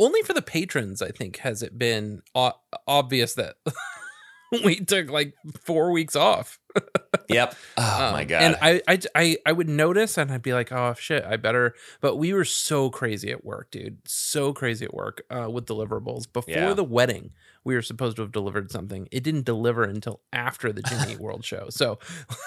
Only 0.00 0.22
for 0.22 0.32
the 0.32 0.42
patrons, 0.42 1.00
I 1.02 1.10
think, 1.10 1.38
has 1.38 1.62
it 1.62 1.78
been 1.78 2.22
o- 2.34 2.52
obvious 2.86 3.34
that 3.34 3.56
we 4.64 4.80
took 4.80 5.08
like 5.10 5.34
four 5.62 5.90
weeks 5.92 6.16
off. 6.16 6.58
Yep. 7.30 7.54
Oh 7.78 8.06
Um, 8.08 8.12
my 8.12 8.24
god. 8.24 8.42
And 8.42 8.56
I, 8.60 8.82
I, 8.86 8.98
I, 9.14 9.36
I 9.46 9.52
would 9.52 9.68
notice, 9.68 10.18
and 10.18 10.30
I'd 10.30 10.42
be 10.42 10.52
like, 10.52 10.70
"Oh 10.72 10.92
shit, 10.98 11.24
I 11.24 11.38
better." 11.38 11.74
But 12.02 12.16
we 12.16 12.34
were 12.34 12.44
so 12.44 12.90
crazy 12.90 13.30
at 13.30 13.42
work, 13.46 13.70
dude. 13.70 13.96
So 14.06 14.52
crazy 14.52 14.84
at 14.84 14.92
work 14.92 15.22
uh, 15.30 15.48
with 15.50 15.64
deliverables. 15.64 16.30
Before 16.30 16.52
Yeah. 16.52 16.74
the 16.74 16.84
wedding, 16.84 17.30
we 17.64 17.76
were 17.76 17.80
supposed 17.82 18.16
to 18.16 18.22
have 18.22 18.30
delivered 18.32 18.70
something. 18.70 19.08
It 19.10 19.22
didn't 19.24 19.46
deliver 19.46 19.84
until 19.84 20.20
after 20.34 20.70
the 20.70 20.82
Jimmy 20.82 21.16
World 21.16 21.46
show. 21.46 21.68
So 21.70 21.98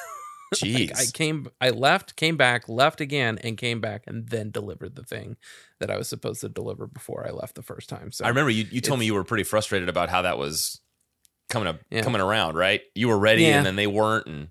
Jeez. 0.56 0.98
I 0.98 1.06
came, 1.12 1.50
I 1.60 1.70
left, 1.72 2.16
came 2.16 2.38
back, 2.38 2.70
left 2.70 3.02
again, 3.02 3.38
and 3.44 3.58
came 3.58 3.82
back, 3.82 4.04
and 4.08 4.30
then 4.30 4.50
delivered 4.52 4.96
the 4.96 5.04
thing 5.04 5.36
that 5.80 5.92
I 5.92 5.98
was 5.98 6.08
supposed 6.08 6.42
to 6.42 6.50
deliver 6.50 6.88
before 6.88 7.26
I 7.28 7.32
left 7.32 7.56
the 7.56 7.62
first 7.62 7.90
time. 7.90 8.12
So 8.12 8.24
I 8.26 8.30
remember 8.30 8.50
you, 8.52 8.66
you 8.72 8.80
told 8.82 9.00
me 9.00 9.06
you 9.06 9.14
were 9.14 9.24
pretty 9.26 9.44
frustrated 9.44 9.90
about 9.90 10.10
how 10.10 10.22
that 10.22 10.38
was 10.38 10.80
coming 11.50 11.68
up 11.68 11.80
Yeah. 11.90 12.02
coming 12.02 12.22
around, 12.22 12.56
right? 12.56 12.82
You 12.96 13.08
were 13.10 13.18
ready 13.20 13.44
Yeah. 13.44 13.58
and 13.58 13.66
then 13.66 13.76
they 13.76 13.88
weren't 13.88 14.28
and 14.28 14.50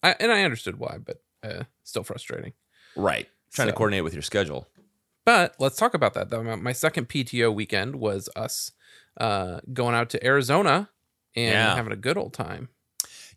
I, 0.00 0.14
and 0.20 0.30
I 0.30 0.44
understood 0.44 0.78
why, 0.78 0.98
but 1.04 1.20
uh, 1.42 1.64
still 1.82 2.04
frustrating. 2.04 2.52
right. 2.94 3.28
Trying 3.52 3.66
to 3.66 3.72
coordinate 3.74 4.04
with 4.04 4.12
your 4.12 4.22
schedule. 4.22 4.68
But 5.26 5.56
let's 5.58 5.74
talk 5.76 5.92
about 5.94 6.14
that 6.14 6.30
though. 6.30 6.44
My- 6.44 6.54
My 6.54 6.72
second 6.72 7.08
PTO 7.08 7.52
weekend 7.52 7.96
was 7.96 8.28
us 8.36 8.70
uh, 9.20 9.58
going 9.72 9.96
out 9.96 10.08
to 10.10 10.24
Arizona 10.24 10.88
and 11.34 11.52
Yeah. 11.52 11.74
having 11.74 11.92
a 11.92 11.96
good 11.96 12.16
old 12.16 12.32
time. 12.32 12.68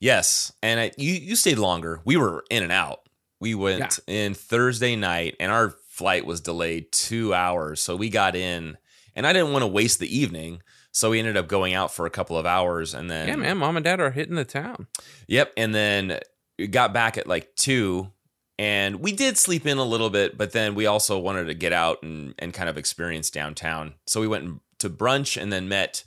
Yes, 0.02 0.52
and 0.64 0.80
I, 0.80 0.91
you 0.98 1.14
you 1.14 1.36
stayed 1.36 1.60
longer. 1.60 2.02
We 2.04 2.18
were 2.18 2.44
in 2.50 2.64
and 2.64 2.72
out. 2.72 3.02
We 3.40 3.54
went 3.54 4.00
in 4.08 4.34
Thursday 4.34 4.96
night, 4.96 5.36
and 5.40 5.52
our 5.52 5.76
flight 5.90 6.26
was 6.26 6.41
delayed 6.41 6.91
two 6.91 7.36
hours. 7.36 7.82
So 7.82 7.96
we 7.96 8.10
got 8.10 8.36
in, 8.36 8.77
and 9.16 9.27
I 9.27 9.32
didn't 9.32 9.52
want 9.52 9.62
to 9.62 9.68
waste 9.68 10.00
the 10.00 10.18
evening, 10.18 10.64
so 10.91 11.12
we 11.12 11.20
ended 11.20 11.38
up 11.38 11.48
going 11.48 11.76
out 11.76 11.94
for 11.94 12.08
a 12.08 12.10
couple 12.10 12.36
of 12.36 12.48
hours, 12.48 12.96
and 12.96 13.12
then 13.12 13.27
yeah, 13.27 13.35
man, 13.35 13.60
mom 13.60 13.77
and 13.77 13.84
dad 13.84 13.99
are 13.99 14.10
hitting 14.10 14.35
the 14.35 14.44
town. 14.44 14.88
Yep, 15.27 15.54
and 15.55 15.74
then 15.74 16.20
we 16.57 16.66
got 16.66 16.94
back 16.94 17.20
at 17.20 17.27
like 17.27 17.55
two, 17.55 18.12
and 18.57 19.02
we 19.02 19.12
did 19.12 19.38
sleep 19.38 19.68
in 19.68 19.77
a 19.77 19.84
little 19.84 20.10
bit, 20.10 20.35
but 20.35 20.52
then 20.52 20.74
we 20.74 20.88
also 20.88 21.20
wanted 21.20 21.46
to 21.46 21.54
get 21.54 21.74
out 21.74 22.02
and 22.02 22.34
and 22.40 22.55
kind 22.55 22.70
of 22.70 22.77
experience 22.77 23.29
downtown. 23.29 23.94
So 24.07 24.20
we 24.20 24.27
went 24.27 24.62
to 24.79 24.90
brunch 24.90 25.40
and 25.40 25.54
then 25.54 25.70
met 25.70 26.04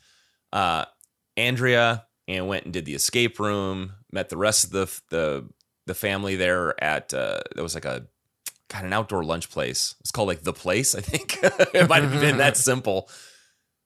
uh, 0.52 0.86
Andrea 1.36 2.06
and 2.28 2.48
went 2.48 2.64
and 2.64 2.72
did 2.72 2.84
the 2.84 2.94
escape 2.94 3.38
room. 3.38 3.92
Met 4.12 4.28
the 4.28 4.36
rest 4.36 4.64
of 4.64 4.70
the 4.70 5.00
the 5.10 5.48
the 5.86 5.94
family 5.94 6.36
there 6.36 6.82
at 6.82 7.12
uh, 7.14 7.40
there 7.54 7.62
was 7.62 7.74
like 7.74 7.84
a 7.84 8.06
got 8.68 8.84
an 8.84 8.92
outdoor 8.92 9.22
lunch 9.24 9.50
place. 9.50 9.94
It's 10.00 10.10
called 10.10 10.28
like 10.28 10.42
the 10.42 10.52
place, 10.52 10.94
I 10.94 11.00
think. 11.00 11.38
it 11.74 11.88
might 11.88 12.02
have 12.02 12.20
been 12.20 12.38
that 12.38 12.56
simple. 12.70 13.08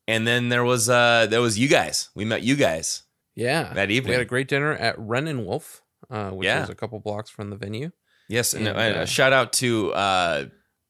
And 0.07 0.27
then 0.27 0.49
there 0.49 0.65
was 0.65 0.89
uh 0.89 1.27
there 1.29 1.41
was 1.43 1.59
you 1.59 1.69
guys. 1.69 2.09
We 2.15 2.25
met 2.25 2.43
you 2.43 2.57
guys 2.57 3.03
Yeah, 3.35 3.73
that 3.75 3.91
evening 3.91 4.11
we 4.11 4.15
had 4.15 4.23
a 4.23 4.27
great 4.27 4.49
dinner 4.49 4.73
at 4.73 4.99
Ren 4.99 5.27
and 5.27 5.45
Wolf, 5.45 5.83
uh, 6.11 6.31
which 6.31 6.47
Yeah. 6.47 6.63
is 6.63 6.71
a 6.71 6.75
couple 6.75 6.99
blocks 7.01 7.29
from 7.31 7.51
the 7.51 7.57
venue. 7.57 7.91
Yes, 8.29 8.55
and, 8.55 8.67
And, 8.69 8.77
uh, 8.97 9.01
uh, 9.01 9.03
a 9.03 9.07
shout 9.07 9.33
out 9.33 9.53
to 9.55 9.93
uh, 9.95 10.45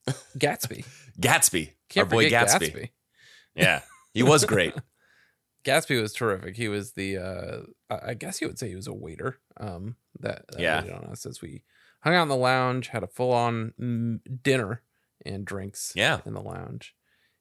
Gatsby, 0.38 0.84
Gatsby, 1.20 1.70
Can't 1.88 2.05
our 2.06 2.10
boy 2.10 2.28
Gatsby. 2.30 2.72
Gatsby. 2.72 2.90
Yeah, 3.55 3.83
he 4.12 4.22
was 4.22 4.44
great. 4.44 4.74
Gatsby 5.64 6.01
was 6.01 6.12
terrific. 6.12 6.56
He 6.56 6.69
was 6.69 6.92
the, 6.92 7.17
uh, 7.19 7.56
I 7.91 8.14
guess 8.14 8.41
you 8.41 8.47
would 8.48 8.59
say 8.59 8.69
he 8.69 8.77
was 8.77 8.87
a 8.87 8.92
waiter. 8.95 9.39
Um, 9.59 9.97
that, 10.20 10.45
that 10.53 10.61
Yeah. 10.61 10.81
waited 10.83 10.95
on 10.97 11.05
us 11.05 11.27
as 11.27 11.42
we 11.42 11.62
hung 12.01 12.14
out 12.14 12.23
in 12.23 12.28
the 12.28 12.37
lounge, 12.37 12.89
had 12.89 13.03
a 13.03 13.06
full 13.09 13.33
on 13.33 14.20
dinner 14.42 14.83
and 15.27 15.45
drinks. 15.45 15.92
Yeah. 15.95 16.20
in 16.25 16.34
the 16.34 16.41
lounge, 16.41 16.95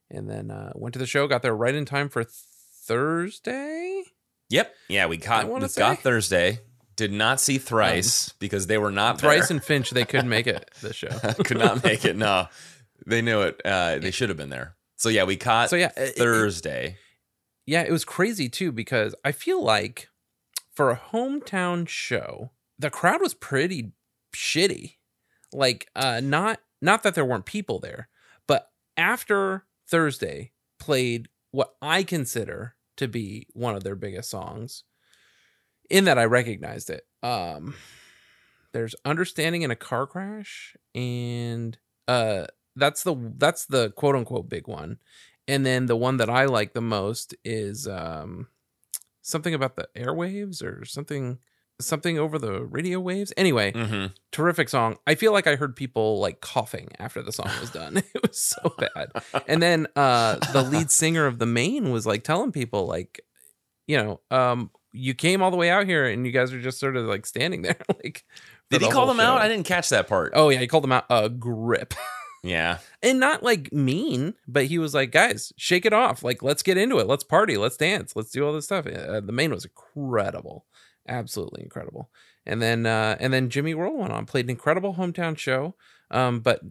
and 0.10 0.30
then 0.30 0.50
uh, 0.52 0.72
went 0.76 0.94
to 0.94 1.00
the 1.00 1.06
show. 1.06 1.28
Got 1.28 1.42
there 1.44 1.56
right 1.56 1.76
in 1.76 1.86
time 1.86 2.10
for 2.10 2.24
Thursday. 2.24 4.04
Yep. 4.50 4.74
Yeah, 4.90 5.06
we 5.08 5.18
got 5.18 5.46
I 5.46 5.48
wanna 5.48 5.68
got. 5.76 6.00
Thursday. 6.00 6.60
Did 6.96 7.12
not 7.14 7.40
see 7.40 7.60
Thrice 7.60 8.30
because 8.40 8.66
they 8.66 8.80
were 8.80 8.90
not 8.92 9.20
there. 9.20 9.30
Thrice 9.30 9.52
and 9.52 9.64
Finch, 9.64 9.92
they 9.92 10.04
couldn't 10.06 10.30
make 10.30 10.48
it 10.48 10.72
The 10.82 10.94
show. 10.94 11.10
could 11.46 11.60
not 11.60 11.84
make 11.84 12.06
it. 12.06 12.16
No, 12.16 12.48
they 13.06 13.22
knew 13.22 13.42
it. 13.42 13.62
Uh, 13.64 14.00
they 14.00 14.10
should 14.10 14.30
have 14.30 14.38
been 14.38 14.50
there. 14.50 14.76
So 14.96 15.10
yeah, 15.10 15.26
we 15.26 15.36
caught 15.38 15.70
So 15.70 15.76
yeah, 15.76 15.92
it- 15.96 16.10
it- 16.10 16.18
Thursday. 16.18 16.98
Yeah, 17.68 17.84
it 17.84 17.92
was 17.92 18.06
crazy 18.06 18.48
too 18.50 18.72
because 18.72 19.14
I 19.24 19.34
feel 19.34 19.64
like 19.64 20.08
for 20.74 20.90
a 20.90 21.02
hometown 21.12 21.88
show, 21.88 22.52
the 22.80 22.90
crowd 22.90 23.22
was 23.22 23.34
pretty 23.34 23.92
shitty. 24.34 24.96
Like, 25.54 25.90
uh, 25.96 26.22
not 26.24 26.62
not 26.82 27.04
that 27.04 27.14
there 27.14 27.26
weren't 27.26 27.46
people 27.46 27.80
there, 27.80 28.08
but 28.48 28.70
after 28.96 29.66
Thursday 29.88 30.54
played 30.80 31.28
what 31.52 31.76
I 31.82 32.04
consider 32.04 32.76
to 32.96 33.08
be 33.08 33.48
one 33.54 33.76
of 33.76 33.84
their 33.84 33.96
biggest 33.96 34.30
songs, 34.30 34.84
in 35.90 36.06
that 36.06 36.18
I 36.18 36.26
recognized 36.26 36.90
it. 36.90 37.04
Um, 37.22 37.76
there's 38.72 38.96
understanding 39.04 39.64
in 39.64 39.72
a 39.72 39.76
car 39.76 40.08
crash, 40.08 40.76
and 40.96 41.78
uh, 42.08 42.46
that's 42.78 43.04
the 43.04 43.34
that's 43.38 43.66
the 43.66 43.92
quote 43.92 44.16
unquote 44.16 44.48
big 44.48 44.68
one. 44.68 45.00
And 45.48 45.66
then 45.66 45.86
the 45.86 45.96
one 45.96 46.18
that 46.18 46.30
I 46.30 46.46
like 46.46 46.74
the 46.74 46.82
most 46.82 47.36
is 47.44 47.88
um 47.88 48.48
something 49.22 49.54
about 49.54 49.76
the 49.76 49.88
airwaves 49.96 50.64
or 50.64 50.86
something 50.86 51.40
something 51.80 52.18
over 52.18 52.40
the 52.40 52.64
radio 52.64 53.00
waves. 53.00 53.32
Anyway, 53.38 53.72
hmm 53.72 54.08
terrific 54.32 54.68
song. 54.70 54.98
I 55.08 55.16
feel 55.16 55.32
like 55.32 55.48
I 55.48 55.56
heard 55.56 55.76
people 55.76 56.20
like 56.20 56.42
coughing 56.42 56.90
after 57.00 57.22
the 57.22 57.32
song 57.32 57.50
was 57.60 57.70
done. 57.72 57.98
it 58.16 58.22
was 58.22 58.40
so 58.42 58.74
bad. 58.78 59.12
And 59.48 59.62
then 59.62 59.88
uh 59.96 60.38
the 60.54 60.64
lead 60.64 60.92
singer 60.92 61.26
of 61.26 61.40
the 61.40 61.46
main 61.46 61.92
was 61.92 62.06
like 62.06 62.24
telling 62.24 62.52
people 62.52 62.86
like 62.88 63.22
you 63.88 63.98
know, 63.98 64.22
um 64.32 64.72
you 64.92 65.14
came 65.14 65.44
all 65.44 65.52
the 65.52 65.58
way 65.58 65.70
out 65.70 65.86
here 65.86 66.06
and 66.06 66.26
you 66.26 66.32
guys 66.32 66.52
are 66.52 66.62
just 66.62 66.80
sort 66.80 66.96
of 66.96 67.06
like 67.06 67.26
standing 67.26 67.62
there 67.62 67.78
like 68.04 68.26
Did 68.72 68.82
he 68.82 68.88
the 68.88 68.94
call 68.94 69.08
them 69.08 69.20
out? 69.20 69.40
I 69.42 69.48
didn't 69.48 69.66
catch 69.66 69.90
that 69.90 70.08
part. 70.08 70.34
Oh 70.36 70.50
yeah, 70.50 70.60
he 70.60 70.68
called 70.68 70.84
them 70.84 70.92
out 70.92 71.06
a 71.10 71.30
grip. 71.30 71.94
Yeah. 72.48 72.78
and 73.04 73.20
not 73.20 73.44
like 73.44 73.72
mean, 73.74 74.34
but 74.48 74.66
he 74.66 74.80
was 74.80 74.94
like, 74.94 75.12
guys, 75.12 75.54
shake 75.58 75.86
it 75.86 75.94
off. 75.94 76.24
Like, 76.24 76.42
let's 76.42 76.64
get 76.64 76.78
into 76.78 77.00
it. 77.00 77.08
Let's 77.08 77.24
party. 77.24 77.58
Let's 77.58 77.78
dance. 77.78 78.16
Let's 78.16 78.32
do 78.32 78.46
all 78.46 78.54
this 78.54 78.66
stuff. 78.66 78.88
Uh, 78.88 79.22
the 79.22 79.32
main 79.32 79.52
was 79.52 79.66
incredible, 79.66 80.66
absolutely 81.08 81.64
incredible. 81.64 82.10
And 82.46 82.62
then, 82.62 82.86
uh, 82.86 83.18
and 83.20 83.34
then 83.34 83.50
Jimmy 83.50 83.74
Roll 83.74 83.98
went 83.98 84.14
on, 84.14 84.26
played 84.26 84.46
an 84.46 84.52
incredible 84.52 84.96
hometown 84.96 85.38
show. 85.38 85.76
Um, 86.10 86.40
but 86.40 86.62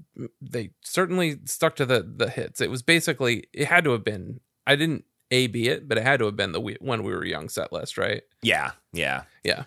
they 0.41 0.71
certainly 0.83 1.41
stuck 1.45 1.77
to 1.77 1.85
the 1.85 2.03
the 2.17 2.31
hits. 2.31 2.63
It 2.63 2.71
was 2.71 2.83
basically, 2.83 3.45
it 3.53 3.67
had 3.67 3.85
to 3.85 3.91
have 3.91 4.03
been. 4.03 4.41
I 4.67 4.77
didn't 4.77 5.05
a 5.31 5.47
b 5.49 5.69
it, 5.69 5.87
but 5.89 5.99
it 5.99 6.05
had 6.05 6.21
to 6.21 6.25
have 6.25 6.37
been 6.37 6.53
the 6.53 6.61
we, 6.61 6.77
when 6.81 7.03
we 7.03 7.13
were 7.13 7.25
young 7.25 7.49
set 7.51 7.73
list, 7.73 7.99
right? 7.99 8.23
Yeah. 8.43 8.73
Yeah. 8.93 9.25
Yeah. 9.45 9.65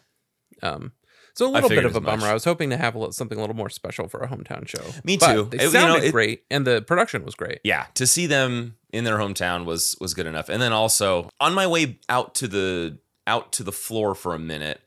Um, 0.63 0.93
so 1.39 1.50
a 1.50 1.51
little 1.51 1.69
bit 1.69 1.85
of 1.85 1.95
a 1.95 2.01
bummer. 2.01 2.17
much. 2.22 2.29
I 2.29 2.33
was 2.33 2.44
hoping 2.44 2.69
to 2.69 2.77
have 2.77 2.95
a, 2.95 3.00
little- 3.00 3.11
something 3.13 3.38
a 3.38 3.41
little 3.41 3.55
more 3.55 3.69
special 3.69 4.07
for 4.07 4.19
a 4.22 4.27
hometown 4.27 4.67
show. 4.67 4.83
Me 5.03 5.17
But 5.17 5.33
too. 5.33 5.44
They 5.45 5.57
It- 5.57 5.61
you 5.61 5.66
know, 5.73 5.79
sounded 5.79 6.03
it- 6.05 6.11
great, 6.11 6.44
and 6.51 6.66
the 6.67 6.81
production 6.81 7.23
was 7.25 7.35
great. 7.35 7.59
yeah 7.63 7.85
to 7.95 8.05
see 8.05 8.25
them 8.27 8.75
in 8.91 9.03
their 9.03 9.17
hometown 9.17 9.66
was 9.66 9.95
was 10.00 10.13
good 10.13 10.25
enough 10.25 10.50
and 10.50 10.61
then 10.61 10.73
also 10.73 11.29
on 11.39 11.53
my 11.53 11.67
way 11.67 11.97
out 12.09 12.35
to 12.35 12.47
the 12.47 12.97
out 13.27 13.51
to 13.53 13.63
the 13.63 13.72
floor 13.72 14.16
for 14.16 14.33
a 14.33 14.39
minute 14.39 14.81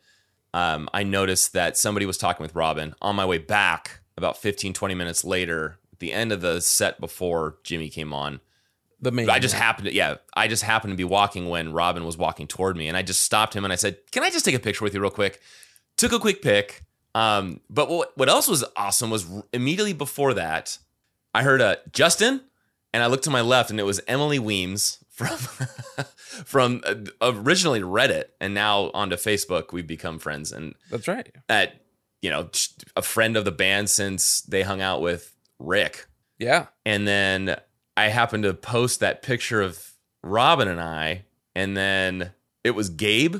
um, 0.54 0.88
i 0.92 1.02
noticed 1.04 1.52
that 1.52 1.76
somebody 1.78 2.04
was 2.06 2.18
talking 2.18 2.42
with 2.42 2.54
robin 2.56 2.94
on 3.00 3.14
my 3.14 3.24
way 3.24 3.38
back 3.38 4.00
about 4.16 4.36
15 4.36 4.72
20 4.72 4.94
minutes 4.96 5.24
later 5.24 5.78
at 5.92 6.00
the 6.00 6.12
end 6.12 6.32
of 6.32 6.40
the 6.40 6.60
set 6.60 7.00
before 7.00 7.56
jimmy 7.62 7.88
came 7.88 8.12
on 8.12 8.40
The 9.00 9.12
main. 9.12 9.30
i 9.30 9.38
just 9.38 9.54
happened 9.54 9.86
to 9.86 9.94
yeah 9.94 10.16
i 10.34 10.48
just 10.48 10.64
happened 10.64 10.92
to 10.92 10.96
be 10.96 11.04
walking 11.04 11.48
when 11.48 11.72
robin 11.72 12.04
was 12.04 12.16
walking 12.18 12.48
toward 12.48 12.76
me 12.76 12.88
and 12.88 12.96
i 12.96 13.02
just 13.02 13.22
stopped 13.22 13.54
him 13.54 13.62
and 13.64 13.72
i 13.72 13.76
said 13.76 13.98
can 14.10 14.24
i 14.24 14.30
just 14.30 14.44
take 14.44 14.56
a 14.56 14.58
picture 14.58 14.84
with 14.84 14.94
you 14.94 15.00
real 15.00 15.10
quick 15.10 15.40
took 15.96 16.12
a 16.12 16.18
quick 16.18 16.42
pick. 16.42 16.82
um, 17.14 17.60
but 17.70 17.88
what, 17.90 18.16
what 18.16 18.28
else 18.28 18.48
was 18.48 18.64
awesome 18.76 19.10
was 19.10 19.26
immediately 19.52 19.92
before 19.92 20.34
that 20.34 20.78
i 21.34 21.42
heard 21.42 21.60
a 21.60 21.78
justin 21.92 22.40
and 22.94 23.02
I 23.02 23.06
looked 23.06 23.24
to 23.24 23.30
my 23.30 23.40
left, 23.40 23.70
and 23.70 23.80
it 23.80 23.84
was 23.84 24.02
Emily 24.06 24.38
Weems 24.38 25.02
from 25.08 25.38
from 26.44 26.82
uh, 26.84 26.94
originally 27.22 27.80
Reddit, 27.80 28.24
and 28.38 28.52
now 28.52 28.90
onto 28.92 29.16
Facebook. 29.16 29.72
We've 29.72 29.86
become 29.86 30.18
friends, 30.18 30.52
and 30.52 30.74
That's 30.90 31.08
right. 31.08 31.26
at 31.48 31.80
you 32.20 32.28
know 32.28 32.50
a 32.94 33.00
friend 33.00 33.38
of 33.38 33.46
the 33.46 33.50
band 33.50 33.88
since 33.88 34.42
they 34.42 34.60
hung 34.60 34.82
out 34.82 35.00
with 35.00 35.34
Rick, 35.58 36.04
Yeah. 36.38 36.66
and 36.84 37.08
then 37.08 37.56
I 37.96 38.08
happened 38.08 38.42
to 38.44 38.52
post 38.52 39.00
that 39.00 39.22
picture 39.22 39.62
of 39.62 39.92
Robin 40.22 40.68
and 40.68 40.78
I, 40.78 41.24
and 41.54 41.74
then 41.74 42.32
it 42.62 42.72
was 42.72 42.90
Gabe. 42.90 43.36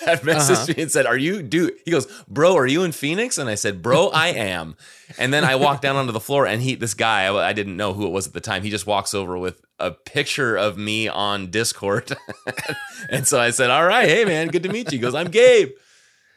that 0.04 0.22
messaged 0.22 0.50
Uh-huh. 0.64 0.74
me 0.76 0.82
and 0.82 0.92
said, 0.92 1.06
"Are 1.06 1.16
you 1.16 1.42
dude?" 1.42 1.74
He 1.84 1.90
goes, 1.90 2.06
"Bro, 2.28 2.56
are 2.56 2.66
you 2.66 2.82
in 2.84 2.92
Phoenix?" 2.92 3.38
And 3.38 3.48
I 3.48 3.54
said, 3.54 3.82
"Bro, 3.82 4.08
I 4.08 4.28
am." 4.28 4.76
And 5.18 5.32
then 5.32 5.44
I 5.44 5.56
walked 5.56 5.82
down 5.82 5.96
onto 5.96 6.12
the 6.12 6.20
floor, 6.20 6.46
and 6.46 6.60
he, 6.62 6.74
this 6.74 6.94
guy, 6.94 7.24
I, 7.26 7.48
I 7.48 7.52
didn't 7.52 7.76
know 7.76 7.92
who 7.94 8.06
it 8.06 8.10
was 8.10 8.26
at 8.26 8.32
the 8.32 8.40
time. 8.40 8.62
He 8.62 8.70
just 8.70 8.86
walks 8.86 9.14
over 9.14 9.38
with 9.38 9.60
a 9.78 9.90
picture 9.92 10.56
of 10.56 10.76
me 10.76 11.06
on 11.08 11.50
Discord, 11.50 12.16
and 13.10 13.26
so 13.26 13.40
I 13.40 13.50
said, 13.50 13.70
"All 13.70 13.84
right, 13.84 14.08
hey 14.08 14.24
man, 14.24 14.48
good 14.48 14.62
to 14.64 14.68
meet 14.68 14.92
you." 14.92 14.98
He 14.98 15.02
goes, 15.02 15.14
"I'm 15.14 15.28
Gabe." 15.30 15.70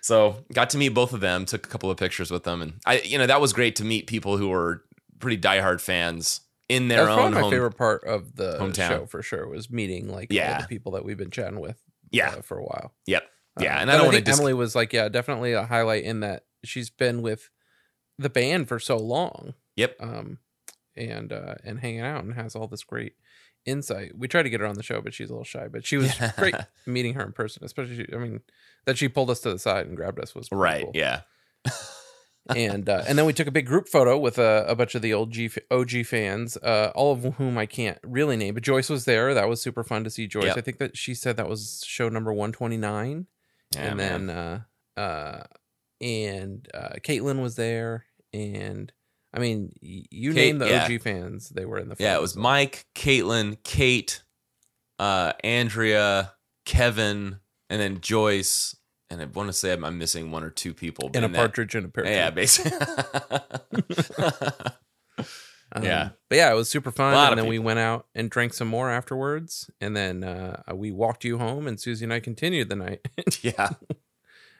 So 0.01 0.37
got 0.53 0.69
to 0.71 0.77
meet 0.77 0.89
both 0.89 1.13
of 1.13 1.19
them, 1.19 1.45
took 1.45 1.65
a 1.65 1.69
couple 1.69 1.91
of 1.91 1.97
pictures 1.97 2.31
with 2.31 2.43
them, 2.43 2.61
and 2.61 2.73
I, 2.85 2.99
you 3.01 3.17
know, 3.17 3.27
that 3.27 3.41
was 3.41 3.51
great 3.53 3.75
to 3.77 3.83
meet 3.83 4.07
people 4.07 4.37
who 4.37 4.49
were 4.49 4.83
pretty 5.19 5.37
diehard 5.37 5.81
fans 5.81 6.41
in 6.69 6.87
their 6.87 7.05
probably 7.05 7.23
own 7.25 7.33
my 7.33 7.39
home. 7.41 7.51
favorite 7.51 7.77
part 7.77 8.03
of 8.05 8.35
the 8.35 8.57
hometown. 8.59 8.87
show 8.87 9.05
for 9.07 9.21
sure 9.21 9.47
was 9.47 9.69
meeting 9.69 10.07
like 10.07 10.31
Yeah. 10.31 10.61
the 10.61 10.67
people 10.67 10.91
that 10.93 11.03
we've 11.03 11.17
been 11.17 11.31
chatting 11.31 11.59
with 11.59 11.77
Yeah. 12.11 12.29
uh, 12.29 12.41
for 12.43 12.57
a 12.59 12.63
while. 12.63 12.93
Yep. 13.07 13.23
Yeah, 13.59 13.77
Uh, 13.77 13.81
and 13.81 13.91
I 13.91 13.95
don't 13.97 14.05
wanna 14.07 14.17
think 14.17 14.29
Emily 14.29 14.53
was 14.53 14.75
like, 14.75 14.93
yeah, 14.93 15.09
definitely 15.09 15.53
a 15.53 15.65
highlight 15.65 16.03
in 16.03 16.19
that 16.21 16.43
she's 16.63 16.89
been 16.89 17.21
with 17.21 17.49
the 18.17 18.29
band 18.29 18.67
for 18.67 18.79
so 18.79 18.97
long, 18.97 19.53
Yep. 19.75 19.95
um, 19.99 20.39
and 20.95 21.31
uh, 21.33 21.55
and 21.63 21.79
hanging 21.79 22.01
out 22.01 22.23
and 22.23 22.33
has 22.35 22.55
all 22.55 22.67
this 22.67 22.83
great 22.83 23.13
insight. 23.65 24.17
We 24.17 24.27
tried 24.27 24.43
to 24.43 24.49
get 24.49 24.59
her 24.61 24.65
on 24.65 24.75
the 24.75 24.83
show, 24.83 25.01
but 25.01 25.13
she's 25.13 25.29
a 25.29 25.33
little 25.33 25.43
shy. 25.45 25.67
But 25.67 25.85
she 25.85 25.97
was 25.97 26.17
Yeah. 26.19 26.31
great 26.37 26.55
meeting 26.85 27.13
her 27.15 27.23
in 27.23 27.31
person, 27.33 27.63
especially. 27.63 28.07
I 28.13 28.17
mean, 28.17 28.41
that 28.85 28.97
she 28.97 29.07
pulled 29.09 29.29
us 29.29 29.39
to 29.41 29.51
the 29.51 29.59
side 29.59 29.85
and 29.87 29.95
grabbed 29.95 30.19
us 30.19 30.33
was 30.35 30.47
Right. 30.51 30.83
cool. 30.83 30.91
Yeah. 30.95 31.21
and 32.55 32.89
uh, 32.89 33.03
and 33.07 33.17
then 33.17 33.25
we 33.25 33.33
took 33.33 33.47
a 33.47 33.51
big 33.51 33.65
group 33.67 33.87
photo 33.87 34.17
with 34.17 34.37
a, 34.39 34.65
a 34.67 34.75
bunch 34.75 34.95
of 34.95 35.01
the 35.01 35.13
old 35.13 35.31
G, 35.31 35.49
OG 35.69 36.05
fans, 36.05 36.57
uh, 36.57 36.91
all 36.95 37.11
of 37.13 37.35
whom 37.35 37.57
I 37.57 37.65
can't 37.65 37.99
really 38.03 38.37
name, 38.37 38.53
but 38.55 38.63
Joyce 38.63 38.89
was 38.89 39.05
there. 39.05 39.33
That 39.33 39.47
was 39.49 39.61
super 39.61 39.83
fun 39.83 40.03
to 40.05 40.09
see 40.09 40.25
Joyce. 40.27 40.45
Yep. 40.45 40.57
I 40.57 40.61
think 40.61 40.77
that 40.79 40.97
she 40.97 41.13
said 41.13 41.37
that 41.37 41.47
was 41.49 41.83
show 41.85 42.09
number 42.09 42.33
one 42.33 42.51
twenty 42.51 42.77
nine, 42.77 43.27
Yeah, 43.75 43.81
and 43.87 43.97
man. 43.97 44.25
then 44.27 44.35
uh, 44.37 44.61
uh, 44.99 45.43
and 46.01 46.67
uh, 46.73 46.95
Caitlin 47.03 47.41
was 47.41 47.55
there, 47.55 48.05
and 48.33 48.91
I 49.33 49.39
mean, 49.39 49.73
you 49.81 50.33
Kate- 50.33 50.35
name 50.35 50.57
the 50.59 50.67
yeah. 50.69 50.85
OG 50.85 51.01
fans, 51.01 51.49
they 51.49 51.65
were 51.65 51.77
in 51.77 51.89
the. 51.89 51.95
Yeah, 51.99 52.15
it 52.15 52.21
was 52.21 52.35
Mike, 52.35 52.85
Caitlin, 52.95 53.57
Kate, 53.63 54.23
uh, 54.97 55.33
Andrea, 55.43 56.33
Kevin, 56.65 57.39
and 57.69 57.81
then 57.81 58.01
Joyce. 58.01 58.75
And 59.11 59.21
I 59.21 59.25
want 59.25 59.49
to 59.49 59.53
say 59.53 59.73
I'm, 59.73 59.83
I'm 59.83 59.97
missing 59.97 60.29
one 60.29 60.43
or 60.43 60.51
two 60.51 60.73
people. 60.73 61.09
and 61.15 61.25
a 61.25 61.27
that- 61.27 61.35
partridge 61.35 61.75
in 61.75 61.85
a 61.85 61.89
pear. 61.89 62.05
Yeah, 62.05 62.29
basically. 62.29 62.71
Um, 65.71 65.83
Yeah. 65.83 66.09
but 66.29 66.37
yeah, 66.37 66.51
it 66.51 66.55
was 66.55 66.69
super 66.69 66.91
fun. 66.91 67.13
And 67.13 67.37
then 67.37 67.47
we 67.47 67.59
went 67.59 67.79
out 67.79 68.07
and 68.15 68.29
drank 68.29 68.53
some 68.53 68.67
more 68.67 68.89
afterwards, 68.89 69.69
and 69.79 69.95
then 69.95 70.23
uh, 70.23 70.61
we 70.73 70.91
walked 70.91 71.23
you 71.23 71.37
home, 71.37 71.67
and 71.67 71.79
Susie 71.79 72.05
and 72.05 72.13
I 72.13 72.19
continued 72.19 72.69
the 72.69 72.75
night. 72.75 73.07
yeah. 73.41 73.69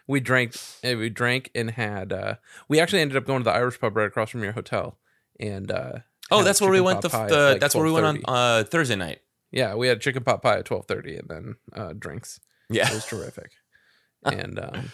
we 0.07 0.19
drank 0.19 0.56
eh, 0.83 0.95
we 0.95 1.09
drank 1.09 1.51
and 1.53 1.69
had 1.71 2.11
uh 2.11 2.35
we 2.67 2.79
actually 2.79 3.00
ended 3.01 3.15
up 3.15 3.25
going 3.27 3.41
to 3.41 3.44
the 3.44 3.53
irish 3.53 3.79
pub 3.79 3.95
right 3.95 4.07
across 4.07 4.31
from 4.31 4.41
your 4.44 4.53
hotel 4.53 4.97
and 5.39 5.71
uh 5.71 6.00
Oh, 6.31 6.44
that's 6.44 6.59
where 6.61 6.69
we 6.71 6.81
went. 6.81 7.01
The, 7.01 7.09
the 7.09 7.50
like, 7.51 7.59
that's 7.59 7.73
where 7.75 7.83
we 7.85 7.91
went 7.91 8.06
on 8.06 8.21
uh, 8.27 8.63
Thursday 8.63 8.95
night. 8.95 9.19
yeah 9.51 9.75
we 9.75 9.88
had 9.88 10.01
chicken 10.01 10.23
pot 10.23 10.41
pie 10.41 10.57
at 10.57 10.65
12:30 10.65 11.19
and 11.19 11.29
then 11.29 11.56
uh 11.73 11.94
drinks 11.94 12.39
Yeah. 12.71 12.88
it 12.89 12.94
was 12.95 13.06
terrific 13.06 13.51
and 14.25 14.57
um 14.59 14.91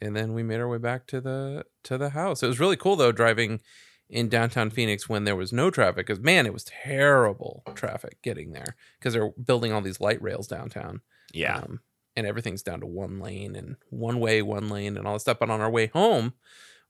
and 0.00 0.16
then 0.16 0.32
we 0.32 0.42
made 0.42 0.60
our 0.60 0.68
way 0.68 0.78
back 0.78 1.06
to 1.08 1.20
the 1.20 1.64
to 1.84 1.98
the 1.98 2.10
house 2.10 2.42
it 2.42 2.46
was 2.46 2.58
really 2.60 2.76
cool 2.78 2.96
though 2.96 3.12
driving 3.12 3.60
in 4.08 4.28
downtown 4.28 4.70
phoenix 4.70 5.08
when 5.08 5.24
there 5.24 5.34
was 5.36 5.52
no 5.52 5.70
traffic 5.70 6.06
because 6.06 6.20
man 6.20 6.46
it 6.46 6.52
was 6.52 6.64
terrible 6.64 7.62
traffic 7.74 8.22
getting 8.22 8.52
there 8.52 8.76
because 8.98 9.12
they're 9.12 9.30
building 9.44 9.72
all 9.72 9.80
these 9.80 10.00
light 10.00 10.20
rails 10.22 10.46
downtown 10.46 11.00
Yeah. 11.32 11.58
um, 11.58 11.80
and 12.14 12.26
everything's 12.26 12.62
down 12.62 12.80
to 12.80 12.86
one 12.86 13.18
lane 13.20 13.54
and 13.56 13.76
one 13.90 14.20
way, 14.20 14.40
one 14.42 14.68
lane, 14.70 14.96
and 14.96 15.06
all 15.06 15.12
this 15.14 15.22
stuff. 15.22 15.38
But 15.38 15.50
on 15.50 15.60
our 15.60 15.70
way 15.70 15.88
home, 15.88 16.32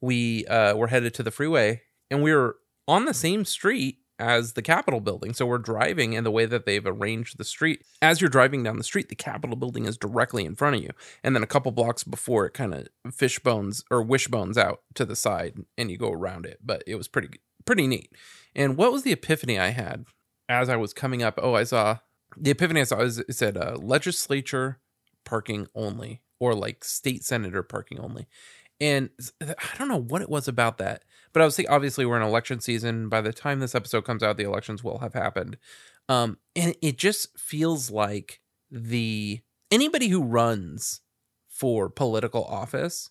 we 0.01 0.47
uh, 0.47 0.77
were 0.77 0.87
headed 0.87 1.15
to 1.15 1.23
the 1.25 1.33
freeway, 1.33 1.83
and 2.11 2.23
we 2.23 2.33
were 2.33 2.59
on 2.87 3.07
the 3.07 3.15
same 3.15 3.45
street 3.45 3.99
as 4.19 4.53
the 4.55 4.63
Capitol 4.63 5.01
building. 5.01 5.35
So 5.35 5.47
we're 5.47 5.59
driving, 5.59 6.17
and 6.17 6.25
the 6.25 6.31
way 6.31 6.47
that 6.47 6.67
they've 6.67 6.87
arranged 6.87 7.39
the 7.39 7.45
street, 7.45 7.83
as 8.01 8.21
you're 8.21 8.31
driving 8.31 8.63
down 8.63 8.79
the 8.79 8.85
street, 8.85 9.09
the 9.09 9.15
Capitol 9.15 9.57
building 9.57 9.87
is 9.87 9.97
directly 9.97 10.45
in 10.45 10.55
front 10.55 10.77
of 10.77 10.83
you, 10.83 10.91
and 11.23 11.35
then 11.35 11.43
a 11.43 11.47
couple 11.47 11.73
blocks 11.73 12.05
before 12.05 12.47
it, 12.47 12.55
kind 12.55 12.75
of 12.75 12.89
fish 13.13 13.39
bones 13.39 13.85
or 13.91 14.03
wishbones 14.03 14.59
out 14.59 14.81
to 14.95 15.05
the 15.05 15.17
side, 15.17 15.65
and 15.77 15.91
you 15.91 15.99
go 15.99 16.11
around 16.11 16.47
it. 16.47 16.61
But 16.65 16.83
it 16.87 16.97
was 16.97 17.09
pretty 17.09 17.41
pretty 17.65 17.87
neat. 17.87 18.13
And 18.55 18.77
what 18.77 18.93
was 18.93 19.03
the 19.03 19.13
epiphany 19.13 19.59
I 19.59 19.69
had 19.69 20.07
as 20.49 20.69
I 20.69 20.77
was 20.77 20.95
coming 20.95 21.23
up? 21.23 21.39
Oh, 21.43 21.55
I 21.55 21.65
saw 21.65 21.99
the 22.37 22.51
epiphany 22.51 22.81
I 22.81 22.85
saw 22.85 23.01
is 23.01 23.19
it 23.19 23.35
said 23.35 23.57
uh, 23.57 23.77
legislature 23.79 24.81
parking 25.25 25.67
only 25.75 26.23
or 26.39 26.55
like 26.55 26.85
state 26.85 27.25
senator 27.25 27.63
parking 27.63 27.99
only. 28.01 28.27
And 28.81 29.11
I 29.41 29.77
don't 29.79 29.89
know 29.89 30.01
what 30.01 30.23
it 30.23 30.29
was 30.29 30.49
about 30.49 30.79
that, 30.79 31.05
but 31.37 31.43
I 31.43 31.45
was 31.45 31.55
thinking, 31.55 31.75
obviously 31.75 32.07
we're 32.07 32.17
in 32.17 32.23
election 32.23 32.61
season. 32.61 33.11
By 33.11 33.21
the 33.21 33.31
time 33.31 33.61
this 33.61 33.75
episode 33.75 34.07
comes 34.07 34.23
out, 34.23 34.39
the 34.39 34.45
elections 34.45 34.83
will 34.83 35.01
have 35.01 35.13
happened. 35.13 35.59
Um, 36.09 36.39
and 36.57 36.75
it 36.81 36.97
just 36.97 37.39
feels 37.39 37.91
like 37.91 38.41
the 38.71 39.43
anybody 39.71 40.09
who 40.09 40.23
runs 40.23 41.03
for 41.51 41.91
political 41.91 42.43
office 42.43 43.11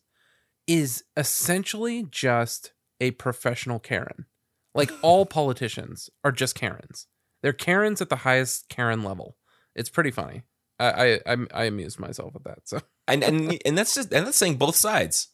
is 0.66 1.04
essentially 1.16 2.08
just 2.10 2.74
a 3.00 3.12
professional 3.12 3.78
Karen. 3.78 4.26
Like 4.74 4.90
all 5.04 5.28
politicians 5.28 6.10
are 6.24 6.32
just 6.32 6.56
Karens. 6.56 7.06
They're 7.44 7.54
Karens 7.54 8.02
at 8.02 8.10
the 8.10 8.16
highest 8.16 8.70
Karen 8.70 9.04
level. 9.04 9.38
It's 9.76 9.92
pretty 9.92 10.10
funny. 10.10 10.42
I 10.80 10.88
I 10.88 11.20
I, 11.28 11.38
I 11.54 11.64
amused 11.66 12.00
myself 12.00 12.34
with 12.34 12.46
that. 12.46 12.62
So 12.64 12.82
And 13.08 13.24
and 13.24 13.62
and 13.64 13.78
that's 13.78 13.94
just 13.94 14.12
and 14.12 14.26
that's 14.26 14.38
saying 14.38 14.56
both 14.56 14.78
sides. 14.78 15.28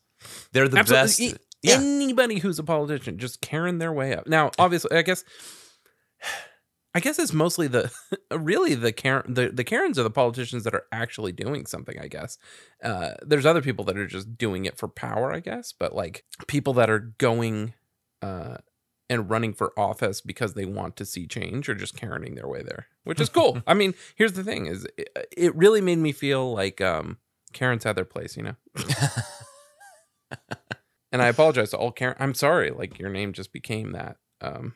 They're 0.52 0.68
the 0.68 0.80
Absolutely. 0.80 1.32
best. 1.32 1.46
Yeah. 1.63 1.75
anybody 1.75 2.40
who's 2.40 2.60
a 2.60 2.63
politician 2.63 3.18
just 3.18 3.42
Karen 3.42 3.78
their 3.78 3.94
way 3.94 4.16
up. 4.16 4.28
Now, 4.28 4.52
obviously, 4.58 4.98
I 4.98 5.02
guess. 5.02 5.24
I 6.94 7.00
guess 7.00 7.19
it's 7.19 7.31
mostly 7.31 7.68
the 7.68 7.90
really 8.31 8.75
the 8.75 8.92
Karen 8.92 9.34
the, 9.34 9.50
the 9.50 9.63
Karens 9.63 9.98
are 9.98 10.04
the 10.04 10.10
politicians 10.10 10.66
that 10.66 10.74
are 10.74 10.86
actually 10.92 11.31
doing 11.31 11.66
something, 11.66 11.98
I 11.98 12.08
guess. 12.08 12.38
Uh 12.84 13.12
there's 13.22 13.46
other 13.46 13.62
people 13.62 13.86
that 13.86 13.98
are 13.98 14.08
just 14.08 14.38
doing 14.38 14.66
it 14.66 14.78
for 14.78 14.88
power, 14.90 15.31
I 15.31 15.40
guess, 15.40 15.72
but 15.72 15.96
like 15.96 16.25
people 16.48 16.74
that 16.74 16.90
are 16.90 17.00
going 17.18 17.74
uh 18.22 18.57
and 19.10 19.30
running 19.30 19.54
for 19.54 19.78
office 19.80 20.19
because 20.22 20.54
they 20.54 20.66
want 20.66 20.96
to 20.98 21.06
see 21.06 21.28
change 21.28 21.69
or 21.69 21.75
just 21.75 21.96
Karening 21.96 22.36
their 22.36 22.48
way 22.48 22.62
there, 22.62 22.88
which 23.06 23.22
is 23.22 23.30
cool. 23.30 23.62
I 23.68 23.74
mean, 23.74 23.94
here's 24.16 24.34
the 24.34 24.44
thing 24.44 24.66
is 24.66 24.86
it, 24.98 25.10
it 25.36 25.56
really 25.56 25.81
made 25.81 25.98
me 26.00 26.12
feel 26.12 26.52
like 26.54 26.81
um 26.81 27.19
Karens 27.54 27.86
had 27.86 27.96
their 27.96 28.04
place, 28.06 28.36
you 28.36 28.44
know. 28.44 28.56
and 31.12 31.22
I 31.22 31.28
apologize 31.28 31.69
to 31.72 31.78
all 31.78 31.92
Karen. 31.92 32.16
I'm 32.19 32.34
sorry, 32.34 32.72
like 32.72 33.00
your 33.00 33.10
name 33.10 33.34
just 33.34 33.52
became 33.54 33.92
that. 33.94 34.18
Um, 34.42 34.75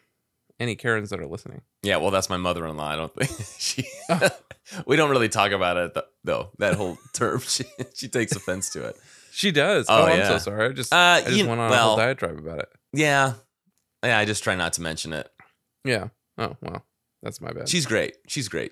any 0.59 0.75
Karens 0.75 1.09
that 1.09 1.19
are 1.19 1.27
listening, 1.27 1.61
Yeah, 1.83 1.97
well, 1.97 2.11
that's 2.11 2.29
my 2.29 2.37
mother-in-law. 2.37 2.87
I 2.87 2.95
don't 2.95 3.13
think 3.13 3.31
she. 3.59 3.85
Oh. 4.09 4.29
we 4.87 4.95
don't 4.95 5.09
really 5.09 5.27
talk 5.29 5.51
about 5.51 5.75
it 5.77 5.97
though. 6.23 6.51
That 6.59 6.75
whole 6.75 6.97
term, 7.13 7.39
she 7.47 7.65
she 7.93 8.07
takes 8.07 8.33
offense 8.35 8.69
to 8.71 8.85
it. 8.87 8.95
she 9.31 9.51
does. 9.51 9.85
Oh, 9.89 10.03
Oh, 10.03 10.05
I'm 10.05 10.25
so 10.25 10.37
sorry. 10.37 10.69
I 10.69 10.71
just, 10.73 10.93
Uh, 10.93 10.97
I 10.97 11.21
just 11.21 11.35
you- 11.37 11.47
went 11.47 11.59
on 11.59 11.71
a 11.71 11.77
whole 11.77 11.97
diatribe 11.97 12.37
about 12.37 12.59
it. 12.59 12.69
Yeah, 12.93 13.33
yeah. 14.03 14.17
I 14.17 14.23
just 14.25 14.43
try 14.43 14.55
not 14.55 14.73
to 14.73 14.81
mention 14.81 15.11
it. 15.13 15.29
Yeah. 15.83 16.07
Oh 16.37 16.55
well, 16.61 16.85
that's 17.21 17.41
my 17.41 17.51
bad. 17.51 17.67
She's 17.67 17.85
great. 17.85 18.15
She's 18.27 18.47
great. 18.47 18.71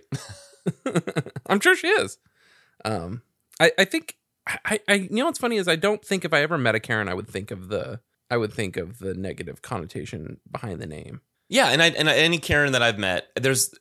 I'm 1.47 1.59
sure 1.59 1.75
she 1.75 1.87
is. 1.87 2.17
Um, 2.85 3.21
I, 3.59 3.71
I 3.77 3.85
think, 3.85 4.15
I, 4.45 4.79
I, 4.87 4.93
you 4.93 5.09
know 5.11 5.25
what's 5.25 5.39
funny 5.39 5.57
is 5.57 5.67
I 5.67 5.75
don't 5.75 6.03
think 6.03 6.25
if 6.25 6.33
I 6.33 6.41
ever 6.41 6.57
met 6.57 6.75
a 6.75 6.79
Karen, 6.79 7.07
I 7.07 7.13
would 7.13 7.27
think 7.27 7.51
of 7.51 7.69
the, 7.69 8.01
I 8.29 8.37
would 8.37 8.53
think 8.53 8.77
of 8.77 8.99
the 8.99 9.13
negative 9.13 9.61
connotation 9.61 10.39
behind 10.51 10.81
the 10.81 10.87
name. 10.87 11.21
Yeah, 11.49 11.67
and 11.67 11.81
I 11.81 11.87
and 11.89 12.09
any 12.09 12.39
Karen 12.39 12.71
that 12.71 12.81
I've 12.81 12.97
met, 12.97 13.27
there's 13.39 13.73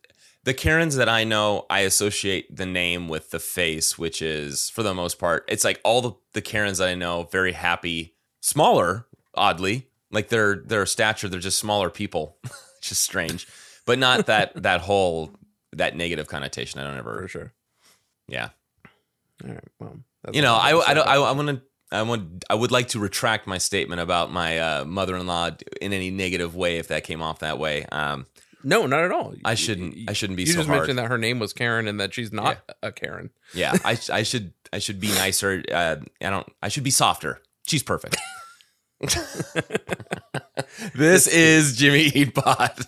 the 0.44 0.54
Karens 0.54 0.96
that 0.96 1.08
I 1.08 1.24
know. 1.24 1.64
I 1.70 1.80
associate 1.80 2.54
the 2.54 2.66
name 2.66 3.08
with 3.08 3.30
the 3.30 3.38
face, 3.38 3.96
which 3.98 4.20
is 4.20 4.68
for 4.68 4.82
the 4.82 4.94
most 4.94 5.18
part, 5.18 5.44
it's 5.48 5.64
like 5.64 5.80
all 5.84 6.02
the 6.02 6.12
the 6.34 6.42
Karens 6.42 6.78
that 6.78 6.88
I 6.88 6.94
know, 6.94 7.24
very 7.30 7.52
happy, 7.52 8.14
smaller, 8.40 9.06
oddly, 9.34 9.88
like 10.10 10.28
their 10.28 10.56
their 10.56 10.84
stature, 10.86 11.28
they're 11.28 11.40
just 11.40 11.58
smaller 11.58 11.88
people, 11.88 12.36
just 12.82 13.00
strange, 13.02 13.46
but 13.86 13.98
not 13.98 14.26
that 14.26 14.52
that 14.62 14.82
whole 14.82 15.32
that 15.72 15.96
negative 15.96 16.28
connotation. 16.28 16.78
I 16.80 16.84
don't 16.84 16.98
ever 16.98 17.22
For 17.22 17.28
sure. 17.28 17.52
yeah. 18.28 18.50
All 19.44 19.50
right. 19.50 19.68
Well, 19.78 19.98
that's 20.24 20.36
You 20.36 20.42
know, 20.42 20.52
all 20.54 20.60
I 20.60 20.90
I 20.90 20.94
don't 20.94 21.06
I, 21.08 21.14
I 21.16 21.32
want 21.32 21.48
to. 21.48 21.62
I 21.90 22.00
would 22.02 22.44
I 22.48 22.54
would 22.54 22.70
like 22.70 22.88
to 22.88 22.98
retract 22.98 23.46
my 23.46 23.58
statement 23.58 24.00
about 24.00 24.32
my 24.32 24.58
uh, 24.58 24.84
mother-in-law 24.86 25.50
in 25.82 25.92
any 25.92 26.10
negative 26.10 26.56
way 26.56 26.78
if 26.78 26.88
that 26.88 27.04
came 27.04 27.20
off 27.20 27.40
that 27.40 27.58
way. 27.58 27.84
Um, 27.92 28.26
No, 28.64 28.86
not 28.86 29.04
at 29.04 29.10
all. 29.12 29.34
I 29.44 29.54
shouldn't 29.54 29.96
I 30.08 30.14
shouldn't 30.14 30.38
be 30.38 30.44
You 30.44 30.52
so 30.52 30.58
just 30.60 30.68
hard. 30.68 30.78
mentioned 30.80 30.98
that 30.98 31.08
her 31.08 31.18
name 31.18 31.38
was 31.38 31.52
Karen 31.52 31.86
and 31.88 32.00
that 32.00 32.14
she's 32.14 32.32
not 32.32 32.58
a 32.82 32.92
Karen. 32.92 33.28
Yeah, 33.52 33.76
I 33.84 33.98
I 34.10 34.22
should 34.22 34.54
I 34.72 34.78
should 34.78 35.00
be 35.00 35.08
nicer. 35.08 35.62
Uh, 35.70 35.96
I 36.22 36.30
don't. 36.30 36.46
I 36.62 36.68
should 36.68 36.84
be 36.84 36.90
softer. 36.90 37.42
She's 37.66 37.82
perfect. 37.82 38.16
this 40.94 41.26
is 41.26 41.76
Jimmy 41.76 42.04
Eat 42.14 42.34
Pot. 42.34 42.80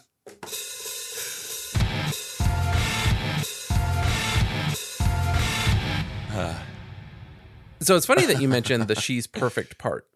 So 7.85 7.97
it's 7.97 8.07
funny 8.07 8.27
that 8.27 8.41
you 8.41 8.49
mentioned 8.49 8.89
the 8.89 8.95
she's 8.95 9.27
perfect 9.27 9.79
part. 9.79 10.07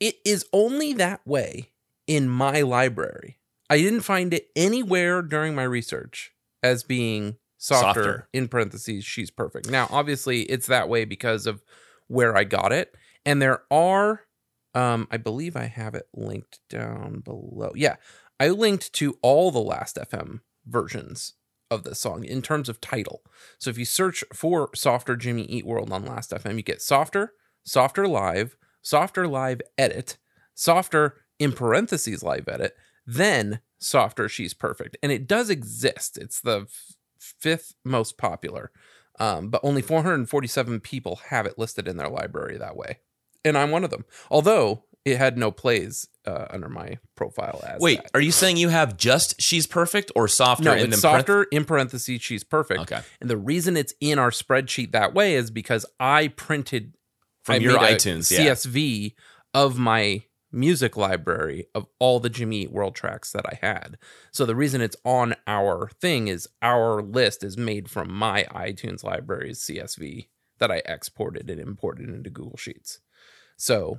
It 0.00 0.16
is 0.24 0.46
only 0.52 0.92
that 0.94 1.20
way 1.26 1.70
in 2.06 2.28
my 2.28 2.62
library. 2.62 3.38
I 3.70 3.78
didn't 3.78 4.00
find 4.00 4.32
it 4.34 4.48
anywhere 4.56 5.22
during 5.22 5.54
my 5.54 5.62
research 5.64 6.32
as 6.62 6.82
being 6.82 7.36
softer, 7.58 7.84
Softer. 7.84 8.28
in 8.32 8.48
parentheses 8.48 9.04
she's 9.04 9.30
perfect. 9.30 9.70
Now, 9.70 9.88
obviously 9.90 10.42
it's 10.42 10.66
that 10.66 10.88
way 10.88 11.04
because 11.04 11.46
of 11.46 11.62
where 12.08 12.36
I 12.36 12.44
got 12.44 12.72
it. 12.72 12.94
And 13.24 13.40
there 13.40 13.62
are 13.70 14.22
um 14.74 15.08
I 15.10 15.16
believe 15.16 15.56
I 15.56 15.66
have 15.66 15.94
it 15.94 16.08
linked 16.14 16.60
down 16.68 17.20
below. 17.20 17.72
Yeah. 17.74 17.96
I 18.40 18.48
linked 18.48 18.92
to 18.94 19.16
all 19.22 19.50
the 19.50 19.60
last 19.60 19.96
FM 19.96 20.40
versions 20.66 21.34
of 21.70 21.84
the 21.84 21.94
song 21.94 22.24
in 22.24 22.42
terms 22.42 22.68
of 22.68 22.80
title. 22.80 23.22
So 23.58 23.70
if 23.70 23.78
you 23.78 23.84
search 23.84 24.24
for 24.32 24.70
Softer 24.74 25.16
Jimmy 25.16 25.42
Eat 25.42 25.66
World 25.66 25.92
on 25.92 26.04
Last 26.04 26.30
FM, 26.30 26.56
you 26.56 26.62
get 26.62 26.82
Softer, 26.82 27.32
Softer 27.64 28.06
Live, 28.06 28.56
Softer 28.82 29.26
Live 29.26 29.60
Edit, 29.78 30.18
Softer 30.54 31.16
in 31.38 31.52
parentheses 31.52 32.22
Live 32.22 32.48
Edit, 32.48 32.76
then 33.06 33.60
Softer 33.78 34.28
She's 34.28 34.54
Perfect. 34.54 34.96
And 35.02 35.10
it 35.10 35.26
does 35.26 35.50
exist. 35.50 36.16
It's 36.16 36.40
the 36.40 36.62
f- 36.62 36.96
fifth 37.18 37.74
most 37.84 38.18
popular, 38.18 38.70
um, 39.18 39.48
but 39.48 39.60
only 39.62 39.82
447 39.82 40.80
people 40.80 41.20
have 41.28 41.46
it 41.46 41.58
listed 41.58 41.88
in 41.88 41.96
their 41.96 42.08
library 42.08 42.56
that 42.58 42.76
way. 42.76 42.98
And 43.44 43.58
I'm 43.58 43.70
one 43.70 43.84
of 43.84 43.90
them. 43.90 44.04
Although 44.30 44.84
it 45.04 45.18
had 45.18 45.36
no 45.36 45.50
plays 45.50 46.08
uh, 46.26 46.46
under 46.50 46.68
my 46.68 46.98
profile 47.14 47.62
as 47.66 47.80
Wait, 47.80 48.02
that. 48.02 48.10
are 48.14 48.20
you 48.20 48.32
saying 48.32 48.56
you 48.56 48.70
have 48.70 48.96
just 48.96 49.40
she's 49.40 49.66
perfect 49.66 50.10
or 50.16 50.28
softer 50.28 50.64
No, 50.64 50.72
and 50.72 50.92
it's 50.92 51.02
softer 51.02 51.44
in 51.44 51.64
parentheses. 51.64 52.22
She's 52.22 52.44
perfect. 52.44 52.80
Okay. 52.80 53.00
And 53.20 53.28
the 53.28 53.36
reason 53.36 53.76
it's 53.76 53.94
in 54.00 54.18
our 54.18 54.30
spreadsheet 54.30 54.92
that 54.92 55.14
way 55.14 55.34
is 55.34 55.50
because 55.50 55.84
I 56.00 56.28
printed 56.28 56.96
From 57.42 57.56
I 57.56 57.58
your 57.58 57.78
iTunes, 57.78 58.30
yeah. 58.30 58.52
CSV 58.52 59.14
of 59.52 59.78
my 59.78 60.24
music 60.50 60.96
library 60.96 61.66
of 61.74 61.86
all 61.98 62.20
the 62.20 62.30
Jimmy 62.30 62.62
Eat 62.62 62.72
World 62.72 62.94
tracks 62.94 63.32
that 63.32 63.44
I 63.44 63.58
had. 63.60 63.98
So 64.30 64.46
the 64.46 64.54
reason 64.54 64.80
it's 64.80 64.96
on 65.04 65.34
our 65.46 65.90
thing 66.00 66.28
is 66.28 66.48
our 66.62 67.02
list 67.02 67.42
is 67.42 67.58
made 67.58 67.90
from 67.90 68.12
my 68.12 68.44
iTunes 68.44 69.04
library's 69.04 69.60
CSV 69.60 70.28
that 70.58 70.70
I 70.70 70.80
exported 70.86 71.50
and 71.50 71.60
imported 71.60 72.08
into 72.08 72.30
Google 72.30 72.56
Sheets. 72.56 73.00
So 73.56 73.98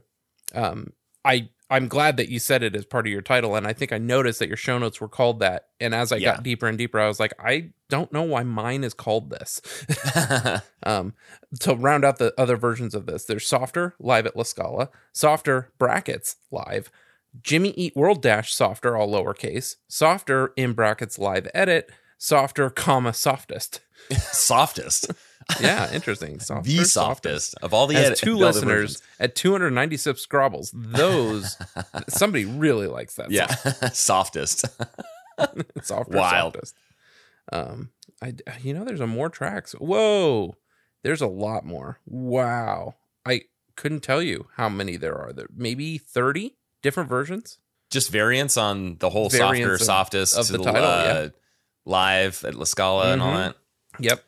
um 0.54 0.94
I 1.24 1.50
I'm 1.70 1.88
glad 1.88 2.18
that 2.18 2.30
you 2.30 2.38
said 2.38 2.62
it 2.62 2.75
as 2.75 2.86
part 2.86 3.08
of 3.08 3.12
your 3.12 3.24
title 3.24 3.56
and 3.56 3.66
I 3.66 3.74
think 3.74 3.92
I 3.92 3.98
noticed 3.98 4.38
that 4.40 4.48
your 4.48 4.58
show 4.58 4.78
notes 4.78 5.02
were 5.02 5.08
called 5.08 5.40
that 5.40 5.70
and 5.80 5.96
as 5.96 6.12
I 6.12 6.18
Yeah. 6.18 6.36
got 6.36 6.44
deeper 6.44 6.68
and 6.68 6.78
deeper 6.78 7.00
I 7.00 7.08
was 7.08 7.20
like 7.20 7.34
I 7.40 7.72
don't 7.90 8.12
know 8.14 8.24
why 8.24 8.44
mine 8.44 8.84
is 8.84 8.94
called 8.94 9.30
this. 9.32 9.62
Um, 10.84 11.14
to 11.62 11.74
round 11.74 12.06
out 12.06 12.20
the 12.20 12.32
other 12.38 12.58
versions 12.58 12.94
of 12.94 13.08
this, 13.08 13.25
there's 13.25 13.48
Softer 13.48 13.96
live 14.00 14.28
at 14.28 14.36
La 14.38 14.44
Scala, 14.44 14.90
Softer 15.14 15.72
brackets 15.80 16.36
live, 16.52 16.92
Jimmy 17.42 17.70
Eat 17.72 17.96
World 17.96 18.22
Dash 18.22 18.54
Softer 18.54 18.96
all 18.96 19.10
lowercase, 19.10 19.78
Softer 19.88 20.54
in 20.56 20.74
brackets 20.74 21.18
live 21.18 21.48
edit, 21.56 21.90
Softer 22.20 22.70
comma 22.70 23.14
softest. 23.14 23.82
softest. 24.32 25.12
Yeah, 25.62 25.94
interesting. 25.94 26.40
Softer, 26.40 26.68
the 26.70 26.86
softest 26.86 27.56
of 27.62 27.74
all 27.74 27.88
the 27.88 27.94
Has 27.96 28.20
two 28.20 28.36
listeners 28.36 28.94
versions. 29.00 29.02
at 29.20 29.36
290 29.36 29.98
subscribles. 29.98 30.72
Those 30.74 31.58
somebody 32.10 32.46
really 32.46 32.88
likes 32.88 33.16
that. 33.16 33.30
Yeah, 33.32 33.48
softest. 33.94 34.66
Softer, 35.84 36.18
Wild. 36.18 36.54
softest. 36.56 36.75
Um, 37.52 37.90
I 38.22 38.34
you 38.62 38.74
know 38.74 38.84
there's 38.86 39.02
a 39.02 39.08
more 39.08 39.30
tracks. 39.30 39.74
Whoa, 39.74 40.56
there's 41.04 41.22
a 41.22 41.28
lot 41.28 41.66
more. 41.66 42.00
Wow, 42.06 42.96
I 43.25 43.42
couldn't 43.75 44.02
tell 44.02 44.22
you 44.22 44.48
how 44.56 44.70
many 44.70 44.96
there 44.98 45.16
are. 45.18 45.32
There 45.34 45.48
maybe 45.56 45.98
30 45.98 46.56
different 46.82 47.10
versions. 47.10 47.60
Just 47.92 48.10
variants 48.12 48.58
on 48.58 48.98
the 48.98 49.10
whole 49.12 49.30
softer, 49.30 49.74
of- 49.75 49.82
softest 49.82 50.38
of 50.38 50.48
the 50.48 50.58
title, 50.58 50.84
uh, 50.84 51.04
yeah. 51.04 51.28
live 51.86 52.44
at 52.46 52.56
La 52.56 52.64
Scala 52.64 53.12
and 53.14 53.22
all 53.22 53.32
Mhm. 53.34 53.36
that. 53.46 53.56
Yep. 54.00 54.24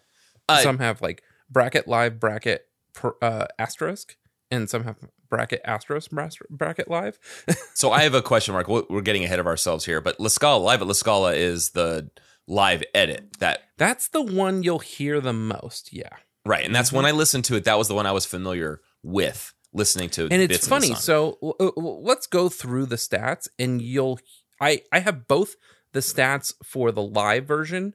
Uh, 0.50 0.62
some 0.62 0.80
have 0.80 1.02
like 1.02 1.24
bracket 1.50 1.88
live 1.88 2.20
bracket 2.20 2.66
per, 2.94 3.14
uh, 3.22 3.48
asterisk, 3.60 4.18
and 4.52 4.70
some 4.70 4.84
have 4.84 4.98
bracket 5.30 5.62
asterisk 5.66 6.12
bracket 6.50 6.90
live. 6.90 7.20
So 7.74 7.92
I 7.92 8.04
have 8.04 8.16
a 8.16 8.22
question 8.22 8.54
mark. 8.54 8.68
We're 8.68 9.02
getting 9.02 9.24
ahead 9.24 9.40
of 9.40 9.46
ourselves 9.46 9.86
here, 9.86 10.02
but 10.02 10.20
La 10.20 10.30
Scala 10.30 10.58
live 10.60 10.82
at 10.82 10.88
La 10.88 10.94
Scala 10.94 11.36
is 11.36 11.72
the 11.72 12.10
live 12.48 12.84
edit 12.96 13.38
that 13.40 13.60
That's 13.78 14.08
the 14.08 14.22
one 14.22 14.64
you'll 14.64 14.80
hear 14.80 15.22
the 15.22 15.34
most. 15.34 15.94
Yeah. 15.94 16.10
right, 16.46 16.66
and 16.66 16.74
that's 16.74 16.92
when 16.92 17.06
I 17.06 17.12
listened 17.12 17.46
to 17.46 17.56
it. 17.56 17.66
That 17.66 17.78
was 17.78 17.88
the 17.88 17.94
one 17.94 18.06
I 18.08 18.14
was 18.14 18.26
familiar 18.26 18.82
with 19.04 19.54
listening 19.74 20.10
to. 20.10 20.24
and 20.32 20.42
it's 20.42 20.68
funny 20.68 20.96
so 20.96 21.38
let's 21.78 22.26
go 22.26 22.50
through 22.50 22.86
the 22.86 22.96
stats 22.96 23.48
and 23.60 23.82
you'll 23.82 24.18
i 24.60 24.82
i 24.92 25.00
have 25.00 25.28
both 25.28 25.56
the 25.92 26.00
stats 26.00 26.54
for 26.64 26.92
the 26.92 27.02
live 27.02 27.46
version 27.46 27.94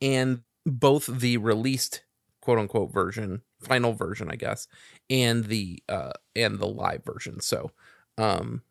and 0.00 0.42
both 0.66 1.06
the 1.06 1.36
released 1.36 2.02
quote 2.40 2.58
unquote 2.58 2.92
version 2.92 3.42
final 3.60 3.92
version 3.92 4.30
i 4.30 4.36
guess 4.36 4.68
and 5.08 5.44
the 5.46 5.82
uh 5.88 6.12
and 6.36 6.58
the 6.58 6.66
live 6.66 7.02
version 7.04 7.40
so 7.40 7.70
um 8.18 8.62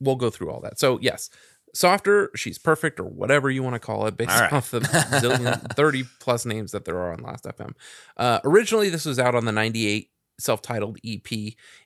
we'll 0.00 0.16
go 0.16 0.30
through 0.30 0.50
all 0.50 0.60
that 0.60 0.78
so 0.78 0.98
yes 1.00 1.28
softer 1.74 2.30
she's 2.34 2.58
perfect 2.58 2.98
or 2.98 3.04
whatever 3.04 3.50
you 3.50 3.62
want 3.62 3.74
to 3.74 3.80
call 3.80 4.06
it 4.06 4.16
based 4.16 4.30
right. 4.30 4.52
off 4.52 4.70
the 4.70 4.80
zillion, 4.80 5.72
30 5.76 6.04
plus 6.18 6.44
names 6.44 6.72
that 6.72 6.84
there 6.84 6.96
are 6.96 7.12
on 7.12 7.20
last 7.20 7.44
fm 7.44 7.72
uh 8.16 8.40
originally 8.44 8.88
this 8.88 9.04
was 9.04 9.18
out 9.18 9.34
on 9.34 9.44
the 9.44 9.52
98 9.52 10.10
self-titled 10.40 10.98
ep 11.04 11.28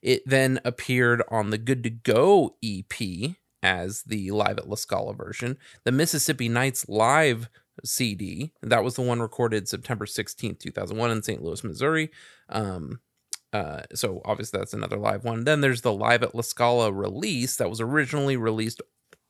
it 0.01 0.23
then 0.25 0.61
appeared 0.65 1.23
on 1.29 1.51
the 1.51 1.59
Good 1.59 1.83
to 1.83 1.91
Go 1.91 2.57
EP 2.65 3.35
as 3.63 4.03
the 4.03 4.31
Live 4.31 4.59
at 4.59 4.69
La 4.69 4.77
Scala 4.77 5.15
version. 5.15 5.57
The 5.85 5.93
Mississippi 5.93 6.49
Nights 6.49 6.89
Live 6.89 7.49
CD, 7.85 8.53
that 8.63 8.85
was 8.85 8.95
the 8.95 9.03
one 9.03 9.21
recorded 9.21 9.69
September 9.69 10.07
16th, 10.07 10.61
2001 10.61 11.11
in 11.11 11.23
St. 11.23 11.43
Louis, 11.43 11.65
Missouri. 11.65 12.11
Um, 12.49 13.01
uh, 13.53 13.83
so 13.95 14.21
obviously 14.25 14.59
that's 14.59 14.75
another 14.75 14.97
live 14.99 15.25
one. 15.25 15.45
Then 15.45 15.61
there's 15.61 15.83
the 15.83 15.93
Live 15.93 16.23
at 16.23 16.35
La 16.35 16.41
Scala 16.43 16.93
release 16.93 17.57
that 17.57 17.71
was 17.71 17.81
originally 17.81 18.37
released 18.37 18.81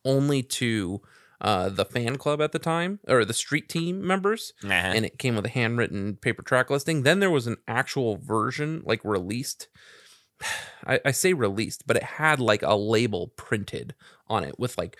only 0.04 0.42
to 0.42 1.00
uh, 1.40 1.68
the 1.68 1.84
fan 1.84 2.16
club 2.16 2.40
at 2.40 2.52
the 2.52 2.58
time, 2.58 3.00
or 3.06 3.24
the 3.24 3.34
street 3.34 3.68
team 3.68 4.06
members 4.06 4.52
Uh-huh. 4.62 4.72
and 4.72 5.04
it 5.04 5.18
came 5.18 5.36
with 5.36 5.44
a 5.44 5.50
handwritten 5.50 6.16
paper 6.16 6.42
track 6.42 6.70
listing. 6.70 7.02
Then 7.02 7.20
there 7.20 7.30
was 7.30 7.46
an 7.46 7.56
actual 7.68 8.16
version, 8.16 8.82
like 8.86 9.04
released. 9.04 9.68
I, 10.86 11.00
I 11.04 11.10
say 11.10 11.32
released, 11.32 11.86
but 11.86 11.96
it 11.96 12.02
had 12.02 12.40
like 12.40 12.62
a 12.62 12.74
label 12.76 13.28
printed 13.36 13.94
on 14.28 14.44
it 14.44 14.58
with 14.58 14.78
like 14.78 14.96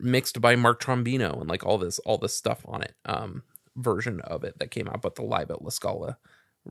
mixed 0.00 0.40
by 0.40 0.56
Mark 0.56 0.80
Trombino 0.80 1.40
and 1.40 1.48
like 1.48 1.64
all 1.64 1.78
this 1.78 1.98
all 2.00 2.18
this 2.18 2.36
stuff 2.36 2.64
on 2.66 2.82
it. 2.82 2.94
Um, 3.04 3.42
version 3.76 4.20
of 4.22 4.42
it 4.44 4.58
that 4.58 4.70
came 4.70 4.88
out, 4.88 5.02
but 5.02 5.14
the 5.14 5.22
live 5.22 5.50
at 5.50 5.62
La 5.62 5.70
Scala 5.70 6.16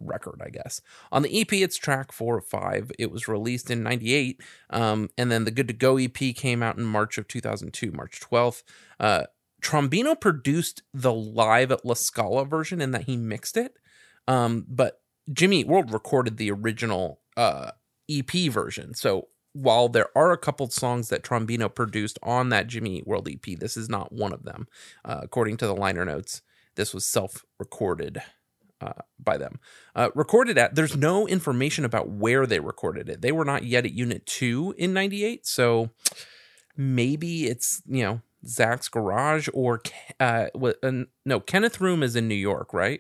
record, 0.02 0.42
I 0.44 0.50
guess. 0.50 0.82
On 1.12 1.22
the 1.22 1.42
EP, 1.42 1.54
it's 1.54 1.78
track 1.78 2.12
four 2.12 2.38
of 2.40 2.46
five. 2.46 2.92
It 3.00 3.12
was 3.12 3.28
released 3.28 3.70
in 3.72 3.84
'98, 3.84 4.42
um, 4.70 5.10
and 5.18 5.32
then 5.32 5.46
the 5.46 5.52
Good 5.52 5.68
to 5.68 5.74
Go 5.74 5.98
EP 5.98 6.14
came 6.14 6.62
out 6.62 6.78
in 6.78 6.84
March 6.84 7.18
of 7.18 7.28
2002, 7.28 7.92
March 7.92 8.20
12th. 8.20 8.64
Uh, 9.00 9.24
Trombino 9.62 10.20
produced 10.20 10.84
the 10.94 11.14
live 11.14 11.72
at 11.72 11.86
La 11.86 11.96
Scala 11.96 12.46
version 12.46 12.82
in 12.82 12.92
that 12.92 13.04
he 13.04 13.18
mixed 13.18 13.58
it, 13.58 13.78
um, 14.28 14.66
but 14.68 15.02
Jimmy 15.32 15.64
World 15.64 15.92
recorded 15.92 16.38
the 16.38 16.52
original 16.52 17.20
uh, 17.36 17.72
EP 18.10 18.52
version. 18.52 18.94
So 18.94 19.30
while 19.56 19.88
there 19.88 20.10
are 20.16 20.34
a 20.34 20.38
couple 20.38 20.70
songs 20.70 21.08
that 21.08 21.24
Trombino 21.24 21.74
produced 21.74 22.20
on 22.22 22.50
that 22.50 22.68
Jimmy 22.68 22.98
Eat 22.98 23.08
World 23.08 23.30
EP, 23.30 23.58
this 23.58 23.78
is 23.78 23.88
not 23.88 24.12
one 24.12 24.34
of 24.34 24.44
them. 24.44 24.68
Uh, 25.06 25.22
according 25.24 25.56
to 25.58 25.66
the 25.66 25.76
liner 25.76 26.04
notes, 26.04 26.42
this 26.76 26.94
was 26.94 27.06
self-recorded 27.06 28.22
uh, 28.82 28.92
by 29.18 29.38
them. 29.38 29.62
Uh, 29.96 30.10
recorded 30.14 30.58
at 30.58 30.76
there's 30.76 30.98
no 30.98 31.26
information 31.26 31.86
about 31.86 32.10
where 32.10 32.46
they 32.46 32.60
recorded 32.60 33.08
it. 33.08 33.22
They 33.22 33.32
were 33.32 33.46
not 33.46 33.64
yet 33.64 33.86
at 33.86 33.94
Unit 33.94 34.26
Two 34.26 34.76
in 34.78 34.94
'98, 34.94 35.48
so 35.48 35.92
maybe 36.76 37.48
it's 37.48 37.82
you 37.88 38.04
know 38.04 38.22
Zach's 38.46 38.90
garage 38.90 39.48
or 39.54 39.82
uh, 40.20 40.48
uh, 40.54 40.92
no 41.26 41.40
Kenneth 41.40 41.80
Room 41.80 42.04
is 42.04 42.18
in 42.18 42.28
New 42.28 42.36
York, 42.36 42.74
right? 42.74 43.00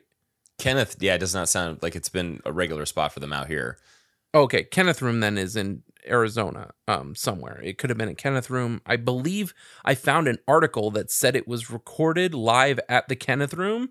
Kenneth, 0.57 0.95
yeah, 1.01 1.15
it 1.15 1.19
does 1.19 1.35
not 1.35 1.49
sound 1.49 1.79
like 1.81 1.97
it's 1.97 2.07
been 2.07 2.39
a 2.45 2.53
regular 2.53 2.85
spot 2.85 3.11
for 3.11 3.19
them 3.19 3.33
out 3.33 3.47
here. 3.47 3.77
Okay, 4.33 4.63
Kenneth 4.63 5.01
Room 5.01 5.19
then 5.19 5.37
is 5.37 5.57
in 5.57 5.83
Arizona, 6.07 6.71
um, 6.87 7.15
somewhere. 7.15 7.59
It 7.63 7.77
could 7.77 7.89
have 7.89 7.97
been 7.97 8.09
at 8.09 8.17
Kenneth 8.17 8.49
Room. 8.49 8.81
I 8.85 8.95
believe 8.95 9.53
I 9.83 9.95
found 9.95 10.27
an 10.27 10.37
article 10.47 10.91
that 10.91 11.11
said 11.11 11.35
it 11.35 11.47
was 11.47 11.69
recorded 11.69 12.33
live 12.33 12.79
at 12.89 13.07
the 13.07 13.15
Kenneth 13.15 13.53
Room, 13.53 13.89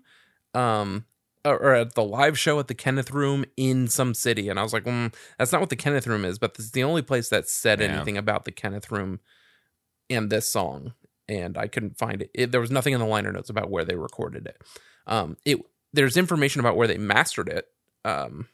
um, 0.53 1.05
or, 1.43 1.57
or 1.57 1.73
at 1.75 1.95
the 1.95 2.03
live 2.03 2.39
show 2.39 2.59
at 2.59 2.67
the 2.67 2.73
Kenneth 2.73 3.11
Room 3.11 3.45
in 3.57 3.87
some 3.87 4.13
city. 4.13 4.49
And 4.49 4.59
I 4.59 4.63
was 4.63 4.73
like, 4.73 4.85
mm, 4.85 5.13
that's 5.37 5.51
not 5.51 5.61
what 5.61 5.69
the 5.69 5.75
Kenneth 5.75 6.07
Room 6.07 6.25
is, 6.25 6.39
but 6.39 6.55
this 6.55 6.65
is 6.65 6.71
the 6.71 6.83
only 6.83 7.01
place 7.01 7.29
that 7.29 7.47
said 7.47 7.79
Yeah. 7.81 7.95
anything 7.95 8.17
about 8.17 8.45
the 8.45 8.51
Kenneth 8.51 8.91
Room 8.91 9.19
and 10.09 10.29
this 10.29 10.49
song. 10.49 10.93
And 11.27 11.57
I 11.57 11.67
couldn't 11.67 11.97
find 11.97 12.21
it. 12.21 12.31
it. 12.33 12.51
There 12.51 12.61
was 12.61 12.71
nothing 12.71 12.93
in 12.93 12.99
the 12.99 13.05
liner 13.05 13.31
notes 13.31 13.49
about 13.49 13.69
where 13.71 13.83
they 13.83 13.95
recorded 13.95 14.45
it. 14.45 14.61
Um, 15.07 15.37
it 15.45 15.59
there's 15.93 16.17
information 16.17 16.59
about 16.59 16.75
where 16.75 16.87
they 16.87 16.97
mastered 16.97 17.47
it. 17.49 17.67
Um, 18.03 18.47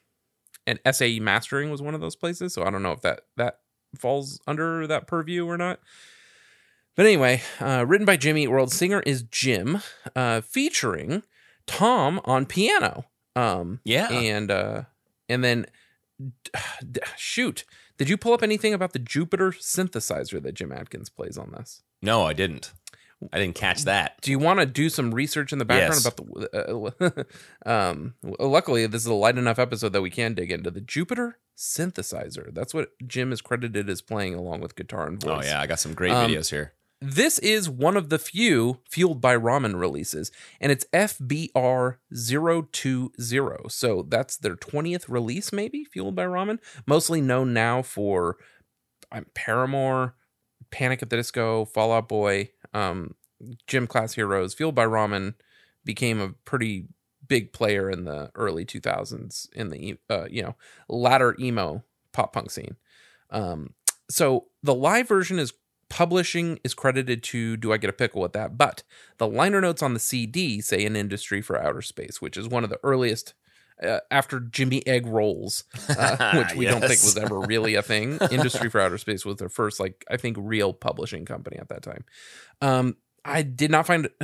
and 0.67 0.79
SAE 0.91 1.19
mastering 1.19 1.69
was 1.69 1.81
one 1.81 1.95
of 1.95 2.01
those 2.01 2.15
places. 2.15 2.53
So 2.53 2.63
I 2.63 2.69
don't 2.69 2.83
know 2.83 2.91
if 2.91 3.01
that 3.01 3.21
that 3.37 3.59
falls 3.97 4.39
under 4.47 4.87
that 4.87 5.07
purview 5.07 5.45
or 5.45 5.57
not. 5.57 5.79
But 6.95 7.05
anyway, 7.05 7.41
uh, 7.59 7.85
written 7.87 8.05
by 8.05 8.17
Jimmy 8.17 8.47
World, 8.47 8.71
singer 8.71 9.01
is 9.05 9.23
Jim, 9.23 9.81
uh, 10.15 10.41
featuring 10.41 11.23
Tom 11.65 12.19
on 12.25 12.45
piano. 12.45 13.05
Um, 13.35 13.79
Yeah. 13.85 14.11
and 14.11 14.51
uh, 14.51 14.83
and 15.29 15.43
then 15.43 15.65
d- 16.19 16.99
shoot, 17.17 17.63
did 17.97 18.09
you 18.09 18.17
pull 18.17 18.33
up 18.33 18.43
anything 18.43 18.73
about 18.73 18.91
the 18.93 18.99
Jupiter 18.99 19.51
synthesizer 19.51 20.41
that 20.43 20.53
Jim 20.53 20.71
Adkins 20.71 21.09
plays 21.09 21.37
on 21.37 21.51
this? 21.51 21.81
No, 22.01 22.23
I 22.23 22.33
didn't. 22.33 22.73
I 23.31 23.37
didn't 23.39 23.55
catch 23.55 23.83
that. 23.83 24.19
Do 24.21 24.31
you 24.31 24.39
want 24.39 24.59
to 24.59 24.65
do 24.65 24.89
some 24.89 25.13
research 25.13 25.53
in 25.53 25.59
the 25.59 25.65
background 25.65 26.01
Yes. 26.03 26.07
about 26.07 26.51
the? 26.51 27.25
Uh, 27.65 27.65
um, 27.69 28.15
luckily, 28.39 28.85
this 28.87 29.01
is 29.01 29.07
a 29.07 29.13
light 29.13 29.37
enough 29.37 29.59
episode 29.59 29.93
that 29.93 30.01
we 30.01 30.09
can 30.09 30.33
dig 30.33 30.51
into 30.51 30.71
the 30.71 30.81
Jupiter 30.81 31.37
synthesizer. 31.57 32.53
That's 32.53 32.73
what 32.73 32.89
Jim 33.05 33.31
is 33.31 33.41
credited 33.41 33.89
as 33.89 34.01
playing 34.01 34.33
along 34.35 34.61
with 34.61 34.75
guitar 34.75 35.07
and 35.07 35.21
voice. 35.21 35.45
Oh 35.45 35.47
yeah, 35.47 35.61
I 35.61 35.67
got 35.67 35.79
some 35.79 35.93
great 35.93 36.11
Um, 36.11 36.29
videos 36.31 36.49
here. 36.49 36.73
This 37.03 37.39
is 37.39 37.67
one 37.69 37.97
of 37.97 38.09
the 38.09 38.19
few 38.19 38.79
fueled 38.87 39.21
by 39.21 39.35
ramen 39.35 39.79
releases, 39.79 40.31
and 40.59 40.71
it's 40.71 40.85
FBR020. 40.93 43.71
So 43.71 44.05
that's 44.07 44.37
their 44.37 44.55
20th 44.55 45.05
release, 45.09 45.51
maybe, 45.51 45.83
fueled 45.85 46.13
by 46.15 46.25
ramen. 46.25 46.59
Mostly 46.85 47.21
known 47.21 47.53
now 47.53 47.81
for 47.81 48.37
um, 49.11 49.25
Paramore, 49.33 50.13
Panic 50.71 51.01
at 51.01 51.09
the 51.09 51.17
Disco, 51.17 51.65
Fallout 51.65 52.07
Boy, 52.07 52.51
um, 52.73 53.15
Gym 53.67 53.87
Class 53.87 54.13
Heroes. 54.13 54.53
Fueled 54.53 54.75
by 54.75 54.85
ramen 54.85 55.35
became 55.83 56.19
a 56.19 56.29
pretty 56.45 56.87
big 57.27 57.53
player 57.53 57.89
in 57.89 58.05
the 58.05 58.31
early 58.35 58.65
2000s 58.65 59.51
in 59.53 59.69
the, 59.69 59.97
uh, 60.09 60.25
you 60.29 60.41
know, 60.41 60.55
latter 60.89 61.35
emo 61.39 61.83
pop 62.11 62.33
punk 62.33 62.51
scene. 62.51 62.75
Um, 63.29 63.73
so 64.09 64.47
the 64.63 64.75
live 64.75 65.07
version 65.07 65.39
is 65.39 65.53
publishing 65.89 66.57
is 66.63 66.73
credited 66.73 67.21
to 67.21 67.57
do 67.57 67.73
I 67.73 67.77
get 67.77 67.89
a 67.89 67.93
pickle 67.93 68.21
with 68.21 68.33
that? 68.33 68.57
But 68.57 68.83
the 69.17 69.27
liner 69.27 69.59
notes 69.59 69.83
on 69.83 69.93
the 69.93 69.99
CD 69.99 70.61
say 70.61 70.85
an 70.85 70.95
industry 70.95 71.41
for 71.41 71.61
outer 71.61 71.81
space, 71.81 72.21
which 72.21 72.37
is 72.37 72.47
one 72.47 72.63
of 72.63 72.69
the 72.69 72.79
earliest 72.81 73.33
uh, 73.81 73.99
after 74.09 74.39
Jimmy 74.39 74.85
Egg 74.87 75.05
Rolls, 75.07 75.63
uh, 75.89 76.33
which 76.37 76.55
we 76.55 76.65
don't 76.65 76.81
think 76.81 77.03
was 77.03 77.17
ever 77.17 77.39
really 77.39 77.75
a 77.75 77.81
thing. 77.81 78.17
industry 78.31 78.69
for 78.69 78.79
outer 78.79 78.97
space 78.97 79.25
was 79.25 79.37
their 79.37 79.49
first, 79.49 79.79
like 79.79 80.05
I 80.09 80.17
think, 80.17 80.37
real 80.39 80.73
publishing 80.73 81.25
company 81.25 81.57
at 81.57 81.69
that 81.69 81.81
time. 81.83 82.05
Um, 82.61 82.97
I 83.25 83.41
did 83.43 83.71
not 83.71 83.87
find. 83.87 84.09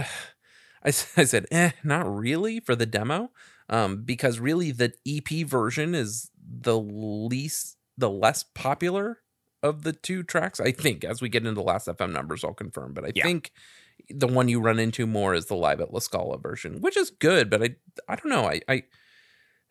I, 0.83 0.89
I 0.89 0.91
said, 0.91 1.47
eh, 1.51 1.71
not 1.83 2.03
really 2.07 2.59
for 2.59 2.75
the 2.75 2.85
demo, 2.85 3.31
um, 3.67 4.03
because 4.03 4.39
really 4.39 4.71
the 4.71 4.93
EP 5.07 5.45
version 5.45 5.95
is 5.95 6.29
the 6.39 6.79
least, 6.79 7.77
the 7.97 8.09
less 8.09 8.43
popular 8.43 9.19
of 9.63 9.83
the 9.83 9.91
two 9.91 10.23
tracks. 10.23 10.59
I 10.59 10.71
think 10.71 11.03
as 11.03 11.21
we 11.21 11.29
get 11.29 11.41
into 11.41 11.55
the 11.55 11.63
last 11.63 11.87
FM 11.87 12.13
numbers, 12.13 12.43
I'll 12.43 12.53
confirm, 12.53 12.93
but 12.93 13.03
I 13.05 13.11
Yeah. 13.15 13.23
think 13.23 13.51
the 14.09 14.27
one 14.27 14.47
you 14.47 14.61
run 14.61 14.79
into 14.79 15.07
more 15.07 15.33
is 15.33 15.47
the 15.47 15.55
live 15.55 15.81
at 15.81 15.91
La 15.91 15.99
Scala 15.99 16.37
version, 16.37 16.79
which 16.79 16.95
is 16.95 17.09
good, 17.09 17.49
but 17.49 17.63
I, 17.63 17.75
I 18.07 18.15
don't 18.15 18.29
know, 18.29 18.45
I, 18.45 18.61
I, 18.69 18.83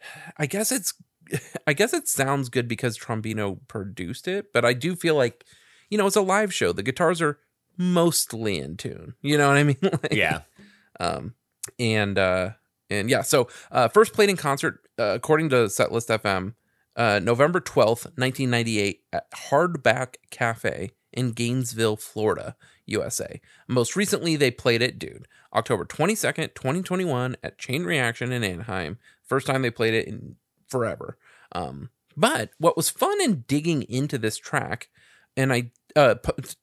I 0.38 0.46
guess 0.46 0.70
it's, 0.72 0.94
I 1.66 1.72
guess 1.72 1.92
it 1.92 2.08
sounds 2.08 2.48
good 2.48 2.68
because 2.68 2.98
Trombino 2.98 3.58
produced 3.68 4.28
it, 4.28 4.52
but 4.52 4.64
I 4.64 4.72
do 4.72 4.94
feel 4.96 5.14
like, 5.14 5.44
you 5.90 5.98
know, 5.98 6.06
it's 6.06 6.16
a 6.16 6.20
live 6.20 6.52
show. 6.54 6.72
The 6.72 6.82
guitars 6.82 7.20
are 7.22 7.38
mostly 7.76 8.58
in 8.58 8.76
tune. 8.76 9.14
You 9.22 9.38
know 9.38 9.48
what 9.48 9.56
I 9.56 9.62
mean? 9.64 9.76
Like, 9.82 10.12
Yeah. 10.12 10.40
um, 11.00 11.34
and 11.78 12.18
uh, 12.18 12.50
and 12.90 13.10
yeah, 13.10 13.22
so 13.22 13.48
uh, 13.72 13.88
first 13.88 14.12
played 14.12 14.30
in 14.30 14.36
concert 14.36 14.80
uh, 14.98 15.12
according 15.14 15.48
to 15.50 15.56
Setlist 15.66 16.16
FM, 16.22 16.54
uh, 16.94 17.18
November 17.22 17.58
twelfth, 17.60 18.06
nineteen 18.16 18.50
ninety 18.50 18.78
eight, 18.78 19.02
at 19.12 19.28
Hardback 19.32 20.14
Cafe 20.30 20.92
in 21.12 21.32
Gainesville, 21.32 21.96
Florida, 21.96 22.54
USA. 22.86 23.40
Most 23.66 23.96
recently, 23.96 24.36
they 24.36 24.50
played 24.52 24.80
it, 24.82 24.98
dude, 24.98 25.26
October 25.52 25.84
twenty 25.84 26.14
second, 26.14 26.50
twenty 26.54 26.82
twenty 26.82 27.04
one, 27.04 27.36
at 27.42 27.58
Chain 27.58 27.82
Reaction 27.84 28.30
in 28.32 28.44
Anaheim. 28.44 28.98
First 29.26 29.46
time 29.46 29.62
they 29.62 29.70
played 29.70 29.94
it 29.94 30.06
in 30.08 30.36
forever. 30.68 31.18
Um, 31.52 31.90
but 32.16 32.50
what 32.58 32.76
was 32.76 32.88
fun 32.90 33.20
in 33.20 33.44
digging 33.46 33.82
into 33.82 34.18
this 34.18 34.36
track, 34.38 34.88
and 35.36 35.52
I 35.52 35.70
uh, 35.94 36.14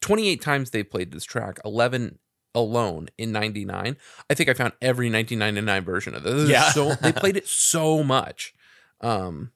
28 0.02 0.42
times 0.42 0.70
they 0.70 0.84
played 0.84 1.12
this 1.12 1.24
track, 1.26 1.60
11 1.66 2.20
alone 2.56 3.08
in 3.18 3.32
99. 3.32 3.98
I 4.30 4.34
think 4.36 4.48
I 4.50 4.54
found 4.54 4.74
every 4.82 5.10
1999 5.12 5.84
version 5.84 6.14
of 6.16 6.24
this. 6.24 6.34
This 6.44 6.50
Yeah. 6.50 6.70
so 6.70 6.94
they 6.96 7.12
played 7.12 7.36
it 7.38 7.48
so 7.72 8.04
much. 8.04 8.54
Um 9.02 9.52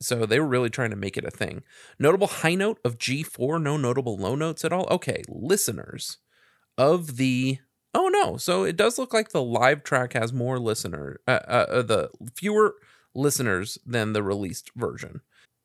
so 0.00 0.26
they 0.26 0.40
were 0.40 0.46
really 0.48 0.70
trying 0.70 0.90
to 0.90 0.96
make 0.96 1.16
it 1.16 1.24
a 1.24 1.30
thing. 1.30 1.62
Notable 2.00 2.26
high 2.26 2.56
note 2.56 2.80
of 2.84 2.98
G4, 2.98 3.62
no 3.62 3.76
notable 3.76 4.16
low 4.16 4.34
notes 4.34 4.64
at 4.64 4.72
all. 4.72 4.88
Okay, 4.90 5.22
listeners 5.28 6.18
of 6.76 7.16
the 7.18 7.58
Oh 7.94 8.08
no, 8.08 8.36
so 8.38 8.64
it 8.64 8.76
does 8.76 8.98
look 8.98 9.12
like 9.12 9.30
the 9.30 9.42
live 9.42 9.84
track 9.84 10.14
has 10.14 10.32
more 10.32 10.58
listener 10.58 11.20
uh, 11.28 11.40
uh, 11.46 11.66
uh, 11.68 11.82
the 11.82 12.10
fewer 12.34 12.76
listeners 13.14 13.76
than 13.84 14.14
the 14.14 14.22
released 14.22 14.70
version. 14.74 15.20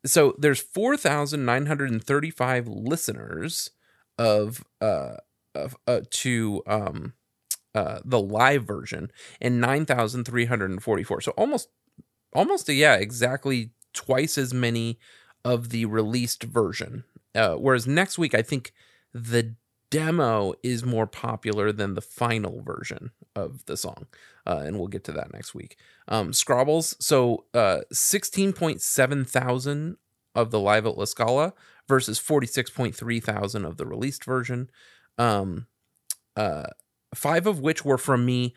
So 0.05 0.35
there's 0.37 0.59
4,935 0.59 2.67
listeners 2.67 3.71
of 4.17 4.63
uh 4.81 5.17
of 5.55 5.77
uh, 5.87 6.01
to 6.09 6.63
um 6.67 7.13
uh 7.75 8.01
the 8.05 8.21
live 8.21 8.65
version 8.65 9.11
and 9.41 9.61
9,344. 9.61 11.21
So 11.21 11.33
almost 11.33 11.69
almost 12.33 12.69
yeah, 12.69 12.95
exactly 12.95 13.71
twice 13.93 14.37
as 14.37 14.53
many 14.53 14.99
of 15.45 15.69
the 15.69 15.85
released 15.85 16.43
version. 16.43 17.03
Uh 17.35 17.55
whereas 17.55 17.87
next 17.87 18.17
week 18.17 18.33
I 18.35 18.41
think 18.41 18.73
the 19.13 19.55
demo 19.89 20.53
is 20.63 20.83
more 20.83 21.07
popular 21.07 21.71
than 21.71 21.93
the 21.93 22.01
final 22.01 22.61
version 22.61 23.11
of 23.35 23.65
the 23.65 23.77
song. 23.77 24.07
Uh, 24.45 24.63
and 24.65 24.77
we'll 24.77 24.87
get 24.87 25.03
to 25.05 25.11
that 25.11 25.33
next 25.33 25.53
week. 25.53 25.77
Um, 26.07 26.31
Scrobbles, 26.31 26.95
so 27.01 27.45
uh, 27.53 27.81
16.7 27.93 29.27
thousand 29.27 29.97
of 30.35 30.51
the 30.51 30.59
live 30.59 30.85
at 30.85 30.97
La 30.97 31.05
Scala 31.05 31.53
versus 31.87 32.19
46.3 32.19 33.23
thousand 33.23 33.65
of 33.65 33.77
the 33.77 33.85
released 33.85 34.23
version. 34.23 34.69
Um, 35.17 35.67
uh, 36.35 36.67
five 37.15 37.47
of 37.47 37.59
which 37.59 37.83
were 37.83 37.97
from 37.97 38.25
me 38.25 38.53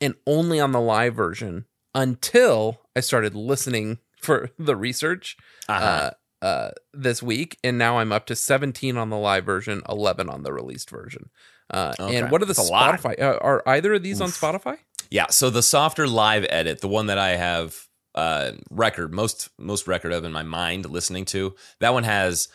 and 0.00 0.14
only 0.26 0.60
on 0.60 0.72
the 0.72 0.80
live 0.80 1.14
version 1.14 1.64
until 1.94 2.80
I 2.96 3.00
started 3.00 3.34
listening 3.34 3.98
for 4.20 4.50
the 4.58 4.76
research 4.76 5.36
Uh-huh. 5.68 6.10
Uh, 6.42 6.72
this 6.92 7.22
week, 7.22 7.56
and 7.64 7.78
now 7.78 7.98
I'm 7.98 8.12
up 8.12 8.26
to 8.26 8.36
17 8.36 8.96
on 8.98 9.08
the 9.08 9.16
live 9.16 9.46
version, 9.46 9.80
11 9.88 10.28
on 10.28 10.42
the 10.42 10.52
released 10.52 10.90
version. 10.90 11.30
Uh, 11.70 11.94
Okay. 11.98 12.16
And 12.16 12.30
what 12.30 12.42
are 12.42 12.46
the 12.46 12.52
That's. 12.52 12.70
Spotify? 12.70 13.18
Uh, 13.18 13.38
are 13.40 13.62
either 13.66 13.94
of 13.94 14.02
these 14.02 14.20
on 14.20 14.28
Spotify? 14.28 14.78
Yeah, 15.10 15.28
so 15.28 15.48
the 15.48 15.62
softer 15.62 16.06
live 16.06 16.44
edit, 16.50 16.80
the 16.80 16.88
one 16.88 17.06
that 17.06 17.18
I 17.18 17.36
have 17.36 17.88
uh 18.14 18.52
record 18.70 19.14
most 19.14 19.48
most 19.58 19.86
record 19.88 20.12
of 20.12 20.22
in 20.24 20.32
my 20.32 20.42
mind 20.42 20.84
listening 20.90 21.24
to, 21.26 21.54
that 21.80 21.94
one 21.94 22.04
has 22.04 22.48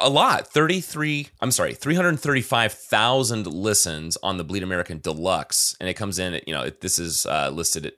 a 0.00 0.10
lot, 0.10 0.48
33, 0.48 1.28
I'm 1.40 1.52
sorry, 1.52 1.74
335,000 1.74 3.46
listens 3.46 4.16
on 4.22 4.36
the 4.36 4.44
Bleed 4.44 4.62
American 4.64 4.98
Deluxe 4.98 5.76
and 5.78 5.88
it 5.88 5.94
comes 5.94 6.18
in 6.18 6.34
at, 6.34 6.48
you 6.48 6.54
know, 6.54 6.62
it, 6.62 6.80
this 6.80 6.98
is 6.98 7.26
uh 7.26 7.50
listed 7.50 7.86
at 7.86 7.94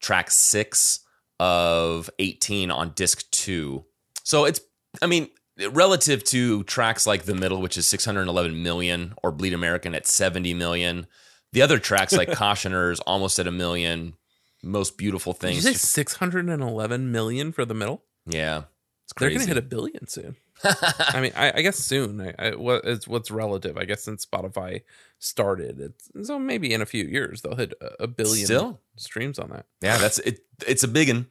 track 0.00 0.30
6 0.30 1.00
of 1.40 2.08
18 2.18 2.70
on 2.70 2.90
disc 2.94 3.28
2. 3.32 3.84
So 4.24 4.44
it's 4.46 4.60
I 5.00 5.06
mean, 5.06 5.28
relative 5.70 6.24
to 6.24 6.64
tracks 6.64 7.06
like 7.06 7.24
The 7.24 7.34
Middle 7.34 7.60
which 7.62 7.78
is 7.78 7.86
611 7.86 8.60
million 8.62 9.14
or 9.22 9.30
Bleed 9.30 9.52
American 9.54 9.94
at 9.94 10.06
70 10.06 10.52
million, 10.54 11.06
the 11.52 11.62
other 11.62 11.78
tracks 11.78 12.12
like 12.12 12.28
Cautioners 12.36 13.00
almost 13.06 13.38
at 13.38 13.46
a 13.46 13.52
million, 13.52 14.14
Most 14.62 14.98
Beautiful 14.98 15.32
Did 15.32 15.54
you 15.54 15.60
Things. 15.62 15.80
say 15.80 16.02
611 16.02 17.12
million 17.12 17.52
for 17.52 17.64
the 17.64 17.74
middle? 17.74 18.02
yeah. 18.26 18.64
It's 19.04 19.12
They're 19.18 19.28
going 19.28 19.42
to 19.42 19.46
hit 19.46 19.58
a 19.58 19.62
billion 19.62 20.06
soon. 20.08 20.34
I 20.64 21.20
mean, 21.20 21.32
I, 21.36 21.52
I 21.56 21.60
guess 21.60 21.76
soon. 21.76 22.22
I, 22.22 22.34
I, 22.38 22.54
what 22.54 22.86
is 22.86 23.06
what's 23.06 23.30
relative? 23.30 23.76
I 23.76 23.84
guess 23.84 24.02
since 24.02 24.24
Spotify 24.24 24.80
started, 25.18 25.78
it's 25.78 26.26
so 26.26 26.38
maybe 26.38 26.72
in 26.72 26.80
a 26.80 26.86
few 26.86 27.04
years 27.04 27.42
they'll 27.42 27.54
hit 27.54 27.74
a, 27.82 28.04
a 28.04 28.06
billion 28.06 28.46
Still. 28.46 28.80
streams 28.96 29.38
on 29.38 29.50
that. 29.50 29.66
yeah, 29.82 29.98
that's 29.98 30.20
it 30.20 30.40
it's 30.66 30.82
a 30.84 30.88
big 30.88 31.08
one. 31.08 31.26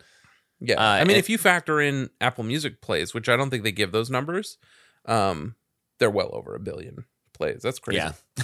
Yeah, 0.60 0.76
Uh, 0.76 1.02
I 1.02 1.04
mean, 1.04 1.18
if 1.18 1.30
you 1.30 1.38
factor 1.38 1.82
in 1.82 2.10
Apple 2.22 2.44
Music 2.44 2.82
plays, 2.82 3.14
which 3.14 3.28
I 3.30 3.36
don't 3.36 3.50
think 3.50 3.64
they 3.64 3.72
give 3.72 3.92
those 3.92 4.10
numbers, 4.10 4.58
um, 5.06 5.56
they're 6.00 6.10
well 6.10 6.30
over 6.34 6.56
a 6.56 6.60
billion 6.60 7.06
plays. 7.34 7.62
That's 7.62 7.80
crazy. 7.80 7.98
Yeah. 7.98 8.14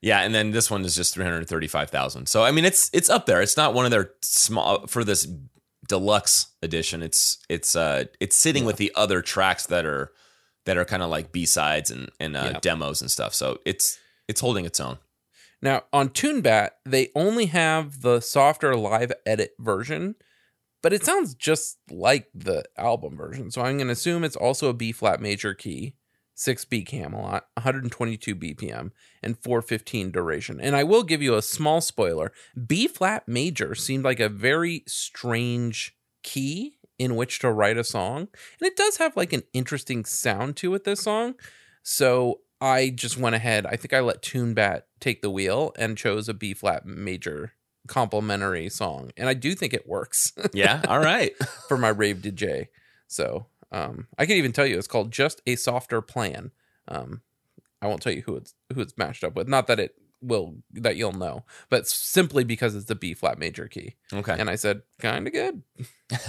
yeah, 0.00 0.20
and 0.20 0.34
then 0.34 0.52
this 0.52 0.70
one 0.70 0.84
is 0.84 0.94
just 0.94 1.14
335,000. 1.14 2.26
So 2.26 2.44
I 2.44 2.50
mean 2.50 2.64
it's 2.64 2.90
it's 2.92 3.10
up 3.10 3.26
there. 3.26 3.42
It's 3.42 3.56
not 3.56 3.74
one 3.74 3.84
of 3.84 3.90
their 3.90 4.12
small 4.22 4.86
for 4.86 5.02
this 5.04 5.26
deluxe 5.88 6.48
edition. 6.62 7.02
It's 7.02 7.38
it's 7.48 7.74
uh 7.74 8.04
it's 8.20 8.36
sitting 8.36 8.64
with 8.64 8.76
the 8.76 8.92
other 8.94 9.20
tracks 9.22 9.66
that 9.66 9.84
are 9.86 10.12
that 10.66 10.76
are 10.76 10.84
kind 10.84 11.02
of 11.02 11.10
like 11.10 11.32
B-sides 11.32 11.90
and 11.90 12.10
and 12.20 12.36
uh, 12.36 12.50
Yeah. 12.52 12.58
demos 12.60 13.00
and 13.00 13.10
stuff. 13.10 13.34
So 13.34 13.58
it's 13.64 13.98
it's 14.28 14.40
holding 14.40 14.64
its 14.64 14.78
own. 14.80 14.98
Now 15.60 15.84
on 15.92 16.10
TuneBat, 16.10 16.70
they 16.84 17.10
only 17.16 17.46
have 17.46 18.02
the 18.02 18.20
softer 18.20 18.76
live 18.76 19.12
edit 19.26 19.54
version, 19.58 20.14
but 20.82 20.92
it 20.92 21.04
sounds 21.04 21.34
just 21.34 21.78
like 21.90 22.28
the 22.34 22.64
album 22.76 23.16
version. 23.16 23.50
So 23.50 23.62
I'm 23.62 23.76
going 23.76 23.88
to 23.88 23.92
assume 23.92 24.24
it's 24.24 24.36
also 24.36 24.68
a 24.68 24.74
B 24.74 24.92
flat 24.92 25.20
major 25.20 25.54
key, 25.54 25.94
6B 26.36 26.86
Camelot, 26.86 27.46
122 27.54 28.36
BPM, 28.36 28.90
and 29.22 29.38
415 29.38 30.10
duration. 30.10 30.60
And 30.60 30.76
I 30.76 30.84
will 30.84 31.02
give 31.02 31.22
you 31.22 31.34
a 31.34 31.42
small 31.42 31.80
spoiler 31.80 32.32
B 32.66 32.86
flat 32.86 33.26
major 33.26 33.74
seemed 33.74 34.04
like 34.04 34.20
a 34.20 34.28
very 34.28 34.84
strange 34.86 35.96
key 36.22 36.78
in 36.98 37.16
which 37.16 37.38
to 37.40 37.50
write 37.50 37.76
a 37.76 37.84
song. 37.84 38.28
And 38.60 38.66
it 38.66 38.76
does 38.76 38.98
have 38.98 39.16
like 39.16 39.32
an 39.32 39.44
interesting 39.52 40.04
sound 40.04 40.56
to 40.58 40.74
it, 40.74 40.84
this 40.84 41.02
song. 41.02 41.34
So 41.82 42.40
I 42.60 42.90
just 42.90 43.16
went 43.16 43.36
ahead. 43.36 43.66
I 43.66 43.76
think 43.76 43.92
I 43.92 44.00
let 44.00 44.22
TuneBat 44.22 44.82
take 45.00 45.22
the 45.22 45.30
wheel 45.30 45.72
and 45.78 45.96
chose 45.96 46.28
a 46.28 46.34
B 46.34 46.54
flat 46.54 46.84
major 46.84 47.52
complimentary 47.88 48.68
song, 48.68 49.10
and 49.16 49.28
I 49.28 49.34
do 49.34 49.54
think 49.54 49.74
it 49.74 49.88
works 49.88 50.32
Yeah. 50.52 50.82
All 50.86 51.00
right. 51.00 51.32
for 51.68 51.76
my 51.76 51.88
rave 51.88 52.18
DJ. 52.18 52.68
So 53.08 53.46
um, 53.72 54.06
I 54.18 54.26
can 54.26 54.36
even 54.36 54.52
tell 54.52 54.66
you 54.66 54.78
it's 54.78 54.86
called 54.86 55.10
"Just 55.10 55.40
a 55.46 55.56
Softer 55.56 56.00
Plan." 56.00 56.52
Um, 56.86 57.22
I 57.82 57.86
won't 57.86 58.02
tell 58.02 58.12
you 58.12 58.22
who 58.22 58.36
it's 58.36 58.54
who 58.72 58.80
it's 58.80 58.96
matched 58.98 59.24
up 59.24 59.34
with. 59.34 59.48
Not 59.48 59.66
that 59.66 59.80
it 59.80 59.94
will 60.20 60.56
that 60.72 60.96
you'll 60.96 61.12
know, 61.12 61.44
but 61.70 61.86
simply 61.86 62.44
because 62.44 62.74
it's 62.74 62.86
the 62.86 62.94
B 62.94 63.14
flat 63.14 63.38
major 63.38 63.68
key. 63.68 63.94
Okay. 64.12 64.36
And 64.38 64.50
I 64.50 64.56
said, 64.56 64.82
kind 65.00 65.26
of 65.26 65.32
good. 65.32 65.62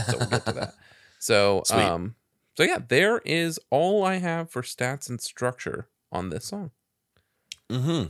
so 0.06 0.18
we'll 0.20 0.30
get 0.30 0.46
to 0.46 0.52
that. 0.54 0.74
So, 1.22 1.64
Sweet. 1.66 1.80
um, 1.84 2.16
so 2.56 2.64
yeah, 2.64 2.78
there 2.88 3.18
is 3.26 3.60
all 3.70 4.06
I 4.06 4.20
have 4.20 4.50
for 4.50 4.62
stats 4.62 5.10
and 5.10 5.20
structure 5.20 5.90
on 6.14 6.30
this 6.30 6.46
song. 6.46 6.72
hmm 7.70 8.04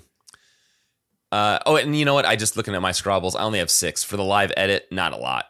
Uh, 1.31 1.59
oh, 1.65 1.75
and 1.75 1.95
you 1.95 2.05
know 2.05 2.13
what? 2.15 2.25
I 2.25 2.35
just 2.35 2.57
looking 2.57 2.73
at 2.75 2.81
my 2.81 2.91
scrobbles. 2.91 3.35
I 3.37 3.43
only 3.43 3.59
have 3.59 3.69
six 3.69 4.03
for 4.03 4.17
the 4.17 4.23
live 4.23 4.51
edit. 4.57 4.87
Not 4.91 5.13
a 5.13 5.17
lot. 5.17 5.45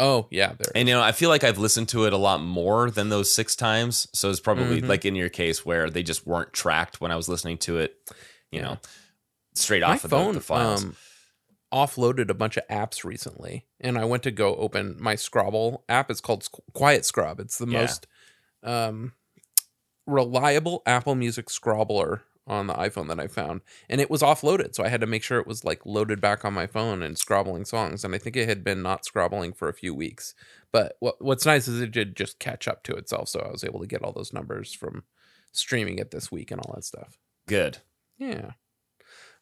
Oh 0.00 0.26
yeah, 0.30 0.54
there. 0.58 0.72
And 0.74 0.88
you 0.88 0.94
know, 0.94 1.02
I 1.02 1.12
feel 1.12 1.28
like 1.28 1.44
I've 1.44 1.58
listened 1.58 1.88
to 1.90 2.06
it 2.06 2.12
a 2.12 2.16
lot 2.16 2.40
more 2.42 2.90
than 2.90 3.10
those 3.10 3.32
six 3.32 3.54
times. 3.54 4.08
So 4.14 4.30
it's 4.30 4.40
probably 4.40 4.80
Mhm. 4.80 4.88
like 4.88 5.04
in 5.04 5.14
your 5.14 5.28
case 5.28 5.64
where 5.64 5.90
they 5.90 6.02
just 6.02 6.26
weren't 6.26 6.52
tracked 6.52 7.00
when 7.00 7.12
I 7.12 7.16
was 7.16 7.28
listening 7.28 7.58
to 7.58 7.78
it. 7.78 7.96
You 8.50 8.62
know, 8.62 8.78
straight 9.54 9.82
My 9.82 9.88
off 9.90 10.04
of 10.04 10.10
the, 10.10 10.16
phone 10.16 10.34
the 10.34 10.40
files. 10.40 10.84
um, 10.84 10.96
offloaded 11.72 12.30
a 12.30 12.34
bunch 12.34 12.56
of 12.56 12.66
apps 12.68 13.04
recently, 13.04 13.66
and 13.78 13.96
I 13.98 14.04
went 14.06 14.22
to 14.24 14.30
go 14.32 14.56
open 14.56 14.96
my 14.98 15.14
Scrobble 15.14 15.84
app. 15.88 16.10
It's 16.10 16.20
called 16.20 16.48
QuietScrob. 16.74 17.38
It's 17.38 17.58
the 17.58 17.68
Yeah. 17.68 17.80
most 17.82 18.06
um, 18.64 19.12
reliable 20.06 20.82
Apple 20.86 21.14
Music 21.14 21.46
Scrobbler 21.46 22.22
on 22.46 22.66
the 22.66 22.74
iPhone 22.74 23.08
that 23.08 23.20
I 23.20 23.28
found, 23.28 23.60
and 23.88 24.00
it 24.00 24.10
was 24.10 24.22
offloaded. 24.22 24.74
So 24.74 24.84
I 24.84 24.88
had 24.88 25.00
to 25.00 25.06
make 25.06 25.22
sure 25.22 25.38
it 25.38 25.46
was 25.46 25.64
like 25.64 25.86
loaded 25.86 26.20
back 26.20 26.44
on 26.44 26.52
my 26.52 26.66
phone 26.66 27.02
and 27.02 27.16
scrobbling 27.16 27.64
songs. 27.64 28.04
And 28.04 28.14
I 28.14 28.18
think 28.18 28.36
it 28.36 28.48
had 28.48 28.64
been 28.64 28.82
not 28.82 29.04
scrobbling 29.04 29.52
for 29.52 29.68
a 29.68 29.74
few 29.74 29.94
weeks. 29.94 30.34
But 30.72 30.96
what 31.00 31.22
what's 31.22 31.46
nice 31.46 31.68
is 31.68 31.80
it 31.80 31.92
did 31.92 32.16
just 32.16 32.38
catch 32.38 32.68
up 32.68 32.82
to 32.84 32.94
itself, 32.94 33.28
so 33.28 33.40
I 33.40 33.50
was 33.50 33.64
able 33.64 33.80
to 33.80 33.86
get 33.86 34.02
all 34.02 34.12
those 34.12 34.32
numbers 34.32 34.72
from 34.72 35.04
streaming 35.52 35.98
it 35.98 36.10
this 36.10 36.30
week 36.30 36.50
and 36.50 36.60
all 36.60 36.74
that 36.74 36.84
stuff. 36.84 37.18
Good. 37.46 37.78
Yeah. 38.18 38.52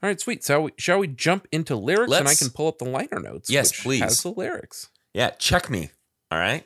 All 0.00 0.08
right, 0.08 0.20
sweet. 0.20 0.44
So 0.44 0.62
we, 0.62 0.70
shall 0.78 1.00
we 1.00 1.08
jump 1.08 1.48
into 1.50 1.74
lyrics 1.74 2.14
and 2.14 2.28
I 2.28 2.34
can 2.34 2.50
pull 2.50 2.68
up 2.68 2.78
the 2.78 2.84
liner 2.88 3.18
notes? 3.20 3.50
Yes, 3.50 3.82
please. 3.82 4.00
Has 4.00 4.22
the 4.22 4.30
lyrics. 4.30 4.90
Yeah, 5.12 5.30
check 5.30 5.68
me. 5.68 5.90
All 6.30 6.38
right. 6.38 6.64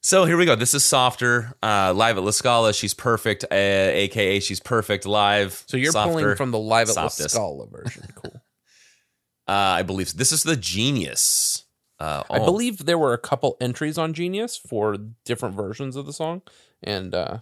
So 0.00 0.24
here 0.24 0.36
we 0.36 0.46
go. 0.46 0.54
This 0.54 0.74
is 0.74 0.84
softer. 0.84 1.52
Uh, 1.62 1.92
live 1.94 2.16
at 2.18 2.22
La 2.24 2.30
Scala. 2.30 2.72
She's 2.72 2.94
perfect. 2.94 3.44
Uh, 3.44 3.54
AKA 3.54 4.40
she's 4.40 4.60
perfect 4.60 5.06
live. 5.06 5.64
So 5.66 5.76
you're 5.76 5.92
Softer. 5.92 6.12
pulling 6.12 6.36
from 6.36 6.50
the 6.50 6.58
live 6.58 6.88
at 6.88 6.96
La 6.96 7.08
softest. 7.08 7.34
Scala 7.34 7.66
version. 7.66 8.04
Cool. 8.14 8.32
Uh, 9.46 9.52
I 9.80 9.82
believe 9.82 10.14
this 10.14 10.30
is 10.30 10.42
the 10.42 10.56
Genius. 10.56 11.64
Uh, 11.98 12.22
I 12.30 12.38
believe 12.38 12.84
there 12.84 12.98
were 12.98 13.12
a 13.14 13.18
couple 13.18 13.56
entries 13.60 13.96
on 13.98 14.12
Genius 14.12 14.56
for 14.58 14.96
different 15.24 15.56
versions 15.56 15.96
of 15.96 16.04
the 16.06 16.12
song, 16.12 16.42
and 16.82 17.14
uh, 17.14 17.38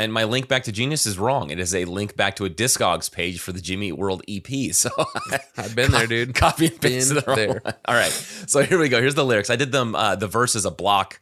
and 0.00 0.12
my 0.12 0.24
link 0.24 0.48
back 0.48 0.64
to 0.64 0.72
Genius 0.72 1.06
is 1.06 1.18
wrong. 1.18 1.50
It 1.50 1.60
is 1.60 1.72
a 1.74 1.84
link 1.84 2.16
back 2.16 2.34
to 2.36 2.44
a 2.46 2.50
Discogs 2.50 3.10
page 3.10 3.38
for 3.40 3.52
the 3.52 3.60
Jimmy 3.60 3.88
Eat 3.88 3.92
World 3.96 4.22
EP. 4.28 4.44
So 4.74 4.90
I've 5.56 5.74
been 5.76 5.92
there, 5.92 6.06
dude. 6.08 6.34
Copy 6.34 6.66
and 6.66 6.80
paste 6.80 7.14
the 7.14 7.22
wrong 7.26 7.36
there. 7.36 7.60
one. 7.62 7.74
All 7.86 7.94
right. 7.94 8.10
So 8.10 8.62
here 8.64 8.78
we 8.78 8.88
go. 8.88 9.00
Here's 9.00 9.14
the 9.14 9.24
lyrics. 9.24 9.50
I 9.50 9.56
did 9.56 9.70
them. 9.72 9.94
Uh, 9.94 10.16
the 10.16 10.26
verse 10.26 10.56
is 10.56 10.64
a 10.64 10.70
block, 10.70 11.20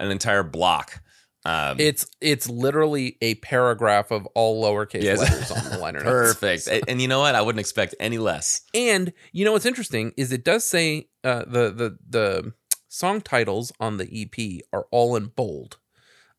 an 0.00 0.10
entire 0.10 0.42
block. 0.42 1.02
Um, 1.46 1.80
It's 1.80 2.04
it's 2.20 2.48
literally 2.50 3.16
a 3.22 3.36
paragraph 3.36 4.10
of 4.10 4.26
all 4.34 4.62
lowercase 4.62 5.02
Yes. 5.02 5.18
letters 5.20 5.50
on 5.50 5.70
the 5.70 5.78
liner 5.78 6.00
notes. 6.04 6.34
perfect. 6.38 6.66
and, 6.66 6.84
and 6.88 7.00
you 7.02 7.08
know 7.08 7.20
what? 7.20 7.34
I 7.34 7.40
wouldn't 7.42 7.60
expect 7.60 7.94
any 8.00 8.18
less. 8.18 8.62
And 8.74 9.12
you 9.32 9.44
know 9.44 9.52
what's 9.52 9.64
interesting 9.64 10.12
is 10.18 10.32
it 10.32 10.44
does 10.44 10.64
say 10.64 11.08
uh, 11.24 11.44
the 11.46 11.70
the 11.70 11.98
the 12.08 12.52
song 12.88 13.20
titles 13.22 13.72
on 13.80 13.96
the 13.96 14.08
EP 14.12 14.62
are 14.72 14.86
all 14.90 15.16
in 15.16 15.26
bold, 15.28 15.78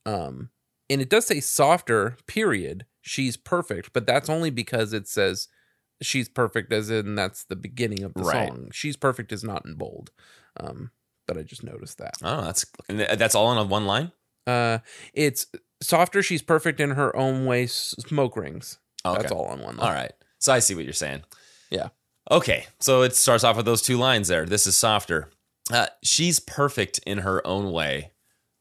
um, 0.05 0.49
and 0.89 1.01
it 1.01 1.09
does 1.09 1.25
say 1.25 1.39
softer. 1.39 2.17
Period. 2.27 2.85
She's 3.01 3.37
perfect, 3.37 3.93
but 3.93 4.05
that's 4.05 4.29
only 4.29 4.51
because 4.51 4.93
it 4.93 5.07
says 5.07 5.47
she's 6.01 6.29
perfect, 6.29 6.71
as 6.71 6.91
in 6.91 7.15
that's 7.15 7.43
the 7.43 7.55
beginning 7.55 8.03
of 8.03 8.13
the 8.13 8.23
Right. 8.23 8.49
song. 8.49 8.67
She's 8.71 8.95
perfect 8.97 9.31
is 9.31 9.43
not 9.43 9.65
in 9.65 9.73
bold, 9.75 10.11
um, 10.59 10.91
but 11.31 11.39
I 11.39 11.43
just 11.43 11.63
noticed 11.63 11.97
that. 11.99 12.15
Oh, 12.21 12.41
that's 12.41 12.65
and 12.89 12.99
that's 12.99 13.35
all 13.35 13.57
in 13.57 13.69
one 13.69 13.85
line. 13.85 14.11
Uh, 14.45 14.79
it's 15.13 15.47
softer. 15.81 16.21
She's 16.21 16.41
perfect 16.41 16.81
in 16.81 16.91
her 16.91 17.15
own 17.15 17.45
way. 17.45 17.67
Smoke 17.67 18.35
rings. 18.35 18.79
Okay. 19.05 19.21
That's 19.21 19.31
all 19.31 19.45
on 19.45 19.61
one. 19.61 19.77
Line. 19.77 19.87
All 19.87 19.93
right. 19.93 20.11
So 20.39 20.51
I 20.51 20.59
see 20.59 20.75
what 20.75 20.83
you're 20.83 20.91
saying. 20.91 21.23
Yeah. 21.69 21.89
Okay. 22.29 22.65
So 22.81 23.03
it 23.03 23.15
starts 23.15 23.45
off 23.45 23.55
with 23.55 23.65
those 23.65 23.81
two 23.81 23.97
lines 23.97 24.27
there. 24.27 24.45
This 24.45 24.67
is 24.67 24.75
softer. 24.75 25.29
Uh, 25.71 25.87
she's 26.03 26.41
perfect 26.41 26.99
in 27.05 27.19
her 27.19 27.45
own 27.47 27.71
way. 27.71 28.11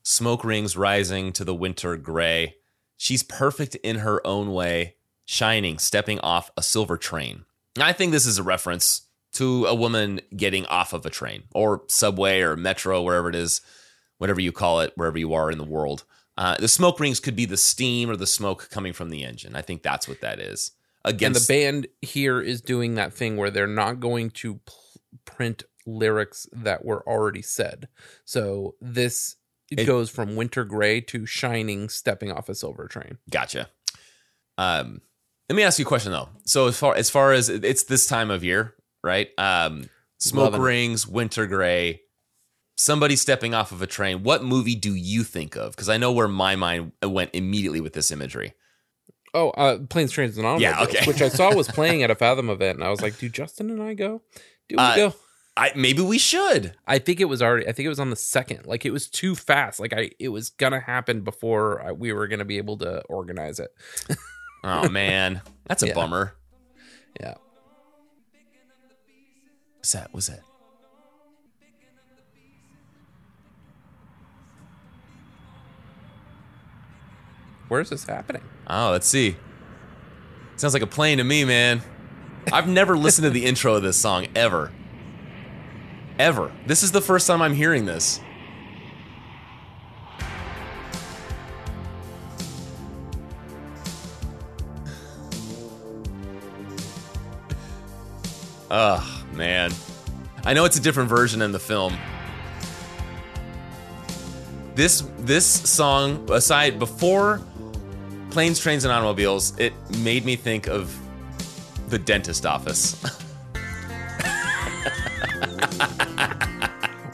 Smoke 0.04 0.44
rings 0.44 0.76
rising 0.76 1.32
to 1.32 1.44
the 1.44 1.54
winter 1.54 1.96
gray. 1.96 2.54
She's 2.96 3.24
perfect 3.24 3.74
in 3.76 3.96
her 3.96 4.24
own 4.24 4.52
way, 4.52 4.94
shining, 5.24 5.80
stepping 5.80 6.20
off 6.20 6.52
a 6.56 6.62
silver 6.62 6.96
train. 6.96 7.46
I 7.80 7.92
think 7.92 8.12
this 8.12 8.26
is 8.26 8.38
a 8.38 8.44
reference 8.44 9.08
to 9.40 9.66
a 9.66 9.74
woman 9.74 10.20
getting 10.36 10.64
off 10.66 10.92
of 10.92 11.04
a 11.04 11.10
train 11.10 11.42
or 11.54 11.82
subway 11.88 12.40
or 12.40 12.56
metro, 12.56 13.02
wherever 13.02 13.28
it 13.28 13.34
is, 13.34 13.60
whatever 14.18 14.40
you 14.40 14.52
call 14.52 14.80
it, 14.80 14.92
wherever 14.96 15.18
you 15.18 15.34
are 15.34 15.50
in 15.50 15.58
the 15.58 15.64
world. 15.64 16.04
Uh, 16.38 16.56
the 16.58 16.68
smoke 16.68 17.00
rings 17.00 17.20
could 17.20 17.34
be 17.36 17.44
the 17.44 17.56
steam 17.56 18.08
or 18.08 18.16
the 18.16 18.26
smoke 18.26 18.68
coming 18.70 18.92
from 18.92 19.10
the 19.10 19.24
engine. 19.24 19.56
I 19.56 19.62
think 19.62 19.82
that's 19.82 20.06
what 20.08 20.20
that 20.22 20.38
is. 20.38 20.72
and 21.04 21.14
Against 21.14 21.46
the 21.48 21.52
band 21.54 21.86
here 22.00 22.40
is 22.40 22.60
doing 22.62 22.94
that 22.94 23.12
thing 23.12 23.36
where 23.36 23.50
they're 23.50 23.66
not 23.66 24.00
going 24.00 24.30
to 24.30 24.54
p- 24.54 24.72
print 25.24 25.64
lyrics 25.86 26.46
that 26.52 26.84
were 26.84 27.02
already 27.08 27.42
said. 27.42 27.88
So 28.24 28.74
this 28.80 29.36
it, 29.70 29.80
It- 29.80 29.86
goes 29.86 30.08
from 30.10 30.36
winter 30.36 30.64
gray 30.64 31.00
to 31.02 31.26
shining, 31.26 31.88
stepping 31.88 32.30
off 32.32 32.48
a 32.48 32.54
silver 32.54 32.86
train. 32.88 33.18
Gotcha. 33.30 33.68
Um, 34.58 35.00
let 35.48 35.56
me 35.56 35.62
ask 35.62 35.78
you 35.78 35.84
a 35.84 35.88
question 35.88 36.12
though. 36.12 36.28
So 36.44 36.68
as 36.68 36.78
far 36.78 36.94
as 36.94 37.10
far 37.10 37.32
as 37.32 37.48
it's 37.48 37.84
this 37.84 38.06
time 38.06 38.30
of 38.30 38.44
year, 38.44 38.74
right? 39.02 39.28
Um, 39.38 39.88
smoke 40.18 40.52
Loving 40.52 40.60
it. 40.60 40.64
rings, 40.64 41.06
winter 41.06 41.46
gray, 41.46 42.02
somebody 42.76 43.16
stepping 43.16 43.54
off 43.54 43.72
of 43.72 43.82
a 43.82 43.86
train. 43.86 44.22
What 44.22 44.42
movie 44.44 44.74
do 44.74 44.94
you 44.94 45.22
think 45.24 45.56
of? 45.56 45.72
Because 45.72 45.88
I 45.88 45.96
know 45.96 46.12
where 46.12 46.28
my 46.28 46.56
mind 46.56 46.92
went 47.02 47.30
immediately 47.34 47.80
with 47.80 47.92
this 47.92 48.10
imagery. 48.10 48.54
Oh, 49.32 49.50
uh, 49.50 49.78
planes, 49.88 50.10
trains, 50.12 50.36
and 50.38 50.46
automobiles, 50.46 50.92
Yeah, 50.92 50.98
okay. 51.00 51.06
which 51.06 51.22
I 51.22 51.28
saw 51.28 51.54
was 51.54 51.68
playing 51.78 52.02
at 52.02 52.10
a 52.10 52.14
Fathom 52.16 52.50
event, 52.50 52.78
and 52.78 52.84
I 52.84 52.90
was 52.90 53.00
like, 53.00 53.16
"Do 53.18 53.28
Justin 53.28 53.70
and 53.70 53.80
I 53.82 53.94
go? 53.94 54.22
Do 54.68 54.74
we 54.76 54.82
Uh, 54.82 54.96
go?" 54.96 55.14
I 55.56 55.72
maybe 55.76 56.02
we 56.02 56.18
should. 56.18 56.74
I 56.86 56.98
think 56.98 57.20
it 57.20 57.26
was 57.26 57.40
already. 57.42 57.66
I 57.68 57.72
think 57.72 57.84
it 57.86 57.90
was 57.90 58.00
on 58.00 58.10
the 58.10 58.16
second. 58.16 58.66
Like 58.66 58.84
it 58.86 58.90
was 58.92 59.08
too 59.08 59.34
fast. 59.36 59.78
Like 59.78 59.92
I, 59.92 60.10
it 60.18 60.28
was 60.30 60.50
gonna 60.50 60.80
happen 60.80 61.20
before 61.22 61.80
I, 61.82 61.92
we 61.92 62.12
were 62.12 62.26
gonna 62.28 62.44
be 62.44 62.56
able 62.58 62.78
to 62.78 63.02
organize 63.08 63.60
it. 63.60 63.70
Oh 64.64 64.88
man, 64.88 65.42
that's 65.66 65.82
a 65.82 65.86
Yeah. 65.88 65.94
bummer. 65.94 66.34
Yeah. 67.20 67.34
What's 69.80 69.92
that? 69.92 70.08
What's 70.12 70.26
that? 70.26 70.40
Where's 77.68 77.88
this 77.88 78.04
happening? 78.04 78.42
Oh, 78.66 78.90
let's 78.90 79.06
see. 79.06 79.36
Sounds 80.56 80.74
like 80.74 80.82
a 80.82 80.86
plane 80.86 81.16
to 81.16 81.24
me, 81.24 81.46
man. 81.46 81.80
I've 82.52 82.68
never 82.68 82.94
listened 82.94 83.24
to 83.24 83.30
the 83.30 83.46
intro 83.46 83.74
of 83.74 83.82
this 83.82 83.96
song 83.96 84.26
ever. 84.34 84.70
Ever. 86.18 86.52
This 86.66 86.82
is 86.82 86.92
the 86.92 87.00
first 87.00 87.26
time 87.26 87.40
I'm 87.40 87.54
hearing 87.54 87.86
this. 87.86 88.20
Oh, 98.70 99.19
man. 99.40 99.72
I 100.44 100.54
know 100.54 100.64
it's 100.64 100.78
a 100.78 100.80
different 100.80 101.08
version 101.08 101.42
in 101.42 101.50
the 101.50 101.58
film. 101.58 101.96
This 104.76 105.02
this 105.18 105.44
song 105.46 106.28
aside 106.30 106.78
before 106.78 107.40
planes, 108.30 108.60
trains, 108.60 108.84
and 108.84 108.92
automobiles, 108.92 109.58
it 109.58 109.72
made 109.98 110.24
me 110.24 110.36
think 110.36 110.68
of 110.68 110.96
the 111.88 111.98
dentist 111.98 112.46
office. 112.46 112.96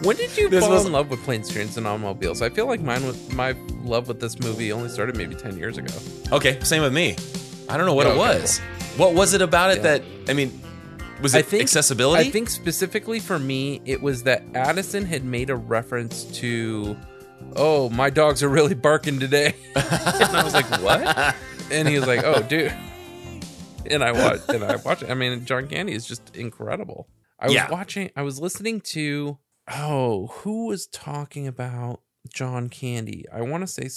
When 0.03 0.15
did 0.17 0.37
you 0.37 0.49
This 0.51 0.63
fall 0.63 0.75
was- 0.75 0.85
in 0.87 0.93
love 0.93 1.09
with 1.11 1.23
planes, 1.25 1.49
trains, 1.51 1.77
and 1.79 1.87
automobiles? 1.87 2.41
I 2.43 2.51
feel 2.51 2.67
like 2.67 2.81
mine 2.81 3.05
was 3.05 3.33
my 3.33 3.57
love 3.83 4.07
with 4.09 4.21
this 4.21 4.39
movie 4.39 4.71
only 4.71 4.89
started 4.91 5.17
maybe 5.17 5.35
ten 5.35 5.57
years 5.57 5.79
ago. 5.79 5.93
okay, 6.33 6.61
same 6.63 6.83
with 6.83 6.93
me. 6.93 7.17
I 7.69 7.77
don't 7.77 7.87
know 7.87 7.95
what 7.95 8.07
it 8.07 8.11
Okay, 8.11 8.19
was. 8.19 8.59
What 8.99 9.15
was 9.15 9.33
it 9.35 9.43
about 9.43 9.71
it 9.73 9.79
Yeah. 9.79 9.83
that 9.99 10.03
I 10.29 10.35
mean? 10.35 10.61
Was 11.23 11.35
it 11.35 11.39
I 11.39 11.43
think 11.43 11.63
accessibility? 11.63 12.29
I 12.29 12.31
think 12.31 12.51
specifically 12.51 13.21
for 13.21 13.39
me, 13.39 13.81
it 13.85 14.03
was 14.03 14.23
that 14.25 14.43
Addison 14.55 15.05
had 15.07 15.25
made 15.25 15.49
a 15.51 15.57
reference 15.57 16.25
to, 16.41 16.97
"Oh, 17.55 17.89
my 17.91 18.11
dogs 18.11 18.43
are 18.43 18.49
really 18.49 18.75
barking 18.75 19.19
today," 19.19 19.55
and 19.75 19.85
I 20.37 20.43
was 20.45 20.53
like, 20.55 20.67
"What?" 20.83 21.35
And 21.71 21.89
he 21.89 21.99
was 21.99 22.07
like, 22.07 22.23
"Oh, 22.25 22.43
dude." 22.43 22.73
and 23.89 24.03
I 24.03 24.11
watch 24.13 24.41
and 24.49 24.65
I 24.65 24.77
watch 24.77 25.03
it. 25.03 25.11
I 25.11 25.15
mean, 25.15 25.45
John 25.45 25.69
Candy 25.69 25.93
is 25.93 26.07
just 26.07 26.35
incredible. 26.37 27.09
I 27.39 27.47
was 27.47 27.55
Yeah. 27.55 27.71
watching. 27.71 28.11
I 28.17 28.23
was 28.23 28.41
listening 28.41 28.81
to. 28.93 29.39
Oh, 29.73 30.27
who 30.29 30.67
was 30.67 30.87
talking 30.87 31.47
about 31.47 32.03
John 32.33 32.69
Candy? 32.69 33.25
I 33.33 33.43
want 33.43 33.63
to 33.63 33.67
say 33.67 33.89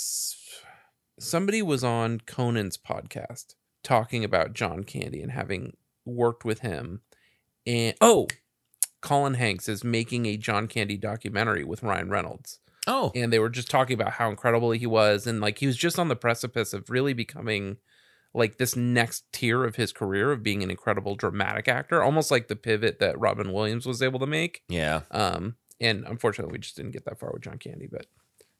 somebody 1.19 1.61
was 1.61 1.83
on 1.83 2.19
Conan's 2.21 2.77
podcast 2.77 3.55
talking 3.83 4.23
about 4.23 4.53
John 4.53 4.83
Candy 4.83 5.21
and 5.21 5.31
having 5.31 5.73
worked 6.05 6.45
with 6.45 6.59
him. 6.59 7.01
And 7.69 7.95
oh, 8.01 8.27
Colin 9.01 9.35
Hanks 9.35 9.69
is 9.69 9.83
making 9.83 10.25
a 10.25 10.37
John 10.37 10.67
Candy 10.67 10.97
documentary 10.97 11.63
with 11.63 11.83
Ryan 11.83 12.09
Reynolds 12.09 12.59
Oh, 12.87 13.11
and 13.13 13.31
they 13.31 13.37
were 13.39 13.49
just 13.49 13.69
talking 13.69 13.93
about 13.93 14.13
how 14.13 14.29
incredible 14.29 14.71
he 14.71 14.87
was 14.87 15.27
and 15.27 15.39
like 15.39 15.59
he 15.59 15.67
was 15.67 15.77
just 15.77 15.99
on 15.99 16.07
the 16.07 16.15
precipice 16.15 16.73
of 16.73 16.89
really 16.89 17.13
becoming 17.13 17.77
like 18.33 18.57
this 18.57 18.75
next 18.75 19.31
tier 19.31 19.63
of 19.65 19.75
his 19.75 19.91
career 19.93 20.31
of 20.31 20.41
being 20.41 20.63
an 20.63 20.71
incredible 20.71 21.15
dramatic 21.15 21.67
actor 21.67 22.01
almost 22.01 22.31
like 22.31 22.47
the 22.47 22.55
pivot 22.55 22.99
that 22.99 23.19
robin 23.19 23.51
williams 23.53 23.85
was 23.85 24.01
able 24.01 24.19
to 24.19 24.25
make 24.27 24.61
yeah. 24.69 25.01
um 25.11 25.55
and 25.81 26.03
unfortunately 26.05 26.51
we 26.51 26.59
just 26.59 26.75
didn't 26.75 26.91
get 26.91 27.05
that 27.05 27.19
far 27.19 27.31
with 27.33 27.41
john 27.43 27.57
candy 27.57 27.87
but 27.91 28.05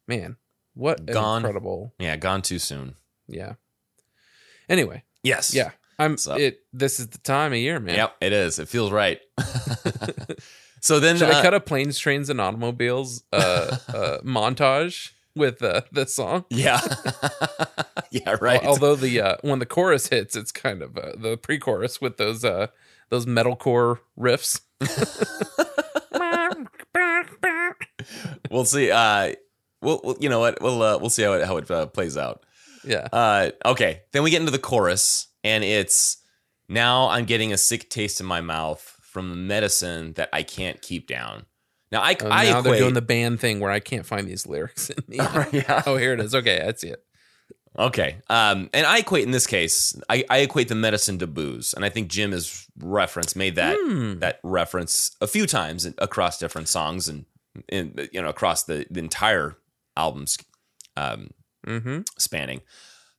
man 0.08 0.36
what 0.74 1.06
Gone. 1.06 1.38
incredible 1.38 1.94
Yeah, 2.00 2.16
gone 2.18 2.42
too 2.42 2.60
soon. 2.60 2.96
yeah 3.28 3.54
anyway 4.68 5.04
Yes. 5.24 5.54
yeah 5.54 5.72
i'm 6.00 6.18
So- 6.18 6.36
it 6.36 6.62
this 6.74 7.00
is 7.00 7.08
the 7.10 7.18
time 7.20 7.52
of 7.54 7.60
year 7.60 7.80
man 7.80 7.96
Yep, 7.96 8.16
it 8.22 8.34
is. 8.34 8.58
It 8.60 8.68
feels 8.68 8.92
right. 8.92 9.20
so 10.82 11.00
then 11.00 11.18
should 11.18 11.30
i 11.30 11.40
uh, 11.40 11.42
cut 11.42 11.54
a 11.54 11.60
planes 11.60 12.00
trains 12.00 12.30
and 12.30 12.40
automobiles 12.42 13.24
uh 13.34 13.78
uh 13.90 14.18
montage 14.24 15.12
with 15.36 15.62
uh 15.62 15.82
the 15.92 16.06
song 16.08 16.46
Yeah. 16.50 16.80
yeah, 18.12 18.36
right. 18.42 18.66
Although 18.66 18.96
the 18.96 19.22
uh, 19.22 19.36
when 19.42 19.60
the 19.60 19.66
chorus 19.68 20.08
hits, 20.08 20.36
it's 20.36 20.52
kind 20.52 20.82
of 20.82 20.98
uh, 20.98 21.12
the 21.16 21.38
pre-chorus 21.38 22.02
with 22.02 22.18
those 22.18 22.44
uh, 22.44 22.68
those 23.10 23.26
metalcore 23.28 24.00
riffs. 24.18 24.62
we'll 28.50 28.66
see. 28.66 28.92
Uh 28.92 29.34
we'll, 29.82 30.02
we'll 30.04 30.18
you 30.20 30.30
know 30.30 30.40
what? 30.40 30.62
We'll 30.62 30.82
uh, 30.82 30.98
we'll 30.98 31.10
see 31.10 31.24
how 31.24 31.34
it 31.34 31.46
how 31.46 31.58
it 31.58 31.70
uh, 31.70 31.86
plays 31.88 32.18
out. 32.18 32.46
yeah, 32.84 33.08
Uh, 33.14 33.52
okay. 33.66 34.02
Then 34.12 34.24
we 34.24 34.32
get 34.32 34.40
into 34.40 34.52
the 34.52 34.60
chorus, 34.60 35.28
and 35.44 35.64
it's 35.64 36.18
now 36.68 37.10
I'm 37.10 37.26
getting 37.26 37.52
a 37.54 37.58
sick 37.58 37.90
taste 37.90 38.20
in 38.20 38.26
my 38.26 38.42
mouth 38.42 38.82
from 39.02 39.30
the 39.30 39.36
medicine 39.36 40.14
that 40.14 40.30
I 40.34 40.44
can't 40.44 40.82
keep 40.82 41.08
down. 41.08 41.46
Now 41.92 42.02
I, 42.02 42.16
Oh, 42.22 42.30
I 42.30 42.46
now 42.52 42.62
they're 42.62 42.78
doing 42.78 42.94
the 42.94 43.02
band 43.02 43.40
thing 43.40 43.60
where 43.60 43.72
I 43.72 43.80
can't 43.80 44.06
find 44.06 44.28
these 44.28 44.46
lyrics 44.46 44.90
in 44.92 45.04
the. 45.08 45.48
yeah. 45.52 45.82
oh, 45.88 45.98
here 45.98 46.14
it 46.14 46.20
is. 46.20 46.36
Okay, 46.36 46.60
that's 46.60 46.84
it. 46.84 47.04
Okay. 47.78 48.18
Um, 48.30 48.70
and 48.74 48.86
I 48.86 48.98
equate 49.00 49.24
in 49.24 49.32
this 49.32 49.48
case, 49.48 50.00
I, 50.10 50.24
I 50.30 50.40
equate 50.40 50.68
the 50.68 50.76
medicine 50.76 51.18
to 51.20 51.28
booze, 51.28 51.74
and 51.74 51.86
I 51.86 51.90
think 51.90 52.10
Jim 52.10 52.32
has 52.32 52.68
reference 52.80 53.36
made 53.36 53.56
that 53.56 53.78
Hmm. 53.80 54.20
that 54.20 54.40
reference 54.44 55.16
a 55.22 55.28
few 55.28 55.46
times 55.48 55.88
across 55.98 56.38
different 56.40 56.68
songs 56.68 57.08
and, 57.08 57.26
and 57.70 58.10
you 58.12 58.22
know 58.22 58.30
across 58.30 58.64
the, 58.64 58.86
the 58.92 59.00
entire 59.00 59.56
album's 59.98 60.38
um, 60.98 61.30
Mm-hmm. 61.68 62.02
spanning. 62.18 62.62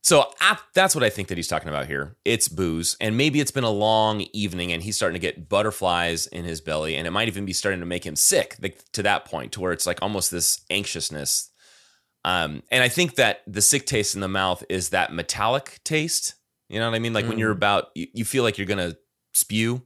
So 0.03 0.31
I, 0.41 0.57
that's 0.73 0.95
what 0.95 1.03
I 1.03 1.09
think 1.09 1.27
that 1.27 1.37
he's 1.37 1.47
talking 1.47 1.69
about 1.69 1.85
here. 1.85 2.15
It's 2.25 2.47
booze, 2.47 2.97
and 2.99 3.17
maybe 3.17 3.39
it's 3.39 3.51
been 3.51 3.63
a 3.63 3.69
long 3.69 4.21
evening, 4.33 4.71
and 4.73 4.81
he's 4.81 4.95
starting 4.95 5.13
to 5.13 5.19
get 5.19 5.47
butterflies 5.47 6.25
in 6.27 6.43
his 6.43 6.59
belly, 6.59 6.95
and 6.95 7.05
it 7.05 7.11
might 7.11 7.27
even 7.27 7.45
be 7.45 7.53
starting 7.53 7.79
to 7.81 7.85
make 7.85 8.03
him 8.05 8.15
sick 8.15 8.55
like, 8.61 8.83
to 8.93 9.03
that 9.03 9.25
point, 9.25 9.51
to 9.53 9.61
where 9.61 9.71
it's 9.71 9.85
like 9.85 9.99
almost 10.01 10.31
this 10.31 10.61
anxiousness. 10.71 11.51
Um, 12.25 12.63
and 12.71 12.83
I 12.83 12.87
think 12.87 13.15
that 13.15 13.41
the 13.47 13.61
sick 13.61 13.85
taste 13.85 14.15
in 14.15 14.21
the 14.21 14.27
mouth 14.27 14.63
is 14.69 14.89
that 14.89 15.13
metallic 15.13 15.79
taste. 15.83 16.35
You 16.67 16.79
know 16.79 16.89
what 16.89 16.95
I 16.95 16.99
mean? 16.99 17.13
Like 17.13 17.27
when 17.27 17.37
you're 17.37 17.53
Mm. 17.53 17.57
about, 17.57 17.89
you, 17.95 18.07
you 18.13 18.25
feel 18.25 18.43
like 18.43 18.57
you're 18.57 18.67
gonna 18.67 18.95
spew. 19.33 19.83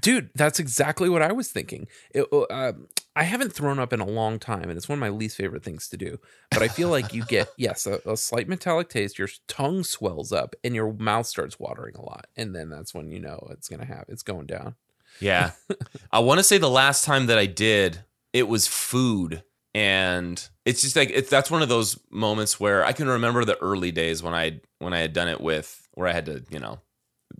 Dude, 0.00 0.30
that's 0.34 0.58
exactly 0.58 1.08
what 1.08 1.20
I 1.22 1.32
was 1.32 1.48
thinking. 1.48 1.86
It, 2.12 2.26
uh, 2.32 2.46
um, 2.50 2.88
I 3.16 3.24
haven't 3.24 3.52
thrown 3.52 3.78
up 3.78 3.92
in 3.92 4.00
a 4.00 4.06
long 4.06 4.38
time, 4.38 4.64
and 4.64 4.76
it's 4.76 4.88
one 4.88 4.98
of 4.98 5.00
my 5.00 5.08
least 5.08 5.36
favorite 5.36 5.64
things 5.64 5.88
to 5.88 5.96
do. 5.96 6.18
But 6.50 6.62
I 6.62 6.68
feel 6.68 6.88
like 6.88 7.12
you 7.12 7.24
get 7.24 7.50
yes, 7.56 7.86
a, 7.86 8.00
a 8.06 8.16
slight 8.16 8.48
metallic 8.48 8.88
taste. 8.88 9.18
Your 9.18 9.28
tongue 9.48 9.82
swells 9.84 10.32
up, 10.32 10.54
and 10.62 10.74
your 10.74 10.92
mouth 10.92 11.26
starts 11.26 11.58
watering 11.58 11.96
a 11.96 12.02
lot, 12.02 12.28
and 12.36 12.54
then 12.54 12.70
that's 12.70 12.94
when 12.94 13.10
you 13.10 13.20
know 13.20 13.48
it's 13.50 13.68
gonna 13.68 13.84
have 13.84 14.04
it's 14.08 14.22
going 14.22 14.46
down. 14.46 14.76
Yeah. 15.18 15.52
I 16.12 16.20
want 16.20 16.38
to 16.38 16.44
say 16.44 16.58
the 16.58 16.70
last 16.70 17.04
time 17.04 17.26
that 17.26 17.38
I 17.38 17.46
did, 17.46 18.04
it 18.32 18.48
was 18.48 18.66
food. 18.66 19.42
And 19.74 20.48
it's 20.64 20.82
just 20.82 20.96
like 20.96 21.10
it's 21.10 21.30
that's 21.30 21.50
one 21.50 21.62
of 21.62 21.68
those 21.68 21.98
moments 22.10 22.58
where 22.58 22.84
I 22.84 22.92
can 22.92 23.06
remember 23.06 23.44
the 23.44 23.58
early 23.58 23.92
days 23.92 24.20
when 24.20 24.34
I 24.34 24.60
when 24.80 24.92
I 24.92 24.98
had 24.98 25.12
done 25.12 25.28
it 25.28 25.40
with 25.40 25.86
where 25.94 26.08
I 26.08 26.12
had 26.12 26.26
to, 26.26 26.42
you 26.50 26.58
know, 26.58 26.80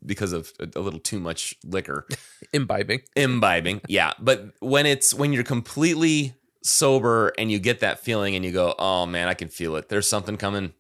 because 0.05 0.33
of 0.33 0.53
a, 0.59 0.79
little 0.81 1.01
too 1.01 1.21
much 1.21 1.55
liquor, 1.65 2.07
Imbibing. 2.53 3.01
imbibing. 3.17 3.81
Yeah, 3.89 4.13
but 4.19 4.51
when 4.61 4.87
it's 4.87 5.13
when 5.15 5.33
you're 5.33 5.45
completely 5.45 6.35
sober 6.63 7.33
and 7.39 7.51
you 7.51 7.59
get 7.59 7.81
that 7.81 8.01
feeling 8.01 8.35
and 8.35 8.45
you 8.45 8.53
go, 8.53 8.75
"Oh 8.79 9.07
man, 9.07 9.29
I 9.29 9.35
can 9.35 9.49
feel 9.49 9.77
it. 9.77 9.89
There's 9.89 10.09
something 10.09 10.37
coming." 10.37 10.73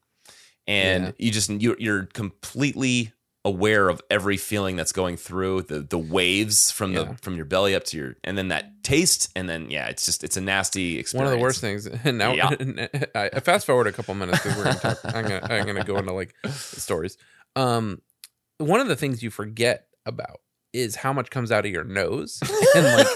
And 0.66 1.04
Yeah. 1.06 1.12
you 1.18 1.30
just 1.33 1.50
you're, 1.50 1.76
you're 1.78 2.04
completely 2.06 3.12
aware 3.46 3.88
of 3.88 4.02
every 4.11 4.37
feeling 4.37 4.76
that's 4.76 4.92
going 4.92 5.16
through 5.16 5.62
the 5.62 5.80
the 5.80 5.98
waves 5.98 6.70
from 6.70 6.92
Yeah. 6.92 7.04
the 7.04 7.14
from 7.22 7.37
your 7.37 7.46
belly 7.46 7.74
up 7.74 7.85
to 7.85 7.96
your 7.96 8.16
and 8.22 8.37
then 8.37 8.48
that 8.48 8.85
taste 8.85 9.30
and 9.35 9.48
then 9.48 9.70
yeah 9.70 9.87
it's 9.88 10.04
just 10.04 10.22
it's 10.22 10.37
a 10.37 10.42
nasty 10.42 10.98
experience 10.98 11.24
One 11.26 11.33
of 11.33 11.38
the 11.38 11.42
worst 11.42 11.61
things. 11.62 11.87
And 12.04 12.18
now 12.18 12.35
Yeah. 12.35 12.50
I, 13.14 13.30
I 13.33 13.40
fast 13.40 13.64
forward 13.64 13.87
a 13.87 13.92
couple 13.92 14.14
minutes 14.14 14.42
because 14.42 14.59
we're 14.59 14.64
gonna 14.64 14.78
talk. 14.78 14.98
I'm 15.04 15.22
gonna 15.24 15.40
I'm 15.48 15.66
gonna 15.66 15.85
go 15.85 15.96
into 15.96 16.12
like 16.12 16.35
stories. 16.50 17.16
Um, 17.56 18.02
one 18.61 18.81
of 18.81 18.88
the 18.88 18.96
things 18.96 19.23
you 19.23 19.31
forget 19.31 19.87
about 20.07 20.40
is 20.73 20.96
how 20.96 21.12
much 21.12 21.31
comes 21.31 21.51
out 21.51 21.66
of 21.66 21.73
your 21.73 21.85
nose, 21.85 22.40
and 22.77 22.87
like, 22.87 23.07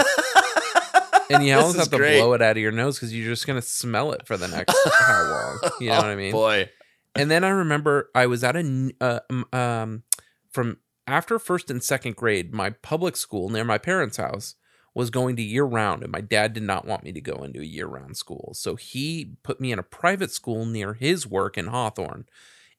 and 1.30 1.46
you 1.46 1.54
always 1.54 1.76
have 1.76 1.90
to 1.90 1.96
great. 1.96 2.18
blow 2.18 2.33
it 2.33 2.42
out 2.42 2.57
of 2.57 2.62
your 2.62 2.72
nose 2.72 2.96
because 2.96 3.14
you're 3.14 3.28
just 3.33 3.46
gonna 3.46 3.62
smell 3.62 4.12
it 4.12 4.26
for 4.26 4.37
the 4.37 4.48
next 4.48 4.76
how 4.98 5.22
long. 5.30 5.70
You 5.80 5.90
know 5.90 5.96
what 5.96 6.04
I 6.07 6.12
Oh, 6.12 6.16
mean? 6.16 6.33
boy 6.33 6.70
And 7.14 7.30
then 7.30 7.44
I 7.44 7.50
remember 7.50 8.11
I 8.14 8.26
was 8.26 8.42
at 8.44 8.57
a 8.57 8.90
uh, 9.00 9.20
um 9.52 10.02
from 10.50 10.78
after 11.07 11.38
first 11.38 11.70
and 11.70 11.83
second 11.83 12.16
grade, 12.16 12.52
my 12.54 12.70
public 12.70 13.16
school 13.16 13.48
near 13.50 13.64
my 13.64 13.78
parents' 13.78 14.16
house 14.16 14.54
was 14.94 15.11
going 15.11 15.35
to 15.37 15.42
year 15.42 15.64
round, 15.64 16.02
and 16.02 16.12
my 16.12 16.20
dad 16.20 16.52
did 16.52 16.62
not 16.62 16.87
want 16.87 17.02
me 17.02 17.12
to 17.12 17.20
go 17.20 17.42
into 17.42 17.61
a 17.61 17.64
year 17.64 17.87
round 17.87 18.16
school, 18.16 18.52
so 18.54 18.76
he 18.76 19.35
put 19.42 19.61
me 19.61 19.72
in 19.72 19.78
a 19.78 19.83
private 19.83 20.30
school 20.33 20.64
near 20.64 20.94
his 20.94 21.26
work 21.26 21.59
in 21.59 21.66
Hawthorne. 21.66 22.26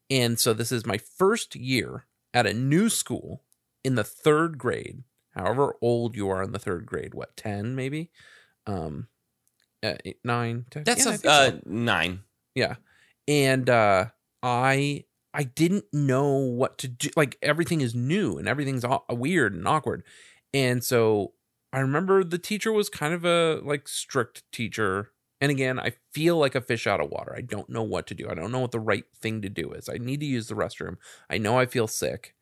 And 0.09 0.39
so 0.39 0.53
this 0.53 0.71
is 0.71 0.85
my 0.85 0.97
first 0.97 1.55
year 1.55 2.05
at 2.35 2.47
a 2.47 2.53
new 2.53 2.89
school 2.89 3.43
in 3.85 3.95
the 3.95 4.05
third 4.05 4.59
grade. 4.59 5.05
However 5.31 5.75
old 5.81 6.17
you 6.17 6.29
are 6.29 6.43
in 6.43 6.53
the 6.53 6.59
third 6.59 6.87
grade, 6.87 7.15
what 7.15 7.37
ten 7.37 7.75
maybe, 7.75 8.11
um, 8.67 9.09
uh, 9.83 9.95
eight, 10.05 10.19
nine, 10.23 10.65
ten. 10.71 10.85
that's 10.85 11.05
Yeah, 11.05 11.05
a 11.05 11.17
think 11.17 11.33
so. 11.33 11.53
uh, 11.53 11.59
nine. 11.65 12.23
Yeah. 12.53 12.75
And 13.27 13.69
uh 13.69 14.07
i 14.43 15.03
i 15.33 15.43
didn't 15.43 15.85
know 15.91 16.33
what 16.35 16.77
to 16.77 16.87
do 16.87 17.09
like 17.15 17.37
everything 17.41 17.81
is 17.81 17.95
new 17.95 18.37
and 18.37 18.47
everything's 18.47 18.85
weird 19.09 19.53
and 19.53 19.67
awkward. 19.67 20.03
And 20.53 20.83
so 20.83 21.33
i 21.73 21.79
remember 21.79 22.23
the 22.23 22.37
teacher 22.37 22.71
was 22.71 22.89
kind 22.89 23.13
of 23.13 23.25
a 23.25 23.61
like 23.63 23.87
strict 23.87 24.43
teacher 24.51 25.11
and 25.41 25.51
again 25.51 25.79
i 25.79 25.93
feel 26.11 26.37
like 26.37 26.55
a 26.55 26.61
fish 26.61 26.87
out 26.87 27.01
of 27.01 27.09
water. 27.09 27.35
I 27.35 27.41
don't 27.41 27.69
know 27.69 27.83
what 27.83 28.07
to 28.07 28.15
do. 28.15 28.29
I 28.29 28.35
don't 28.35 28.51
know 28.51 28.59
what 28.59 28.71
the 28.71 28.79
right 28.79 29.03
thing 29.13 29.41
to 29.41 29.49
do 29.49 29.71
is. 29.73 29.89
I 29.89 29.97
need 29.97 30.21
to 30.21 30.25
use 30.25 30.47
the 30.47 30.55
restroom. 30.55 30.95
I 31.29 31.37
know 31.37 31.59
i 31.59 31.65
feel 31.65 31.87
sick. 31.87 32.35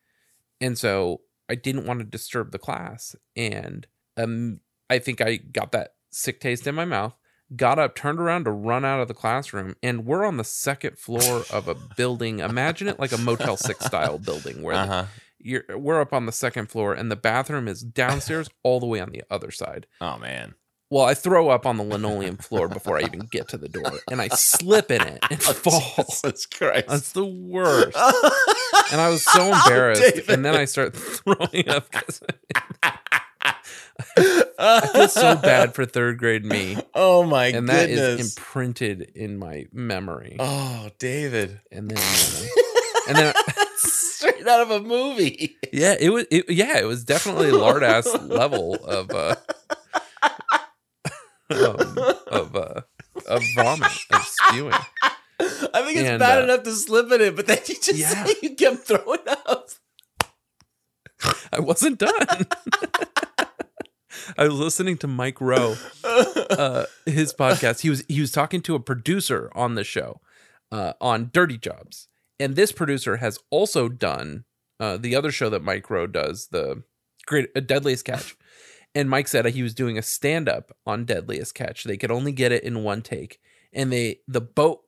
And 0.60 0.78
so 0.78 1.22
i 1.48 1.54
didn't 1.54 1.86
want 1.86 2.00
to 2.00 2.06
disturb 2.06 2.52
the 2.52 2.58
class. 2.58 3.16
And 3.36 3.86
um 4.16 4.60
i 4.88 4.98
think 4.98 5.20
i 5.20 5.36
got 5.36 5.72
that 5.72 5.94
sick 6.10 6.40
taste 6.40 6.66
in 6.66 6.74
my 6.74 6.84
mouth 6.84 7.14
got 7.56 7.78
up, 7.78 7.94
turned 7.94 8.18
around 8.18 8.44
to 8.44 8.50
run 8.50 8.84
out 8.84 9.00
of 9.00 9.08
the 9.08 9.14
classroom, 9.14 9.76
and 9.82 10.06
we're 10.06 10.24
on 10.24 10.36
the 10.36 10.44
second 10.44 10.98
floor 10.98 11.44
of 11.52 11.68
a 11.68 11.74
building. 11.96 12.40
Imagine 12.40 12.88
it 12.88 12.98
like 12.98 13.12
a 13.12 13.18
Motel 13.18 13.56
Six 13.56 13.84
style 13.84 14.18
building 14.18 14.62
where 14.62 14.76
uh-huh. 14.76 15.04
you're 15.38 15.64
we're 15.76 16.00
up 16.00 16.12
on 16.12 16.26
the 16.26 16.32
second 16.32 16.70
floor, 16.70 16.94
and 16.94 17.10
the 17.10 17.16
bathroom 17.16 17.68
is 17.68 17.82
downstairs, 17.82 18.48
all 18.62 18.80
the 18.80 18.86
way 18.86 19.00
on 19.00 19.10
the 19.10 19.22
other 19.30 19.50
side. 19.50 19.86
oh 20.00 20.18
man 20.18 20.54
Well, 20.90 21.04
I 21.04 21.14
throw 21.14 21.48
up 21.48 21.66
on 21.66 21.76
the 21.76 21.82
linoleum 21.82 22.36
floor 22.36 22.68
before 22.68 22.98
I 22.98 23.02
even 23.02 23.20
get 23.30 23.48
to 23.48 23.56
the 23.58 23.68
door, 23.68 23.90
and 24.10 24.20
I 24.20 24.28
slip 24.28 24.90
in 24.90 25.02
it 25.02 25.18
and 25.30 25.42
fall. 25.42 25.80
Jesus 25.98 26.46
Christ 26.46 26.86
That's 26.88 27.12
the 27.12 27.24
worst. 27.24 27.96
And 28.92 29.00
I 29.00 29.08
was 29.08 29.22
so 29.24 29.46
embarrassed, 29.52 30.02
David. 30.02 30.28
and 30.30 30.44
then 30.44 30.54
I 30.54 30.66
start 30.66 30.94
throwing 30.96 31.68
up. 31.68 31.86
I 34.58 34.86
feel 34.92 35.08
so 35.08 35.36
bad 35.36 35.74
for 35.74 35.84
third 35.84 36.18
grade 36.18 36.44
me, 36.44 36.76
oh 36.94 37.24
my 37.24 37.46
and 37.46 37.68
that 37.68 37.88
is 37.88 38.36
imprinted 38.36 39.12
in 39.14 39.38
my 39.38 39.66
memory. 39.72 40.36
oh 40.38 40.90
David 40.98 41.60
and 41.72 41.90
then 41.90 42.48
and 43.08 43.16
then 43.16 43.34
straight 43.76 44.46
out 44.46 44.60
of 44.60 44.70
a 44.70 44.80
movie 44.80 45.56
yeah 45.72 45.94
it 45.98 46.10
was 46.10 46.26
it, 46.30 46.48
yeah 46.50 46.78
it 46.78 46.84
was 46.86 47.04
definitely 47.04 47.50
lard 47.50 47.82
ass 47.82 48.06
level 48.22 48.74
of 48.84 49.10
uh 49.10 49.34
um, 51.50 51.98
of 52.28 52.56
uh 52.56 52.80
of 53.28 53.42
vomit 53.54 53.92
of 54.12 54.22
spewing 54.24 54.72
I 55.40 55.82
think 55.82 55.98
it's 55.98 56.08
And, 56.08 56.18
bad 56.20 56.40
uh, 56.40 56.44
enough 56.44 56.62
to 56.62 56.72
slip 56.72 57.10
in 57.10 57.20
it, 57.20 57.34
but 57.36 57.46
then 57.46 57.58
you 57.66 57.74
just 57.74 57.94
Yeah. 57.94 58.24
say 58.24 58.34
you 58.42 58.54
kept 58.54 58.84
throwing 58.84 59.18
up. 59.46 59.68
I 61.52 61.58
wasn't 61.60 61.98
done. 61.98 62.12
I 64.38 64.44
was 64.48 64.54
listening 64.54 64.96
to 64.98 65.06
Mike 65.06 65.40
Rowe, 65.40 65.76
uh, 66.04 66.84
his 67.04 67.34
podcast. 67.34 67.80
He 67.80 67.90
was 67.90 68.04
he 68.08 68.20
was 68.20 68.30
talking 68.30 68.62
to 68.62 68.74
a 68.74 68.80
producer 68.80 69.50
on 69.54 69.74
the 69.74 69.84
show, 69.84 70.20
uh, 70.72 70.92
on 71.00 71.30
Dirty 71.32 71.58
Jobs, 71.58 72.08
and 72.38 72.54
this 72.56 72.72
producer 72.72 73.16
has 73.16 73.38
also 73.50 73.88
done 73.88 74.44
uh, 74.80 74.96
the 74.96 75.14
other 75.16 75.30
show 75.32 75.50
that 75.50 75.62
Mike 75.62 75.90
Rowe 75.90 76.06
does, 76.06 76.48
the 76.52 76.84
Great 77.26 77.48
uh, 77.56 77.60
Deadliest 77.60 78.04
Catch. 78.04 78.36
And 78.94 79.10
Mike 79.10 79.28
said 79.28 79.44
he 79.46 79.62
was 79.62 79.74
doing 79.74 79.98
a 79.98 80.02
stand 80.02 80.48
up 80.48 80.76
on 80.86 81.04
Deadliest 81.04 81.54
Catch. 81.54 81.84
They 81.84 81.96
could 81.96 82.12
only 82.12 82.32
get 82.32 82.52
it 82.52 82.62
in 82.62 82.84
one 82.84 83.02
take, 83.02 83.40
and 83.72 83.92
they 83.92 84.20
the 84.28 84.40
boat 84.40 84.82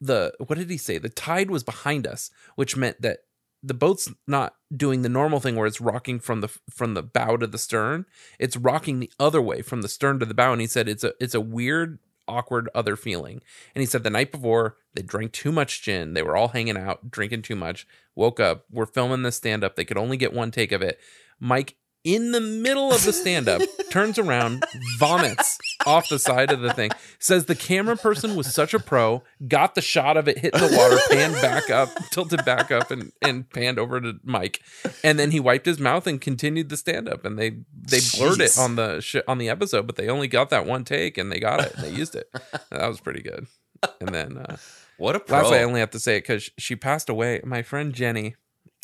the 0.00 0.34
what 0.38 0.58
did 0.58 0.68
he 0.68 0.76
say? 0.76 0.98
The 0.98 1.08
tide 1.08 1.50
was 1.50 1.62
behind 1.62 2.06
us, 2.06 2.30
which 2.56 2.76
meant 2.76 3.00
that 3.02 3.20
the 3.62 3.74
boat's 3.74 4.08
not 4.26 4.54
doing 4.76 5.02
the 5.02 5.08
normal 5.08 5.38
thing 5.38 5.54
where 5.54 5.66
it's 5.66 5.80
rocking 5.80 6.18
from 6.18 6.40
the 6.40 6.48
from 6.68 6.94
the 6.94 7.02
bow 7.02 7.36
to 7.36 7.46
the 7.46 7.58
stern. 7.58 8.06
It's 8.38 8.56
rocking 8.56 8.98
the 8.98 9.12
other 9.20 9.40
way 9.40 9.62
from 9.62 9.82
the 9.82 9.88
stern 9.88 10.18
to 10.18 10.26
the 10.26 10.34
bow. 10.34 10.52
And 10.52 10.60
he 10.60 10.66
said 10.66 10.88
it's 10.88 11.04
a 11.04 11.14
it's 11.20 11.34
a 11.34 11.40
weird, 11.40 12.00
awkward 12.26 12.68
other 12.74 12.96
feeling. 12.96 13.40
And 13.74 13.80
he 13.80 13.86
said 13.86 14.02
the 14.02 14.10
night 14.10 14.32
before 14.32 14.76
they 14.94 15.02
drank 15.02 15.32
too 15.32 15.52
much 15.52 15.82
gin. 15.82 16.14
They 16.14 16.22
were 16.22 16.36
all 16.36 16.48
hanging 16.48 16.76
out, 16.76 17.10
drinking 17.10 17.42
too 17.42 17.56
much. 17.56 17.86
Woke 18.16 18.40
up. 18.40 18.64
We're 18.70 18.86
filming 18.86 19.22
the 19.22 19.30
stand 19.30 19.62
up. 19.62 19.76
They 19.76 19.84
could 19.84 19.98
only 19.98 20.16
get 20.16 20.32
one 20.32 20.50
take 20.50 20.72
of 20.72 20.82
it. 20.82 20.98
Mike 21.38 21.76
in 22.04 22.32
the 22.32 22.40
middle 22.40 22.92
of 22.92 23.04
the 23.04 23.12
stand 23.12 23.48
up 23.48 23.62
turns 23.90 24.18
around, 24.18 24.64
vomits 24.98 25.58
off 25.86 26.08
the 26.08 26.18
side 26.18 26.50
of 26.50 26.60
the 26.60 26.72
thing. 26.72 26.90
Says 27.18 27.44
the 27.44 27.54
camera 27.54 27.96
person 27.96 28.34
was 28.34 28.52
such 28.52 28.74
a 28.74 28.78
pro, 28.80 29.22
got 29.46 29.74
the 29.74 29.80
shot 29.80 30.16
of 30.16 30.26
it 30.28 30.38
hitting 30.38 30.60
the 30.60 30.76
water, 30.76 30.98
panned 31.10 31.34
back 31.34 31.70
up, 31.70 31.88
tilted 32.10 32.44
back 32.44 32.70
up, 32.70 32.90
and 32.90 33.12
and 33.22 33.48
panned 33.50 33.78
over 33.78 34.00
to 34.00 34.14
Mike, 34.24 34.60
and 35.04 35.18
then 35.18 35.30
he 35.30 35.38
wiped 35.40 35.66
his 35.66 35.78
mouth 35.78 36.06
and 36.06 36.20
continued 36.20 36.68
the 36.68 36.76
stand 36.76 37.08
up. 37.08 37.24
And 37.24 37.38
they 37.38 37.50
they 37.74 38.00
blurred 38.16 38.40
it 38.40 38.58
on 38.58 38.76
the 38.76 39.00
sh- 39.00 39.16
on 39.28 39.38
the 39.38 39.48
episode, 39.48 39.86
but 39.86 39.96
they 39.96 40.08
only 40.08 40.28
got 40.28 40.50
that 40.50 40.66
one 40.66 40.84
take, 40.84 41.16
and 41.18 41.30
they 41.30 41.38
got 41.38 41.60
it, 41.64 41.72
and 41.74 41.84
they 41.84 41.90
used 41.90 42.14
it. 42.16 42.28
That 42.70 42.88
was 42.88 43.00
pretty 43.00 43.22
good. 43.22 43.46
And 44.00 44.14
then 44.14 44.38
uh, 44.38 44.56
What 44.96 45.14
a 45.16 45.20
pro. 45.20 45.38
lastly, 45.38 45.58
I 45.58 45.62
only 45.64 45.80
have 45.80 45.90
to 45.90 46.00
say 46.00 46.16
it 46.16 46.20
because 46.22 46.50
she 46.58 46.74
passed 46.76 47.08
away. 47.08 47.40
My 47.44 47.62
friend 47.62 47.92
Jenny, 47.92 48.34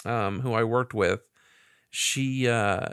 um, 0.04 0.40
who 0.40 0.52
I 0.54 0.64
worked 0.64 0.92
with, 0.94 1.20
she, 1.90 2.48
uh, 2.48 2.88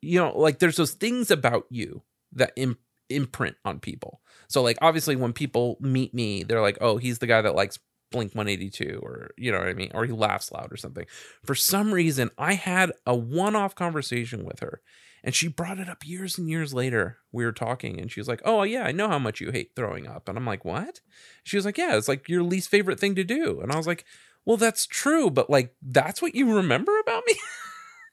you 0.00 0.18
know, 0.20 0.36
like 0.38 0.58
there's 0.58 0.76
those 0.76 0.92
things 0.92 1.30
about 1.30 1.64
you 1.70 2.02
that 2.32 2.52
Im- 2.56 2.78
imprint 3.08 3.56
on 3.64 3.80
people. 3.80 4.20
So, 4.48 4.62
like, 4.62 4.78
obviously, 4.82 5.16
when 5.16 5.32
people 5.32 5.76
meet 5.80 6.14
me, 6.14 6.42
they're 6.42 6.60
like, 6.62 6.78
"Oh, 6.80 6.96
he's 6.96 7.18
the 7.18 7.26
guy 7.26 7.42
that 7.42 7.54
likes 7.54 7.78
Blink 8.10 8.34
182," 8.34 9.00
or 9.02 9.30
you 9.36 9.52
know 9.52 9.58
what 9.58 9.68
I 9.68 9.74
mean, 9.74 9.90
or 9.94 10.04
he 10.04 10.12
laughs 10.12 10.50
loud 10.52 10.72
or 10.72 10.76
something. 10.76 11.06
For 11.44 11.54
some 11.54 11.92
reason, 11.92 12.30
I 12.38 12.54
had 12.54 12.92
a 13.06 13.14
one-off 13.14 13.74
conversation 13.74 14.44
with 14.44 14.60
her. 14.60 14.80
And 15.22 15.34
she 15.34 15.48
brought 15.48 15.78
it 15.78 15.88
up 15.88 16.06
years 16.06 16.38
and 16.38 16.48
years 16.48 16.72
later. 16.72 17.18
We 17.30 17.44
were 17.44 17.52
talking, 17.52 18.00
and 18.00 18.10
she 18.10 18.20
was 18.20 18.28
like, 18.28 18.40
"Oh 18.44 18.62
yeah, 18.62 18.84
I 18.84 18.92
know 18.92 19.08
how 19.08 19.18
much 19.18 19.40
you 19.40 19.50
hate 19.50 19.72
throwing 19.76 20.06
up." 20.06 20.28
And 20.28 20.38
I'm 20.38 20.46
like, 20.46 20.64
"What?" 20.64 21.00
She 21.44 21.56
was 21.56 21.64
like, 21.66 21.76
"Yeah, 21.78 21.96
it's 21.96 22.08
like 22.08 22.28
your 22.28 22.42
least 22.42 22.70
favorite 22.70 22.98
thing 22.98 23.14
to 23.16 23.24
do." 23.24 23.60
And 23.60 23.70
I 23.70 23.76
was 23.76 23.86
like, 23.86 24.04
"Well, 24.46 24.56
that's 24.56 24.86
true, 24.86 25.30
but 25.30 25.50
like 25.50 25.74
that's 25.82 26.22
what 26.22 26.34
you 26.34 26.54
remember 26.56 26.98
about 27.00 27.22
me." 27.26 27.34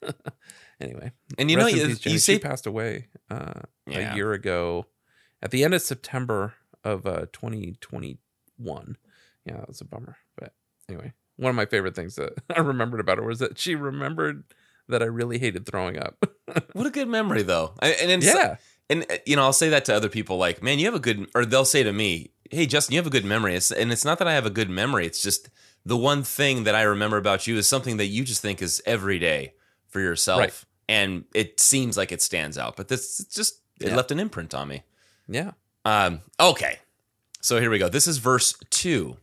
anyway, 0.80 1.12
and 1.38 1.50
you 1.52 1.58
know, 1.58 1.68
you, 1.68 1.96
you 2.04 2.20
she 2.20 2.40
passed 2.40 2.66
away 2.68 3.08
uh, 3.30 3.62
Yeah. 3.86 4.14
a 4.14 4.16
year 4.16 4.34
ago, 4.34 4.86
at 5.42 5.52
the 5.52 5.64
end 5.64 5.74
of 5.74 5.82
September 5.82 6.54
of 6.84 7.06
uh, 7.06 7.26
2021. 7.34 8.98
Yeah, 9.46 9.54
that 9.58 9.68
was 9.68 9.82
a 9.82 9.86
bummer. 9.86 10.18
But 10.38 10.54
anyway, 10.90 11.14
one 11.38 11.50
of 11.50 11.56
my 11.56 11.66
favorite 11.66 11.96
things 11.96 12.16
that 12.16 12.34
I 12.56 12.60
remembered 12.60 13.00
about 13.00 13.18
her 13.18 13.24
was 13.24 13.40
that 13.40 13.58
she 13.58 13.76
remembered 13.76 14.44
that 14.90 15.02
I 15.02 15.06
really 15.06 15.38
hated 15.40 15.66
throwing 15.66 15.98
up. 16.00 16.16
what 16.74 16.86
a 16.86 16.90
good 16.92 17.08
memory 17.08 17.44
though. 17.44 17.74
I- 17.82 17.92
And 17.94 18.24
yeah, 18.24 18.56
and 18.90 19.06
uh, 19.10 19.18
you 19.26 19.36
know, 19.36 19.44
I'll 19.44 19.54
say 19.54 19.70
that 19.70 19.86
to 19.86 19.96
other 19.96 20.10
people, 20.10 20.38
like, 20.38 20.64
man, 20.64 20.80
you 20.80 20.86
have 20.86 20.96
a 20.96 21.00
good, 21.00 21.28
or 21.36 21.46
they'll 21.46 21.66
say 21.66 21.84
to 21.84 21.92
me, 21.94 22.32
hey, 22.52 22.66
Justin, 22.66 22.94
you 22.94 23.00
have 23.00 23.08
a 23.08 23.12
good 23.12 23.26
memory. 23.26 23.56
It's, 23.56 23.72
and 23.72 23.92
it's 23.92 24.06
not 24.06 24.20
that 24.20 24.28
I 24.28 24.34
have 24.34 24.46
a 24.46 24.50
good 24.50 24.70
memory. 24.70 25.06
It's 25.06 25.22
just 25.22 25.50
the 25.86 25.98
one 25.98 26.24
thing 26.24 26.64
that 26.64 26.76
I 26.76 26.84
remember 26.84 27.18
about 27.18 27.48
you 27.48 27.58
is 27.58 27.68
something 27.68 27.98
that 27.98 28.06
you 28.08 28.24
just 28.24 28.42
think 28.42 28.62
is 28.62 28.82
every 28.86 29.20
day 29.20 29.54
for 29.90 30.00
yourself, 30.00 30.40
Right. 30.40 30.64
And 30.90 31.26
it 31.34 31.60
seems 31.60 31.98
like 31.98 32.12
it 32.12 32.22
stands 32.22 32.58
out. 32.58 32.76
But 32.78 32.88
this 32.88 33.20
it's 33.20 33.34
just 33.36 33.62
it 33.80 33.88
Yeah. 33.90 33.96
left 33.96 34.12
an 34.12 34.20
imprint 34.20 34.54
on 34.54 34.68
me. 34.68 34.84
yeah. 35.28 35.52
Um, 35.86 36.22
okay. 36.40 36.80
So 37.42 37.60
here 37.60 37.70
we 37.70 37.78
go. 37.80 37.88
This 37.90 38.08
is 38.08 38.18
verse 38.18 38.54
two. 38.70 39.18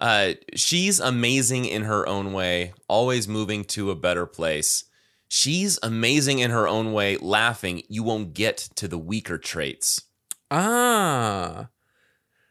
Uh, 0.00 0.34
she's 0.54 0.98
amazing 1.00 1.64
in 1.66 1.82
her 1.84 2.06
own 2.08 2.32
way, 2.32 2.72
always 2.88 3.26
moving 3.28 3.64
to 3.64 3.90
a 3.90 3.94
better 3.96 4.26
place. 4.26 4.84
She's 5.28 5.78
amazing 5.82 6.38
in 6.38 6.50
her 6.50 6.66
own 6.66 6.92
way, 6.92 7.16
laughing. 7.18 7.82
You 7.88 8.02
won't 8.02 8.32
get 8.34 8.56
to 8.76 8.88
the 8.88 8.96
weaker 8.98 9.38
traits. 9.38 10.02
Ah, 10.50 11.68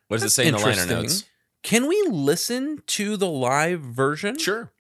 What 0.08 0.18
does 0.22 0.24
it 0.26 0.30
say 0.36 0.48
in 0.48 0.54
the 0.54 0.60
liner 0.60 0.86
notes? 0.86 1.24
Can 1.64 1.88
we 1.88 2.02
listen 2.10 2.84
to 2.88 3.18
the 3.18 3.28
live 3.30 3.82
version? 3.82 4.38
Sure. 4.38 4.72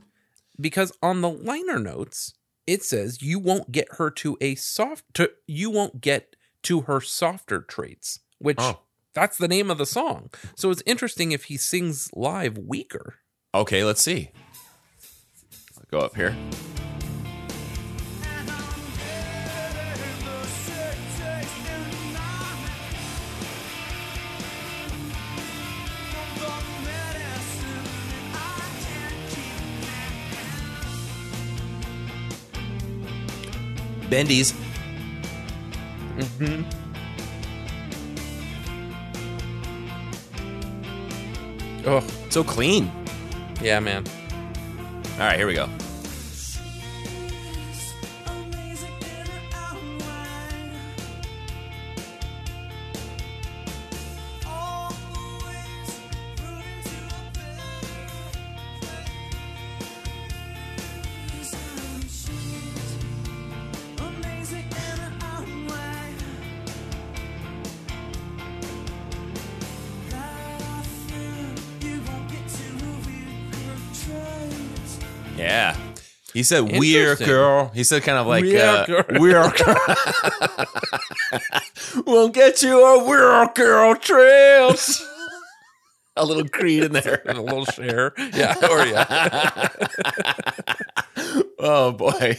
because 0.60 0.92
on 1.04 1.22
the 1.22 1.30
liner 1.30 1.80
notes 1.80 2.34
it 2.68 2.84
says 2.84 3.22
you 3.22 3.40
won't 3.40 3.72
get 3.72 3.88
her 3.98 4.12
to 4.12 4.38
a 4.42 4.54
soft 4.56 5.04
to 5.14 5.32
you 5.48 5.70
won't 5.72 6.02
get 6.02 6.36
to 6.64 6.82
her 6.82 7.00
softer 7.02 7.62
traits 7.62 8.20
which 8.40 8.58
Oh. 8.60 8.82
that's 9.14 9.38
the 9.38 9.48
name 9.48 9.72
of 9.72 9.78
the 9.78 9.86
song 9.86 10.30
so 10.56 10.70
it's 10.70 10.84
interesting 10.86 11.32
if 11.32 11.46
he 11.46 11.58
sings 11.58 12.10
live 12.14 12.58
weaker 12.58 13.16
Okay, 13.56 13.84
let's 13.84 14.02
see. 14.02 14.30
Go 15.90 16.00
up 16.00 16.16
here. 16.16 16.36
Bendy's. 34.10 34.54
mm-hmm. 36.18 36.64
oh 41.86 42.02
So 42.30 42.44
clean. 42.44 42.92
yeah 43.62 43.80
man 43.80 44.04
All 45.14 45.20
right, 45.20 45.38
here 45.38 45.48
we 45.48 45.54
go. 45.56 45.68
He 76.38 76.44
said 76.44 76.78
weird 76.78 77.18
girl. 77.18 77.72
He 77.74 77.84
said 77.84 78.04
kind 78.04 78.20
of 78.20 78.28
like 78.28 78.44
Weird 78.44 78.62
uh, 78.62 78.86
girl. 78.86 79.04
weird 79.20 79.56
girl. 79.56 79.76
Won't 82.06 82.36
get 82.36 82.62
you 82.62 82.80
a 82.86 83.04
weird 83.04 83.56
girl 83.56 83.96
trails. 83.96 85.04
a 86.16 86.24
little 86.24 86.48
creed 86.48 86.84
in 86.84 86.92
there. 86.94 87.28
and 87.28 87.38
a 87.40 87.42
little 87.42 87.66
Cher 87.66 88.14
yeah 88.36 88.54
or 88.70 88.86
yeah 88.86 89.68
oh 91.60 91.92
boy. 91.94 92.38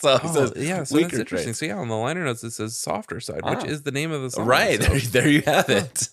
so 0.00 0.18
oh, 0.22 0.32
says 0.32 0.52
yeah 0.56 0.82
so 0.82 0.96
that's 0.98 1.12
interesting 1.12 1.24
traits. 1.24 1.58
so 1.60 1.66
yeah 1.66 1.76
on 1.76 1.86
the 1.88 1.94
liner 1.96 2.24
notes 2.24 2.42
it 2.44 2.50
says 2.52 2.76
softer 2.76 3.20
side 3.20 3.44
which 3.44 3.60
Ah. 3.60 3.64
is 3.66 3.82
the 3.82 3.90
name 3.92 4.10
of 4.10 4.22
the 4.22 4.30
song 4.30 4.46
Right. 4.46 4.82
so- 4.82 4.88
There, 4.90 4.98
there 5.22 5.28
you 5.28 5.42
have 5.42 5.68
it. 5.70 6.08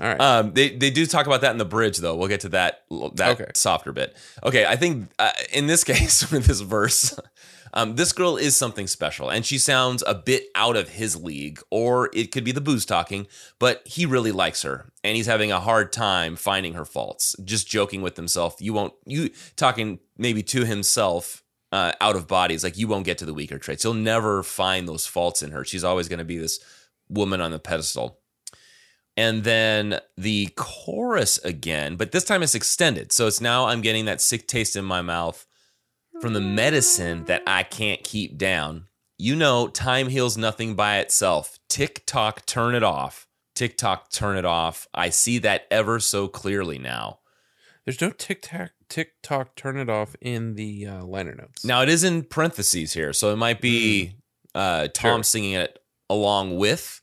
All 0.00 0.06
right 0.08 0.20
Um, 0.20 0.52
they 0.52 0.76
they 0.76 0.90
do 0.90 1.06
talk 1.06 1.26
about 1.26 1.40
that 1.42 1.52
in 1.52 1.58
the 1.58 1.64
bridge, 1.64 1.98
though. 1.98 2.16
We'll 2.16 2.28
get 2.28 2.40
to 2.40 2.48
that 2.50 2.84
that 3.14 3.40
Okay. 3.40 3.50
softer 3.54 3.92
bit. 3.92 4.16
Okay, 4.42 4.64
I 4.66 4.76
think 4.76 5.10
uh, 5.18 5.30
in 5.52 5.66
this 5.66 5.84
case 5.92 6.30
with 6.30 6.46
this 6.46 6.60
verse, 6.60 7.18
um, 7.72 7.96
this 7.96 8.12
girl 8.12 8.36
is 8.36 8.56
something 8.56 8.86
special, 8.86 9.30
and 9.30 9.44
she 9.44 9.58
sounds 9.58 10.02
a 10.06 10.14
bit 10.14 10.44
out 10.54 10.76
of 10.76 10.90
his 10.90 11.16
league, 11.16 11.60
or 11.70 12.10
it 12.12 12.30
could 12.32 12.44
be 12.44 12.52
the 12.52 12.60
booze 12.60 12.84
talking. 12.86 13.26
But 13.58 13.82
he 13.86 14.06
really 14.06 14.32
likes 14.32 14.62
her, 14.62 14.92
and 15.02 15.16
he's 15.16 15.26
having 15.26 15.50
a 15.52 15.60
hard 15.60 15.92
time 15.92 16.36
finding 16.36 16.74
her 16.74 16.84
faults. 16.84 17.34
Just 17.44 17.66
joking 17.68 18.02
with 18.02 18.16
himself. 18.16 18.56
You 18.60 18.72
won't. 18.72 18.92
You 19.06 19.30
talking 19.56 19.98
maybe 20.18 20.42
to 20.44 20.64
himself. 20.64 21.40
Uh, 21.72 21.90
out 22.00 22.14
of 22.14 22.28
body, 22.28 22.54
it's 22.54 22.62
like 22.62 22.78
you 22.78 22.86
won't 22.86 23.04
get 23.04 23.18
to 23.18 23.24
the 23.26 23.34
weaker 23.34 23.58
traits. 23.58 23.82
You'll 23.82 23.94
never 23.94 24.44
find 24.44 24.86
those 24.86 25.06
faults 25.08 25.42
in 25.42 25.50
her. 25.50 25.64
She's 25.64 25.82
always 25.82 26.06
going 26.06 26.20
to 26.20 26.24
be 26.24 26.38
this 26.38 26.60
woman 27.08 27.40
on 27.40 27.50
the 27.50 27.58
pedestal 27.58 28.20
and 29.16 29.44
then 29.44 30.00
the 30.16 30.48
chorus 30.56 31.38
again, 31.38 31.96
but 31.96 32.12
this 32.12 32.24
time 32.24 32.42
it's 32.42 32.54
extended. 32.54 33.12
So 33.12 33.26
it's 33.26 33.40
now 33.40 33.66
I'm 33.66 33.80
getting 33.80 34.04
that 34.06 34.20
sick 34.20 34.46
taste 34.48 34.76
in 34.76 34.84
my 34.84 35.02
mouth. 35.02 35.46
from 36.20 36.32
the 36.32 36.40
medicine 36.40 37.24
that 37.24 37.42
I 37.46 37.64
can't 37.64 38.02
keep 38.04 38.38
down. 38.38 38.86
You 39.18 39.34
know, 39.34 39.66
time 39.68 40.08
heals 40.08 40.36
nothing 40.36 40.74
by 40.76 40.98
itself. 40.98 41.58
Tick 41.68 42.04
tock, 42.06 42.46
turn 42.46 42.74
it 42.76 42.82
off. 42.84 43.26
Tick 43.54 43.76
tock, 43.76 44.10
turn 44.10 44.36
it 44.36 44.44
off. 44.44 44.86
I 44.94 45.10
see 45.10 45.38
that 45.38 45.66
ever 45.72 45.98
so 46.00 46.28
clearly 46.28 46.78
now. 46.78 47.18
There's 47.84 48.00
no 48.00 48.10
tick 48.10 48.42
tock, 48.42 48.70
tick 48.88 49.14
tock, 49.22 49.56
turn 49.56 49.76
it 49.76 49.90
off 49.90 50.14
in 50.20 50.54
the 50.54 50.86
uh, 50.86 51.04
liner 51.04 51.34
notes. 51.34 51.64
Now 51.64 51.82
it 51.82 51.88
is 51.88 52.04
in 52.04 52.22
parentheses 52.22 52.92
here, 52.92 53.12
so 53.12 53.32
it 53.32 53.36
might 53.36 53.60
be 53.60 54.14
uh, 54.54 54.88
Tom 54.94 55.18
Sure. 55.18 55.22
singing 55.24 55.52
it 55.54 55.78
along 56.08 56.56
with. 56.58 57.02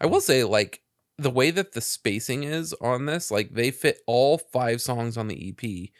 I 0.00 0.06
will 0.06 0.20
say, 0.22 0.44
like, 0.44 0.80
the 1.22 1.30
way 1.30 1.50
that 1.50 1.72
the 1.72 1.80
spacing 1.80 2.44
is 2.44 2.72
on 2.80 3.06
this, 3.06 3.30
like, 3.30 3.50
they 3.54 3.70
fit 3.70 4.00
all 4.06 4.38
five 4.38 4.80
songs 4.80 5.16
on 5.16 5.28
the 5.28 5.48
EP 5.50 5.90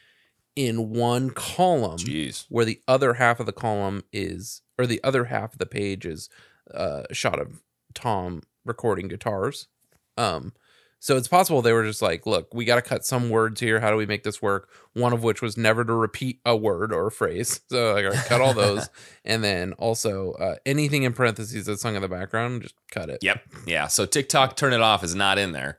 in 0.57 0.91
one 0.91 1.31
column. 1.31 1.99
Jeez. 1.99 2.47
where 2.49 2.65
the 2.65 2.81
other 2.89 3.15
half 3.15 3.41
of 3.41 3.47
the 3.47 3.53
column 3.53 4.03
is 4.13 4.63
or 4.79 4.87
the 4.87 5.03
other 5.05 5.25
half 5.25 5.53
of 5.53 5.59
the 5.59 5.67
page 5.67 6.05
is 6.05 6.29
uh, 6.75 7.03
a 7.09 7.15
shot 7.15 7.39
of 7.41 7.63
Tom 7.95 8.43
recording 8.65 9.09
guitars. 9.09 9.69
Um 10.17 10.53
so 11.03 11.17
it's 11.17 11.29
possible 11.29 11.63
they 11.63 11.73
were 11.73 11.85
just 11.85 12.03
like, 12.03 12.27
look, 12.27 12.53
we 12.53 12.67
got 12.67 12.75
to 12.77 12.83
cut 12.83 13.07
some 13.07 13.31
words 13.31 13.59
here. 13.59 13.81
How 13.81 13.91
do 13.91 13.97
we 13.97 14.05
make 14.05 14.23
this 14.23 14.43
work? 14.43 14.69
One 14.93 15.15
of 15.15 15.23
which 15.23 15.41
was 15.41 15.57
never 15.57 15.83
to 15.83 15.95
repeat 15.95 16.41
a 16.45 16.55
word 16.55 16.93
or 16.93 17.07
a 17.07 17.11
phrase. 17.11 17.61
So 17.71 17.97
I 17.97 18.03
got 18.03 18.13
to 18.13 18.29
cut 18.29 18.43
all 18.43 18.53
those. 18.53 18.91
and 19.25 19.43
then 19.43 19.73
also 19.75 20.33
uh, 20.33 20.57
anything 20.67 21.05
in 21.05 21.15
parentheses 21.15 21.65
that's 21.65 21.81
sung 21.81 21.97
in 21.97 22.03
the 22.03 22.09
background, 22.09 22.61
just 22.63 22.75
cut 22.91 23.09
it. 23.09 23.21
Yep. 23.23 23.43
Yeah. 23.67 23.87
So 23.87 24.05
TikTok, 24.05 24.57
turn 24.57 24.75
it 24.75 24.83
off 24.83 25.03
is 25.03 25.15
not 25.15 25.39
in 25.39 25.53
there, 25.53 25.79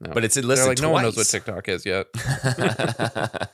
No. 0.00 0.12
but 0.14 0.24
it's 0.24 0.36
listed 0.38 0.68
like, 0.68 0.80
no 0.80 0.88
one 0.88 1.02
knows 1.02 1.18
what. 1.18 1.26
TikTok 1.26 1.68
is 1.68 1.84
yet. 1.84 2.06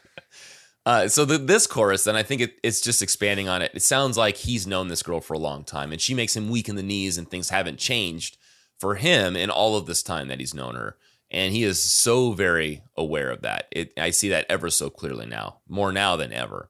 uh, 0.87 1.09
so 1.09 1.25
the, 1.25 1.37
this 1.37 1.67
chorus, 1.67 2.05
then 2.05 2.15
I 2.15 2.23
think 2.23 2.43
it, 2.43 2.55
it's 2.63 2.81
just 2.81 3.03
expanding 3.03 3.49
on 3.49 3.61
it. 3.61 3.73
It 3.75 3.83
sounds 3.83 4.17
like 4.17 4.37
he's 4.37 4.69
known 4.69 4.87
this 4.87 5.03
girl 5.03 5.21
for 5.21 5.35
a 5.35 5.39
long 5.39 5.65
time, 5.65 5.91
and 5.91 6.01
she 6.01 6.15
makes 6.15 6.37
him 6.37 6.49
weak 6.49 6.69
in 6.69 6.77
the 6.77 6.83
knees, 6.85 7.19
and 7.19 7.29
things 7.29 7.51
haven't 7.51 7.81
changed 7.81 8.37
for 8.83 8.97
him 8.97 9.37
in 9.37 9.49
all 9.49 9.77
of 9.77 9.87
this 9.87 10.03
time 10.03 10.27
that 10.27 10.41
he's 10.41 10.53
known 10.55 10.75
her. 10.75 10.97
And 11.31 11.53
he 11.55 11.63
is 11.63 11.81
so 11.81 12.33
very 12.33 12.83
aware 12.97 13.31
of 13.31 13.43
that. 13.43 13.69
It, 13.71 13.93
I 13.97 14.11
see 14.11 14.29
that 14.31 14.45
ever 14.51 14.69
so 14.71 14.91
clearly 14.91 15.25
now, 15.25 15.61
more 15.69 15.93
now 15.93 16.17
than 16.17 16.33
ever. 16.33 16.69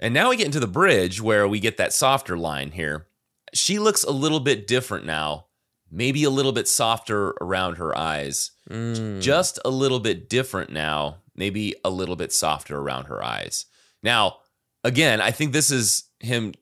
And 0.00 0.14
now 0.14 0.30
we 0.30 0.36
get 0.38 0.46
into 0.46 0.60
the 0.60 0.66
bridge 0.66 1.20
where 1.20 1.46
we 1.46 1.60
get 1.60 1.76
that 1.76 1.92
softer 1.92 2.38
line 2.38 2.70
here. 2.72 3.06
She 3.52 3.78
looks 3.78 4.02
a 4.02 4.10
little 4.10 4.40
bit 4.40 4.66
different 4.66 5.04
now, 5.04 5.46
maybe 5.90 6.24
a 6.24 6.30
little 6.30 6.52
bit 6.52 6.68
softer 6.68 7.34
around 7.40 7.76
her 7.76 7.96
eyes 7.96 8.52
Mm. 8.70 9.20
just 9.22 9.60
a 9.64 9.70
little 9.70 10.00
bit 10.00 10.28
different 10.28 10.70
now, 10.70 11.18
maybe 11.36 11.74
a 11.84 11.90
little 11.90 12.16
bit 12.16 12.32
softer 12.32 12.76
around 12.78 13.04
her 13.04 13.22
eyes. 13.22 13.66
Now, 14.02 14.38
again, 14.82 15.20
I 15.20 15.30
think 15.30 15.52
this 15.52 15.70
is 15.70 16.10
him 16.18 16.54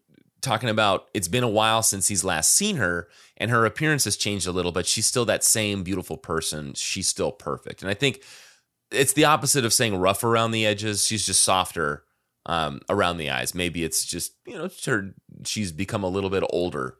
talking 0.44 0.68
about 0.68 1.08
it's 1.14 1.28
been 1.28 1.42
a 1.42 1.48
while 1.48 1.82
since 1.82 2.06
he's 2.06 2.22
last 2.22 2.54
seen 2.54 2.76
her 2.76 3.08
and 3.36 3.50
her 3.50 3.66
appearance 3.66 4.04
has 4.04 4.16
changed 4.16 4.46
a 4.46 4.52
little, 4.52 4.70
but 4.70 4.86
she's 4.86 5.06
still 5.06 5.24
that 5.24 5.42
same 5.42 5.82
beautiful 5.82 6.16
person. 6.16 6.74
She's 6.74 7.08
still 7.08 7.32
perfect. 7.32 7.82
And 7.82 7.90
I 7.90 7.94
think 7.94 8.22
it's 8.90 9.14
the 9.14 9.24
opposite 9.24 9.64
of 9.64 9.72
saying 9.72 9.96
rough 9.96 10.22
around 10.22 10.52
the 10.52 10.64
edges. 10.64 11.04
She's 11.04 11.26
just 11.26 11.40
softer 11.40 12.04
um, 12.46 12.80
around 12.88 13.16
the 13.16 13.30
eyes. 13.30 13.54
Maybe 13.54 13.82
it's 13.82 14.04
just, 14.04 14.34
you 14.46 14.56
know, 14.56 14.68
her, 14.86 15.14
she's 15.44 15.72
become 15.72 16.04
a 16.04 16.08
little 16.08 16.30
bit 16.30 16.44
older. 16.50 16.96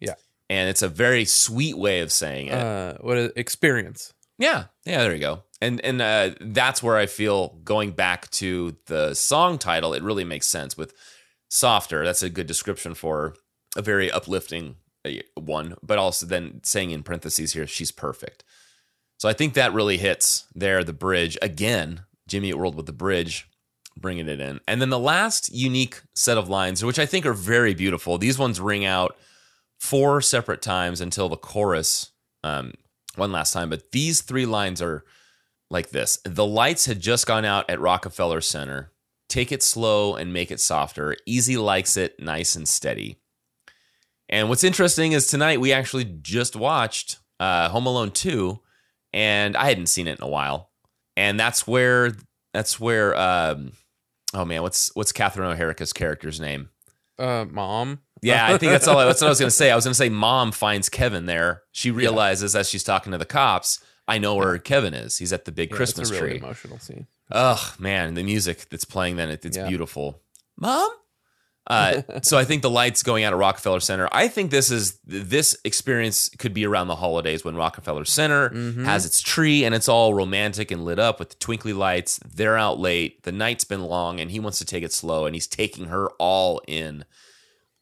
Yeah. 0.00 0.14
And 0.50 0.68
it's 0.68 0.82
a 0.82 0.88
very 0.88 1.24
sweet 1.24 1.78
way 1.78 2.00
of 2.00 2.12
saying 2.12 2.48
it. 2.48 2.54
uh, 2.54 2.94
what 3.00 3.16
is 3.16 3.32
experience? 3.36 4.12
Yeah, 4.36 4.64
yeah, 4.84 5.02
there 5.02 5.14
you 5.14 5.20
go. 5.20 5.42
And 5.60 5.80
and 5.84 6.00
uh, 6.00 6.30
that's 6.40 6.82
where 6.82 6.96
I 6.96 7.04
feel 7.04 7.58
going 7.62 7.90
back 7.90 8.30
to 8.30 8.74
the 8.86 9.12
song 9.12 9.58
title, 9.58 9.92
it 9.92 10.02
really 10.02 10.24
makes 10.24 10.46
sense 10.46 10.78
with 10.78 10.94
softer. 11.50 12.04
That's 12.04 12.22
a 12.22 12.30
good 12.30 12.46
description 12.46 12.94
for 12.94 13.34
a 13.76 13.82
very 13.82 14.10
uplifting 14.10 14.76
uh, 15.04 15.10
one, 15.34 15.74
but 15.82 15.98
also 15.98 16.24
then 16.24 16.60
saying 16.62 16.90
in 16.92 17.02
parentheses 17.02 17.52
here, 17.52 17.66
she's 17.66 17.92
perfect. 17.92 18.42
So 19.18 19.28
I 19.28 19.34
think 19.34 19.52
that 19.52 19.74
really 19.74 19.98
hits 19.98 20.46
there. 20.54 20.82
The 20.82 20.94
bridge 20.94 21.36
again, 21.42 22.04
Jimmy 22.26 22.48
Eat 22.48 22.58
World 22.58 22.74
with 22.74 22.86
the 22.86 22.92
bridge, 22.92 23.46
bringing 23.98 24.28
it 24.28 24.40
in, 24.40 24.60
and 24.66 24.80
then 24.80 24.88
the 24.88 24.98
last 24.98 25.52
unique 25.52 26.00
set 26.14 26.38
of 26.38 26.48
lines, 26.48 26.82
which 26.82 26.98
I 26.98 27.04
think 27.04 27.26
are 27.26 27.34
very 27.34 27.74
beautiful. 27.74 28.16
These 28.16 28.38
ones 28.38 28.60
ring 28.60 28.86
out 28.86 29.16
four 29.78 30.22
separate 30.22 30.62
times 30.62 31.02
until 31.02 31.28
the 31.28 31.36
chorus. 31.36 32.12
Um, 32.42 32.72
one 33.16 33.32
last 33.32 33.52
time, 33.52 33.68
but 33.68 33.90
these 33.92 34.22
three 34.22 34.46
lines 34.46 34.80
are 34.80 35.04
like 35.68 35.90
this 35.90 36.18
The 36.24 36.46
lights 36.46 36.86
had 36.86 37.00
just 37.00 37.26
gone 37.26 37.44
out 37.44 37.68
at 37.68 37.80
Rockefeller 37.80 38.40
Center. 38.40 38.92
Take 39.30 39.52
it 39.52 39.62
slow 39.62 40.16
and 40.16 40.32
make 40.32 40.50
it 40.50 40.60
softer. 40.60 41.16
Easy 41.24 41.56
likes 41.56 41.96
it, 41.96 42.20
nice 42.20 42.56
and 42.56 42.68
steady. 42.68 43.20
And 44.28 44.48
what's 44.48 44.64
interesting 44.64 45.12
is 45.12 45.26
tonight 45.26 45.60
we 45.60 45.72
actually 45.72 46.04
just 46.04 46.56
watched 46.56 47.18
uh, 47.38 47.68
Home 47.68 47.86
Alone 47.86 48.10
2, 48.10 48.60
and 49.12 49.56
I 49.56 49.68
hadn't 49.68 49.86
seen 49.86 50.06
it 50.06 50.18
in 50.18 50.24
a 50.24 50.28
while. 50.28 50.70
And 51.16 51.38
that's 51.38 51.66
where 51.66 52.12
that's 52.52 52.80
where 52.80 53.16
um, 53.16 53.72
oh 54.34 54.44
man, 54.44 54.62
what's 54.62 54.94
what's 54.94 55.12
Catherine 55.12 55.50
O'Hara's 55.50 55.92
character's 55.92 56.40
name? 56.40 56.70
Uh, 57.18 57.44
mom. 57.48 58.00
Yeah, 58.22 58.46
I 58.46 58.58
think 58.58 58.72
that's 58.72 58.86
all. 58.86 58.98
That's 58.98 59.20
what 59.20 59.28
I 59.28 59.30
was 59.30 59.38
going 59.38 59.48
to 59.50 59.54
say. 59.54 59.70
I 59.70 59.76
was 59.76 59.84
going 59.84 59.92
to 59.92 59.98
say, 59.98 60.08
mom 60.08 60.52
finds 60.52 60.88
Kevin 60.88 61.26
there. 61.26 61.62
She 61.72 61.90
realizes 61.90 62.54
as 62.56 62.68
she's 62.68 62.84
talking 62.84 63.12
to 63.12 63.18
the 63.18 63.24
cops, 63.24 63.82
I 64.10 64.18
know 64.18 64.34
where 64.34 64.58
Kevin 64.58 64.92
is. 64.94 65.18
He's 65.18 65.32
at 65.32 65.44
the 65.44 65.52
big 65.52 65.70
Yeah, 65.70 65.76
Christmas 65.76 66.10
it's 66.10 66.18
a 66.18 66.22
really 66.22 66.38
tree. 66.38 66.46
emotional 66.46 66.78
scene. 66.78 67.06
Oh 67.30 67.74
man, 67.78 68.14
the 68.14 68.22
music 68.24 68.66
that's 68.70 68.84
playing 68.84 69.16
then 69.16 69.30
it, 69.30 69.44
it's 69.44 69.56
Yeah. 69.56 69.68
beautiful. 69.68 70.20
Mom. 70.56 70.90
Uh, 71.66 72.02
so 72.22 72.36
I 72.36 72.44
think 72.44 72.62
the 72.62 72.70
lights 72.70 73.02
going 73.04 73.22
out 73.22 73.32
at 73.32 73.38
Rockefeller 73.38 73.78
Center. 73.80 74.08
I 74.10 74.26
think 74.26 74.50
this 74.50 74.70
is 74.70 74.98
this 75.06 75.56
experience 75.64 76.28
could 76.38 76.52
be 76.52 76.66
around 76.66 76.88
the 76.88 76.96
holidays 76.96 77.44
when 77.44 77.54
Rockefeller 77.54 78.04
Center 78.04 78.50
Mhm. 78.50 78.84
has 78.84 79.06
its 79.06 79.20
tree 79.20 79.64
and 79.64 79.74
it's 79.74 79.88
all 79.88 80.12
romantic 80.12 80.70
and 80.72 80.84
lit 80.84 80.98
up 80.98 81.20
with 81.20 81.28
the 81.30 81.36
twinkly 81.36 81.72
lights. 81.72 82.18
They're 82.26 82.58
out 82.58 82.80
late. 82.80 83.22
The 83.22 83.30
night's 83.32 83.64
been 83.64 83.84
long 83.84 84.18
and 84.18 84.30
he 84.32 84.40
wants 84.40 84.58
to 84.58 84.64
take 84.64 84.82
it 84.82 84.92
slow 84.92 85.26
and 85.26 85.36
he's 85.36 85.46
taking 85.46 85.84
her 85.84 86.08
all 86.18 86.60
in. 86.66 87.04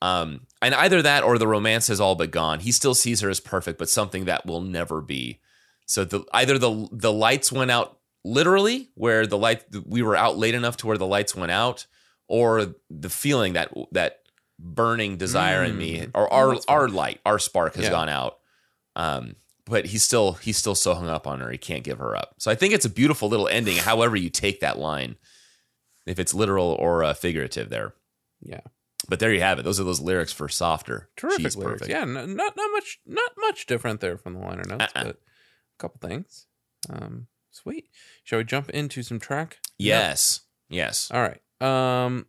Um, 0.03 0.43
and 0.61 0.75
either 0.75 1.01
that 1.03 1.25
or 1.25 1.39
the 1.39 1.49
romance 1.49 1.89
has 1.89 2.01
all 2.01 2.15
but 2.15 2.31
gone. 2.31 2.61
He 2.61 2.71
still 2.73 2.95
sees 2.95 3.21
her 3.21 3.31
as 3.31 3.41
perfect, 3.41 3.79
but 3.79 3.89
something 3.89 4.27
that 4.27 4.45
will 4.47 4.61
never 4.61 5.01
be. 5.01 5.41
So 5.89 6.05
the 6.05 6.25
either 6.33 6.59
the 6.59 6.89
the 6.93 7.13
lights 7.13 7.51
went 7.51 7.71
out 7.71 7.99
literally, 8.25 8.91
where 8.95 9.27
the 9.27 9.39
light 9.39 9.65
we 9.87 10.03
were 10.03 10.15
out 10.17 10.37
late 10.39 10.55
enough 10.55 10.77
to 10.79 10.87
where 10.87 10.99
the 10.99 11.07
lights 11.07 11.35
went 11.35 11.51
out, 11.51 11.87
or 12.29 12.75
the 12.91 13.09
feeling 13.11 13.55
that 13.55 13.73
that 13.93 14.21
burning 14.61 15.17
desire 15.17 15.65
in 15.65 15.77
me, 15.79 16.01
Mm. 16.01 16.11
or 16.15 16.33
Oh, 16.33 16.37
our 16.37 16.55
fun. 16.55 16.63
our 16.69 16.89
light, 16.89 17.21
our 17.25 17.39
spark 17.39 17.75
has 17.77 17.85
Yeah. 17.87 17.91
gone 17.91 18.09
out. 18.09 18.39
Um, 18.97 19.37
but 19.65 19.87
he's 19.87 20.03
still 20.03 20.33
he's 20.35 20.57
still 20.59 20.75
so 20.75 20.95
hung 20.95 21.09
up 21.09 21.27
on 21.27 21.41
her, 21.41 21.51
he 21.51 21.59
can't 21.59 21.85
give 21.85 21.99
her 21.99 22.15
up. 22.17 22.35
So 22.39 22.51
I 22.51 22.55
think 22.55 22.75
it's 22.75 22.85
a 22.87 22.91
beautiful 22.91 23.29
little 23.29 23.49
ending. 23.49 23.77
However, 23.79 24.17
you 24.17 24.31
take 24.31 24.61
that 24.61 24.79
line, 24.79 25.17
if 26.07 26.19
it's 26.19 26.35
literal 26.35 26.69
or 26.79 27.03
uh, 27.05 27.15
figurative, 27.15 27.69
there. 27.71 27.95
Yeah. 28.43 28.61
But 29.09 29.21
there 29.21 29.33
you 29.33 29.41
have 29.41 29.59
it. 29.59 29.63
Those 29.63 29.79
are 29.81 29.85
those 29.85 30.01
lyrics 30.01 30.33
for 30.33 30.49
softer. 30.49 31.09
Terrific 31.17 31.41
She's 31.47 31.57
lyrics. 31.57 31.81
perfect. 31.83 31.91
Yeah, 31.97 32.05
not 32.05 32.29
not 32.29 32.53
much 32.73 32.99
not 33.07 33.31
much 33.39 33.65
different 33.67 34.01
there 34.01 34.19
from 34.19 34.35
the 34.35 34.41
liner 34.41 34.65
notes, 34.67 34.93
Uh-uh. 34.95 35.05
but 35.05 35.21
couple 35.79 36.07
things. 36.07 36.47
Um, 36.91 37.27
sweet. 37.51 37.89
Shall 38.25 38.39
we 38.39 38.45
jump 38.45 38.71
into 38.71 39.03
some 39.03 39.19
track? 39.19 39.59
Yes. 39.79 40.41
Yes. 40.69 41.11
All 41.13 41.23
right. 41.23 41.41
Um, 41.61 42.27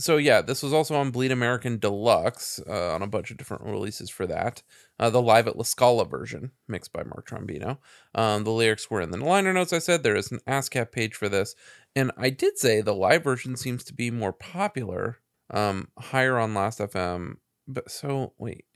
so 0.00 0.16
yeah, 0.16 0.42
this 0.42 0.62
was 0.62 0.72
also 0.72 0.94
on 0.94 1.10
Bleed 1.10 1.32
American 1.32 1.78
Deluxe 1.78 2.60
uh, 2.68 2.94
on 2.94 3.02
a 3.02 3.08
bunch 3.08 3.30
of 3.30 3.36
different 3.36 3.64
releases 3.64 4.10
for 4.10 4.26
that. 4.26 4.62
Uh, 4.98 5.10
the 5.10 5.20
live 5.20 5.48
at 5.48 5.56
La 5.56 5.64
Scala 5.64 6.04
version, 6.04 6.52
mixed 6.68 6.92
by 6.92 7.02
Mark 7.02 7.28
Trombino. 7.28 7.78
Um, 8.14 8.44
the 8.44 8.52
lyrics 8.52 8.90
were 8.90 9.00
in 9.00 9.10
the 9.10 9.18
liner 9.18 9.52
notes. 9.52 9.72
I 9.72 9.78
said 9.78 10.02
there 10.02 10.16
is 10.16 10.30
an 10.30 10.40
ASCAP 10.46 10.92
page 10.92 11.14
for 11.14 11.28
this, 11.28 11.56
and 11.96 12.12
I 12.16 12.30
did 12.30 12.58
say 12.58 12.80
the 12.80 12.94
live 12.94 13.24
version 13.24 13.56
seems 13.56 13.82
to 13.84 13.94
be 13.94 14.10
more 14.10 14.32
popular, 14.32 15.18
um, 15.50 15.88
higher 15.98 16.38
on 16.38 16.54
Last 16.54 16.78
FM. 16.78 17.36
But 17.66 17.90
so 17.90 18.34
wait, 18.38 18.66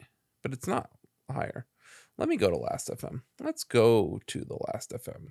but 0.43 0.53
it's 0.53 0.67
not 0.67 0.91
higher. 1.31 1.67
Let 2.19 2.29
me 2.29 2.37
go 2.37 2.51
to 2.51 2.57
Last 2.57 2.89
FM. 2.89 3.23
Let's 3.41 3.65
go 3.65 4.21
to 4.27 4.45
the 4.45 4.59
Last 4.73 4.93
FM. 4.93 5.29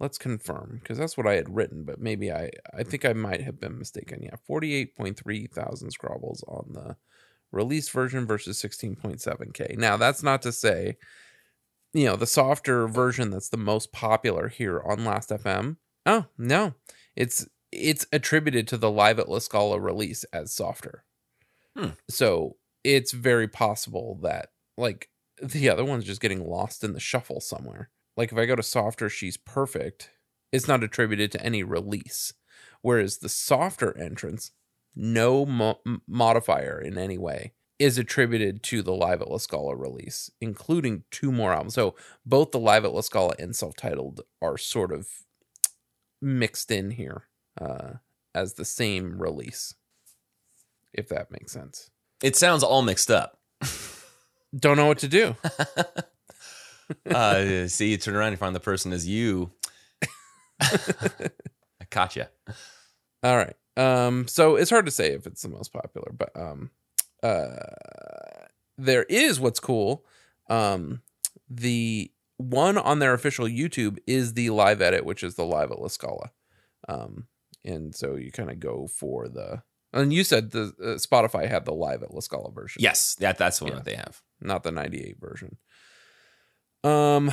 Let's 0.00 0.18
confirm 0.18 0.80
because 0.82 0.98
that's 0.98 1.16
what 1.16 1.26
I 1.26 1.34
had 1.34 1.54
written, 1.54 1.84
but 1.84 2.00
maybe 2.00 2.32
I 2.32 2.50
I 2.76 2.82
think 2.82 3.04
I 3.04 3.12
might 3.12 3.42
have 3.42 3.60
been 3.60 3.78
mistaken. 3.78 4.22
Yeah, 4.22 4.36
forty 4.46 4.74
eight 4.74 4.96
point 4.96 5.18
three 5.18 5.46
thousand 5.46 5.90
scrobbles 5.90 6.42
on 6.48 6.72
the 6.72 6.96
released 7.52 7.92
version 7.92 8.26
versus 8.26 8.58
sixteen 8.58 8.96
point 8.96 9.20
seven 9.20 9.52
k. 9.52 9.76
Now 9.78 9.96
that's 9.96 10.22
not 10.22 10.42
to 10.42 10.52
say, 10.52 10.96
you 11.92 12.06
know, 12.06 12.16
the 12.16 12.26
softer 12.26 12.88
version 12.88 13.30
that's 13.30 13.50
the 13.50 13.56
most 13.56 13.92
popular 13.92 14.48
here 14.48 14.82
on 14.84 15.04
Last 15.04 15.30
FM. 15.30 15.76
Oh 16.06 16.26
no, 16.36 16.74
it's 17.14 17.46
it's 17.70 18.06
attributed 18.12 18.66
to 18.68 18.76
the 18.76 18.90
live 18.90 19.20
at 19.20 19.28
La 19.28 19.38
Scala 19.38 19.78
release 19.78 20.24
as 20.32 20.52
softer. 20.52 21.04
Hmm. 21.76 21.90
So 22.08 22.56
it's 22.82 23.12
very 23.12 23.48
possible 23.48 24.18
that 24.22 24.48
like 24.76 25.08
the 25.50 25.68
other 25.68 25.84
one's 25.84 26.04
just 26.04 26.20
getting 26.20 26.48
lost 26.48 26.84
in 26.84 26.92
the 26.92 27.00
shuffle 27.00 27.40
somewhere. 27.40 27.90
Like 28.16 28.32
if 28.32 28.38
I 28.38 28.46
go 28.46 28.56
to 28.56 28.62
softer, 28.62 29.08
she's 29.08 29.36
perfect. 29.36 30.10
It's 30.52 30.68
not 30.68 30.84
attributed 30.84 31.32
to 31.32 31.42
any 31.42 31.62
release. 31.62 32.32
Whereas 32.82 33.18
the 33.18 33.28
softer 33.28 33.96
entrance, 33.98 34.52
no 34.94 35.44
mo- 35.44 35.80
modifier 36.06 36.80
in 36.80 36.98
any 36.98 37.18
way, 37.18 37.52
is 37.78 37.98
attributed 37.98 38.62
to 38.62 38.82
the 38.82 38.92
Live 38.94 39.20
at 39.20 39.30
La 39.30 39.38
Scala 39.38 39.74
release, 39.74 40.30
including 40.40 41.04
two 41.10 41.32
more 41.32 41.52
albums. 41.52 41.74
So 41.74 41.96
both 42.24 42.52
the 42.52 42.60
Live 42.60 42.84
at 42.84 42.92
La 42.92 43.00
Scala 43.00 43.34
and 43.38 43.56
self 43.56 43.74
titled 43.74 44.20
are 44.40 44.56
sort 44.56 44.92
of 44.92 45.08
mixed 46.22 46.70
in 46.70 46.92
here 46.92 47.24
uh, 47.60 47.94
as 48.34 48.54
the 48.54 48.64
same 48.64 49.20
release, 49.20 49.74
if 50.92 51.08
that 51.08 51.30
makes 51.30 51.52
sense. 51.52 51.90
It 52.22 52.36
sounds 52.36 52.62
all 52.62 52.82
mixed 52.82 53.10
up. 53.10 53.38
Don't 54.56 54.76
know 54.76 54.86
what 54.86 54.98
to 54.98 55.08
do. 55.08 55.34
uh, 57.10 57.66
see, 57.66 57.90
you 57.90 57.96
turn 57.96 58.14
around 58.14 58.28
and 58.28 58.38
find 58.38 58.54
the 58.54 58.60
person 58.60 58.92
is 58.92 59.06
you. 59.06 59.50
I 60.60 61.84
caught 61.90 62.16
you. 62.16 62.24
All 63.22 63.36
right. 63.36 63.54
Um, 63.76 64.28
so 64.28 64.56
it's 64.56 64.70
hard 64.70 64.84
to 64.86 64.92
say 64.92 65.12
if 65.12 65.26
it's 65.26 65.42
the 65.42 65.48
most 65.48 65.72
popular, 65.72 66.12
but 66.16 66.30
um, 66.36 66.70
uh, 67.22 67.56
there 68.78 69.02
is 69.04 69.40
what's 69.40 69.60
cool. 69.60 70.04
Um, 70.48 71.02
the 71.48 72.12
one 72.36 72.78
on 72.78 72.98
their 73.00 73.14
official 73.14 73.46
YouTube 73.46 73.98
is 74.06 74.34
the 74.34 74.50
live 74.50 74.80
edit, 74.80 75.04
which 75.04 75.22
is 75.24 75.34
the 75.34 75.44
live 75.44 75.70
at 75.72 75.80
La 75.80 75.88
Scala. 75.88 76.30
Um, 76.88 77.26
and 77.64 77.94
so 77.94 78.14
you 78.14 78.30
kind 78.30 78.50
of 78.50 78.60
go 78.60 78.86
for 78.86 79.28
the. 79.28 79.62
And 79.92 80.12
you 80.12 80.24
said 80.24 80.50
the 80.50 80.74
uh, 80.82 80.86
Spotify 80.98 81.48
had 81.48 81.64
the 81.64 81.72
live 81.72 82.02
at 82.02 82.12
La 82.12 82.20
Scala 82.20 82.50
version. 82.50 82.82
Yes, 82.82 83.14
that 83.16 83.38
that's 83.38 83.58
the 83.58 83.64
one 83.64 83.72
Yeah. 83.72 83.78
that 83.78 83.84
they 83.84 83.94
have. 83.94 84.22
Not 84.44 84.62
the 84.62 84.70
98 84.70 85.16
version. 85.20 85.56
Um 86.82 87.32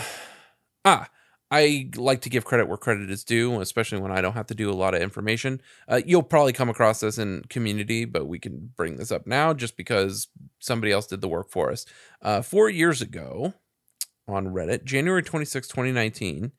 ah, 0.85 1.09
I 1.51 1.89
like 1.97 2.21
to 2.21 2.29
give 2.29 2.45
credit 2.45 2.69
where 2.69 2.77
credit 2.77 3.11
is 3.11 3.25
due, 3.25 3.59
especially 3.59 3.99
when 3.99 4.11
I 4.11 4.21
don't 4.21 4.33
have 4.33 4.47
to 4.47 4.55
do 4.55 4.71
a 4.71 4.73
lot 4.73 4.95
of 4.95 5.01
information. 5.01 5.61
Uh, 5.85 6.01
you'll 6.05 6.23
probably 6.23 6.53
come 6.53 6.69
across 6.69 7.01
this 7.01 7.17
in 7.17 7.43
community, 7.49 8.05
but 8.05 8.25
we 8.25 8.39
can 8.39 8.71
bring 8.77 8.95
this 8.95 9.11
up 9.11 9.27
now 9.27 9.53
just 9.53 9.75
because 9.75 10.29
somebody 10.59 10.93
else 10.93 11.07
did 11.07 11.19
the 11.19 11.27
work 11.27 11.51
for 11.51 11.69
us. 11.69 11.85
Uh, 12.21 12.41
four 12.41 12.69
years 12.69 13.01
ago 13.01 13.53
on 14.29 14.47
Reddit, 14.47 14.85
January 14.85 15.21
26, 15.21 15.67
2019, 15.67 16.53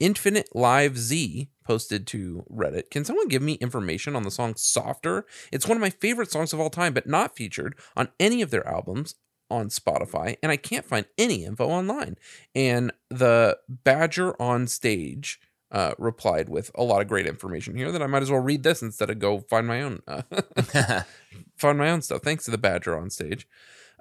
Infinite 0.00 0.48
Live 0.54 0.96
Z 0.96 1.50
posted 1.62 2.06
to 2.06 2.46
Reddit. 2.50 2.90
Can 2.90 3.04
someone 3.04 3.28
give 3.28 3.42
me 3.42 3.54
information 3.54 4.16
on 4.16 4.22
the 4.22 4.30
song 4.30 4.54
Softer? 4.56 5.26
It's 5.52 5.68
one 5.68 5.76
of 5.76 5.82
my 5.82 5.90
favorite 5.90 6.30
songs 6.30 6.54
of 6.54 6.60
all 6.60 6.70
time, 6.70 6.94
but 6.94 7.06
not 7.06 7.36
featured 7.36 7.76
on 7.94 8.08
any 8.18 8.40
of 8.40 8.50
their 8.50 8.66
albums 8.66 9.16
on 9.50 9.68
Spotify, 9.68 10.36
and 10.42 10.52
I 10.52 10.56
can't 10.56 10.84
find 10.84 11.06
any 11.16 11.44
info 11.44 11.68
online. 11.68 12.16
And 12.54 12.92
the 13.10 13.58
Badger 13.68 14.40
on 14.40 14.66
stage 14.66 15.40
uh, 15.70 15.92
replied 15.98 16.48
with 16.48 16.70
a 16.74 16.82
lot 16.82 17.02
of 17.02 17.08
great 17.08 17.26
information 17.26 17.76
here 17.76 17.92
that 17.92 18.02
I 18.02 18.06
might 18.06 18.22
as 18.22 18.30
well 18.30 18.40
read 18.40 18.62
this 18.62 18.80
instead 18.82 19.10
of 19.10 19.18
go 19.18 19.40
find 19.40 19.66
my 19.66 19.82
own 19.82 20.00
uh, 20.06 20.22
find 21.56 21.78
my 21.78 21.90
own 21.90 22.02
stuff. 22.02 22.22
Thanks 22.22 22.44
to 22.46 22.50
the 22.50 22.58
Badger 22.58 22.96
on 22.98 23.10
stage. 23.10 23.46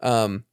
Um, 0.02 0.46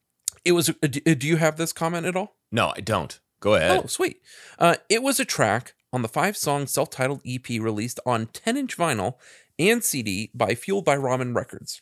it 0.44 0.52
was. 0.52 0.70
uh, 0.70 0.86
Do 0.88 1.14
do 1.14 1.26
you 1.26 1.36
have 1.36 1.56
this 1.56 1.72
comment 1.72 2.06
at 2.06 2.16
all? 2.16 2.36
no, 2.50 2.72
I 2.76 2.80
don't. 2.80 3.18
Go 3.40 3.54
ahead. 3.56 3.82
Oh, 3.84 3.86
sweet. 3.86 4.22
Uh, 4.58 4.76
it 4.88 5.02
was 5.02 5.20
a 5.20 5.24
track 5.24 5.74
on 5.92 6.00
the 6.02 6.08
five 6.08 6.36
song 6.36 6.66
self 6.66 6.88
titled 6.90 7.20
EP 7.26 7.46
released 7.50 8.00
on 8.06 8.26
10 8.26 8.56
inch 8.56 8.76
vinyl 8.76 9.14
and 9.58 9.84
CD 9.84 10.30
by 10.34 10.54
Fueled 10.54 10.84
by 10.84 10.96
Ramen 10.96 11.36
Records. 11.36 11.80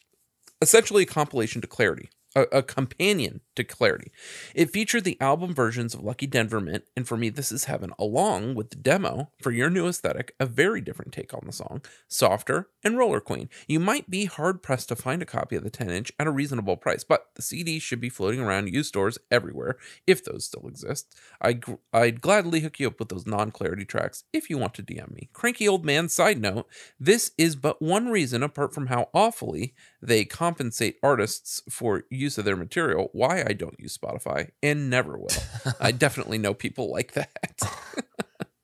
Essentially 0.61 1.05
a 1.05 1.07
compilation 1.07 1.61
to 1.61 1.67
Clarity, 1.69 2.11
a, 2.35 2.43
a 2.53 2.63
companion 2.63 3.41
to 3.57 3.65
Clarity. 3.65 4.11
It 4.55 4.71
featured 4.71 5.05
the 5.05 5.21
album 5.21 5.55
versions 5.55 5.95
of 5.95 6.03
Lucky 6.03 6.27
Denver 6.27 6.61
Mint, 6.61 6.85
and 6.97 7.07
for 7.07 7.17
me, 7.17 7.29
this 7.29 7.53
is 7.53 7.65
heaven, 7.65 7.93
along 7.99 8.55
with 8.55 8.71
the 8.71 8.77
demo 8.77 9.31
for 9.41 9.51
your 9.51 9.71
new 9.71 9.87
aesthetic, 9.87 10.35
a 10.41 10.47
very 10.47 10.81
different 10.81 11.13
take 11.13 11.35
on 11.35 11.43
the 11.47 11.53
song, 11.53 11.83
Softer 12.09 12.69
and 12.85 12.99
Roller 12.99 13.21
Queen. 13.21 13.49
You 13.67 13.81
might 13.81 14.11
be 14.11 14.25
hard 14.25 14.63
pressed 14.63 14.89
to 14.89 14.97
find 14.97 15.23
a 15.23 15.27
copy 15.27 15.57
of 15.57 15.65
the 15.65 15.71
10 15.71 15.91
inch 15.91 16.13
at 16.19 16.27
a 16.27 16.31
reasonable 16.31 16.77
price, 16.77 17.05
but 17.05 17.29
the 17.35 17.43
CD 17.43 17.79
should 17.79 18.01
be 18.01 18.09
floating 18.09 18.41
around 18.41 18.69
used 18.69 18.89
stores 18.89 19.19
everywhere, 19.31 19.77
if 20.07 20.25
those 20.25 20.45
still 20.45 20.67
exist. 20.67 21.15
I 21.41 21.61
I'd 21.93 22.21
gladly 22.21 22.61
hook 22.61 22.81
you 22.81 22.89
up 22.89 22.99
with 22.99 23.09
those 23.09 23.27
non 23.27 23.51
clarity 23.51 23.85
tracks 23.85 24.25
if 24.33 24.51
you 24.51 24.59
want 24.59 24.75
to 24.75 24.83
DM 24.83 25.13
me. 25.15 25.29
Cranky 25.33 25.69
old 25.69 25.85
man, 25.85 26.09
side 26.09 26.41
note, 26.41 26.67
this 26.99 27.33
is 27.39 27.57
but 27.57 27.81
one 27.81 28.09
reason, 28.09 28.43
apart 28.43 28.75
from 28.75 28.87
how 28.87 29.09
awfully 29.15 29.75
they 30.01 30.25
compensate 30.25 30.99
artists 31.03 31.63
for 31.69 32.05
use 32.11 32.39
of 32.39 32.45
their 32.45 32.57
material, 32.57 33.11
why 33.13 33.42
I 33.47 33.53
don't 33.53 33.79
use 33.79 33.97
Spotify 33.97 34.51
and 34.63 34.89
never 34.91 35.17
will. 35.19 35.29
I 35.81 35.93
definitely 35.93 36.39
know 36.39 36.55
people 36.55 36.91
like 36.91 37.13
that. 37.13 37.61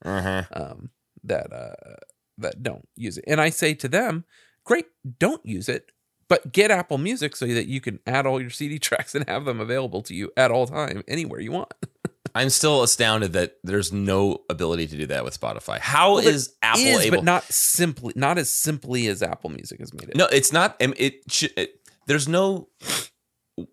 Uh-huh. 0.04 0.44
um, 0.52 0.90
that 1.24 1.52
uh, 1.52 1.96
that 2.38 2.62
don't 2.62 2.88
use 2.96 3.18
it. 3.18 3.24
And 3.26 3.40
I 3.40 3.50
say 3.50 3.74
to 3.74 3.88
them, 3.88 4.24
great, 4.64 4.86
don't 5.18 5.44
use 5.44 5.68
it, 5.68 5.90
but 6.28 6.52
get 6.52 6.70
Apple 6.70 6.98
Music 6.98 7.34
so 7.36 7.46
that 7.46 7.66
you 7.66 7.80
can 7.80 7.98
add 8.06 8.24
all 8.24 8.40
your 8.40 8.48
CD 8.50 8.78
tracks 8.78 9.14
and 9.14 9.28
have 9.28 9.44
them 9.44 9.60
available 9.60 10.00
to 10.02 10.14
you 10.14 10.30
at 10.36 10.50
all 10.50 10.66
time, 10.66 11.02
anywhere 11.08 11.40
you 11.40 11.52
want. 11.52 11.72
I'm 12.34 12.48
still 12.50 12.82
astounded 12.84 13.32
that 13.32 13.56
there's 13.64 13.92
no 13.92 14.42
ability 14.48 14.86
to 14.86 14.96
do 14.96 15.06
that 15.06 15.24
with 15.24 15.38
Spotify. 15.38 15.78
How 15.80 16.14
Well, 16.14 16.26
is 16.26 16.54
Apple 16.62 16.82
Is, 16.82 17.00
able? 17.06 17.16
but 17.18 17.24
not 17.24 17.42
simply, 17.44 18.12
not 18.16 18.38
as 18.38 18.54
simply 18.54 19.08
as 19.08 19.22
Apple 19.22 19.50
Music 19.50 19.80
has 19.80 19.92
made 19.92 20.10
it. 20.10 20.16
no, 20.16 20.26
it's 20.26 20.52
not. 20.52 20.80
um, 20.80 20.94
It. 20.96 21.22
It, 21.56 21.80
there's 22.06 22.28
no. 22.28 22.68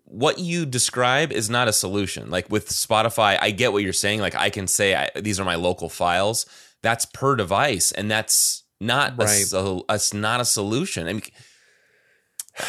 What 0.04 0.38
you 0.38 0.66
describe 0.66 1.32
is 1.32 1.48
not 1.50 1.68
a 1.68 1.72
solution. 1.72 2.30
Like 2.30 2.50
with 2.50 2.68
Spotify, 2.68 3.38
I 3.40 3.50
get 3.50 3.72
what 3.72 3.82
you're 3.82 3.92
saying. 3.92 4.20
Like 4.20 4.34
I 4.34 4.50
can 4.50 4.66
say 4.66 4.94
I, 4.94 5.10
these 5.20 5.38
are 5.40 5.44
my 5.44 5.54
local 5.56 5.88
files. 5.88 6.46
That's 6.82 7.04
per 7.06 7.36
device, 7.36 7.92
and 7.92 8.10
that's 8.10 8.64
not 8.80 9.12
a, 9.14 9.24
Right. 9.24 9.28
so, 9.46 9.84
that's 9.88 10.12
not 10.14 10.40
a 10.40 10.44
solution. 10.44 11.08
I 11.08 11.12
mean, 11.14 11.22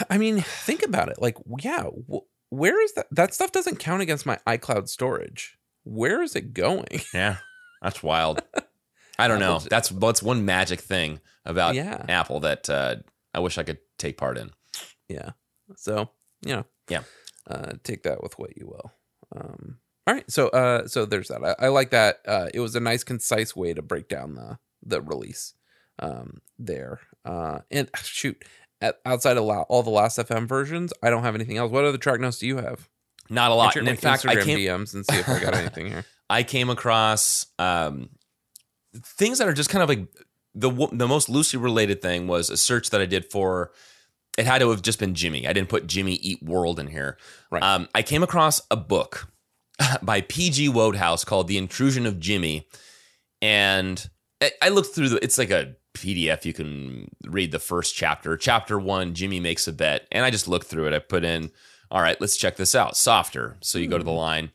I 0.09 0.17
mean, 0.17 0.41
think 0.41 0.83
about 0.83 1.09
it. 1.09 1.21
Like, 1.21 1.37
yeah, 1.59 1.83
wh- 1.83 2.25
where 2.49 2.81
is 2.83 2.93
that? 2.93 3.07
That 3.11 3.33
stuff 3.33 3.51
doesn't 3.51 3.77
count 3.79 4.01
against 4.01 4.25
my 4.25 4.37
iCloud 4.47 4.89
storage. 4.89 5.57
Where 5.83 6.21
is 6.21 6.35
it 6.35 6.53
going? 6.53 7.01
yeah, 7.13 7.37
that's 7.81 8.03
wild. 8.03 8.41
I 9.19 9.27
don't 9.27 9.39
know. 9.39 9.59
That's 9.59 9.89
that's 9.89 10.21
one 10.23 10.45
magic 10.45 10.79
thing 10.81 11.19
about 11.45 11.75
Yeah. 11.75 12.05
Apple 12.09 12.41
that 12.41 12.69
uh, 12.69 12.95
I 13.33 13.39
wish 13.39 13.57
I 13.57 13.63
could 13.63 13.79
take 13.97 14.17
part 14.17 14.37
in. 14.37 14.51
Yeah. 15.07 15.31
So, 15.75 16.09
you 16.45 16.55
know. 16.55 16.65
Yeah. 16.89 17.03
Uh, 17.49 17.73
take 17.83 18.03
that 18.03 18.21
with 18.21 18.37
what 18.37 18.57
you 18.57 18.67
will. 18.67 18.91
Um, 19.35 19.77
all 20.05 20.13
right. 20.13 20.29
So, 20.29 20.47
uh, 20.49 20.87
so 20.87 21.05
there's 21.05 21.27
that. 21.29 21.43
I, 21.43 21.65
I 21.65 21.67
like 21.69 21.91
that. 21.91 22.19
Uh, 22.27 22.47
it 22.53 22.59
was 22.59 22.75
a 22.75 22.79
nice, 22.79 23.03
concise 23.03 23.55
way 23.55 23.73
to 23.73 23.81
break 23.81 24.07
down 24.07 24.35
the 24.35 24.57
the 24.83 25.01
release. 25.01 25.53
Um, 25.99 26.41
there. 26.59 26.99
Uh, 27.25 27.59
and 27.71 27.89
shoot, 28.03 28.43
at, 28.81 28.99
outside 29.05 29.37
of 29.37 29.43
la- 29.43 29.63
all 29.63 29.83
the 29.83 29.89
last 29.89 30.17
FM 30.19 30.47
versions, 30.47 30.93
I 31.01 31.09
don't 31.09 31.23
have 31.23 31.35
anything 31.35 31.57
else. 31.57 31.71
What 31.71 31.85
other 31.85 31.97
track 31.97 32.19
notes 32.19 32.39
do 32.39 32.47
you 32.47 32.57
have? 32.57 32.87
Not 33.29 33.51
a 33.51 33.55
lot. 33.55 33.75
And 33.75 33.87
in 33.87 33.97
fact, 33.97 34.23
Instagram 34.23 34.41
I 34.41 34.43
came 34.43 34.59
DMs 34.59 34.93
and 34.93 35.05
see 35.05 35.17
if 35.17 35.27
I 35.27 35.39
got 35.39 35.53
anything 35.55 35.87
here. 35.87 36.05
I 36.29 36.43
came 36.43 36.69
across 36.69 37.47
um, 37.57 38.09
things 38.95 39.39
that 39.39 39.47
are 39.47 39.53
just 39.53 39.69
kind 39.69 39.83
of 39.83 39.89
like 39.89 40.07
the 40.55 40.71
the 40.91 41.07
most 41.07 41.29
loosely 41.29 41.59
related 41.59 42.01
thing 42.01 42.27
was 42.27 42.49
a 42.49 42.57
search 42.57 42.89
that 42.91 43.01
I 43.01 43.05
did 43.05 43.25
for. 43.25 43.71
It 44.37 44.45
had 44.45 44.59
to 44.59 44.69
have 44.69 44.83
just 44.83 44.99
been 44.99 45.15
Jimmy. 45.15 45.47
I 45.47 45.53
didn't 45.53 45.69
put 45.69 45.87
Jimmy 45.87 46.13
Eat 46.15 46.43
World 46.43 46.79
in 46.79 46.87
here. 46.87 47.17
Right. 47.51 47.63
Um, 47.63 47.89
I 47.95 48.03
came 48.03 48.21
across 48.23 48.61
a 48.69 48.75
book 48.75 49.27
by 50.01 50.21
P.G. 50.21 50.69
Wodehouse 50.69 51.23
called 51.23 51.47
"The 51.47 51.57
Intrusion 51.57 52.05
of 52.05 52.19
Jimmy," 52.19 52.67
and 53.41 54.09
I, 54.41 54.51
I 54.61 54.69
looked 54.69 54.93
through 54.93 55.09
the. 55.09 55.23
It's 55.23 55.37
like 55.37 55.51
a 55.51 55.75
PDF. 55.97 56.45
You 56.45 56.53
can 56.53 57.09
read 57.25 57.51
the 57.51 57.59
first 57.59 57.95
chapter. 57.95 58.37
Chapter 58.37 58.77
one, 58.79 59.13
Jimmy 59.13 59.39
makes 59.39 59.67
a 59.67 59.73
bet, 59.73 60.07
and 60.11 60.23
I 60.23 60.29
just 60.29 60.47
looked 60.47 60.67
through 60.67 60.87
it. 60.87 60.93
I 60.93 60.99
put 60.99 61.23
in, 61.23 61.51
all 61.89 62.01
right, 62.01 62.19
let's 62.21 62.37
check 62.37 62.55
this 62.57 62.75
out. 62.75 62.95
Softer. 62.95 63.57
So 63.61 63.79
you 63.79 63.87
go 63.87 63.97
to 63.97 64.03
the 64.03 64.11
line. 64.11 64.51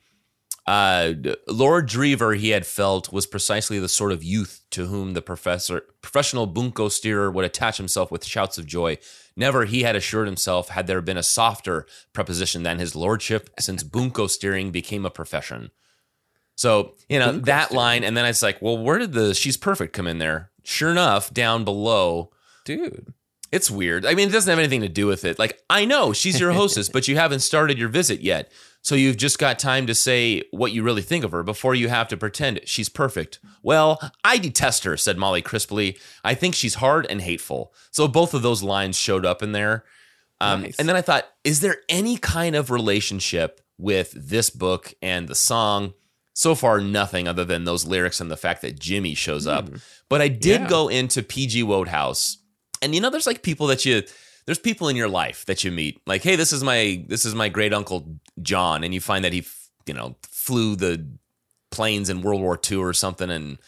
Uh, 0.64 1.14
Lord 1.48 1.88
Dreever, 1.88 2.36
he 2.36 2.50
had 2.50 2.66
felt, 2.66 3.12
was 3.12 3.26
precisely 3.26 3.80
the 3.80 3.88
sort 3.88 4.12
of 4.12 4.22
youth 4.22 4.62
to 4.70 4.86
whom 4.86 5.14
the 5.14 5.22
professor, 5.22 5.82
professional 6.02 6.46
bunco 6.46 6.88
steerer 6.88 7.30
would 7.30 7.44
attach 7.44 7.78
himself 7.78 8.12
with 8.12 8.24
shouts 8.24 8.58
of 8.58 8.66
joy. 8.66 8.98
Never, 9.34 9.64
he 9.64 9.82
had 9.82 9.96
assured 9.96 10.28
himself, 10.28 10.68
had 10.68 10.86
there 10.86 11.00
been 11.00 11.16
a 11.16 11.22
softer 11.22 11.86
preposition 12.12 12.62
than 12.62 12.78
his 12.78 12.94
lordship, 12.94 13.50
since 13.58 13.82
bunco 13.82 14.28
steering 14.28 14.70
became 14.70 15.04
a 15.04 15.10
profession. 15.10 15.70
So, 16.54 16.94
you 17.08 17.18
know, 17.18 17.32
that 17.32 17.66
steering. 17.66 17.76
line, 17.76 18.04
and 18.04 18.16
then 18.16 18.26
it's 18.26 18.42
like, 18.42 18.62
well, 18.62 18.78
where 18.78 18.98
did 18.98 19.12
the 19.12 19.34
she's 19.34 19.56
perfect 19.56 19.94
come 19.94 20.06
in 20.06 20.18
there? 20.18 20.50
Sure 20.62 20.90
enough, 20.92 21.32
down 21.34 21.64
below, 21.64 22.30
Dude. 22.64 23.12
it's 23.50 23.68
weird. 23.70 24.06
I 24.06 24.14
mean, 24.14 24.28
it 24.28 24.32
doesn't 24.32 24.50
have 24.50 24.60
anything 24.60 24.82
to 24.82 24.88
do 24.88 25.06
with 25.06 25.24
it. 25.24 25.40
Like, 25.40 25.60
I 25.68 25.86
know 25.86 26.12
she's 26.12 26.38
your 26.38 26.52
hostess, 26.52 26.88
but 26.92 27.08
you 27.08 27.16
haven't 27.16 27.40
started 27.40 27.78
your 27.78 27.88
visit 27.88 28.20
yet. 28.20 28.52
So 28.84 28.94
you've 28.96 29.16
just 29.16 29.38
got 29.38 29.58
time 29.60 29.86
to 29.86 29.94
say 29.94 30.42
what 30.50 30.72
you 30.72 30.82
really 30.82 31.02
think 31.02 31.24
of 31.24 31.30
her 31.30 31.42
before 31.44 31.74
you 31.74 31.88
have 31.88 32.08
to 32.08 32.16
pretend 32.16 32.60
she's 32.64 32.88
perfect. 32.88 33.38
Well, 33.62 34.00
I 34.24 34.38
detest 34.38 34.82
her, 34.84 34.96
said 34.96 35.16
Molly 35.16 35.40
crisply. 35.40 35.98
I 36.24 36.34
think 36.34 36.54
she's 36.56 36.74
hard 36.74 37.06
and 37.08 37.20
hateful. 37.20 37.72
So 37.92 38.08
both 38.08 38.34
of 38.34 38.42
those 38.42 38.62
lines 38.62 38.96
showed 38.98 39.24
up 39.24 39.40
in 39.42 39.52
there. 39.52 39.84
Um, 40.40 40.62
Nice. 40.62 40.76
And 40.80 40.88
then 40.88 40.96
I 40.96 41.00
thought, 41.00 41.28
is 41.44 41.60
there 41.60 41.76
any 41.88 42.16
kind 42.16 42.56
of 42.56 42.70
relationship 42.72 43.60
with 43.78 44.12
this 44.16 44.50
book 44.50 44.92
and 45.00 45.28
the 45.28 45.36
song? 45.36 45.94
So 46.34 46.54
far, 46.56 46.80
nothing 46.80 47.28
other 47.28 47.44
than 47.44 47.64
those 47.64 47.84
lyrics 47.86 48.20
and 48.20 48.30
the 48.30 48.36
fact 48.36 48.62
that 48.62 48.80
Jimmy 48.80 49.14
shows 49.14 49.46
up. 49.46 49.68
But 50.08 50.22
I 50.22 50.28
did 50.28 50.62
Yeah. 50.62 50.68
go 50.68 50.88
into 50.88 51.22
PG 51.22 51.62
Wodehouse 51.62 52.38
and 52.80 52.94
you 52.96 53.00
know, 53.00 53.10
there's 53.10 53.26
like 53.28 53.42
people 53.42 53.68
that 53.68 53.84
you 53.84 54.02
there's 54.44 54.58
people 54.58 54.88
in 54.88 54.96
your 54.96 55.08
life 55.08 55.44
that 55.46 55.62
you 55.62 55.70
meet. 55.70 56.00
Like, 56.04 56.24
hey, 56.24 56.34
this 56.34 56.52
is 56.52 56.64
my 56.64 57.04
this 57.06 57.24
is 57.24 57.32
my 57.34 57.48
great 57.48 57.72
uncle 57.72 58.16
John, 58.40 58.84
and 58.84 58.94
you 58.94 59.00
find 59.00 59.24
that 59.24 59.32
he 59.32 59.44
you 59.86 59.94
know 59.94 60.16
flew 60.22 60.76
the 60.76 61.06
planes 61.70 62.08
in 62.08 62.22
World 62.22 62.40
War 62.40 62.58
II 62.70 62.78
or 62.78 62.92
something, 62.92 63.30
and 63.30 63.58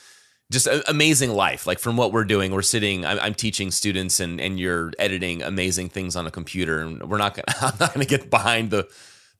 just 0.50 0.68
amazing 0.86 1.30
life. 1.30 1.66
Like 1.66 1.78
from 1.78 1.96
what 1.96 2.12
we're 2.12 2.24
doing, 2.24 2.52
we're 2.52 2.62
sitting. 2.62 3.04
I'm, 3.04 3.18
I'm 3.20 3.34
teaching 3.34 3.70
students, 3.70 4.20
and 4.20 4.40
and 4.40 4.58
you're 4.58 4.92
editing 4.98 5.42
amazing 5.42 5.88
things 5.88 6.16
on 6.16 6.26
a 6.26 6.30
computer, 6.30 6.80
and 6.80 7.02
we're 7.08 7.18
not 7.18 7.34
gonna. 7.34 7.46
I'm 7.72 7.78
not 7.78 7.94
gonna 7.94 8.06
get 8.06 8.30
behind 8.30 8.70
the 8.70 8.88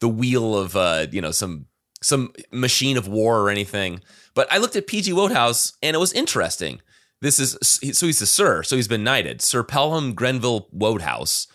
the 0.01 0.09
wheel 0.09 0.57
of 0.59 0.77
uh 0.77 1.07
you 1.11 1.21
know 1.21 1.31
some 1.31 1.67
some 2.03 2.33
machine 2.53 2.97
of 2.97 3.09
war 3.09 3.41
or 3.41 3.51
anything. 3.51 4.01
But 4.35 4.53
I 4.53 4.59
looked 4.59 4.77
at 4.77 4.87
PG 4.87 5.13
Wodehouse, 5.13 5.73
and 5.83 5.95
it 5.95 5.99
was 6.01 6.13
interesting. 6.13 6.81
This 7.21 7.39
is 7.39 7.57
so 7.63 8.07
he's 8.07 8.21
a 8.21 8.27
sir, 8.27 8.63
so 8.63 8.77
he's 8.77 8.89
been 8.89 9.05
knighted. 9.05 9.41
Sir 9.41 9.63
Pelham 9.63 10.15
Grenville 10.15 10.69
Wodehouse 10.73 11.47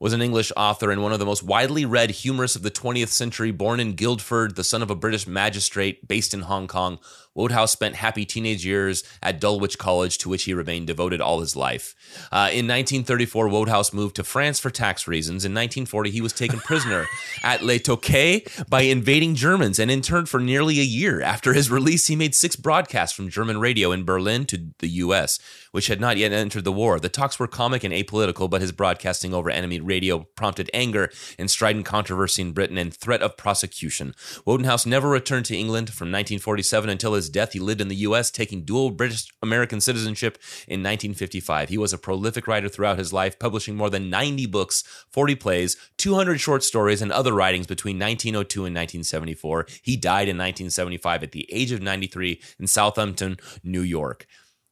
was 0.00 0.12
an 0.12 0.22
English 0.22 0.52
author 0.56 0.90
and 0.90 1.02
one 1.02 1.12
of 1.12 1.18
the 1.18 1.26
most 1.26 1.42
widely 1.42 1.84
read 1.84 2.10
humorists 2.10 2.56
of 2.56 2.62
the 2.62 2.70
20th 2.70 3.08
century. 3.08 3.50
Born 3.50 3.80
in 3.80 3.94
Guildford, 3.94 4.54
the 4.54 4.64
son 4.64 4.82
of 4.82 4.90
a 4.90 4.94
British 4.94 5.26
magistrate 5.26 6.06
based 6.06 6.32
in 6.32 6.42
Hong 6.42 6.68
Kong, 6.68 6.98
Wodehouse 7.38 7.70
spent 7.70 7.94
happy 7.94 8.26
teenage 8.26 8.66
years 8.66 9.04
at 9.22 9.40
Dulwich 9.40 9.78
College, 9.78 10.18
to 10.18 10.28
which 10.28 10.42
he 10.42 10.54
remained 10.54 10.88
devoted 10.88 11.20
all 11.20 11.38
his 11.38 11.54
life. 11.54 11.94
Uh, 12.32 12.50
in 12.50 12.66
1934, 12.66 13.48
Wodehouse 13.48 13.92
moved 13.92 14.16
to 14.16 14.24
France 14.24 14.58
for 14.58 14.70
tax 14.70 15.06
reasons. 15.06 15.44
In 15.44 15.52
1940, 15.52 16.10
he 16.10 16.20
was 16.20 16.32
taken 16.32 16.58
prisoner 16.58 17.06
at 17.44 17.62
Le 17.62 17.78
Touquet 17.78 18.68
by 18.68 18.82
invading 18.82 19.36
Germans 19.36 19.78
and 19.78 19.88
interned 19.88 20.28
for 20.28 20.40
nearly 20.40 20.80
a 20.80 20.82
year. 20.82 21.22
After 21.22 21.52
his 21.52 21.70
release, 21.70 22.08
he 22.08 22.16
made 22.16 22.34
six 22.34 22.56
broadcasts 22.56 23.14
from 23.14 23.30
German 23.30 23.60
radio 23.60 23.92
in 23.92 24.04
Berlin 24.04 24.44
to 24.46 24.70
the 24.80 24.88
U.S., 24.88 25.38
which 25.70 25.86
had 25.86 26.00
not 26.00 26.16
yet 26.16 26.32
entered 26.32 26.64
the 26.64 26.72
war. 26.72 26.98
The 26.98 27.08
talks 27.08 27.38
were 27.38 27.46
comic 27.46 27.84
and 27.84 27.94
apolitical, 27.94 28.50
but 28.50 28.62
his 28.62 28.72
broadcasting 28.72 29.32
over 29.32 29.48
enemy 29.48 29.78
radio 29.78 30.26
prompted 30.34 30.70
anger 30.74 31.12
and 31.38 31.48
strident 31.48 31.86
controversy 31.86 32.42
in 32.42 32.52
Britain 32.52 32.78
and 32.78 32.92
threat 32.92 33.22
of 33.22 33.36
prosecution. 33.36 34.12
Wodehouse 34.44 34.86
never 34.86 35.08
returned 35.08 35.44
to 35.46 35.56
England 35.56 35.90
from 35.90 36.08
1947 36.08 36.90
until 36.90 37.14
his 37.14 37.27
death. 37.28 37.52
He 37.52 37.60
lived 37.60 37.80
in 37.80 37.88
the 37.88 37.96
U.S., 37.96 38.30
taking 38.30 38.64
dual 38.64 38.90
British 38.90 39.26
American 39.42 39.80
citizenship 39.80 40.38
in 40.66 40.80
1955. 40.80 41.68
He 41.68 41.78
was 41.78 41.92
a 41.92 41.98
prolific 41.98 42.46
writer 42.46 42.68
throughout 42.68 42.98
his 42.98 43.12
life, 43.12 43.38
publishing 43.38 43.76
more 43.76 43.90
than 43.90 44.10
90 44.10 44.46
books, 44.46 44.82
40 45.10 45.34
plays, 45.36 45.76
200 45.96 46.40
short 46.40 46.62
stories, 46.62 47.02
and 47.02 47.12
other 47.12 47.32
writings 47.32 47.66
between 47.66 47.96
1902 47.96 48.60
and 48.60 48.74
1974. 48.74 49.66
He 49.82 49.96
died 49.96 50.28
in 50.28 50.36
1975 50.36 51.22
at 51.22 51.32
the 51.32 51.46
age 51.52 51.72
of 51.72 51.82
93 51.82 52.40
in 52.58 52.66
Southampton, 52.66 53.38
New 53.62 53.82
York. 53.82 54.26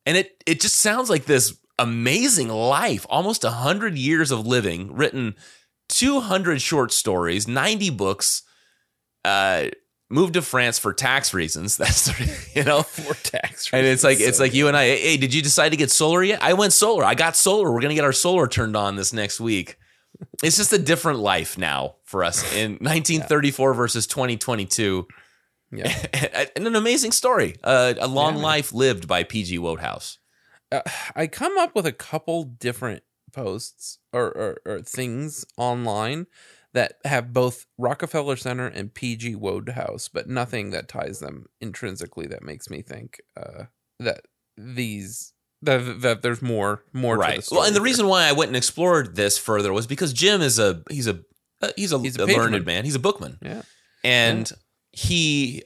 And 0.04 0.16
it 0.16 0.42
it 0.46 0.60
just 0.60 0.76
sounds 0.76 1.10
like 1.10 1.24
this 1.24 1.58
amazing 1.78 2.48
life, 2.48 3.04
almost 3.10 3.44
100 3.44 3.98
years 3.98 4.30
of 4.30 4.46
living, 4.46 4.94
written 4.94 5.34
200 5.88 6.60
short 6.62 6.92
stories, 6.92 7.46
90 7.46 7.90
books, 7.90 8.42
uh 9.24 9.68
moved 10.08 10.34
to 10.34 10.42
France 10.42 10.78
for 10.78 10.92
tax 10.92 11.34
reasons. 11.34 11.76
That's 11.78 12.08
you 12.54 12.64
know, 12.64 12.82
for 12.82 13.14
tax. 13.14 13.70
and 13.72 13.86
it's 13.86 14.04
like 14.04 14.12
reasons, 14.18 14.28
it's 14.28 14.38
so 14.38 14.44
like 14.44 14.54
you 14.54 14.68
and 14.68 14.76
I. 14.76 14.84
Hey, 14.96 15.16
did 15.16 15.34
you 15.34 15.42
decide 15.42 15.70
to 15.70 15.76
get 15.76 15.90
solar 15.90 16.22
yet? 16.22 16.42
I 16.42 16.52
went 16.54 16.72
solar. 16.72 17.04
I 17.04 17.14
got 17.14 17.36
solar. 17.36 17.72
We're 17.72 17.80
gonna 17.80 17.94
get 17.94 18.04
our 18.04 18.12
solar 18.12 18.46
turned 18.48 18.76
on 18.76 18.96
this 18.96 19.12
next 19.12 19.40
week. 19.40 19.76
It's 20.42 20.56
just 20.56 20.72
a 20.72 20.78
different 20.78 21.18
life 21.18 21.58
now 21.58 21.96
for 22.04 22.24
us 22.24 22.42
in 22.54 22.72
1934 22.80 23.74
versus 23.74 24.06
2022, 24.06 25.06
Yeah. 25.72 25.94
and 26.56 26.66
an 26.66 26.74
amazing 26.76 27.12
story. 27.12 27.56
Uh, 27.62 27.94
a 28.00 28.06
long 28.08 28.36
Yeah. 28.36 28.42
life 28.42 28.72
lived 28.72 29.06
by 29.06 29.24
PG 29.24 29.58
Wodehouse. 29.58 30.18
uh, 30.72 30.80
I 31.14 31.26
come 31.26 31.58
up 31.58 31.74
with 31.74 31.84
a 31.86 31.92
couple 31.92 32.44
different 32.44 33.02
posts 33.32 33.98
or, 34.14 34.24
or, 34.28 34.58
or 34.64 34.80
things 34.80 35.44
online 35.58 36.26
that 36.76 36.98
have 37.04 37.32
both 37.32 37.64
Rockefeller 37.78 38.36
Center 38.36 38.66
and 38.66 38.92
PG 38.92 39.34
Wodehouse, 39.36 40.08
but 40.08 40.28
nothing 40.28 40.70
that 40.70 40.88
ties 40.88 41.18
them 41.20 41.46
intrinsically 41.60 42.26
that 42.28 42.42
makes 42.42 42.68
me 42.70 42.82
think 42.82 43.18
uh, 43.36 43.64
that 43.98 44.20
these 44.56 45.32
that, 45.62 46.02
that 46.02 46.20
there's 46.22 46.42
more 46.42 46.84
more 46.92 47.16
right. 47.16 47.42
Well, 47.50 47.62
and 47.64 47.74
the 47.74 47.80
here. 47.80 47.84
reason 47.84 48.06
why 48.06 48.24
I 48.28 48.32
went 48.32 48.48
and 48.50 48.56
explored 48.56 49.16
this 49.16 49.38
further 49.38 49.72
was 49.72 49.86
because 49.86 50.12
Jim 50.12 50.42
is 50.42 50.58
a 50.58 50.82
he's 50.90 51.06
a 51.08 51.20
uh, 51.62 51.68
he's 51.76 51.92
a, 51.92 51.98
He's 51.98 52.18
a 52.18 52.24
a 52.24 52.26
learned 52.26 52.66
man. 52.66 52.84
He's 52.84 52.94
a 52.94 52.98
bookman. 53.00 53.38
yeah 53.42 53.62
and 54.04 54.52
he 54.92 55.62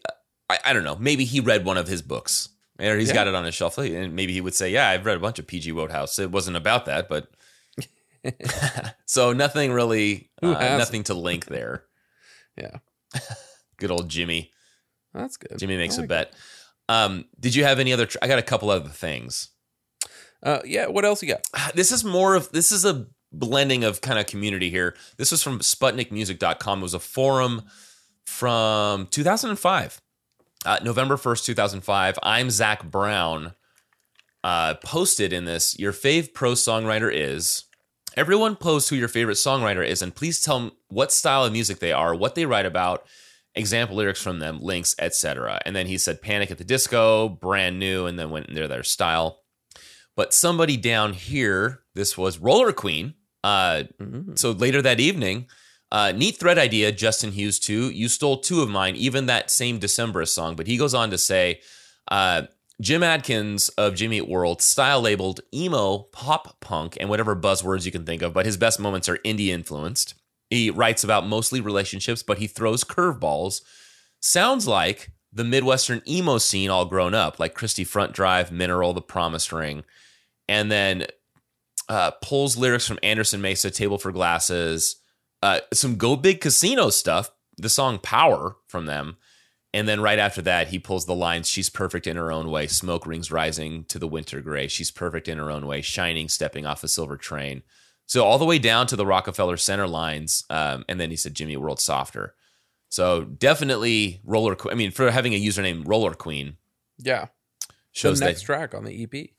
I, 0.49 0.59
I 0.67 0.73
don't 0.73 0.85
know 0.85 0.97
maybe 0.97 1.25
he 1.25 1.41
read 1.41 1.65
one 1.65 1.77
of 1.77 1.89
his 1.89 2.01
books 2.03 2.49
or 2.79 2.97
he's 2.97 3.09
Yeah. 3.09 3.15
got 3.15 3.27
it 3.29 3.35
on 3.35 3.45
his 3.45 3.55
shelf 3.55 3.77
and 3.77 4.15
maybe 4.15 4.33
he 4.33 4.41
would 4.41 4.55
say 4.55 4.71
yeah 4.71 4.89
i've 4.89 5.05
read 5.05 5.17
a 5.17 5.21
bunch 5.21 5.39
of 5.41 5.47
pg 5.49 5.73
wodehouse 5.73 6.19
it 6.19 6.31
wasn't 6.31 6.57
about 6.57 6.87
that 6.87 7.09
but 7.09 7.29
so 9.07 9.33
nothing 9.33 9.73
really 9.73 10.31
uh, 10.43 10.77
nothing 10.79 11.03
to 11.05 11.15
link 11.15 11.47
there 11.47 11.85
yeah 12.57 12.79
good 13.79 13.91
old 13.91 14.09
jimmy 14.09 14.51
that's 15.15 15.37
good. 15.37 15.59
jimmy 15.59 15.77
makes 15.77 15.95
I 15.95 15.99
a 15.99 16.01
like 16.03 16.09
bet 16.09 16.35
um 16.89 17.25
did 17.39 17.55
you 17.55 17.65
have 17.65 17.79
any 17.79 17.93
other 17.93 18.07
tr- 18.07 18.19
i 18.23 18.29
got 18.29 18.39
a 18.39 18.43
couple 18.43 18.71
other 18.71 18.89
things. 18.89 19.51
Uh, 20.43 20.61
yeah. 20.65 20.87
What 20.87 21.05
else 21.05 21.23
you 21.23 21.29
got? 21.29 21.47
this 21.75 21.93
is 21.93 22.05
more 22.05 22.35
of 22.35 22.51
this 22.53 22.73
is 22.73 22.85
a 22.85 23.07
blending 23.33 23.85
of 23.85 24.01
kind 24.01 24.19
of 24.19 24.27
community 24.27 24.71
here. 24.71 24.97
This 25.17 25.31
was 25.31 25.43
from 25.43 25.61
sputnikmusic.com. 25.61 26.79
It 26.79 26.83
was 26.83 26.95
a 26.95 26.99
forum 27.01 27.63
from 28.27 29.07
2005. 29.09 30.01
Uh, 30.67 30.79
November 30.83 31.17
1st, 31.17 31.45
2005. 31.47 32.19
I'm 32.23 32.51
Zach 32.51 32.85
Brown. 32.85 33.55
Uh, 34.43 34.75
posted 34.83 35.33
in 35.35 35.45
this, 35.45 35.79
your 35.79 35.93
fave 35.93 36.33
pro 36.33 36.53
songwriter 36.53 37.11
is. 37.13 37.65
Everyone 38.17 38.57
post 38.57 38.89
who 38.91 38.97
your 38.97 39.09
favorite 39.09 39.35
songwriter 39.37 39.87
is, 39.87 40.03
and 40.03 40.15
please 40.15 40.41
tell 40.41 40.59
them 40.59 40.73
what 40.89 41.13
style 41.13 41.45
of 41.45 41.53
music 41.53 41.79
they 41.79 41.93
are, 41.93 42.15
what 42.15 42.35
they 42.35 42.45
write 42.47 42.67
about, 42.67 43.07
example 43.55 43.97
lyrics 43.97 44.21
from 44.23 44.39
them, 44.41 44.61
links, 44.61 44.95
etc. 44.99 45.61
And 45.65 45.75
then 45.75 45.87
he 45.87 45.97
said 45.99 46.21
Panic 46.23 46.51
at 46.51 46.59
the 46.59 46.65
Disco, 46.65 47.29
brand 47.29 47.79
new, 47.79 48.07
and 48.07 48.19
then 48.19 48.31
went 48.31 48.49
into 48.49 48.67
their 48.69 48.83
style. 48.83 49.43
But 50.17 50.35
somebody 50.35 50.77
down 50.77 51.13
here, 51.13 51.81
this 51.95 52.19
was 52.19 52.39
Roller 52.39 52.73
Queen. 52.73 53.15
Uh, 53.43 53.85
Mhm. 54.01 54.39
so 54.39 54.51
later 54.51 54.83
that 54.83 55.01
evening, 55.01 55.47
uh, 55.91 56.13
neat 56.13 56.39
thread 56.39 56.59
idea, 56.59 56.93
Justin 56.93 57.33
Hughes 57.33 57.59
too. 57.59 57.91
You 57.91 58.09
stole 58.09 58.39
two 58.39 58.61
of 58.61 58.69
mine, 58.69 58.97
even 58.97 59.27
that 59.27 59.51
same 59.51 59.81
Decemberist 59.81 60.29
song. 60.29 60.57
But 60.57 60.67
he 60.67 60.77
goes 60.77 60.95
on 60.95 61.11
to 61.11 61.17
say, 61.19 61.61
uh, 62.11 62.43
Jim 62.81 63.03
Adkins 63.03 63.69
of 63.71 63.95
Jimmy 63.95 64.19
Eat 64.19 64.29
World, 64.29 64.63
style 64.63 65.03
labeled 65.03 65.41
emo, 65.53 65.99
pop 66.13 66.61
punk, 66.61 66.97
and 66.99 67.11
whatever 67.11 67.37
buzzwords 67.37 67.85
you 67.85 67.93
can 67.93 68.07
think 68.07 68.23
of. 68.23 68.33
But 68.33 68.47
his 68.47 68.57
best 68.57 68.81
moments 68.81 69.09
are 69.09 69.19
indie 69.19 69.49
influenced. 69.49 70.15
He 70.49 70.71
writes 70.71 71.05
about 71.05 71.27
mostly 71.27 71.61
relationships, 71.61 72.23
but 72.23 72.39
he 72.39 72.47
throws 72.47 72.83
curveballs. 72.83 73.61
Sounds 74.21 74.67
like 74.67 75.11
the 75.33 75.45
Midwestern 75.45 76.03
emo 76.09 76.39
scene 76.39 76.71
all 76.71 76.87
grown 76.87 77.15
up, 77.15 77.39
like 77.39 77.55
Christie 77.55 77.85
Front 77.85 78.15
Drive, 78.15 78.51
Mineral, 78.51 78.95
The 78.95 79.03
Promised 79.03 79.53
Ring, 79.53 79.85
and 80.49 80.73
then 80.73 81.07
uh, 81.89 82.13
pulls 82.23 82.57
lyrics 82.57 82.87
from 82.87 82.99
Anderson 83.03 83.41
Mesa, 83.41 83.71
Table 83.71 83.99
for 83.99 84.11
Glasses, 84.11 84.97
uh, 85.43 85.61
some 85.73 85.97
Go 85.97 86.17
Big 86.17 86.41
Casino 86.41 86.91
stuff, 86.91 87.31
the 87.57 87.69
song 87.69 87.99
Power 87.99 88.57
from 88.67 88.87
them. 88.87 89.19
And 89.73 89.87
then 89.87 90.01
right 90.01 90.19
after 90.19 90.43
that, 90.43 90.69
he 90.69 90.79
pulls 90.81 91.07
the 91.07 91.15
lines 91.15 91.49
She's 91.49 91.71
perfect 91.71 92.07
in 92.09 92.17
her 92.17 92.33
own 92.33 92.51
way, 92.51 92.67
smoke 92.67 93.07
rings 93.07 93.31
rising 93.31 93.85
to 93.85 93.99
the 93.99 94.09
winter 94.09 94.41
gray. 94.41 94.67
She's 94.67 94.91
perfect 94.91 95.29
in 95.29 95.39
her 95.39 95.51
own 95.51 95.67
way, 95.67 95.81
shining, 95.81 96.29
stepping 96.29 96.67
off 96.67 96.83
a 96.83 96.89
silver 96.89 97.17
train. 97.17 97.63
So 98.07 98.25
all 98.25 98.39
the 98.39 98.45
way 98.45 98.59
down 98.59 98.89
to 98.89 98.97
the 98.97 99.07
Rockefeller 99.07 99.57
Center 99.57 99.87
lines. 99.87 100.45
Um, 100.51 100.85
and 100.89 100.99
then 100.99 101.11
he 101.11 101.17
said 101.17 101.35
Jimmy 101.35 101.57
World 101.57 101.81
Softer. 101.81 102.35
So 102.89 103.23
definitely 103.23 104.21
Roller. 104.25 104.57
I 104.69 104.75
mean, 104.75 104.91
for 104.91 105.11
having 105.13 105.33
a 105.35 105.41
username 105.41 105.87
Roller 105.87 106.15
Queen 106.15 106.57
Yeah. 106.99 107.27
shows 107.93 108.19
the 108.19 108.25
next 108.27 108.41
that. 108.41 108.47
track 108.47 108.75
on 108.75 108.85
the 108.85 109.05
EP. 109.05 109.31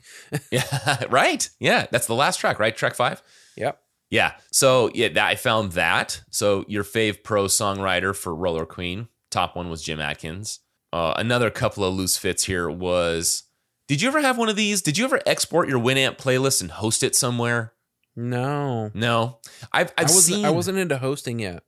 Yeah, 0.51 1.03
right. 1.09 1.49
Yeah, 1.59 1.87
that's 1.91 2.07
the 2.07 2.15
last 2.15 2.37
track, 2.37 2.59
right? 2.59 2.75
Track 2.75 2.95
five. 2.95 3.21
Yep. 3.57 3.77
Yeah. 4.09 4.35
So 4.51 4.89
yeah, 4.93 5.09
that, 5.09 5.27
I 5.27 5.35
found 5.35 5.73
that. 5.73 6.21
So 6.29 6.63
your 6.69 6.85
fave 6.85 7.23
pro 7.23 7.45
songwriter 7.47 8.15
for 8.15 8.33
Roller 8.33 8.65
Queen, 8.65 9.09
top 9.31 9.55
one 9.55 9.69
was 9.69 9.81
Jim 9.81 9.99
Adkins. 9.99 10.59
Uh, 10.93 11.13
another 11.17 11.49
couple 11.49 11.83
of 11.83 11.93
loose 11.93 12.17
fits 12.17 12.45
here 12.45 12.69
was. 12.69 13.43
Did 13.87 14.01
you 14.01 14.07
ever 14.07 14.21
have 14.21 14.37
one 14.37 14.49
of 14.49 14.55
these? 14.55 14.81
Did 14.81 14.97
you 14.97 15.05
ever 15.05 15.19
export 15.25 15.67
your 15.67 15.79
Winamp 15.79 16.17
playlist 16.17 16.61
and 16.61 16.71
host 16.71 17.03
it 17.03 17.15
somewhere? 17.15 17.73
No. 18.15 18.91
No, 18.93 19.39
I've 19.73 19.89
I 19.97 20.03
I've 20.03 20.09
was 20.09 20.25
seen. 20.25 20.45
I 20.45 20.49
wasn't 20.49 20.77
into 20.77 20.97
hosting 20.97 21.39
yet. 21.39 21.63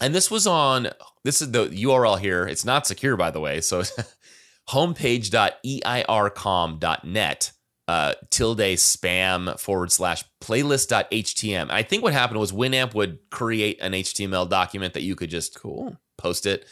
and 0.00 0.14
this 0.14 0.30
was 0.30 0.46
on. 0.46 0.88
This 1.24 1.42
is 1.42 1.50
the 1.50 1.66
URL 1.68 2.18
here. 2.18 2.46
It's 2.46 2.64
not 2.64 2.86
secure, 2.86 3.16
by 3.16 3.30
the 3.30 3.40
way. 3.40 3.60
So 3.60 3.82
homepage.eircom.net 4.70 7.52
uh, 7.88 8.14
tilde 8.30 8.58
spam 8.58 9.58
forward 9.60 9.92
slash 9.92 10.24
playlist.htm. 10.42 11.70
I 11.70 11.82
think 11.82 12.02
what 12.02 12.12
happened 12.12 12.40
was 12.40 12.52
Winamp 12.52 12.94
would 12.94 13.18
create 13.30 13.78
an 13.80 13.92
HTML 13.92 14.48
document 14.48 14.94
that 14.94 15.02
you 15.02 15.14
could 15.16 15.30
just 15.30 15.58
Cool. 15.60 15.96
Post 16.22 16.46
it. 16.46 16.64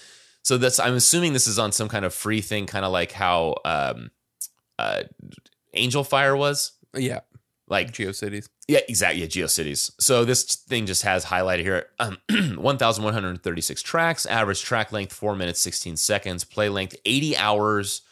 So 0.43 0.57
that's 0.57 0.79
I'm 0.79 0.95
assuming 0.95 1.33
this 1.33 1.47
is 1.47 1.59
on 1.59 1.73
some 1.73 1.89
kind 1.89 2.05
of 2.05 2.15
free 2.15 2.41
thing, 2.41 2.67
kind 2.67 2.85
of 2.85 2.93
like 2.93 3.13
how 3.13 3.57
um, 3.65 4.11
uh, 4.79 5.03
Angelfire 5.77 6.39
was. 6.39 6.73
Yeah. 6.95 7.21
Like 7.69 7.93
GeoCities. 7.93 8.49
yeah, 8.67 8.81
exactly. 8.89 9.21
Yeah, 9.21 9.29
GeoCities. 9.29 9.93
So 10.01 10.25
this 10.25 10.43
thing 10.43 10.87
just 10.87 11.03
has 11.03 11.25
highlighted 11.25 11.61
here 11.61 11.87
um, 12.01 12.19
1,136 12.57 13.83
tracks, 13.83 14.27
average 14.27 14.63
track 14.63 14.91
length 14.91 15.13
4 15.13 15.37
minutes 15.37 15.61
16 15.61 15.97
seconds, 15.97 16.43
play 16.43 16.69
length 16.69 16.97
80 17.05 17.37
hours, 17.37 18.03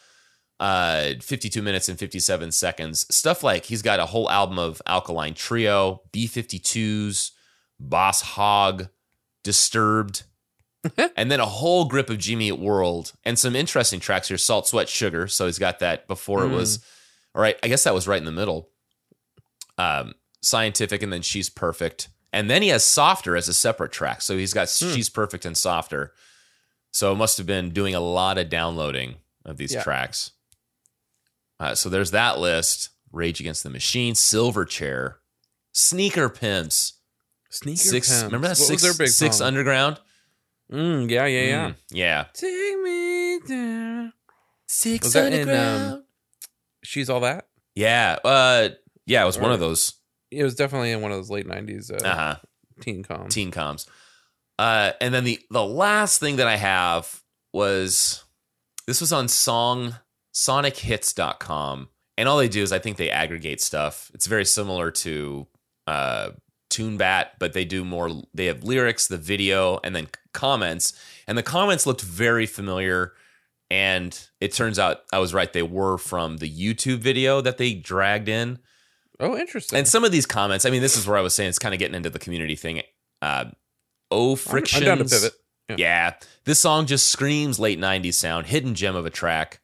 uh, 0.61 1.11
52 1.21 1.61
minutes 1.61 1.89
and 1.89 1.99
57 1.99 2.53
seconds. 2.53 3.05
Stuff 3.13 3.43
like 3.43 3.65
he's 3.65 3.81
got 3.81 3.99
a 3.99 4.05
whole 4.05 4.29
album 4.29 4.57
of 4.57 4.81
Alkaline 4.85 5.33
Trio, 5.33 6.03
B 6.13 6.25
52s, 6.25 7.31
Boss 7.81 8.21
Hog, 8.21 8.87
Disturbed, 9.43 10.23
and 11.17 11.29
then 11.31 11.39
a 11.39 11.45
whole 11.45 11.85
grip 11.85 12.09
of 12.09 12.17
Jimmy 12.17 12.47
Eat 12.47 12.59
World 12.59 13.13
and 13.23 13.37
some 13.37 13.55
interesting 13.55 13.99
tracks 13.99 14.27
here. 14.29 14.37
Salt, 14.37 14.67
Sweat, 14.67 14.87
Sugar. 14.89 15.27
So 15.27 15.45
he's 15.45 15.59
got 15.59 15.79
that 15.79 16.07
before 16.07 16.45
it 16.45 16.49
was, 16.49 16.79
all 17.35 17.41
right, 17.41 17.57
I 17.63 17.67
guess 17.67 17.83
that 17.83 17.93
was 17.93 18.07
right 18.07 18.19
in 18.19 18.25
the 18.25 18.31
middle. 18.31 18.69
Um, 19.77 20.13
scientific 20.41 21.03
and 21.03 21.11
then 21.11 21.21
she's 21.21 21.49
perfect. 21.49 22.09
And 22.31 22.49
then 22.49 22.61
he 22.61 22.69
has 22.69 22.83
softer 22.85 23.35
as 23.35 23.47
a 23.49 23.53
separate 23.53 23.91
track. 23.91 24.21
So 24.21 24.37
he's 24.37 24.53
got 24.53 24.69
Hmm. 24.69 24.93
she's 24.93 25.09
perfect 25.09 25.45
and 25.45 25.57
softer. 25.57 26.13
So 26.91 27.11
it 27.11 27.15
must 27.15 27.37
have 27.37 27.47
been 27.47 27.71
doing 27.71 27.93
a 27.95 27.99
lot 27.99 28.37
of 28.37 28.49
downloading 28.49 29.15
of 29.45 29.57
these 29.57 29.73
Yeah. 29.73 29.83
tracks. 29.83 30.31
Uh, 31.59 31.75
so 31.75 31.89
there's 31.89 32.11
that 32.11 32.39
list. 32.39 32.89
Rage 33.11 33.39
against 33.39 33.63
the 33.63 33.69
machine 33.71 34.13
silverchair 34.13 35.15
sneaker 35.71 36.29
pimps. 36.29 36.93
Sneaker 37.49 37.77
six 37.79 38.07
Pimps. 38.09 38.23
remember 38.23 38.47
that 38.47 38.57
What 38.59 38.67
six 38.67 38.83
was 38.83 38.97
their 38.97 39.05
big 39.05 39.11
six 39.13 39.41
underground 39.41 39.99
Mm, 40.71 41.09
yeah, 41.09 41.25
yeah, 41.25 41.41
yeah. 41.41 41.67
Mm, 41.69 41.75
yeah 41.91 42.25
Take 42.33 42.79
me 42.79 43.39
down. 43.47 44.13
six 44.67 45.05
Was 45.05 45.13
that 45.13 45.33
in, 45.33 45.49
um, 45.49 46.03
She's 46.83 47.09
all 47.09 47.21
that. 47.21 47.47
yeah 47.75 48.17
uh 48.23 48.69
yeah 49.05 49.23
it 49.23 49.25
was 49.25 49.39
one 49.39 49.51
of 49.51 49.59
those 49.59 49.93
It 50.31 50.43
was 50.43 50.55
definitely 50.55 50.91
in 50.91 51.01
one 51.01 51.11
of 51.11 51.17
those 51.17 51.29
late 51.29 51.47
'90s 51.47 51.91
uh, 51.91 52.05
uh-huh 52.07 52.35
teen 52.81 53.03
coms. 53.03 53.33
teen 53.33 53.51
coms. 53.51 53.87
Uh, 54.57 54.91
and 55.01 55.13
then 55.13 55.23
the 55.23 55.39
the 55.49 55.63
last 55.65 56.19
thing 56.19 56.35
that 56.37 56.47
I 56.47 56.55
have 56.57 57.21
was 57.53 58.23
this 58.87 59.01
was 59.01 59.11
on 59.13 59.27
song 59.27 59.95
sonichits.com. 60.33 61.89
And 62.17 62.27
all 62.27 62.37
they 62.37 62.49
do 62.49 62.61
is 62.61 62.71
I 62.71 62.79
think 62.79 62.97
they 62.97 63.09
aggregate 63.09 63.61
stuff. 63.61 64.11
It's 64.13 64.27
very 64.27 64.45
similar 64.45 64.91
to 64.91 65.47
uh 65.87 66.31
TuneBat, 66.69 67.27
but 67.39 67.53
they 67.53 67.65
do 67.65 67.83
more 67.83 68.11
they 68.33 68.45
have 68.45 68.63
lyrics, 68.63 69.07
the 69.07 69.17
video, 69.17 69.79
and 69.83 69.95
then 69.95 70.07
comments. 70.39 70.93
And 71.27 71.37
the 71.37 71.43
comments 71.43 71.85
looked 71.85 72.01
very 72.01 72.45
familiar. 72.45 73.13
And 73.71 74.19
it 74.41 74.53
turns 74.53 74.79
out 74.79 75.01
I 75.13 75.19
was 75.19 75.33
right. 75.33 75.51
They 75.53 75.61
were 75.61 75.97
from 75.97 76.37
the 76.37 76.49
YouTube 76.49 76.99
video 76.99 77.39
that 77.41 77.57
they 77.57 77.73
dragged 77.73 78.27
in. 78.27 78.59
Oh, 79.19 79.37
interesting. 79.37 79.77
And 79.77 79.87
some 79.87 80.03
of 80.03 80.11
these 80.11 80.25
comments, 80.25 80.65
I 80.65 80.69
mean, 80.71 80.81
this 80.81 80.97
is 80.97 81.05
where 81.05 81.17
I 81.17 81.21
was 81.21 81.35
saying 81.35 81.49
it's 81.49 81.59
kind 81.59 81.73
of 81.75 81.79
getting 81.79 81.95
into 81.95 82.09
the 82.09 82.19
community 82.19 82.55
thing. 82.55 82.81
Uh, 83.21 83.45
oh, 84.09 84.31
I'm- 84.47 84.63
I'm 84.73 84.83
down 84.83 84.97
to 84.99 85.03
pivot. 85.05 85.33
Yeah. 85.69 85.75
Yeah. 85.77 86.13
this 86.45 86.57
song 86.59 86.87
just 86.87 87.07
screams 87.11 87.59
late 87.59 87.77
'90s 87.79 88.15
sound, 88.15 88.47
hidden 88.47 88.73
gem 88.73 88.95
of 88.95 89.05
a 89.05 89.11
track. 89.11 89.59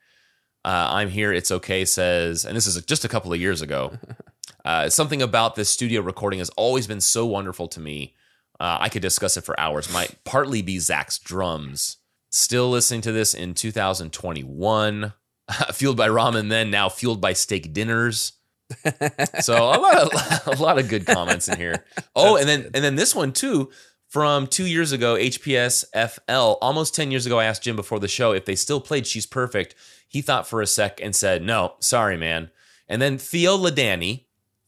Uh, 0.64 0.88
I'm 0.92 1.10
here, 1.10 1.34
it's 1.34 1.50
okay 1.52 1.84
says, 1.86 2.46
and 2.46 2.56
this 2.56 2.68
is 2.68 2.80
just 2.86 3.06
a 3.06 3.08
couple 3.08 3.34
of 3.34 3.40
years 3.40 3.62
ago. 3.62 3.94
Uh, 4.64 4.90
something 4.90 5.22
about 5.22 5.54
this 5.54 5.70
studio 5.70 6.02
recording 6.02 6.40
has 6.40 6.50
always 6.58 6.88
been 6.88 7.00
so 7.00 7.24
wonderful 7.24 7.68
to 7.68 7.80
me. 7.80 8.16
Uh, 8.60 8.78
I 8.80 8.90
could 8.90 9.02
discuss 9.02 9.38
it 9.38 9.42
for 9.42 9.60
hours. 9.60 9.92
Might 9.92 10.24
partly 10.24 10.62
be 10.62 10.80
Zach's 10.80 11.20
drums. 11.20 11.98
Still 12.32 12.70
listening 12.70 13.02
to 13.02 13.12
this 13.12 13.34
in 13.34 13.54
2021. 13.54 15.14
fueled 15.74 15.98
by 15.98 16.08
ramen, 16.08 16.50
then 16.50 16.72
now 16.72 16.90
fueled 16.90 17.22
by 17.22 17.34
steak 17.34 17.74
dinners. 17.74 18.34
So 19.42 19.56
a 19.56 19.78
lot 19.78 19.96
of 19.98 20.48
a 20.60 20.62
lot 20.62 20.80
of 20.80 20.90
good 20.90 21.06
comments 21.06 21.48
in 21.48 21.58
here. 21.58 21.86
Oh, 22.18 22.38
and 22.38 22.48
then 22.48 22.70
and 22.74 22.84
then 22.84 22.96
this 22.96 23.14
one 23.14 23.34
too 23.34 23.70
from 24.08 24.48
two 24.48 24.66
years 24.66 24.94
ago, 24.94 25.16
HPS 25.16 25.84
FL. 25.94 26.58
Almost 26.62 26.96
ten 26.96 27.12
years 27.12 27.26
ago, 27.26 27.40
I 27.40 27.46
asked 27.46 27.64
Jim 27.64 27.76
before 27.76 28.00
the 28.00 28.08
show 28.08 28.32
if 28.32 28.46
they 28.46 28.56
still 28.56 28.80
played 28.80 29.06
"She's 29.06 29.26
Perfect." 29.26 29.76
He 30.08 30.22
thought 30.22 30.48
for 30.48 30.62
a 30.62 30.68
sec 30.68 31.02
and 31.02 31.16
said, 31.16 31.44
"No, 31.44 31.76
sorry, 31.80 32.16
man." 32.16 32.52
And 32.88 33.02
then 33.02 33.18
Theo 33.18 33.58
Ladani, 33.58 34.25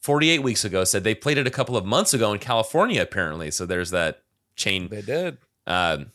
forty-eight 0.07 0.41
weeks 0.41 0.63
ago, 0.65 0.83
said 0.85 1.03
they 1.03 1.13
played 1.15 1.37
it 1.37 1.45
a 1.45 1.51
couple 1.51 1.75
of 1.77 1.85
months 1.85 2.13
ago 2.13 2.31
in 2.33 2.39
California, 2.39 3.01
apparently. 3.01 3.51
So 3.51 3.65
there's 3.65 3.91
that 3.91 4.23
chain, 4.55 4.87
They 4.89 5.01
did. 5.01 5.37
um, 5.67 6.11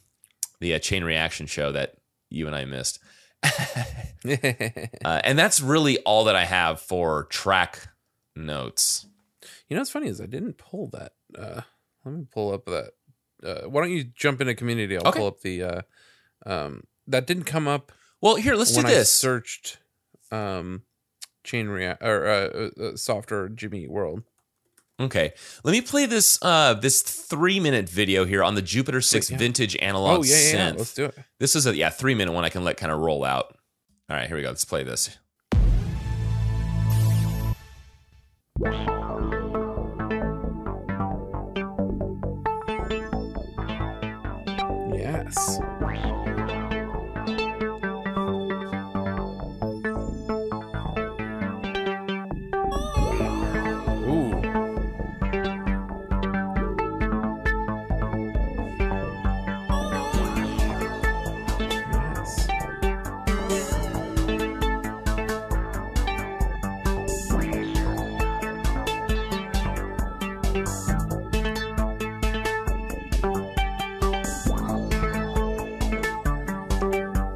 the 0.61 0.75
uh, 0.75 0.79
chain 0.79 1.05
reaction 1.05 1.47
show 1.47 1.71
that 1.73 1.95
you 2.31 2.47
and 2.47 2.57
I 2.57 2.65
missed. 2.65 2.99
Uh, 5.05 5.21
and 5.25 5.37
that's 5.37 5.61
really 5.61 5.99
all 6.05 6.25
that 6.25 6.37
I 6.37 6.45
have 6.45 6.81
for 6.81 7.25
track 7.25 7.89
notes. 8.37 9.05
You 9.69 9.75
know 9.75 9.81
what's 9.81 9.91
funny 9.91 10.07
is 10.07 10.21
I 10.21 10.27
didn't 10.27 10.59
pull 10.59 10.89
that. 10.93 11.13
Uh, 11.37 11.63
let 12.05 12.15
me 12.15 12.25
pull 12.33 12.53
up 12.53 12.65
that. 12.67 12.93
Uh, 13.43 13.69
why 13.69 13.81
don't 13.83 13.91
you 13.91 14.05
jump 14.05 14.41
into 14.41 14.55
community? 14.55 14.97
I'll 14.97 15.09
Okay. 15.09 15.19
pull 15.19 15.27
up 15.27 15.41
the. 15.41 15.63
Uh, 15.65 15.83
um, 16.47 16.85
that 17.09 17.27
didn't 17.27 17.45
come 17.45 17.67
up 17.67 17.91
Well, 18.21 18.37
here, 18.37 18.55
let's 18.55 18.73
do 18.73 18.81
I 18.87 18.91
this. 18.91 19.13
searched 19.13 19.79
um, 20.31 20.83
chain 21.45 21.69
react 21.69 22.03
or 22.03 22.27
uh, 22.27 22.33
uh, 22.33 22.83
uh, 22.83 22.97
softer 22.97 23.49
Jimmy 23.49 23.85
Eat 23.85 23.91
World. 23.91 24.23
Okay, 25.01 25.33
let 25.65 25.73
me 25.73 25.81
play 25.81 26.07
this 26.07 26.39
uh 26.43 26.75
this 26.75 27.03
three 27.03 27.59
minute 27.59 27.89
video 27.89 28.25
here 28.25 28.45
on 28.45 28.55
the 28.55 28.63
Jupiter 28.63 29.01
Six 29.01 29.31
yeah. 29.31 29.39
vintage 29.39 29.77
analog 29.77 30.21
Oh 30.21 30.23
yeah, 30.23 30.37
yeah, 30.37 30.53
yeah. 30.53 30.73
Let's 30.77 30.95
do 30.95 31.07
it. 31.07 31.19
This 31.39 31.57
is 31.57 31.67
a 31.67 31.75
yeah 31.75 31.91
three 31.91 32.15
minute 32.15 32.33
one 32.33 32.45
I 32.45 32.51
can 32.51 32.63
let 32.63 32.77
kind 32.77 32.93
of 32.93 33.01
roll 33.01 33.25
out. 33.25 33.57
All 34.09 34.17
right, 34.17 34.29
here 34.29 34.37
we 34.37 34.43
go. 34.43 34.49
Let's 34.49 34.65
play 34.65 34.85
this. 34.85 35.19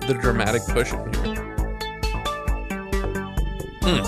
The 0.07 0.15
dramatic 0.15 0.63
push 0.69 0.93
in 0.93 1.13
here. 1.25 1.35
Hmm. 3.83 4.03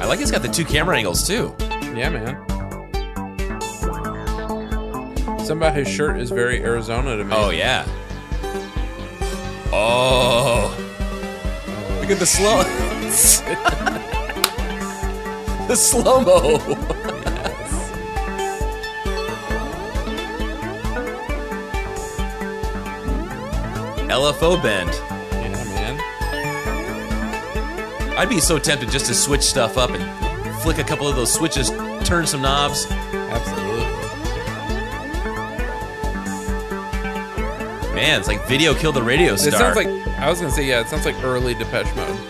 I 0.00 0.06
like 0.06 0.20
it's 0.20 0.32
got 0.32 0.42
the 0.42 0.48
two 0.48 0.64
camera 0.64 0.96
angles 0.96 1.24
too. 1.24 1.54
Yeah, 1.94 2.08
man. 2.10 2.48
Something 5.38 5.56
about 5.58 5.76
his 5.76 5.86
shirt 5.86 6.18
is 6.18 6.30
very 6.30 6.60
Arizona 6.60 7.16
to 7.16 7.24
me. 7.24 7.32
Oh 7.32 7.50
yeah. 7.50 7.86
Oh, 9.72 10.76
look 12.00 12.10
at 12.10 12.18
the 12.18 12.26
slow. 12.26 13.96
the 15.74 15.76
slow 15.76 16.20
mo. 16.20 16.58
LFO 24.08 24.60
bend. 24.60 24.90
Yeah, 25.30 25.64
man. 25.66 26.00
I'd 28.18 28.28
be 28.28 28.40
so 28.40 28.58
tempted 28.58 28.90
just 28.90 29.06
to 29.06 29.14
switch 29.14 29.42
stuff 29.42 29.78
up 29.78 29.90
and 29.90 30.60
flick 30.60 30.78
a 30.78 30.82
couple 30.82 31.06
of 31.06 31.14
those 31.14 31.32
switches, 31.32 31.70
turn 32.04 32.26
some 32.26 32.42
knobs. 32.42 32.90
Absolutely. 32.90 33.84
Man, 37.94 38.18
it's 38.18 38.26
like 38.26 38.44
video 38.48 38.74
killed 38.74 38.96
the 38.96 39.04
radio 39.04 39.36
star. 39.36 39.48
It 39.50 39.52
sounds 39.52 39.76
like 39.76 39.86
I 40.18 40.28
was 40.28 40.40
gonna 40.40 40.50
say 40.52 40.66
yeah. 40.66 40.80
It 40.80 40.88
sounds 40.88 41.04
like 41.04 41.22
early 41.22 41.54
Depeche 41.54 41.94
Mode. 41.94 42.29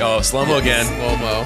Oh, 0.00 0.20
slow 0.22 0.44
mo 0.46 0.56
again. 0.58 0.86
Slow 0.86 1.16
mo. 1.16 1.44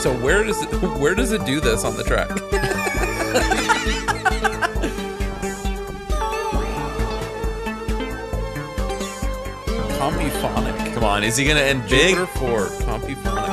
so 0.00 0.12
where 0.20 0.42
does 0.42 0.62
it 0.62 0.68
where 0.98 1.14
does 1.14 1.32
it 1.32 1.44
do 1.44 1.60
this 1.60 1.84
on 1.84 1.96
the 1.96 2.02
track? 2.04 2.28
Compuphonic. 10.02 10.94
Come 10.94 11.04
on, 11.04 11.22
is 11.22 11.36
he 11.36 11.44
gonna 11.46 11.60
end 11.60 11.88
big? 11.88 12.16
Jupiter 12.16 12.26
4, 12.38 12.66
Compuphonic. 12.66 13.52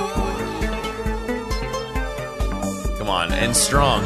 Come 2.97 3.09
on, 3.09 3.31
end 3.31 3.55
strong. 3.55 4.03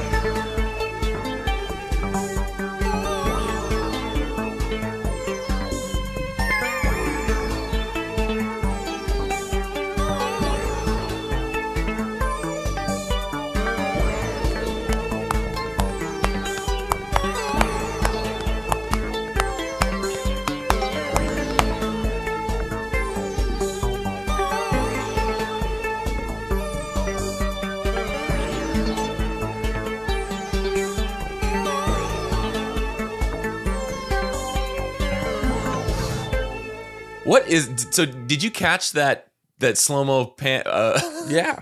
So? 37.94 38.06
Did 38.06 38.44
you 38.44 38.52
catch 38.52 38.92
that 38.94 39.28
that 39.60 39.78
slow 39.78 40.04
mo 40.04 40.26
pan? 40.26 40.64
Uh, 40.66 41.00
Yeah. 41.28 41.62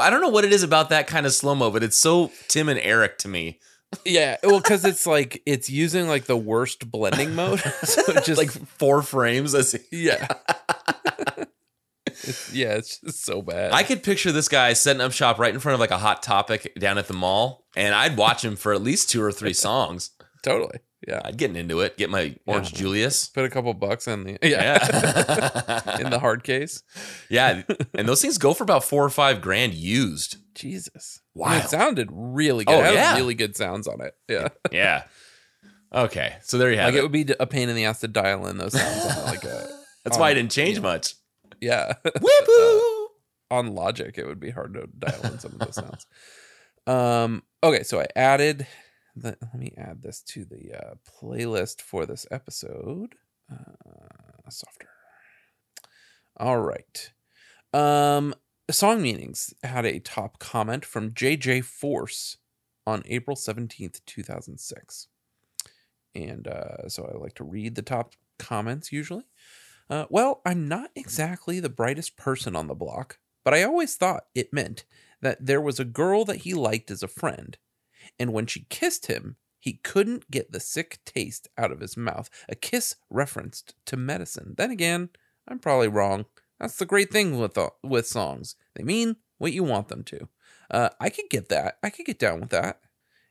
I 0.00 0.08
don't 0.08 0.22
know 0.22 0.30
what 0.30 0.44
it 0.46 0.52
is 0.52 0.62
about 0.62 0.88
that 0.88 1.06
kind 1.06 1.26
of 1.26 1.32
slow 1.32 1.54
mo, 1.54 1.70
but 1.70 1.82
it's 1.82 1.98
so 1.98 2.30
Tim 2.48 2.70
and 2.70 2.80
Eric 2.80 3.18
to 3.18 3.28
me. 3.28 3.58
Yeah. 4.04 4.36
Well, 4.42 4.60
because 4.60 4.84
it's 4.84 5.06
like, 5.06 5.42
it's 5.44 5.68
using 5.68 6.08
like 6.08 6.24
the 6.24 6.36
worst 6.38 6.90
blending 6.90 7.34
mode. 7.34 7.60
so 7.82 8.14
just 8.20 8.38
like 8.38 8.50
four 8.50 9.02
frames. 9.02 9.54
As 9.54 9.78
yeah. 9.92 10.26
it's, 12.06 12.52
yeah, 12.52 12.74
it's 12.74 12.98
just 13.00 13.24
so 13.24 13.42
bad. 13.42 13.72
I 13.72 13.82
could 13.82 14.02
picture 14.02 14.32
this 14.32 14.48
guy 14.48 14.72
setting 14.72 15.02
up 15.02 15.12
shop 15.12 15.38
right 15.38 15.52
in 15.52 15.60
front 15.60 15.74
of 15.74 15.80
like 15.80 15.90
a 15.90 15.98
hot 15.98 16.22
topic 16.22 16.72
down 16.78 16.98
at 16.98 17.06
the 17.08 17.14
mall, 17.14 17.66
and 17.76 17.94
I'd 17.94 18.16
watch 18.16 18.44
him 18.44 18.56
for 18.56 18.72
at 18.72 18.82
least 18.82 19.10
two 19.10 19.22
or 19.22 19.32
three 19.32 19.52
songs. 19.52 20.10
totally. 20.42 20.78
Yeah. 21.06 21.16
Uh, 21.18 21.20
I'd 21.26 21.36
get 21.36 21.54
into 21.56 21.80
it, 21.80 21.96
get 21.96 22.10
my 22.10 22.34
Orange 22.46 22.72
Yeah. 22.72 22.78
Julius. 22.78 23.28
Put 23.28 23.44
a 23.44 23.50
couple 23.50 23.72
bucks 23.74 24.08
in 24.08 24.24
the, 24.24 24.38
yeah. 24.42 24.78
Yeah. 24.88 25.98
in 26.00 26.10
the 26.10 26.18
hard 26.18 26.42
case. 26.42 26.82
yeah. 27.30 27.62
And 27.94 28.08
those 28.08 28.20
things 28.20 28.36
go 28.38 28.52
for 28.54 28.64
about 28.64 28.82
four 28.84 29.04
or 29.04 29.10
five 29.10 29.40
grand 29.40 29.74
used. 29.74 30.38
Jesus. 30.54 31.20
Wow. 31.34 31.52
And 31.52 31.64
It 31.64 31.68
sounded 31.68 32.08
really 32.10 32.64
good. 32.64 32.74
Oh, 32.74 32.80
it 32.80 32.86
had 32.86 32.94
yeah. 32.94 33.16
really 33.16 33.34
good 33.34 33.56
sounds 33.56 33.86
on 33.86 34.00
it. 34.00 34.14
Yeah. 34.28 34.48
Yeah. 34.72 35.04
Okay. 35.94 36.34
So 36.42 36.58
there 36.58 36.70
you 36.70 36.78
have 36.78 36.86
like 36.88 36.94
it 36.94 36.98
it. 36.98 37.02
would 37.02 37.12
be 37.12 37.26
a 37.38 37.46
pain 37.46 37.68
in 37.68 37.76
the 37.76 37.84
ass 37.84 38.00
to 38.00 38.08
dial 38.08 38.46
in 38.48 38.58
those 38.58 38.72
sounds 38.72 39.16
on 39.16 39.24
like 39.26 39.44
uh, 39.44 39.48
a 39.48 39.68
That's 40.04 40.18
why 40.18 40.30
I 40.30 40.34
didn't 40.34 40.50
change 40.50 40.80
much. 40.80 41.14
yeah. 41.60 41.92
Whoopoo! 42.04 42.80
Uh, 43.50 43.54
on 43.54 43.74
Logic, 43.74 44.16
it 44.18 44.26
would 44.26 44.40
be 44.40 44.50
hard 44.50 44.74
to 44.74 44.86
dial 44.98 45.20
in 45.32 45.38
some 45.38 45.52
of 45.52 45.58
those 45.60 45.74
sounds. 45.76 46.06
Um, 46.86 47.42
okay, 47.62 47.82
so 47.82 48.00
I 48.00 48.06
added. 48.16 48.66
The, 49.20 49.36
let 49.40 49.54
me 49.54 49.72
add 49.76 50.02
this 50.02 50.20
to 50.22 50.44
the 50.44 50.74
uh, 50.74 50.94
playlist 51.06 51.80
for 51.80 52.06
this 52.06 52.26
episode. 52.30 53.14
Uh, 53.50 54.50
softer. 54.50 54.88
All 56.36 56.60
right. 56.60 57.12
Um, 57.72 58.34
song 58.70 59.02
meanings 59.02 59.54
had 59.62 59.84
a 59.84 59.98
top 59.98 60.38
comment 60.38 60.84
from 60.84 61.12
JJ 61.12 61.64
Force 61.64 62.36
on 62.86 63.02
April 63.06 63.36
seventeenth, 63.36 64.04
two 64.06 64.22
thousand 64.22 64.58
six, 64.58 65.08
and 66.14 66.46
uh, 66.46 66.88
so 66.88 67.10
I 67.12 67.18
like 67.18 67.34
to 67.34 67.44
read 67.44 67.74
the 67.74 67.82
top 67.82 68.14
comments 68.38 68.92
usually. 68.92 69.24
Uh, 69.90 70.04
well, 70.10 70.42
I'm 70.44 70.68
not 70.68 70.90
exactly 70.94 71.60
the 71.60 71.68
brightest 71.68 72.16
person 72.16 72.54
on 72.54 72.66
the 72.66 72.74
block, 72.74 73.18
but 73.44 73.54
I 73.54 73.62
always 73.62 73.96
thought 73.96 74.26
it 74.34 74.52
meant 74.52 74.84
that 75.20 75.44
there 75.44 75.60
was 75.60 75.80
a 75.80 75.84
girl 75.84 76.24
that 76.26 76.38
he 76.38 76.54
liked 76.54 76.90
as 76.90 77.02
a 77.02 77.08
friend, 77.08 77.56
and 78.18 78.32
when 78.32 78.46
she 78.46 78.66
kissed 78.68 79.06
him, 79.06 79.36
he 79.60 79.74
couldn't 79.74 80.30
get 80.30 80.52
the 80.52 80.60
sick 80.60 80.98
taste 81.04 81.48
out 81.58 81.72
of 81.72 81.80
his 81.80 81.96
mouth. 81.96 82.30
A 82.48 82.54
kiss 82.54 82.96
referenced 83.10 83.74
to 83.86 83.96
medicine. 83.96 84.54
Then 84.56 84.70
again, 84.70 85.10
I'm 85.46 85.58
probably 85.58 85.88
wrong. 85.88 86.26
That's 86.60 86.76
the 86.76 86.86
great 86.86 87.10
thing 87.10 87.38
with 87.38 87.56
uh, 87.58 87.70
with 87.82 88.06
songs; 88.06 88.56
they 88.74 88.82
mean 88.84 89.16
what 89.38 89.52
you 89.52 89.62
want 89.64 89.88
them 89.88 90.02
to. 90.04 90.28
Uh, 90.70 90.90
I 91.00 91.08
could 91.10 91.30
get 91.30 91.48
that. 91.48 91.78
I 91.82 91.90
could 91.90 92.06
get 92.06 92.18
down 92.18 92.40
with 92.40 92.50
that. 92.50 92.80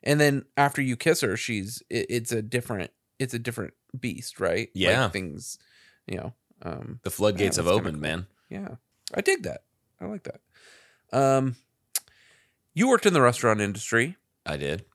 And 0.03 0.19
then 0.19 0.45
after 0.55 0.81
you 0.81 0.95
kiss 0.95 1.21
her, 1.21 1.35
she's 1.37 1.83
it, 1.89 2.05
it's 2.09 2.31
a 2.31 2.41
different 2.41 2.91
it's 3.19 3.33
a 3.33 3.39
different 3.39 3.73
beast, 3.99 4.39
right? 4.39 4.69
Yeah. 4.73 5.03
like 5.03 5.13
things, 5.13 5.57
you 6.07 6.17
know. 6.17 6.33
Um, 6.61 6.99
The 7.03 7.09
floodgates 7.11 7.57
have 7.57 7.67
opened, 7.67 7.95
cool. 7.95 8.01
man. 8.01 8.27
yeah, 8.49 8.75
I 9.13 9.21
dig 9.21 9.43
that. 9.43 9.63
I 10.01 10.05
like 10.05 10.23
that. 10.23 10.41
Um, 11.11 11.55
you 12.73 12.87
worked 12.87 13.05
in 13.05 13.13
the 13.13 13.21
restaurant 13.21 13.59
industry. 13.61 14.15
I 14.47 14.57
did. 14.57 14.85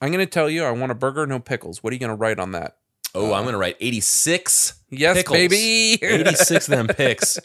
I'm 0.00 0.08
going 0.10 0.24
to 0.24 0.30
tell 0.30 0.48
you, 0.48 0.64
I 0.64 0.70
want 0.72 0.90
a 0.92 0.94
burger, 0.94 1.26
no 1.26 1.38
pickles. 1.40 1.82
What 1.82 1.92
are 1.92 1.94
you 1.94 2.00
going 2.00 2.10
to 2.10 2.16
write 2.16 2.38
on 2.40 2.52
that? 2.52 2.76
Oh, 3.14 3.32
Uh, 3.32 3.38
I'm 3.38 3.44
gonna 3.44 3.56
write 3.58 3.76
86. 3.80 4.74
Yes, 4.90 5.16
Pickles. 5.16 5.36
baby. 5.38 5.98
86 6.02 6.68
of 6.68 6.76
them 6.76 6.86
picks. 6.88 7.38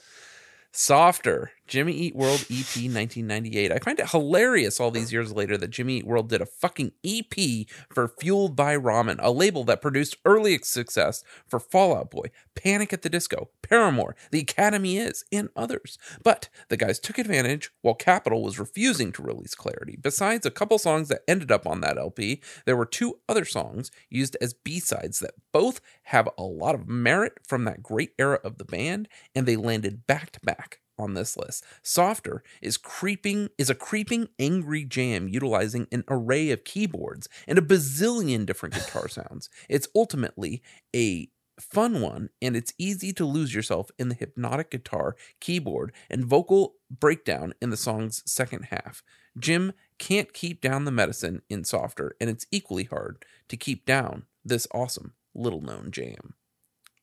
Softer, 0.71 1.51
Jimmy 1.73 1.93
Eat 1.93 2.15
World 2.15 2.41
EP 2.51 2.75
1998. 2.75 3.71
I 3.71 3.79
find 3.79 3.99
it 3.99 4.11
hilarious 4.11 4.79
all 4.79 4.91
these 4.91 5.11
years 5.11 5.33
later 5.33 5.57
that 5.57 5.71
Jimmy 5.71 5.97
Eat 5.97 6.05
World 6.05 6.29
did 6.29 6.39
a 6.39 6.45
fucking 6.45 6.91
EP 7.03 7.65
for 7.91 8.07
Fueled 8.07 8.55
by 8.55 8.77
Ramen, 8.77 9.15
a 9.17 9.31
label 9.31 9.63
that 9.63 9.81
produced 9.81 10.17
early 10.23 10.59
success 10.59 11.23
for 11.47 11.59
Fallout 11.59 12.11
Boy, 12.11 12.25
Panic 12.53 12.93
at 12.93 13.01
the 13.01 13.09
Disco, 13.09 13.49
Paramore, 13.63 14.15
The 14.29 14.41
Academy 14.41 14.97
Is, 14.97 15.25
and 15.31 15.49
others. 15.55 15.97
But 16.23 16.47
the 16.69 16.77
guys 16.77 16.99
took 16.99 17.17
advantage 17.17 17.71
while 17.81 17.95
Capitol 17.95 18.43
was 18.43 18.59
refusing 18.59 19.11
to 19.13 19.23
release 19.23 19.55
Clarity. 19.55 19.97
Besides 19.99 20.45
a 20.45 20.51
couple 20.51 20.77
songs 20.77 21.07
that 21.07 21.23
ended 21.27 21.51
up 21.51 21.65
on 21.65 21.81
that 21.81 21.97
LP, 21.97 22.39
there 22.67 22.77
were 22.77 22.85
two 22.85 23.17
other 23.27 23.45
songs 23.45 23.89
used 24.11 24.37
as 24.39 24.53
B-sides 24.53 25.21
that 25.21 25.33
both 25.51 25.81
have 26.03 26.29
a 26.37 26.43
lot 26.43 26.75
of 26.75 26.87
merit 26.87 27.39
from 27.43 27.65
that 27.65 27.81
great 27.81 28.11
era 28.19 28.39
of 28.43 28.59
the 28.59 28.65
band, 28.65 29.09
and 29.33 29.47
they 29.47 29.55
landed 29.55 30.05
back 30.05 30.29
to 30.33 30.39
back 30.41 30.81
on 30.97 31.13
this 31.13 31.37
list. 31.37 31.65
Softer 31.81 32.43
is 32.61 32.77
creeping 32.77 33.49
is 33.57 33.69
a 33.69 33.75
creeping 33.75 34.29
angry 34.39 34.85
jam 34.85 35.27
utilizing 35.27 35.87
an 35.91 36.03
array 36.07 36.51
of 36.51 36.63
keyboards 36.63 37.27
and 37.47 37.57
a 37.57 37.61
bazillion 37.61 38.45
different 38.45 38.75
guitar 38.75 39.07
sounds. 39.07 39.49
It's 39.69 39.87
ultimately 39.95 40.61
a 40.95 41.29
fun 41.59 42.01
one 42.01 42.29
and 42.41 42.55
it's 42.55 42.73
easy 42.77 43.13
to 43.13 43.25
lose 43.25 43.53
yourself 43.53 43.91
in 43.99 44.09
the 44.09 44.15
hypnotic 44.15 44.71
guitar, 44.71 45.15
keyboard, 45.39 45.93
and 46.09 46.25
vocal 46.25 46.75
breakdown 46.89 47.53
in 47.61 47.69
the 47.69 47.77
song's 47.77 48.23
second 48.25 48.65
half. 48.65 49.03
Jim 49.37 49.73
can't 49.97 50.33
keep 50.33 50.61
down 50.61 50.85
the 50.85 50.91
medicine 50.91 51.41
in 51.49 51.63
Softer 51.63 52.15
and 52.19 52.29
it's 52.29 52.45
equally 52.51 52.83
hard 52.85 53.23
to 53.49 53.57
keep 53.57 53.85
down 53.85 54.23
this 54.43 54.67
awesome 54.73 55.13
little 55.33 55.61
known 55.61 55.89
jam. 55.91 56.33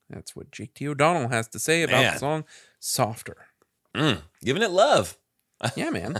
That's 0.09 0.35
what 0.35 0.51
Jake 0.51 0.73
T. 0.73 0.87
O'Donnell 0.87 1.29
has 1.29 1.47
to 1.49 1.59
say 1.59 1.83
about 1.83 2.01
Man. 2.01 2.13
the 2.13 2.19
song 2.19 2.43
Softer. 2.79 3.37
Mm, 3.95 4.21
giving 4.43 4.63
it 4.63 4.71
love. 4.71 5.17
Yeah, 5.75 5.91
man. 5.91 6.19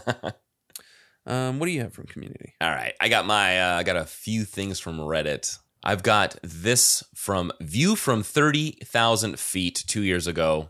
um, 1.25 1.57
what 1.57 1.65
do 1.65 1.71
you 1.71 1.81
have 1.81 1.93
from 1.93 2.05
community? 2.05 2.53
All 2.61 2.69
right, 2.69 2.93
I 3.01 3.09
got 3.09 3.25
my 3.25 3.59
uh, 3.59 3.79
I 3.79 3.83
got 3.83 3.95
a 3.95 4.05
few 4.05 4.43
things 4.45 4.79
from 4.79 4.99
Reddit. 4.99 5.57
I've 5.83 6.03
got 6.03 6.35
this 6.43 7.03
from 7.15 7.51
View 7.59 7.95
from 7.95 8.21
thirty 8.21 8.73
thousand 8.83 9.39
feet 9.39 9.83
two 9.87 10.03
years 10.03 10.27
ago, 10.27 10.69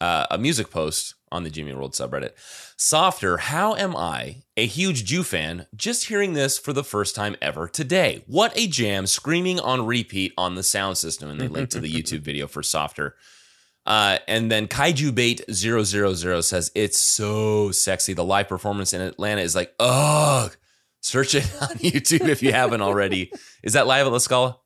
uh, 0.00 0.26
a 0.30 0.38
music 0.38 0.70
post 0.70 1.14
on 1.32 1.42
the 1.42 1.50
Jimmy 1.50 1.74
World 1.74 1.94
subreddit. 1.94 2.30
Softer, 2.76 3.38
how 3.38 3.74
am 3.74 3.96
I, 3.96 4.44
a 4.56 4.66
huge 4.66 5.04
Jew 5.04 5.24
fan, 5.24 5.66
just 5.74 6.04
hearing 6.06 6.34
this 6.34 6.56
for 6.56 6.72
the 6.72 6.84
first 6.84 7.16
time 7.16 7.34
ever 7.42 7.66
today? 7.66 8.22
What 8.28 8.52
a 8.56 8.68
jam! 8.68 9.08
Screaming 9.08 9.58
on 9.58 9.86
repeat 9.86 10.32
on 10.38 10.54
the 10.54 10.62
sound 10.62 10.98
system, 10.98 11.30
and 11.30 11.40
they 11.40 11.48
link 11.48 11.70
to 11.70 11.80
the 11.80 11.92
YouTube 11.92 12.20
video 12.20 12.46
for 12.46 12.62
Softer. 12.62 13.16
Uh, 13.86 14.18
and 14.28 14.50
then 14.50 14.66
Kaiju 14.66 15.14
Bait 15.14 15.42
000 15.50 15.84
says 16.42 16.70
it's 16.74 16.98
so 16.98 17.70
sexy. 17.70 18.12
The 18.14 18.24
live 18.24 18.48
performance 18.48 18.92
in 18.92 19.00
Atlanta 19.00 19.42
is 19.42 19.54
like, 19.54 19.74
ugh. 19.78 20.56
Search 21.00 21.34
it 21.34 21.44
on 21.60 21.68
YouTube 21.78 22.28
if 22.28 22.42
you 22.42 22.52
haven't 22.52 22.80
already. 22.80 23.30
Is 23.62 23.74
that 23.74 23.86
live 23.86 24.06
at 24.06 24.12
La 24.12 24.18
Scala? 24.18 24.58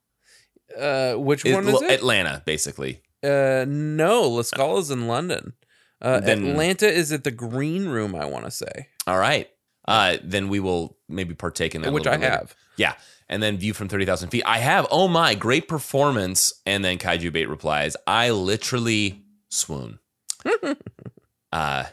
Uh, 0.78 1.14
which 1.14 1.44
It- 1.44 1.54
one 1.54 1.66
is 1.68 1.82
it? 1.82 1.90
Atlanta, 1.90 2.42
basically. 2.46 3.02
Uh, 3.24 3.64
no, 3.66 4.22
La 4.28 4.42
Scala's 4.42 4.90
in 4.92 5.08
London. 5.08 5.54
Uh, 6.00 6.20
Then- 6.20 6.46
Atlanta 6.46 6.86
is 6.86 7.10
at 7.10 7.24
the 7.24 7.32
Green 7.32 7.88
Room. 7.88 8.14
I 8.14 8.26
want 8.26 8.44
to 8.44 8.52
say, 8.52 8.86
All 9.08 9.18
right. 9.18 9.48
Uh, 9.88 10.18
then 10.22 10.48
we 10.48 10.60
will 10.60 10.96
maybe 11.08 11.34
partake 11.34 11.74
in 11.74 11.82
that. 11.82 11.92
which 11.92 12.06
I 12.06 12.12
later. 12.16 12.30
have. 12.30 12.54
Yeah. 12.76 12.92
And 13.28 13.42
then 13.42 13.58
view 13.58 13.74
from 13.74 13.88
30,000 13.88 14.30
feet. 14.30 14.42
I 14.46 14.58
have, 14.58 14.86
oh 14.90 15.06
my, 15.06 15.34
great 15.34 15.68
performance. 15.68 16.52
And 16.64 16.84
then 16.84 16.96
Kaiju 16.98 17.32
Bait 17.32 17.48
replies, 17.48 17.96
I 18.06 18.30
literally 18.30 19.24
swoon. 19.50 19.98
uh, 21.52 21.84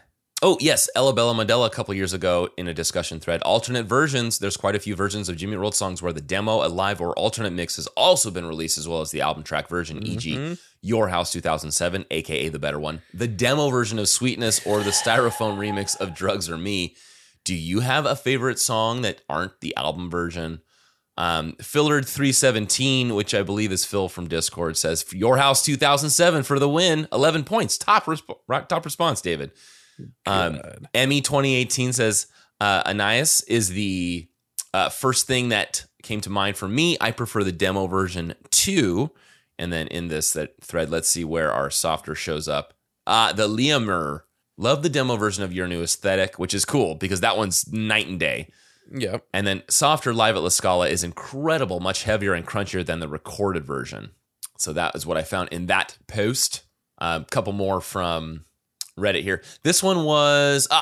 Oh, 0.42 0.58
yes. 0.60 0.90
Ella 0.96 1.14
Bella 1.14 1.34
Mandela 1.34 1.66
a 1.66 1.70
couple 1.70 1.94
years 1.94 2.14
ago 2.14 2.50
in 2.58 2.68
a 2.68 2.74
discussion 2.74 3.20
thread. 3.20 3.42
Alternate 3.44 3.86
versions. 3.86 4.38
There's 4.38 4.58
quite 4.58 4.76
a 4.76 4.80
few 4.80 4.94
versions 4.94 5.30
of 5.30 5.38
Jimmy 5.38 5.56
World 5.56 5.74
songs 5.74 6.02
where 6.02 6.12
the 6.14 6.22
demo, 6.22 6.64
a 6.64 6.68
live, 6.68 7.00
or 7.00 7.18
alternate 7.18 7.54
mix 7.54 7.78
has 7.78 7.88
also 7.98 8.30
been 8.30 8.46
released, 8.46 8.78
as 8.78 8.88
well 8.88 9.02
as 9.02 9.12
the 9.12 9.22
album 9.22 9.44
track 9.44 9.70
version, 9.70 10.06
e.g., 10.06 10.58
Your 10.82 11.08
House 11.08 11.32
2007, 11.32 12.06
aka 12.12 12.50
the 12.50 12.60
better 12.60 12.80
one, 12.80 13.02
the 13.14 13.28
demo 13.28 13.70
version 13.70 13.98
of 13.98 14.10
Sweetness, 14.10 14.68
or 14.68 14.84
the 14.84 14.92
styrofoam 14.92 15.58
remix 15.58 16.00
of 16.00 16.14
Drugs 16.14 16.48
or 16.48 16.58
Me. 16.58 16.96
Do 17.44 17.56
you 17.56 17.80
have 17.80 18.06
a 18.06 18.16
favorite 18.16 18.60
song 18.60 19.02
that 19.02 19.22
aren't 19.30 19.62
the 19.62 19.76
album 19.76 20.12
version? 20.12 20.62
Um, 21.18 21.54
Fillard 21.54 22.06
317, 22.06 23.16
which 23.16 23.34
I 23.34 23.42
believe 23.42 23.72
is 23.72 23.86
Phil 23.86 24.10
from 24.10 24.28
Discord, 24.28 24.76
says 24.76 25.06
Your 25.14 25.38
House 25.38 25.64
2007 25.64 26.44
for 26.44 26.60
the 26.60 26.68
win, 26.68 27.08
11 27.14 27.46
points. 27.46 27.78
Top, 27.78 28.06
resp- 28.06 28.68
top 28.68 28.84
response, 28.84 29.22
David. 29.22 29.52
Um, 30.26 30.60
Emmy 30.94 31.22
2018 31.22 31.94
says 31.94 32.28
uh, 32.60 32.84
Anais 32.86 33.42
is 33.48 33.70
the 33.70 34.28
uh, 34.74 34.90
first 34.90 35.26
thing 35.26 35.50
that 35.50 35.86
came 36.04 36.22
to 36.22 36.30
mind 36.30 36.58
for 36.58 36.68
me. 36.68 36.98
I 37.00 37.12
prefer 37.12 37.44
the 37.44 37.52
demo 37.52 37.88
version 37.88 38.36
too. 38.52 39.12
And 39.58 39.72
then 39.72 39.88
in 39.88 40.10
this 40.10 40.34
that 40.34 40.56
thread, 40.62 40.90
let's 40.90 41.10
see 41.10 41.24
where 41.24 41.52
our 41.52 41.70
softer 41.70 42.14
shows 42.14 42.48
up. 42.48 42.74
Uh, 43.08 43.32
the 43.34 43.48
Liamer. 43.48 44.22
Love 44.58 44.84
the 44.84 44.90
demo 44.90 45.18
version 45.18 45.44
of 45.44 45.52
your 45.52 45.68
new 45.68 45.84
aesthetic, 45.84 46.40
which 46.40 46.54
is 46.54 46.64
cool 46.64 46.96
because 46.96 47.20
that 47.20 47.36
one's 47.36 47.70
night 47.74 48.08
and 48.08 48.20
day. 48.20 48.50
Yep. 48.92 49.26
And 49.34 49.48
then 49.48 49.64
Softer 49.70 50.14
Live 50.14 50.36
at 50.36 50.44
La 50.44 50.50
Scala 50.50 50.88
is 50.88 51.04
incredible, 51.04 51.80
much 51.80 52.04
heavier 52.04 52.34
and 52.34 52.46
crunchier 52.46 52.86
than 52.86 53.00
the 53.00 53.08
recorded 53.08 53.66
version. 53.66 54.12
So 54.58 54.74
that 54.74 54.96
is 54.96 55.06
what 55.06 55.18
I 55.18 55.24
found 55.24 55.50
in 55.50 55.66
that 55.68 55.98
post. 56.08 56.64
A 56.98 57.26
couple 57.30 57.54
more 57.54 57.82
from 57.82 58.46
Reddit 58.98 59.24
here. 59.24 59.44
This 59.64 59.84
one 59.84 60.06
was 60.06 60.68
uh, 60.72 60.82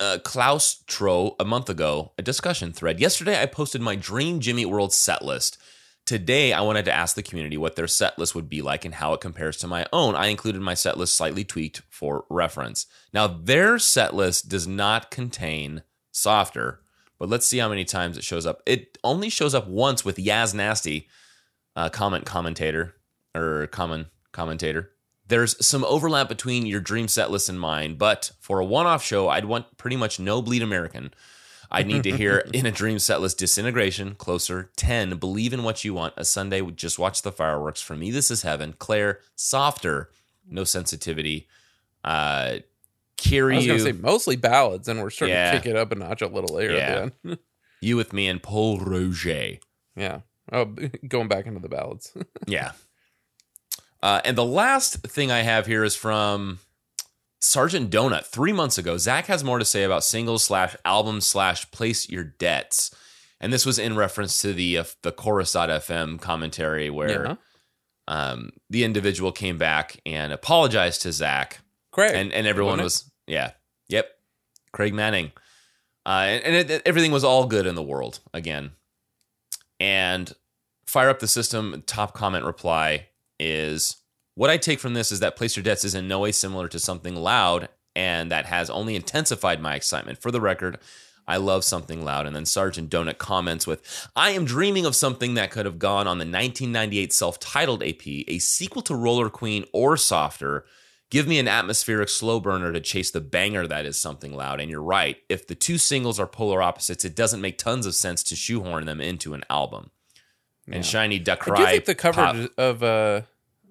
uh, 0.00 0.18
Klaus 0.24 0.82
Tro 0.86 1.36
a 1.38 1.44
month 1.44 1.68
ago, 1.70 2.12
a 2.18 2.22
discussion 2.22 2.72
thread. 2.72 2.98
Yesterday, 2.98 3.40
I 3.40 3.46
posted 3.46 3.80
my 3.80 3.94
dream 3.94 4.40
Jimmy 4.40 4.66
World 4.66 4.92
set 4.92 5.24
list. 5.24 5.58
Today, 6.04 6.52
I 6.52 6.62
wanted 6.62 6.84
to 6.86 6.92
ask 6.92 7.14
the 7.14 7.22
community 7.22 7.56
what 7.56 7.76
their 7.76 7.86
set 7.86 8.18
list 8.18 8.34
would 8.34 8.48
be 8.48 8.60
like 8.60 8.84
and 8.84 8.94
how 8.94 9.12
it 9.12 9.20
compares 9.20 9.56
to 9.58 9.68
my 9.68 9.86
own. 9.92 10.16
I 10.16 10.26
included 10.26 10.60
my 10.60 10.74
set 10.74 10.98
list 10.98 11.16
slightly 11.16 11.44
tweaked 11.44 11.82
for 11.88 12.24
reference. 12.28 12.86
Now, 13.14 13.28
their 13.28 13.78
set 13.78 14.12
list 14.12 14.48
does 14.48 14.66
not 14.66 15.12
contain 15.12 15.84
Softer, 16.10 16.81
but 17.22 17.28
let's 17.28 17.46
see 17.46 17.58
how 17.58 17.68
many 17.68 17.84
times 17.84 18.18
it 18.18 18.24
shows 18.24 18.46
up. 18.46 18.64
It 18.66 18.98
only 19.04 19.28
shows 19.28 19.54
up 19.54 19.68
once 19.68 20.04
with 20.04 20.16
Yaz 20.16 20.54
Nasty, 20.54 21.06
uh, 21.76 21.88
comment 21.88 22.26
commentator 22.26 22.96
or 23.32 23.68
common 23.68 24.06
commentator. 24.32 24.90
There's 25.28 25.64
some 25.64 25.84
overlap 25.84 26.28
between 26.28 26.66
your 26.66 26.80
dream 26.80 27.06
set 27.06 27.30
list 27.30 27.48
and 27.48 27.60
mine, 27.60 27.94
but 27.94 28.32
for 28.40 28.58
a 28.58 28.64
one-off 28.64 29.04
show, 29.04 29.28
I'd 29.28 29.44
want 29.44 29.76
pretty 29.76 29.94
much 29.94 30.18
no 30.18 30.42
bleed 30.42 30.62
American. 30.62 31.14
I'd 31.70 31.86
need 31.86 32.02
to 32.02 32.16
hear 32.16 32.38
in 32.52 32.66
a 32.66 32.72
dream 32.72 32.98
set 32.98 33.20
list 33.20 33.38
disintegration, 33.38 34.16
closer, 34.16 34.72
10, 34.74 35.18
believe 35.18 35.52
in 35.52 35.62
what 35.62 35.84
you 35.84 35.94
want, 35.94 36.14
a 36.16 36.24
Sunday, 36.24 36.60
just 36.72 36.98
watch 36.98 37.22
the 37.22 37.30
fireworks. 37.30 37.80
For 37.80 37.94
me, 37.94 38.10
this 38.10 38.32
is 38.32 38.42
heaven. 38.42 38.74
Claire, 38.80 39.20
softer, 39.36 40.10
no 40.44 40.64
sensitivity. 40.64 41.46
Uh 42.02 42.56
I 43.30 43.56
was 43.56 43.66
gonna 43.66 43.78
say 43.80 43.92
mostly 43.92 44.36
ballads, 44.36 44.88
and 44.88 45.00
we're 45.02 45.10
starting 45.10 45.34
Yeah. 45.36 45.52
to 45.52 45.58
kick 45.58 45.66
it 45.66 45.76
up 45.76 45.92
a 45.92 45.94
notch 45.94 46.22
a 46.22 46.26
little 46.28 46.54
later. 46.54 46.74
Yeah. 47.24 47.34
you 47.80 47.96
with 47.96 48.12
me, 48.12 48.28
and 48.28 48.42
Paul 48.42 48.78
Roger. 48.78 49.58
yeah. 49.96 50.20
Oh, 50.50 50.64
going 51.08 51.28
back 51.28 51.46
into 51.46 51.60
the 51.60 51.68
ballads. 51.68 52.12
Yeah. 52.46 52.72
Uh, 54.02 54.20
and 54.24 54.36
the 54.36 54.44
last 54.44 54.96
thing 55.06 55.30
I 55.30 55.42
have 55.42 55.66
here 55.66 55.84
is 55.84 55.94
from 55.94 56.58
Sergeant 57.40 57.88
Donut. 57.90 58.26
Three 58.26 58.52
months 58.52 58.76
ago, 58.76 58.98
Zach 58.98 59.26
has 59.26 59.44
more 59.44 59.60
to 59.60 59.64
say 59.64 59.84
about 59.84 60.02
singles 60.02 60.42
slash 60.42 60.74
album 60.84 61.20
slash 61.20 61.70
place 61.70 62.08
your 62.08 62.24
debts. 62.24 62.92
And 63.40 63.52
this 63.52 63.64
was 63.64 63.78
in 63.78 63.94
reference 63.94 64.42
to 64.42 64.52
the 64.52 64.78
uh, 64.78 64.84
the 65.02 65.12
chorus.fm 65.12 66.20
commentary 66.20 66.90
where 66.90 67.26
yeah. 67.26 67.34
um, 68.08 68.50
the 68.70 68.82
individual 68.82 69.30
came 69.30 69.56
back 69.58 70.00
and 70.04 70.32
apologized 70.32 71.02
to 71.02 71.12
Zach. 71.12 71.60
Craig. 71.92 72.14
And, 72.14 72.32
and 72.32 72.46
everyone 72.46 72.80
was, 72.82 73.10
yeah, 73.26 73.52
yep, 73.88 74.18
Craig 74.72 74.94
Manning. 74.94 75.32
Uh, 76.04 76.26
and 76.28 76.44
and 76.44 76.70
it, 76.70 76.82
everything 76.84 77.12
was 77.12 77.24
all 77.24 77.46
good 77.46 77.66
in 77.66 77.74
the 77.74 77.82
world 77.82 78.20
again. 78.34 78.72
And 79.78 80.32
fire 80.86 81.08
up 81.08 81.20
the 81.20 81.28
system. 81.28 81.82
Top 81.86 82.14
comment 82.14 82.44
reply 82.44 83.08
is 83.38 83.96
what 84.34 84.50
I 84.50 84.56
take 84.56 84.80
from 84.80 84.94
this 84.94 85.12
is 85.12 85.20
that 85.20 85.36
Place 85.36 85.56
Your 85.56 85.62
Debts 85.62 85.84
is 85.84 85.94
in 85.94 86.08
no 86.08 86.20
way 86.20 86.32
similar 86.32 86.68
to 86.68 86.78
something 86.78 87.16
loud, 87.16 87.68
and 87.94 88.30
that 88.30 88.46
has 88.46 88.70
only 88.70 88.96
intensified 88.96 89.60
my 89.60 89.74
excitement. 89.74 90.20
For 90.20 90.30
the 90.30 90.40
record, 90.40 90.78
I 91.26 91.36
love 91.36 91.64
something 91.64 92.04
loud. 92.04 92.26
And 92.26 92.34
then 92.34 92.46
Sergeant 92.46 92.90
Donut 92.90 93.18
comments 93.18 93.66
with, 93.66 94.08
I 94.16 94.30
am 94.30 94.44
dreaming 94.44 94.86
of 94.86 94.96
something 94.96 95.34
that 95.34 95.50
could 95.50 95.66
have 95.66 95.78
gone 95.78 96.06
on 96.06 96.18
the 96.18 96.24
1998 96.24 97.12
self 97.12 97.38
titled 97.38 97.82
EP, 97.82 98.06
a 98.06 98.38
sequel 98.38 98.82
to 98.82 98.94
Roller 98.94 99.30
Queen 99.30 99.64
or 99.72 99.96
Softer. 99.96 100.64
Give 101.12 101.28
me 101.28 101.38
an 101.38 101.46
atmospheric 101.46 102.08
slow 102.08 102.40
burner 102.40 102.72
to 102.72 102.80
chase 102.80 103.10
the 103.10 103.20
banger 103.20 103.66
that 103.66 103.84
is 103.84 103.98
something 103.98 104.34
loud. 104.34 104.62
And 104.62 104.70
you're 104.70 104.80
right. 104.82 105.18
If 105.28 105.46
the 105.46 105.54
two 105.54 105.76
singles 105.76 106.18
are 106.18 106.26
polar 106.26 106.62
opposites, 106.62 107.04
it 107.04 107.14
doesn't 107.14 107.42
make 107.42 107.58
tons 107.58 107.84
of 107.84 107.94
sense 107.94 108.22
to 108.22 108.34
shoehorn 108.34 108.86
them 108.86 108.98
into 108.98 109.34
an 109.34 109.44
album. 109.50 109.90
And 110.70 110.86
Shiny 110.86 111.18
Duck 111.18 111.40
Cry. 111.40 111.54
I 111.54 111.64
do 111.66 111.70
think 111.72 111.84
the 111.84 111.94
cover 111.96 112.22
pop- 112.22 112.50
of 112.56 112.82
uh 112.82 113.22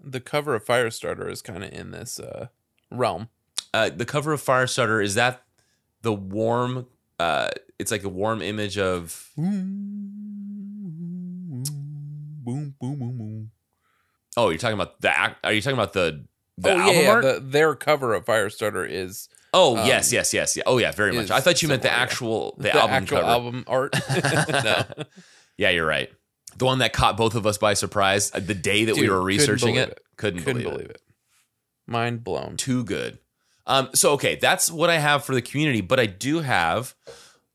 the 0.03 0.19
cover 0.19 0.53
of 0.53 0.63
Firestarter 0.63 1.31
is 1.31 1.41
kind 1.41 1.63
of 1.63 1.73
in 1.73 1.89
this 1.89 2.19
uh 2.19 2.49
realm. 2.91 3.29
uh, 3.73 3.89
the 3.89 4.05
cover 4.05 4.33
of 4.33 4.41
Firestarter 4.41 5.03
is 5.03 5.15
that 5.15 5.41
the 6.03 6.13
warm 6.13 6.85
uh 7.19 7.49
it's 7.79 7.89
like 7.91 8.03
a 8.03 8.09
warm 8.09 8.43
image 8.43 8.77
of 8.77 9.31
Boom, 9.35 9.53
boom, 12.79 12.99
boom, 12.99 13.17
boom. 13.17 13.51
oh 14.37 14.49
you're 14.49 14.59
talking 14.59 14.75
about 14.75 15.01
the 15.01 15.09
ac- 15.09 15.35
are 15.43 15.53
you 15.53 15.61
talking 15.61 15.77
about 15.77 15.93
the 15.93 16.23
the 16.61 16.71
oh 16.71 16.77
album 16.77 16.95
yeah, 16.95 17.01
yeah. 17.01 17.09
art 17.11 17.23
The, 17.23 17.39
their 17.41 17.75
cover 17.75 18.13
of 18.13 18.25
Firestarter 18.25 18.87
is 18.89 19.29
oh 19.53 19.77
um, 19.77 19.87
yes 19.87 20.13
yes 20.13 20.33
yes 20.33 20.55
yeah 20.55 20.63
oh 20.65 20.77
yeah 20.77 20.91
very 20.91 21.11
much 21.11 21.31
i 21.31 21.39
thought 21.39 21.61
you 21.61 21.67
meant 21.67 21.81
the 21.81 21.91
actual 21.91 22.55
the, 22.57 22.63
the, 22.63 22.75
album 22.75 22.91
actual 22.91 23.17
cover 23.19 23.29
album 23.29 23.63
art. 23.67 23.95
no 24.49 24.83
yeah 25.57 25.69
you're 25.69 25.85
right 25.85 26.09
the 26.57 26.65
one 26.65 26.79
that 26.79 26.93
caught 26.93 27.17
both 27.17 27.35
of 27.35 27.45
us 27.45 27.57
by 27.57 27.73
surprise 27.73 28.31
uh, 28.33 28.39
the 28.39 28.53
day 28.53 28.85
that 28.85 28.95
we 28.95 29.01
Dude, 29.01 29.09
were 29.09 29.15
couldn't 29.15 29.25
researching 29.25 29.75
it, 29.75 29.89
it. 29.89 29.99
couldn't, 30.17 30.43
Couldn't 30.43 30.63
believe, 30.63 30.77
believe 30.77 30.89
it. 30.91 30.95
it. 30.97 31.01
Mind 31.87 32.23
blown. 32.23 32.57
too 32.57 32.83
good 32.83 33.17
um 33.67 33.89
so 33.93 34.11
okay 34.13 34.35
that's 34.35 34.71
what 34.71 34.89
i 34.89 34.97
have 34.97 35.23
for 35.23 35.33
the 35.33 35.41
community 35.41 35.81
but 35.81 35.99
i 35.99 36.05
do 36.05 36.39
have 36.39 36.95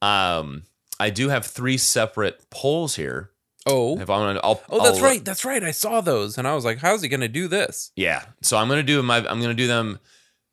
um 0.02 0.64
i 1.00 1.11
do 1.11 1.28
have 1.28 1.46
three 1.46 1.78
separate 1.78 2.48
polls 2.50 2.96
here 2.96 3.30
Oh, 3.67 3.99
if 3.99 4.09
i'm 4.09 4.21
gonna 4.21 4.41
I'll, 4.45 4.62
oh, 4.71 4.83
that's 4.85 4.99
I'll- 4.99 5.05
right. 5.05 5.25
That's 5.25 5.45
right. 5.45 5.62
I 5.62 5.73
saw 5.73 6.01
those, 6.01 6.39
and 6.39 6.47
I 6.47 6.55
was 6.55 6.64
like, 6.64 6.79
"How's 6.79 7.03
he 7.03 7.09
going 7.09 7.21
to 7.21 7.29
do 7.29 7.49
this?" 7.49 7.91
Yeah. 7.97 8.25
So 8.43 8.57
I'm 8.57 8.69
gonna 8.69 8.83
do 8.83 9.03
my 9.03 9.19
I'm 9.19 9.41
gonna 9.41 9.55
do 9.55 9.67
them 9.67 9.99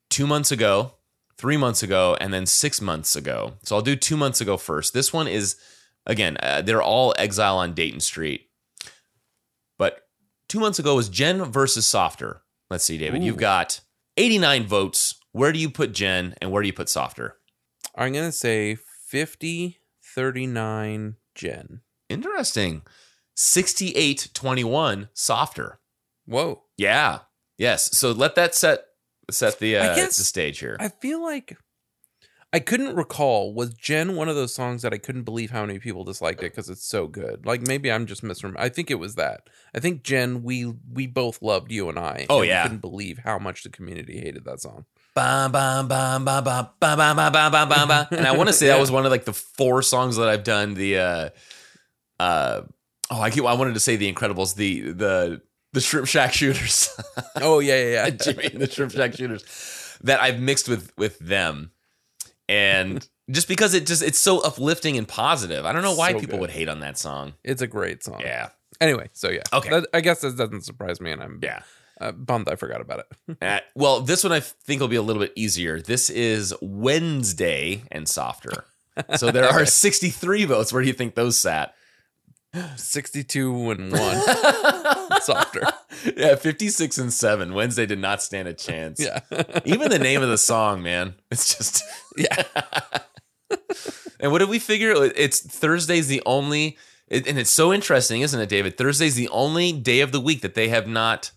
two 0.10 0.26
months 0.26 0.52
ago, 0.52 0.96
three 1.38 1.58
months 1.58 1.84
ago, 1.84 2.18
and 2.20 2.34
then 2.34 2.46
six 2.46 2.82
months 2.82 3.16
ago. 3.16 3.54
So 3.64 3.76
I'll 3.76 3.82
do 3.82 3.96
two 3.96 4.18
months 4.18 4.42
ago 4.42 4.58
first. 4.58 4.94
This 4.94 5.14
one 5.14 5.28
is 5.28 5.58
again, 6.06 6.38
uh, 6.42 6.62
they're 6.62 6.82
all 6.82 7.14
exile 7.18 7.58
on 7.58 7.74
Dayton 7.74 8.00
Street. 8.00 8.50
But 9.78 10.08
two 10.48 10.60
months 10.60 10.80
ago 10.80 10.96
was 10.96 11.10
Jen 11.10 11.44
versus 11.46 11.86
Softer. 11.86 12.42
Let's 12.70 12.84
see, 12.84 12.98
David. 12.98 13.24
You've 13.24 13.38
got 13.38 13.82
89 14.18 14.66
votes. 14.66 15.16
Where 15.32 15.52
do 15.52 15.60
you 15.60 15.70
put 15.70 15.94
Jen 15.94 16.36
and 16.42 16.52
where 16.52 16.62
do 16.62 16.68
you 16.68 16.74
put 16.74 16.90
Softer? 16.90 17.38
I'm 17.96 18.14
going 18.14 18.26
to 18.26 18.32
say 18.32 18.76
50, 19.08 19.78
39, 20.02 21.16
Jen. 21.36 21.82
Interesting. 22.10 22.84
68 23.36 24.30
21 24.34 25.10
Softer. 25.14 25.80
Whoa. 26.26 26.64
Yeah. 26.78 27.20
Yes. 27.58 27.98
So 27.98 28.12
let 28.12 28.36
that 28.36 28.56
set 28.56 28.86
set 29.32 29.60
the 29.60 29.78
uh, 29.78 29.96
guess 29.96 30.18
the 30.18 30.24
stage 30.24 30.60
here. 30.60 30.78
I 30.80 30.90
feel 30.90 31.22
like 31.22 31.58
I 32.52 32.60
couldn't 32.60 32.96
recall. 32.96 33.54
Was 33.54 33.74
Jen 33.74 34.16
one 34.16 34.30
of 34.30 34.36
those 34.36 34.54
songs 34.54 34.84
that 34.84 34.94
I 34.94 35.00
couldn't 35.00 35.24
believe 35.24 35.50
how 35.50 35.66
many 35.66 35.80
people 35.80 36.04
disliked 36.04 36.42
it 36.42 36.52
because 36.52 36.70
it's 36.70 36.86
so 36.86 37.08
good? 37.08 37.46
Like 37.46 37.62
maybe 37.62 37.92
I'm 37.92 38.06
just 38.06 38.24
misremembering. 38.24 38.60
I 38.60 38.70
think 38.70 38.92
it 38.92 39.00
was 39.00 39.16
that. 39.16 39.50
I 39.74 39.80
think 39.80 40.04
Jen, 40.04 40.44
we 40.44 40.72
we 40.92 41.08
both 41.08 41.42
loved 41.42 41.72
you 41.72 41.90
and 41.90 41.98
I. 41.98 42.28
Oh, 42.30 42.40
and 42.40 42.48
yeah. 42.48 42.64
couldn't 42.64 42.82
believe 42.82 43.20
how 43.20 43.40
much 43.40 43.64
the 43.64 43.70
community 43.70 44.20
hated 44.20 44.46
that 44.46 44.62
song. 44.62 44.86
Ba, 45.16 45.50
ba, 45.52 45.84
ba, 45.88 46.20
ba, 46.24 46.42
ba, 46.44 46.74
ba, 46.80 46.96
ba, 46.96 47.14
ba, 47.16 47.32
ba, 47.32 47.50
ba, 47.52 47.66
ba, 47.66 47.86
ba. 47.88 48.08
And 48.12 48.28
I 48.28 48.36
want 48.36 48.50
to 48.50 48.54
say 48.54 48.68
that 48.68 48.80
was 48.80 48.92
one 48.92 49.06
of 49.06 49.12
like 49.12 49.26
the 49.26 49.34
four 49.34 49.82
songs 49.82 50.18
that 50.18 50.30
I've 50.30 50.44
done. 50.44 50.76
The 50.76 50.98
uh, 50.98 51.30
uh, 52.20 52.62
oh, 53.12 53.22
I 53.22 53.30
keep, 53.30 53.46
I 53.46 53.54
wanted 53.54 53.74
to 53.76 53.80
say 53.80 53.96
the 53.96 54.12
Incredibles, 54.12 54.56
the 54.56 54.92
the 54.92 55.42
the 55.74 55.82
Shrimp 55.82 56.08
Shack 56.08 56.34
Shooters, 56.34 56.90
Oh 57.38 57.60
yeah, 57.60 57.76
yeah, 57.84 57.92
yeah. 58.06 58.10
Jimmy 58.24 58.46
and 58.46 58.62
the 58.62 58.70
Shrimp 58.70 58.92
Shack 58.92 59.16
Shooters, 59.16 59.98
that 60.04 60.22
I've 60.22 60.40
mixed 60.40 60.68
with 60.70 60.92
with 60.98 61.18
them, 61.20 61.72
and 62.50 63.08
just 63.32 63.48
because 63.48 63.74
it 63.74 63.86
just 63.88 64.04
it's 64.04 64.20
so 64.20 64.40
uplifting 64.42 64.98
and 64.98 65.08
positive. 65.08 65.66
I 65.66 65.72
don't 65.72 65.82
know 65.84 65.96
why 65.96 66.12
So 66.12 66.20
people 66.20 66.36
good. 66.36 66.42
would 66.42 66.50
hate 66.52 66.70
on 66.70 66.82
that 66.82 66.98
song. 66.98 67.34
It's 67.44 67.62
a 67.62 67.68
great 67.68 68.04
song. 68.04 68.22
Yeah, 68.22 68.50
Anyway, 68.82 69.10
so 69.14 69.30
yeah. 69.30 69.44
Okay. 69.52 69.70
That- 69.70 69.88
I 69.94 70.02
guess 70.02 70.22
that 70.22 70.36
doesn't 70.38 70.62
surprise 70.64 71.00
me, 71.00 71.12
and 71.12 71.24
I'm 71.24 71.40
yeah. 71.42 71.62
uh, 72.02 72.12
bummed 72.12 72.50
I 72.50 72.56
forgot 72.56 72.82
about 72.82 73.00
it. 73.00 73.38
Uh, 73.42 73.60
well, 73.76 74.02
this 74.02 74.24
one 74.24 74.32
I 74.34 74.40
think 74.42 74.80
will 74.82 74.88
be 74.88 74.96
a 74.96 75.02
little 75.02 75.22
bit 75.22 75.34
easier. 75.36 75.82
This 75.82 76.10
is 76.10 76.54
Wednesday 76.62 77.84
and 77.92 78.08
softer. 78.08 78.66
So 79.18 79.32
there 79.32 79.46
are 79.50 79.66
63 79.66 80.46
votes. 80.46 80.72
Where 80.72 80.82
do 80.82 80.88
you 80.88 80.94
think 80.94 81.16
those 81.16 81.36
sat? 81.38 81.74
62 82.76 83.72
and 83.72 83.92
1. 83.92 84.02
Softer. 85.22 85.62
Yeah, 86.16 86.36
56 86.36 86.98
and 86.98 87.12
7. 87.14 87.54
Wednesday 87.54 87.86
did 87.86 88.00
not 88.00 88.22
stand 88.22 88.48
a 88.48 88.54
chance. 88.54 89.00
Yeah. 89.00 89.22
Even 89.66 89.90
the 89.90 90.00
name 90.00 90.22
of 90.22 90.30
the 90.30 90.38
song, 90.38 90.84
man. 90.84 91.16
It's 91.32 91.56
just 91.58 91.84
yeah. 92.18 92.44
And 94.20 94.32
what 94.32 94.40
did 94.40 94.48
we 94.50 94.58
figure? 94.60 94.94
It's 95.16 95.42
Thursday's 95.42 96.08
the 96.08 96.22
only 96.26 96.78
and 97.12 97.38
it's 97.38 97.50
so 97.52 97.74
interesting, 97.74 98.22
isn't 98.22 98.40
it, 98.40 98.48
David? 98.48 98.78
Thursday's 98.78 99.16
the 99.16 99.28
only 99.30 99.74
day 99.74 100.00
of 100.00 100.12
the 100.14 100.22
week 100.22 100.42
that 100.42 100.56
they 100.56 100.70
have 100.70 100.88
not 100.88 101.32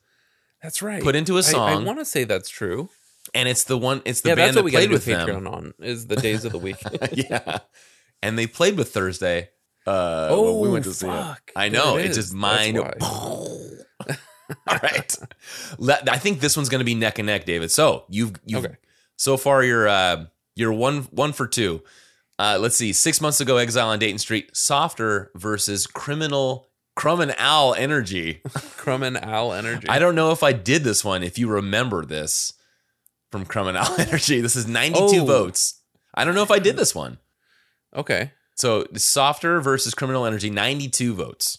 That's 0.63 0.81
right. 0.83 1.03
put 1.03 1.17
into 1.17 1.37
a 1.37 1.43
song. 1.43 1.83
I 1.83 1.85
want 1.85 1.99
to 1.99 2.05
say 2.05 2.23
that's 2.25 2.49
true. 2.49 2.89
and 3.35 3.49
it's 3.49 3.65
the 3.65 3.77
one 3.77 4.03
it's 4.05 4.21
the 4.21 4.31
yeah, 4.31 4.35
band 4.37 4.49
that's 4.49 4.57
that 4.57 4.65
we 4.65 4.71
played 4.71 4.91
with 4.91 5.05
Patreon 5.05 5.45
them. 5.45 5.47
on 5.49 5.75
is 5.81 6.07
the 6.07 6.17
days 6.17 6.45
of 6.45 6.53
the 6.53 6.59
week. 6.59 6.77
yeah. 7.13 7.59
And 8.23 8.39
they 8.39 8.47
played 8.47 8.77
with 8.77 8.93
Thursday. 8.93 9.51
Uh 9.87 10.29
Oh, 10.31 10.53
when 10.61 10.61
we 10.63 10.73
went 10.73 10.85
to 10.87 10.93
see 10.93 11.07
it. 11.07 11.11
fuck. 11.11 11.51
I 11.55 11.69
know. 11.69 11.97
it 11.97 12.07
It 12.07 12.11
is. 12.11 12.17
just 12.17 12.35
mind. 12.35 12.79
All 14.69 14.79
right. 14.83 15.17
Let- 15.79 16.09
I 16.09 16.19
think 16.19 16.41
this 16.41 16.57
one's 16.57 16.69
going 16.69 16.79
to 16.81 16.85
be 16.85 16.95
neck 16.95 17.19
and 17.19 17.27
neck, 17.27 17.45
David. 17.45 17.71
So 17.71 18.05
you've 18.09 18.33
you 18.45 18.59
Okay. 18.59 18.77
so 19.17 19.37
far 19.37 19.63
you're 19.65 19.89
uh, 19.89 20.27
you're 20.55 20.73
one 20.73 21.03
one 21.11 21.33
for 21.33 21.47
two. 21.47 21.83
Uh, 22.39 22.59
let's 22.61 22.77
see. 22.77 22.93
Six 22.93 23.21
months 23.21 23.41
ago, 23.41 23.57
Exile 23.57 23.89
on 23.89 23.99
Dayton 23.99 24.19
Street, 24.19 24.55
softer 24.57 25.31
versus 25.35 25.87
criminal 25.87 26.69
Crumb 26.95 27.21
and 27.21 27.35
Owl 27.39 27.75
Energy. 27.75 28.43
Crumb 28.77 29.03
and 29.03 29.17
Owl 29.17 29.53
Energy. 29.55 29.89
I 29.89 29.99
don't 29.99 30.15
know 30.15 30.33
if 30.33 30.43
I 30.43 30.53
did 30.53 30.85
this 30.85 31.05
one. 31.05 31.23
If 31.23 31.39
you 31.39 31.49
remember 31.49 32.05
this 32.05 32.53
from 33.33 33.47
Crumb 33.47 33.69
and 33.69 33.77
Owl 33.79 33.95
Energy, 33.99 34.41
this 34.43 34.55
is 34.55 34.67
92 34.69 35.23
Oh. 35.23 35.25
votes. 35.25 35.81
I 36.15 36.25
don't 36.25 36.35
know 36.35 36.43
if 36.43 36.51
I 36.51 36.59
did 36.59 36.77
this 36.77 36.95
one. 36.95 37.19
Okay. 37.95 38.33
So 38.57 38.87
softer 38.97 39.61
versus 39.61 39.95
criminal 39.95 40.25
energy, 40.27 40.51
92 40.51 41.15
votes. 41.15 41.59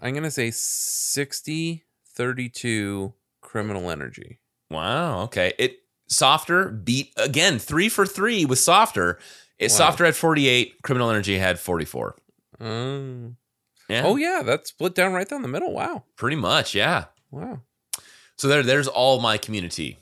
I'm 0.00 0.12
going 0.14 0.22
to 0.22 0.30
say 0.30 0.50
60 0.52 1.84
32 2.14 3.12
criminal 3.40 3.90
energy. 3.90 4.38
Wow. 4.70 5.22
Okay. 5.24 5.52
It 5.58 5.78
softer 6.08 6.68
beat 6.68 7.12
again 7.16 7.58
three 7.58 7.88
for 7.88 8.06
three 8.06 8.44
with 8.44 8.58
softer. 8.58 9.18
It 9.58 9.70
Wow. 9.70 9.76
softer 9.76 10.04
had 10.04 10.16
48. 10.16 10.82
Criminal 10.82 11.10
energy 11.10 11.38
had 11.38 11.58
44. 11.58 12.16
Um, 12.60 13.36
Yeah. 13.88 14.02
Oh, 14.04 14.16
yeah. 14.16 14.42
That's 14.44 14.70
split 14.70 14.94
down 14.94 15.12
right 15.12 15.28
down 15.28 15.42
the 15.42 15.48
middle. 15.48 15.72
Wow. 15.72 16.04
Pretty 16.16 16.36
much. 16.36 16.74
Yeah. 16.74 17.06
Wow. 17.30 17.60
So 18.36 18.48
there, 18.48 18.62
there's 18.62 18.88
all 18.88 19.20
my 19.20 19.36
community. 19.38 19.98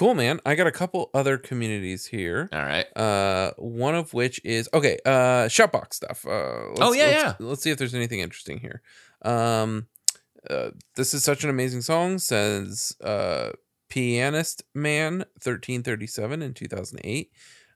Cool, 0.00 0.14
man. 0.14 0.40
I 0.46 0.54
got 0.54 0.66
a 0.66 0.72
couple 0.72 1.10
other 1.12 1.36
communities 1.36 2.06
here. 2.06 2.48
All 2.54 2.62
right. 2.62 2.86
Uh, 2.96 3.52
one 3.58 3.94
of 3.94 4.14
which 4.14 4.40
is 4.46 4.66
okay. 4.72 4.96
Uh, 5.04 5.44
Shoutbox 5.44 5.92
stuff. 5.92 6.24
Uh, 6.26 6.68
let's, 6.68 6.80
Oh, 6.80 6.92
yeah, 6.94 7.04
let's, 7.04 7.12
yeah. 7.12 7.34
Let's 7.38 7.62
see 7.62 7.70
if 7.70 7.76
there's 7.76 7.94
anything 7.94 8.20
interesting 8.20 8.60
here. 8.60 8.80
Um, 9.20 9.88
uh, 10.48 10.70
this 10.96 11.12
is 11.12 11.22
such 11.22 11.44
an 11.44 11.50
amazing 11.50 11.82
song. 11.82 12.18
Says 12.18 12.96
uh, 13.04 13.50
pianist 13.90 14.62
man 14.74 15.26
thirteen 15.38 15.82
thirty 15.82 16.06
seven 16.06 16.40
in 16.40 16.54
two 16.54 16.66
thousand 16.66 17.00
eight. 17.04 17.30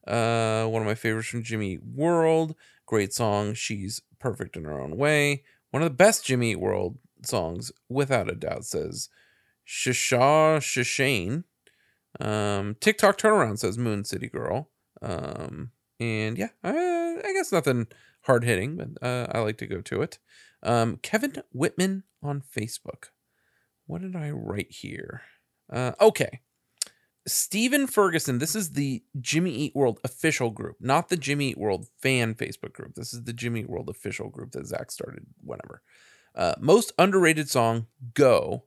Uh, 0.07 0.65
one 0.65 0.81
of 0.81 0.87
my 0.89 0.95
favorites 0.95 1.29
from 1.29 1.43
Jimmy 1.43 1.77
World. 1.77 2.55
Great 2.87 3.13
song. 3.13 3.53
She's 3.53 4.01
perfect 4.19 4.57
in 4.57 4.65
her 4.65 4.81
own 4.81 4.97
way. 4.97 5.43
One 5.73 5.83
of 5.83 5.91
the 5.91 5.95
best 5.95 6.25
Jimmy 6.25 6.57
World 6.57 6.97
songs, 7.23 7.71
without 7.91 8.31
a 8.31 8.35
doubt. 8.35 8.65
Says 8.65 9.11
Shisha 9.69 10.57
Shishane. 10.61 11.45
Um, 12.21 12.77
TikTok 12.81 13.19
turnaround 13.19 13.59
says 13.59 13.79
Moon 13.79 14.05
City 14.05 14.29
Girl. 14.29 14.71
Um, 15.03 15.71
and 16.01 16.39
yeah, 16.39 16.49
uh, 16.63 16.73
I 16.73 17.33
guess 17.35 17.53
nothing 17.53 17.89
hard 18.23 18.45
hitting, 18.45 18.77
but 18.77 19.07
uh, 19.07 19.29
I 19.33 19.41
like 19.41 19.59
to 19.59 19.67
go 19.67 19.81
to 19.81 20.03
it. 20.03 20.19
Um, 20.63 20.99
Kevin 20.99 21.35
Whitman 21.53 22.05
on 22.23 22.43
Facebook. 22.43 23.09
What 23.87 24.01
did 24.01 24.17
I 24.17 24.31
write 24.31 24.71
here? 24.71 25.23
Uh, 25.71 25.93
okay. 26.01 26.41
Stephen 27.27 27.87
Ferguson. 27.87 28.39
This 28.39 28.55
is 28.55 28.73
the 28.73 29.03
Jimmy 29.21 29.51
Eat 29.51 29.75
World 29.75 29.99
official 30.05 30.51
group, 30.51 30.77
not 30.81 31.09
the 31.09 31.17
Jimmy 31.17 31.51
Eat 31.51 31.59
World 31.59 31.87
fan 32.01 32.35
Facebook 32.35 32.73
group. 32.73 32.95
This 32.95 33.15
is 33.15 33.25
the 33.25 33.33
Jimmy 33.33 33.61
Eat 33.61 33.71
World 33.71 33.89
official 33.89 34.29
group 34.29 34.53
that 34.53 34.67
Zach 34.67 34.91
started 34.91 35.27
whenever. 35.43 35.83
Uh, 36.35 36.55
most 36.59 36.93
underrated 36.99 37.49
song, 37.49 37.87
Go. 38.13 38.65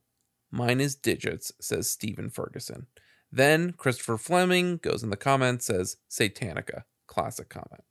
Mine 0.50 0.80
is 0.80 0.96
Digits, 0.96 1.52
says 1.60 1.90
Stephen 1.90 2.30
Ferguson. 2.30 2.88
Then 3.32 3.74
Christopher 3.74 4.18
Fleming 4.18 4.78
goes 4.78 5.04
in 5.04 5.10
the 5.10 5.18
comments, 5.18 5.66
says 5.66 5.98
Satanica. 6.10 6.84
Classic 7.08 7.50
comment. 7.50 7.84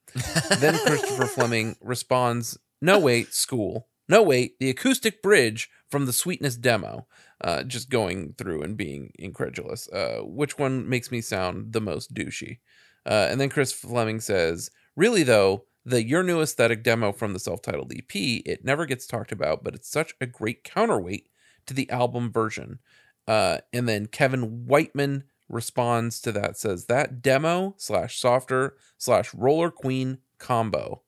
then 0.61 0.79
Christopher 0.87 1.27
Fleming 1.27 1.77
responds, 1.81 2.59
No, 2.81 2.99
wait, 2.99 3.35
school. 3.35 3.89
No, 4.09 4.23
wait, 4.23 4.59
the 4.61 4.71
acoustic 4.71 5.21
bridge 5.23 5.69
from 5.91 6.07
the 6.07 6.13
Sweetness 6.13 6.57
demo. 6.57 7.07
Uh, 7.41 7.63
just 7.65 7.91
going 7.91 8.35
through 8.39 8.63
and 8.63 8.77
being 8.77 9.13
incredulous. 9.19 9.89
Uh, 9.89 10.21
which 10.23 10.59
one 10.59 10.89
makes 10.89 11.11
me 11.11 11.21
sound 11.21 11.73
the 11.73 11.81
most 11.81 12.15
douchey? 12.15 12.61
Uh, 13.05 13.29
and 13.31 13.41
then 13.41 13.51
Chris 13.51 13.73
Fleming 13.73 14.21
says, 14.21 14.71
Really, 14.97 15.23
though, 15.23 15.65
the 15.85 16.03
Your 16.03 16.23
New 16.23 16.41
Aesthetic 16.41 16.83
demo 16.83 17.13
from 17.13 17.33
the 17.33 17.39
self 17.39 17.63
titled 17.63 17.93
EP, 17.93 18.15
it 18.15 18.65
never 18.65 18.87
gets 18.87 19.07
talked 19.07 19.33
about, 19.33 19.63
but 19.63 19.75
it's 19.75 19.89
such 19.89 20.15
a 20.21 20.27
great 20.27 20.65
counterweight 20.65 21.29
to 21.67 21.75
the 21.75 21.89
album 21.91 22.33
version. 22.33 22.79
Uh, 23.27 23.59
and 23.73 23.89
then 23.89 24.07
Kevin 24.07 24.67
Whiteman 24.67 25.25
responds 25.49 26.21
to 26.21 26.33
that, 26.33 26.57
says 26.57 26.87
that 26.87 27.23
demo 27.23 27.75
slash 27.77 28.19
softer 28.19 28.77
slash 28.99 29.33
roller 29.35 29.71
queen 29.71 30.19
combo. 30.39 31.03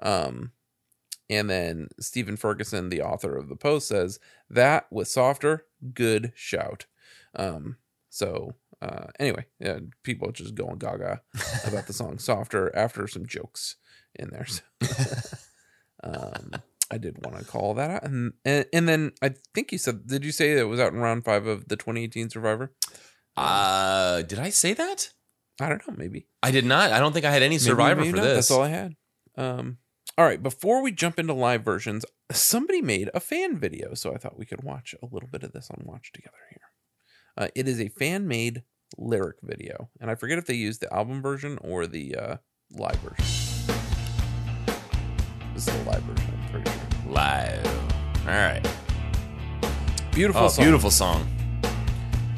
Um, 0.00 0.52
and 1.30 1.48
then 1.48 1.88
Stephen 2.00 2.36
Ferguson, 2.36 2.90
the 2.90 3.02
author 3.02 3.36
of 3.36 3.48
the 3.48 3.56
post, 3.56 3.88
says 3.88 4.18
that 4.50 4.86
with 4.90 5.08
softer, 5.08 5.66
good 5.94 6.32
shout. 6.34 6.86
Um, 7.34 7.76
so 8.10 8.54
uh, 8.82 9.06
anyway, 9.18 9.46
yeah, 9.58 9.78
people 10.02 10.30
just 10.30 10.54
going 10.54 10.78
gaga 10.78 11.22
about 11.66 11.86
the 11.86 11.92
song 11.92 12.18
softer 12.18 12.74
after 12.76 13.06
some 13.06 13.26
jokes 13.26 13.76
in 14.14 14.30
there. 14.30 14.46
So, 14.46 14.62
um, 16.04 16.50
I 16.90 16.98
did 16.98 17.24
want 17.24 17.38
to 17.38 17.44
call 17.44 17.74
that 17.74 17.90
out, 17.90 18.02
and, 18.04 18.34
and 18.44 18.66
and 18.72 18.88
then 18.88 19.12
I 19.22 19.34
think 19.54 19.72
you 19.72 19.78
said, 19.78 20.06
did 20.06 20.24
you 20.24 20.32
say 20.32 20.52
it 20.52 20.68
was 20.68 20.78
out 20.78 20.92
in 20.92 20.98
round 20.98 21.24
five 21.24 21.46
of 21.46 21.68
the 21.68 21.76
2018 21.76 22.30
Survivor? 22.30 22.72
Uh, 23.36 24.22
did 24.22 24.38
I 24.38 24.50
say 24.50 24.74
that? 24.74 25.10
I 25.60 25.68
don't 25.68 25.86
know, 25.88 25.94
maybe. 25.96 26.26
I 26.42 26.50
did 26.50 26.64
not. 26.64 26.92
I 26.92 26.98
don't 26.98 27.12
think 27.12 27.24
I 27.24 27.30
had 27.30 27.42
any 27.42 27.54
Maybe, 27.54 27.58
survivor 27.64 28.00
maybe 28.00 28.10
for 28.10 28.16
not. 28.18 28.22
this. 28.24 28.34
That's 28.34 28.50
all 28.50 28.62
I 28.62 28.68
had. 28.68 28.94
Um, 29.36 29.78
all 30.18 30.24
right. 30.24 30.42
Before 30.42 30.82
we 30.82 30.92
jump 30.92 31.18
into 31.18 31.32
live 31.32 31.64
versions, 31.64 32.04
somebody 32.32 32.82
made 32.82 33.10
a 33.14 33.20
fan 33.20 33.58
video, 33.58 33.94
so 33.94 34.12
I 34.12 34.18
thought 34.18 34.38
we 34.38 34.46
could 34.46 34.62
watch 34.62 34.94
a 35.02 35.06
little 35.06 35.28
bit 35.28 35.42
of 35.42 35.52
this 35.52 35.70
on 35.70 35.84
Watch 35.86 36.12
Together 36.12 36.36
here. 36.50 36.60
Uh, 37.36 37.48
it 37.54 37.66
is 37.68 37.80
a 37.80 37.88
fan 37.88 38.28
made 38.28 38.62
lyric 38.98 39.36
video, 39.42 39.90
and 40.00 40.10
I 40.10 40.14
forget 40.16 40.38
if 40.38 40.46
they 40.46 40.54
used 40.54 40.80
the 40.80 40.92
album 40.92 41.22
version 41.22 41.58
or 41.62 41.86
the 41.86 42.14
uh, 42.16 42.36
live 42.70 42.96
version. 42.96 43.43
Is 45.68 45.84
the 45.84 45.90
live 45.90 46.02
version. 46.02 46.32
I'm 46.44 46.50
pretty 46.50 46.70
sure. 46.70 47.12
Live. 47.12 47.66
All 48.26 48.32
right. 48.32 48.66
Beautiful 50.12 50.42
Oh, 50.44 50.48
song. 50.48 50.64
beautiful 50.64 50.90
song. 50.90 51.26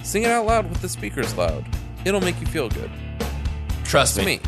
Sing 0.02 0.22
it 0.22 0.30
out 0.30 0.46
loud 0.46 0.68
with 0.68 0.80
the 0.80 0.88
speakers 0.88 1.36
loud. 1.36 1.64
It'll 2.04 2.20
make 2.20 2.40
you 2.40 2.46
feel 2.46 2.68
good. 2.68 2.90
Trust 3.84 4.16
To 4.16 4.22
me. 4.24 4.36
me. 4.36 4.40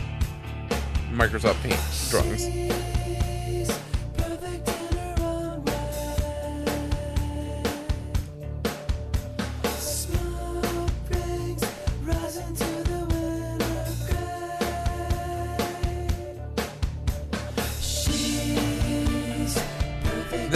Microsoft 1.13 1.61
Paint 1.63 1.79
drawings. 2.11 2.45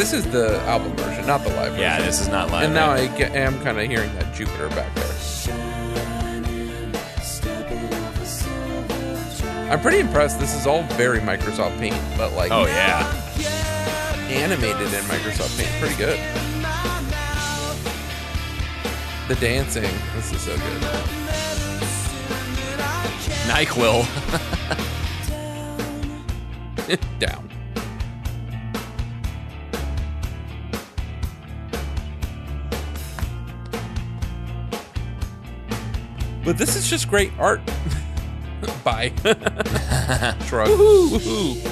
This 0.03 0.13
is 0.13 0.27
the 0.33 0.59
album 0.63 0.97
version, 0.97 1.25
not 1.29 1.45
the 1.45 1.51
live 1.51 1.75
version. 1.75 1.79
Yeah, 1.79 2.03
this 2.03 2.21
is 2.21 2.27
not 2.27 2.51
live. 2.51 2.65
And 2.65 2.75
now 2.75 2.91
I 2.91 3.07
get, 3.17 3.37
am 3.37 3.63
kind 3.63 3.79
of 3.79 3.87
hearing 3.87 4.13
that 4.17 4.35
Jupiter 4.35 4.69
back 4.71 4.93
there. 4.97 5.07
I'm 9.71 9.81
pretty 9.81 10.01
impressed. 10.01 10.41
This 10.41 10.57
is 10.57 10.67
all 10.67 10.83
very 10.95 11.21
Microsoft 11.21 11.79
Paint, 11.79 11.95
but 12.19 12.33
like 12.33 12.51
Oh 12.51 12.67
yeah. 12.67 13.07
animated 14.29 14.93
in 14.93 15.05
Microsoft 15.05 15.57
Paint. 15.57 15.71
Pretty 15.79 15.95
good. 15.95 16.19
The 19.29 19.37
dancing. 19.37 19.95
This 20.17 20.33
is 20.33 20.41
so 20.41 20.57
good. 20.57 20.83
Nyquil. 23.47 24.62
But 36.45 36.59
this 36.59 36.75
is 36.77 36.89
just 36.89 37.09
great 37.09 37.33
art. 37.39 37.61
Bye. 38.85 39.13
Shrug. 40.47 40.69
Woohoo. 40.69 41.69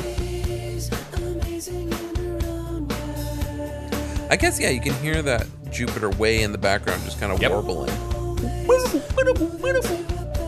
I 4.31 4.37
guess 4.37 4.61
yeah, 4.61 4.71
you 4.71 4.81
can 4.81 4.95
hear 5.03 5.23
that 5.23 5.47
Jupiter 5.73 6.11
way 6.11 6.43
in 6.43 6.53
the 6.53 6.59
background, 6.59 7.03
just 7.05 7.19
kind 7.19 7.33
of 7.33 7.41
Yep. 7.43 7.51
warbling. 7.51 7.91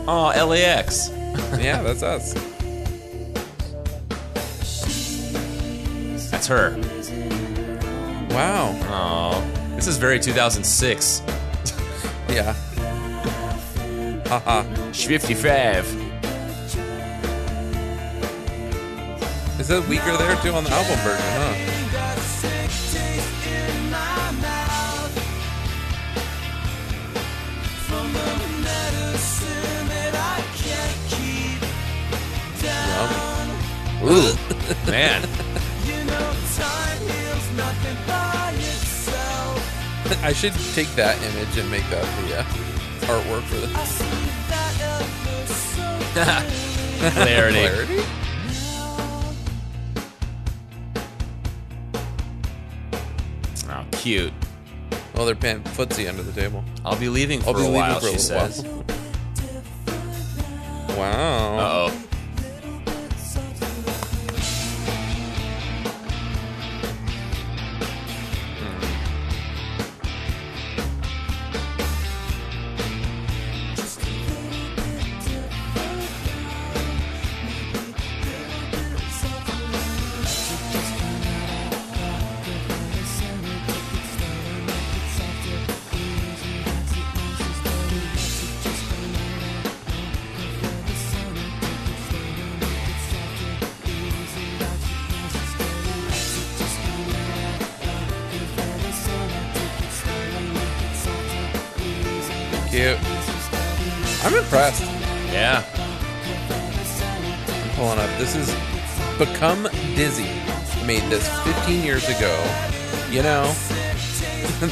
Oh, 0.07 0.31
LAX. 0.47 1.09
Yeah, 1.59 1.81
that's 1.83 2.03
us. 2.03 2.33
That's 6.31 6.47
her. 6.47 6.75
Wow. 8.31 8.75
Oh, 8.89 9.75
this 9.75 9.87
is 9.87 9.97
very 9.97 10.19
2006. 10.19 11.21
55. 14.39 15.85
It 19.59 19.65
says 19.65 19.87
weaker 19.87 20.17
there 20.17 20.35
too 20.41 20.51
on 20.51 20.63
the 20.63 20.71
album 20.71 20.97
version, 20.99 21.21
huh? 21.21 21.69
Ooh, 34.05 34.35
man. 34.91 35.23
I 40.23 40.33
should 40.33 40.53
take 40.73 40.89
that 40.95 41.21
image 41.21 41.57
and 41.57 41.69
make 41.71 41.87
that 41.89 42.03
the 42.21 42.39
uh, 42.39 42.43
artwork 43.07 43.43
for 43.43 43.57
the 43.57 43.67
Clarity. 47.13 47.59
clarity. 47.59 48.03
Oh, 53.69 53.85
cute. 53.91 54.33
Well, 55.15 55.25
they're 55.25 55.35
paying 55.35 55.61
footsie 55.63 56.07
under 56.09 56.23
the 56.23 56.31
table. 56.39 56.63
I'll 56.85 56.99
be 56.99 57.09
leaving 57.09 57.41
for 57.41 57.47
I'll 57.49 57.53
be 57.53 57.59
a 57.61 57.63
leaving 57.63 57.79
while, 57.79 57.99
for 57.99 58.07
a 58.07 58.11
she 58.11 58.17
little 58.17 58.37
while. 58.37 58.49
says. 58.51 58.63
Wow. 58.65 58.72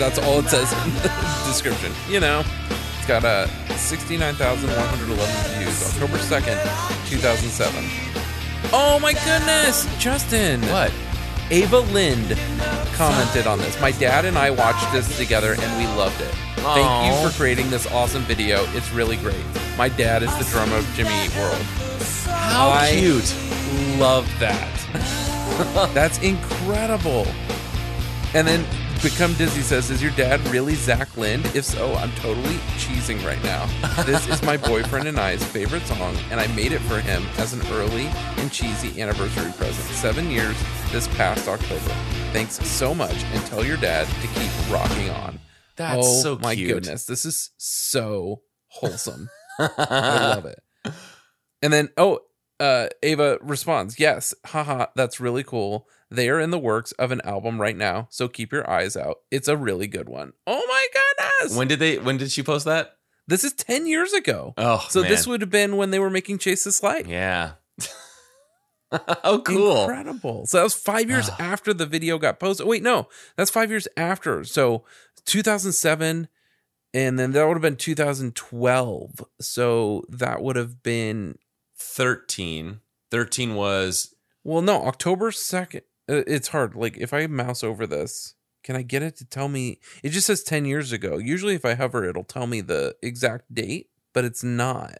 That's 0.01 0.17
all 0.17 0.39
it 0.39 0.49
says 0.49 0.73
in 0.83 0.93
the 0.95 1.11
description. 1.45 1.91
You 2.09 2.19
know, 2.19 2.43
it's 2.97 3.07
got 3.07 3.23
uh, 3.23 3.45
a 3.69 3.77
69,111 3.77 5.59
views. 5.59 5.83
October 5.93 6.17
2nd, 6.17 7.07
2007. 7.07 7.85
Oh 8.73 8.99
my 8.99 9.13
goodness, 9.13 9.85
Justin. 9.99 10.61
What? 10.63 10.91
Ava 11.51 11.79
Lind 11.79 12.35
commented 12.93 13.45
on 13.45 13.59
this. 13.59 13.79
My 13.79 13.91
dad 13.91 14.25
and 14.25 14.37
I 14.37 14.49
watched 14.49 14.91
this 14.91 15.15
together 15.17 15.55
and 15.59 15.77
we 15.77 15.85
loved 15.95 16.19
it. 16.21 16.33
Thank 16.61 17.13
you 17.13 17.29
for 17.29 17.35
creating 17.37 17.69
this 17.69 17.85
awesome 17.91 18.23
video. 18.23 18.63
It's 18.73 18.91
really 18.91 19.17
great. 19.17 19.43
My 19.77 19.89
dad 19.89 20.23
is 20.23 20.35
the 20.37 20.45
drummer 20.45 20.77
of 20.77 20.85
Jimmy 20.95 21.25
Eat 21.25 21.35
World. 21.35 21.61
How 22.25 22.69
I- 22.69 22.91
cute. 22.97 23.35
Love 23.99 24.27
that. 24.39 24.67
That's 25.93 26.17
incredible. 26.19 27.27
And 28.33 28.47
then 28.47 28.65
Become 29.01 29.33
Dizzy 29.33 29.61
says, 29.61 29.89
Is 29.89 29.99
your 29.99 30.11
dad 30.11 30.39
really 30.49 30.75
Zach 30.75 31.17
Lind? 31.17 31.43
If 31.55 31.65
so, 31.65 31.91
I'm 31.95 32.11
totally 32.17 32.57
cheesing 32.77 33.25
right 33.25 33.43
now. 33.43 33.65
This 34.03 34.27
is 34.29 34.43
my 34.43 34.57
boyfriend 34.57 35.07
and 35.07 35.19
I's 35.19 35.43
favorite 35.43 35.81
song, 35.87 36.15
and 36.29 36.39
I 36.39 36.45
made 36.55 36.71
it 36.71 36.81
for 36.81 36.99
him 36.99 37.23
as 37.39 37.53
an 37.53 37.65
early 37.71 38.05
and 38.37 38.51
cheesy 38.51 39.01
anniversary 39.01 39.51
present. 39.53 39.87
Seven 39.95 40.29
years 40.29 40.55
this 40.91 41.07
past 41.07 41.47
October. 41.47 41.91
Thanks 42.31 42.59
so 42.67 42.93
much, 42.93 43.23
and 43.33 43.43
tell 43.47 43.65
your 43.65 43.77
dad 43.77 44.07
to 44.07 44.27
keep 44.39 44.51
rocking 44.71 45.09
on. 45.09 45.39
That's 45.77 46.05
oh 46.05 46.21
so 46.21 46.37
my 46.37 46.53
goodness. 46.53 47.05
This 47.05 47.25
is 47.25 47.49
so 47.57 48.43
wholesome. 48.67 49.31
I 49.59 50.35
love 50.35 50.45
it. 50.45 50.59
And 51.63 51.73
then, 51.73 51.89
oh, 51.97 52.19
uh, 52.59 52.89
Ava 53.01 53.39
responds, 53.41 53.99
Yes, 53.99 54.35
haha, 54.45 54.87
that's 54.95 55.19
really 55.19 55.43
cool. 55.43 55.87
They 56.11 56.29
are 56.29 56.39
in 56.39 56.51
the 56.51 56.59
works 56.59 56.91
of 56.93 57.11
an 57.11 57.21
album 57.21 57.59
right 57.59 57.75
now, 57.75 58.07
so 58.11 58.27
keep 58.27 58.51
your 58.51 58.69
eyes 58.69 58.97
out. 58.97 59.17
It's 59.31 59.47
a 59.47 59.55
really 59.57 59.87
good 59.87 60.09
one. 60.09 60.33
Oh 60.45 60.63
my 60.67 60.87
goodness. 60.93 61.57
when 61.57 61.67
did 61.67 61.79
they? 61.79 61.97
When 61.97 62.17
did 62.17 62.31
she 62.31 62.43
post 62.43 62.65
that? 62.65 62.97
this 63.27 63.43
is 63.43 63.53
10 63.53 63.87
years 63.87 64.13
ago. 64.13 64.53
Oh, 64.57 64.85
so 64.89 65.01
man. 65.01 65.09
this 65.09 65.25
would 65.25 65.41
have 65.41 65.49
been 65.49 65.77
when 65.77 65.91
they 65.91 65.99
were 65.99 66.09
making 66.09 66.37
Chase 66.37 66.65
This 66.65 66.83
Light. 66.83 67.07
Yeah. 67.07 67.53
oh, 69.23 69.41
cool. 69.45 69.83
Incredible. 69.83 70.45
So 70.45 70.57
that 70.57 70.63
was 70.63 70.73
five 70.73 71.09
years 71.09 71.29
after 71.39 71.73
the 71.73 71.85
video 71.85 72.17
got 72.17 72.39
posted. 72.39 72.65
Oh, 72.65 72.69
wait, 72.69 72.83
no, 72.83 73.07
that's 73.37 73.49
five 73.49 73.69
years 73.69 73.87
after. 73.95 74.43
So 74.43 74.83
2007, 75.25 76.27
and 76.93 77.19
then 77.19 77.31
that 77.31 77.47
would 77.47 77.55
have 77.55 77.61
been 77.61 77.77
2012. 77.77 79.25
So 79.39 80.03
that 80.09 80.41
would 80.41 80.55
have 80.57 80.83
been, 80.83 81.37
13. 81.77 82.81
13 83.09 83.55
was 83.55 84.13
well, 84.43 84.61
no, 84.61 84.83
October 84.83 85.31
2nd. 85.31 85.81
Uh, 86.11 86.23
It's 86.27 86.49
hard. 86.49 86.75
Like 86.75 86.97
if 86.97 87.13
I 87.13 87.25
mouse 87.27 87.63
over 87.63 87.87
this, 87.87 88.35
can 88.63 88.75
I 88.75 88.81
get 88.81 89.01
it 89.01 89.15
to 89.17 89.25
tell 89.25 89.47
me? 89.47 89.79
It 90.03 90.09
just 90.09 90.27
says 90.27 90.43
10 90.43 90.65
years 90.65 90.91
ago. 90.91 91.17
Usually 91.17 91.55
if 91.55 91.65
I 91.65 91.75
hover, 91.75 92.03
it'll 92.03 92.23
tell 92.23 92.47
me 92.47 92.61
the 92.61 92.95
exact 93.01 93.53
date, 93.53 93.89
but 94.13 94.25
it's 94.25 94.43
not. 94.43 94.99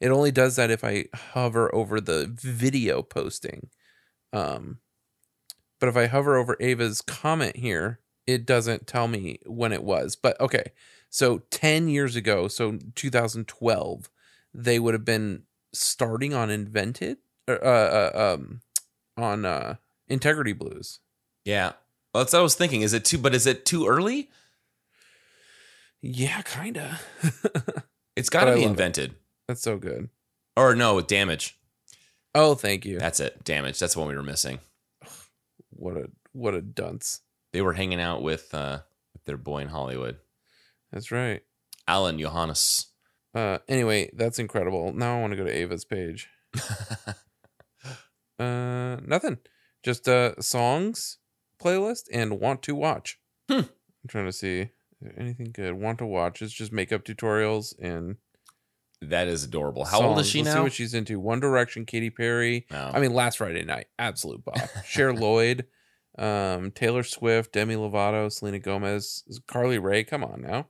It 0.00 0.08
only 0.08 0.30
does 0.30 0.56
that 0.56 0.70
if 0.70 0.84
I 0.84 1.06
hover 1.14 1.74
over 1.74 2.00
the 2.00 2.26
video 2.30 3.02
posting. 3.02 3.70
Um, 4.32 4.80
but 5.78 5.88
if 5.88 5.96
I 5.96 6.06
hover 6.06 6.36
over 6.36 6.56
Ava's 6.60 7.00
comment 7.00 7.56
here, 7.56 8.00
it 8.26 8.44
doesn't 8.44 8.86
tell 8.86 9.08
me 9.08 9.38
when 9.46 9.72
it 9.72 9.84
was. 9.84 10.16
But 10.16 10.38
okay, 10.40 10.72
so 11.08 11.42
10 11.50 11.88
years 11.88 12.16
ago, 12.16 12.48
so 12.48 12.78
2012, 12.94 14.10
they 14.52 14.78
would 14.78 14.94
have 14.94 15.04
been 15.04 15.44
starting 15.72 16.34
on 16.34 16.50
Invented, 16.50 17.18
uh, 17.48 17.52
uh, 17.52 18.10
um, 18.34 18.60
on 19.16 19.44
uh, 19.44 19.76
Integrity 20.08 20.52
Blues. 20.52 21.00
yeah. 21.44 21.72
Well, 22.14 22.24
that's 22.24 22.32
what 22.32 22.38
I 22.40 22.42
was 22.42 22.54
thinking. 22.54 22.80
Is 22.80 22.94
it 22.94 23.04
too? 23.04 23.18
But 23.18 23.34
is 23.34 23.46
it 23.46 23.66
too 23.66 23.86
early? 23.86 24.30
Yeah, 26.02 26.42
kinda. 26.42 26.98
It's 28.16 28.30
got 28.30 28.44
to 28.46 28.52
be 28.52 28.60
love 28.62 28.68
it. 28.68 28.70
invented. 28.70 29.14
That's 29.46 29.60
so 29.60 29.76
good. 29.76 30.08
Or 30.56 30.74
no, 30.74 30.94
with 30.94 31.06
damage. 31.06 31.58
Oh, 32.34 32.54
thank 32.54 32.86
you. 32.86 32.98
That's 32.98 33.20
it. 33.20 33.44
Damage. 33.44 33.78
That's 33.78 33.92
the 33.92 34.00
one 34.00 34.08
we 34.08 34.16
were 34.16 34.22
missing. 34.22 34.60
What 35.68 35.98
a 35.98 36.08
what 36.32 36.54
a 36.54 36.62
dunce. 36.62 37.20
They 37.52 37.60
were 37.60 37.74
hanging 37.74 38.00
out 38.00 38.22
with 38.22 38.54
uh 38.54 38.78
with 39.12 39.24
their 39.26 39.36
boy 39.36 39.58
in 39.58 39.68
Hollywood, 39.68 40.16
That's 40.90 41.10
right. 41.12 41.42
Alain 41.86 42.18
Johannes. 42.18 42.86
Uh, 43.34 43.58
anyway, 43.68 44.10
that's 44.14 44.38
incredible. 44.38 44.94
Now 44.94 45.18
I 45.18 45.20
want 45.20 45.32
to 45.32 45.36
go 45.36 45.44
to 45.44 45.54
Ava's 45.54 45.84
page. 45.84 46.28
Uh, 48.38 48.96
nothing. 49.06 49.38
Just 49.86 50.08
uh 50.08 50.34
songs 50.40 51.18
playlist 51.62 52.08
and 52.12 52.40
want 52.40 52.60
to 52.64 52.74
watch. 52.74 53.20
Hmm. 53.48 53.60
I'm 53.60 54.08
trying 54.08 54.26
to 54.26 54.32
see 54.32 54.70
anything 55.16 55.52
good. 55.52 55.74
Want 55.74 55.98
to 55.98 56.06
watch. 56.06 56.42
It's 56.42 56.52
just 56.52 56.72
makeup 56.72 57.04
tutorials 57.04 57.72
and 57.78 58.16
that 59.00 59.28
is 59.28 59.44
adorable. 59.44 59.84
How 59.84 60.02
old 60.02 60.18
is 60.18 60.28
she 60.28 60.38
Let's 60.38 60.46
now? 60.48 60.54
See 60.54 60.62
what 60.64 60.72
she's 60.72 60.92
into. 60.92 61.20
One 61.20 61.38
Direction, 61.38 61.86
Katy 61.86 62.10
Perry. 62.10 62.66
Oh. 62.72 62.90
I 62.94 62.98
mean, 62.98 63.14
last 63.14 63.38
Friday 63.38 63.62
night, 63.62 63.86
absolute 63.96 64.44
bop. 64.44 64.58
Cher 64.84 65.12
Lloyd, 65.12 65.66
um, 66.18 66.72
Taylor 66.72 67.04
Swift, 67.04 67.52
Demi 67.52 67.76
Lovato, 67.76 68.32
Selena 68.32 68.58
Gomez, 68.58 69.22
Carly 69.46 69.78
Rae. 69.78 70.02
Come 70.02 70.24
on 70.24 70.40
now. 70.40 70.66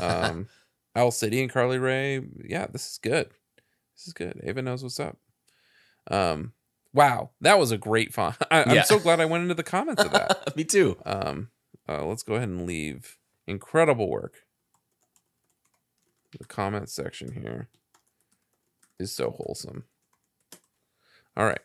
Um, 0.00 0.48
Owl 0.96 1.10
City 1.10 1.42
and 1.42 1.52
Carly 1.52 1.78
Rae. 1.78 2.22
Yeah, 2.42 2.66
this 2.66 2.92
is 2.92 2.98
good. 3.02 3.28
This 3.94 4.06
is 4.06 4.14
good. 4.14 4.40
Ava 4.42 4.62
knows 4.62 4.82
what's 4.82 5.00
up. 5.00 5.18
Um, 6.10 6.54
wow, 6.94 7.30
that 7.42 7.58
was 7.58 7.70
a 7.72 7.76
great 7.78 8.14
font. 8.14 8.36
I, 8.50 8.62
I'm 8.64 8.74
Yeah. 8.76 8.82
so 8.84 8.98
glad 8.98 9.20
I 9.20 9.26
went 9.26 9.42
into 9.42 9.54
the 9.54 9.62
comments 9.62 10.02
of 10.02 10.12
that. 10.12 10.56
Me 10.56 10.64
too. 10.64 10.96
Um, 11.04 11.50
uh, 11.86 12.06
let's 12.06 12.22
go 12.22 12.34
ahead 12.36 12.48
and 12.48 12.66
leave. 12.66 13.18
Incredible 13.46 14.08
work. 14.08 14.44
The 16.38 16.46
comment 16.46 16.88
section 16.88 17.32
here 17.32 17.68
is 18.98 19.12
so 19.12 19.30
wholesome. 19.30 19.84
All 21.36 21.44
right. 21.46 21.60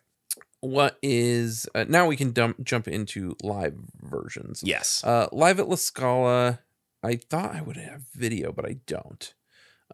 What 0.61 0.97
is 1.01 1.67
uh, 1.73 1.85
now 1.87 2.05
we 2.07 2.17
can 2.17 2.31
dump, 2.33 2.63
jump 2.63 2.87
into 2.87 3.35
live 3.41 3.75
versions. 4.01 4.61
Yes. 4.63 5.03
Uh, 5.05 5.27
live 5.31 5.59
at 5.59 5.69
La 5.69 5.75
Scala. 5.75 6.59
I 7.01 7.15
thought 7.15 7.55
I 7.55 7.61
would 7.61 7.77
have 7.77 8.01
video, 8.13 8.51
but 8.51 8.65
I 8.65 8.77
don't. 8.85 9.33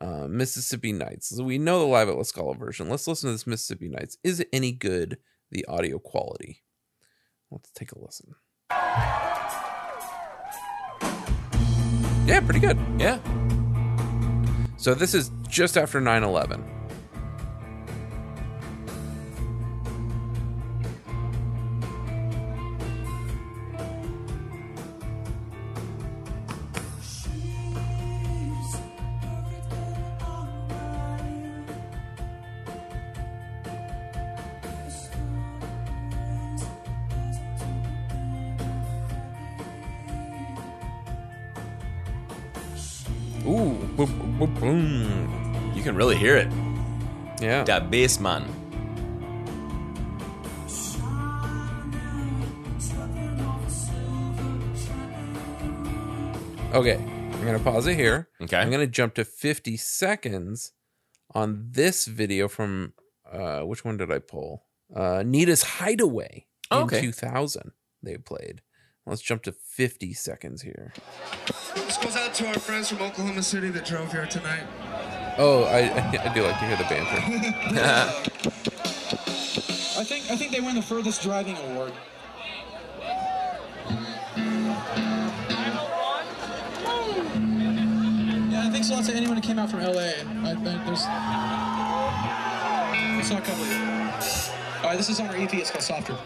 Uh, 0.02 0.28
Mississippi 0.28 0.92
Nights. 0.92 1.30
So 1.30 1.44
we 1.44 1.58
know 1.58 1.80
the 1.80 1.86
live 1.86 2.10
at 2.10 2.18
La 2.18 2.24
Scala 2.24 2.56
version. 2.56 2.90
Let's 2.90 3.08
listen 3.08 3.30
to 3.30 3.34
this 3.34 3.48
Mississippi 3.48 3.88
Nights. 3.88 4.18
Is 4.24 4.40
it 4.42 4.50
any 4.52 4.72
good? 4.72 5.18
The 5.52 5.66
audio 5.66 6.00
quality. 6.00 6.64
Let's 7.50 7.72
take 7.72 7.92
a 7.94 8.00
listen. 8.00 8.36
Yeah, 12.26 12.42
pretty 12.42 12.60
good. 12.60 12.78
yeah. 12.98 13.20
So 14.78 14.94
this 14.94 15.14
is 15.14 15.32
just 15.48 15.78
after 15.78 16.02
9 16.02 16.24
11. 16.24 16.75
Hear 46.26 46.38
it. 46.38 46.52
Yeah. 47.40 47.64
That 47.66 47.92
bass 47.92 48.20
man. 48.20 48.44
Okay, 56.74 56.96
I'm 56.98 57.42
going 57.46 57.58
to 57.58 57.64
pause 57.64 57.86
it 57.88 57.96
here. 57.96 58.28
Okay. 58.42 58.58
I'm 58.58 58.70
going 58.70 58.82
to 58.82 58.88
jump 58.92 59.14
to 59.16 59.24
50 59.24 59.78
seconds 59.78 60.74
on 61.34 61.68
this 61.72 62.06
video 62.06 62.48
from 62.48 62.94
uh 63.32 63.62
which 63.62 63.84
one 63.84 63.98
did 63.98 64.12
I 64.12 64.20
pull? 64.20 64.64
Uh 64.96 65.24
Nita's 65.26 65.64
Hideaway 65.64 66.46
in 66.72 66.78
Okay. 66.78 67.02
2000 67.02 67.72
they 68.04 68.18
played. 68.18 68.62
Let's 69.06 69.22
jump 69.22 69.44
to 69.44 69.52
50 69.52 70.14
seconds 70.14 70.62
here. 70.64 70.94
This 71.76 71.98
goes 71.98 72.16
out 72.16 72.34
to 72.36 72.48
our 72.48 72.60
friends 72.60 72.90
from 72.90 73.02
Oklahoma 73.02 73.44
City 73.44 73.70
that 73.70 73.86
drove 73.86 74.12
here 74.12 74.26
tonight. 74.26 74.66
Oh, 75.38 75.64
I 75.66 75.80
I 76.30 76.34
do 76.34 76.44
like 76.44 76.58
to 76.60 76.66
hear 76.66 76.78
the 76.78 76.84
banter. 76.86 77.82
I 79.98 80.04
think 80.04 80.30
I 80.32 80.36
think 80.36 80.52
they 80.52 80.60
win 80.62 80.76
the 80.76 80.82
furthest 80.82 81.22
driving 81.22 81.58
award. 81.58 81.94
Yeah, 88.56 88.70
thanks 88.72 88.90
a 88.90 88.94
lot 88.94 89.04
to 89.06 89.14
anyone 89.14 89.36
who 89.36 89.42
came 89.42 89.60
out 89.60 89.70
from 89.70 89.82
LA. 89.82 89.92
I, 89.92 90.52
I, 90.52 90.54
there's, 90.86 91.04
I 91.06 91.10
saw 93.24 93.38
a 93.38 93.42
couple 93.42 93.64
of. 93.64 94.52
All 94.84 94.90
right, 94.90 94.98
this 94.98 95.10
is 95.10 95.20
on 95.20 95.28
our 95.28 95.36
EP. 95.36 95.54
It's 95.54 95.70
called 95.72 95.84
Softer. 95.84 96.18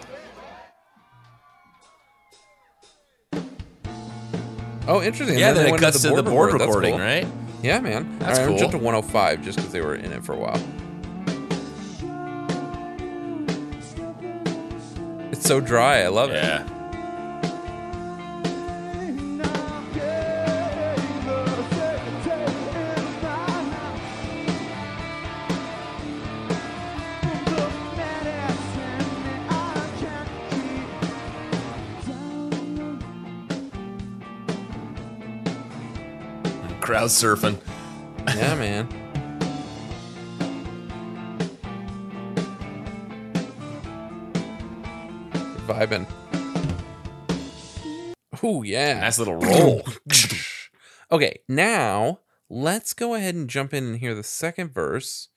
Oh, 4.88 5.02
interesting. 5.04 5.38
Yeah, 5.38 5.50
And 5.50 5.58
then 5.58 5.68
it 5.68 5.72
went 5.72 5.82
to 5.82 5.86
cuts 5.88 6.02
to 6.02 6.16
the 6.16 6.24
board 6.24 6.54
record. 6.54 6.68
Recording, 6.68 6.96
cool. 6.96 7.04
right? 7.04 7.28
Yeah, 7.62 7.80
man. 7.80 8.18
That's 8.20 8.40
right, 8.40 8.48
cool. 8.48 8.58
jumped 8.58 8.72
to 8.72 8.78
105 8.78 9.44
just 9.44 9.58
because 9.58 9.72
they 9.72 9.82
were 9.82 9.96
in 9.96 10.12
it 10.14 10.24
for 10.24 10.34
a 10.34 10.38
while. 10.38 10.62
It's 15.32 15.46
so 15.46 15.60
dry. 15.60 16.02
I 16.02 16.08
love 16.08 16.32
it. 16.32 16.36
Yeah. 16.36 16.79
Crowd 37.00 37.12
surfing. 37.12 37.58
Yeah, 38.28 38.56
man. 38.56 38.90
Vibing. 45.66 46.06
Oh 48.44 48.64
yeah. 48.64 49.00
Nice 49.00 49.18
little 49.18 49.38
roll. 49.38 49.84
okay, 51.14 51.40
now 51.48 52.20
let's 52.50 52.92
go 52.92 53.14
ahead 53.14 53.34
and 53.34 53.50
jump 53.50 53.74
in 53.74 53.86
and 53.86 53.98
hear 54.00 54.14
the 54.14 54.22
second 54.22 54.74
verse. 54.74 55.30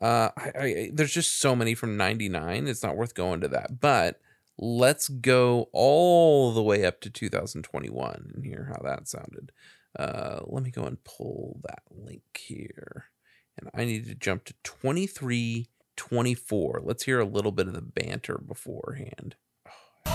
Uh, 0.00 0.28
I, 0.36 0.52
I, 0.56 0.90
there's 0.94 1.12
just 1.12 1.40
so 1.40 1.56
many 1.56 1.74
from 1.74 1.96
'99. 1.96 2.68
It's 2.68 2.84
not 2.84 2.96
worth 2.96 3.14
going 3.14 3.40
to 3.40 3.48
that, 3.48 3.80
but 3.80 4.20
let's 4.56 5.08
go 5.08 5.68
all 5.72 6.52
the 6.52 6.62
way 6.62 6.84
up 6.84 7.00
to 7.00 7.10
2021 7.10 8.34
and 8.36 8.44
hear 8.44 8.72
how 8.72 8.80
that 8.84 9.08
sounded. 9.08 9.50
Uh, 9.96 10.40
let 10.46 10.62
me 10.62 10.70
go 10.70 10.84
and 10.84 11.02
pull 11.04 11.60
that 11.64 11.82
link 11.90 12.22
here, 12.36 13.06
and 13.56 13.70
I 13.74 13.84
need 13.84 14.06
to 14.06 14.14
jump 14.14 14.44
to 14.44 14.54
2324. 14.64 16.80
Let's 16.82 17.04
hear 17.04 17.20
a 17.20 17.24
little 17.24 17.52
bit 17.52 17.68
of 17.68 17.74
the 17.74 17.82
banter 17.82 18.38
beforehand. 18.38 19.36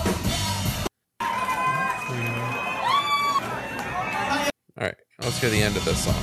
All 4.76 4.84
right, 4.86 4.96
let's 5.20 5.38
hear 5.38 5.50
the 5.50 5.62
end 5.62 5.76
of 5.76 5.84
this 5.84 6.04
song. 6.04 6.14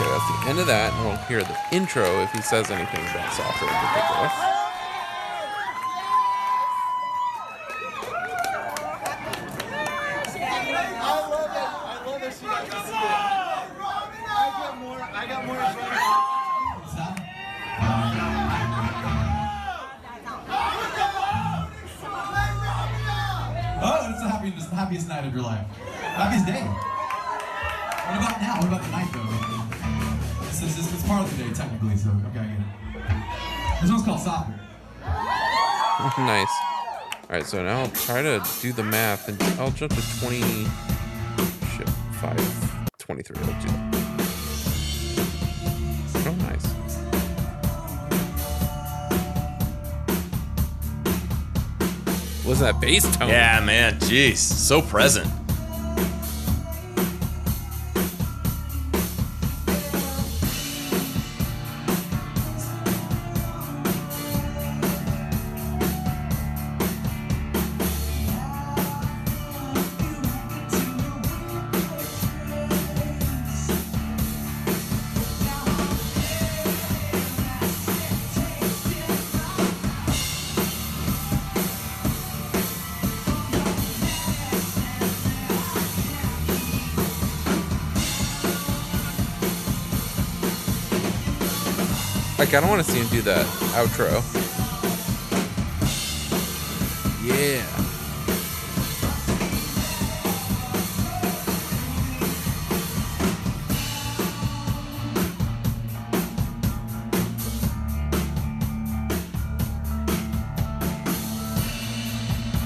Okay, 0.00 0.10
that's 0.10 0.28
the 0.28 0.48
end 0.48 0.58
of 0.58 0.66
that, 0.66 0.92
and 0.92 1.04
we'll 1.06 1.16
hear 1.26 1.42
the 1.42 1.56
intro 1.72 2.20
if 2.22 2.30
he 2.32 2.42
says 2.42 2.70
anything 2.70 3.00
about 3.10 3.32
softer 3.32 3.64
in 3.64 3.72
particular. 3.72 4.57
Happiest, 24.88 25.08
night 25.08 25.26
of 25.26 25.34
your 25.34 25.42
life. 25.42 25.66
Happiest 26.16 26.46
day. 26.46 26.62
What 26.62 28.16
about 28.16 28.40
now? 28.40 28.56
What 28.56 28.68
about 28.68 28.82
the 28.82 28.90
night, 28.90 29.12
though? 29.12 30.46
This 30.46 30.62
is, 30.62 30.78
it's, 30.78 30.94
it's 30.94 31.06
part 31.06 31.24
of 31.24 31.36
the 31.36 31.44
day, 31.44 31.52
technically, 31.52 31.94
so, 31.94 32.08
okay, 32.30 32.40
I 32.40 32.46
get 32.46 32.58
it. 32.58 33.82
This 33.82 33.90
one's 33.90 34.02
called 34.02 34.20
Soccer. 34.20 34.54
nice. 36.22 36.48
All 36.48 37.28
right, 37.28 37.44
so 37.44 37.62
now 37.62 37.80
I'll 37.80 37.90
try 37.90 38.22
to 38.22 38.42
do 38.62 38.72
the 38.72 38.82
math, 38.82 39.28
and 39.28 39.42
I'll 39.60 39.72
jump 39.72 39.94
to 39.94 40.20
20. 40.20 40.40
Shit, 41.76 41.88
5, 42.22 42.88
23. 42.98 43.36
Let's 43.44 43.64
do 43.66 43.70
that. 43.70 44.27
Was 52.48 52.60
that 52.60 52.80
bass 52.80 53.04
tone? 53.14 53.28
Yeah, 53.28 53.60
man. 53.60 53.98
Jeez. 54.00 54.38
So 54.38 54.80
present. 54.80 55.30
I 92.58 92.60
don't 92.60 92.70
want 92.70 92.84
to 92.84 92.90
see 92.90 92.98
him 92.98 93.06
do 93.06 93.22
that 93.22 93.46
outro. 93.76 94.18
Yeah. 97.24 97.62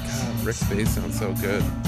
God, 0.06 0.46
Rick's 0.46 0.62
bass 0.70 0.94
sounds 0.94 1.18
so 1.18 1.34
good. 1.34 1.81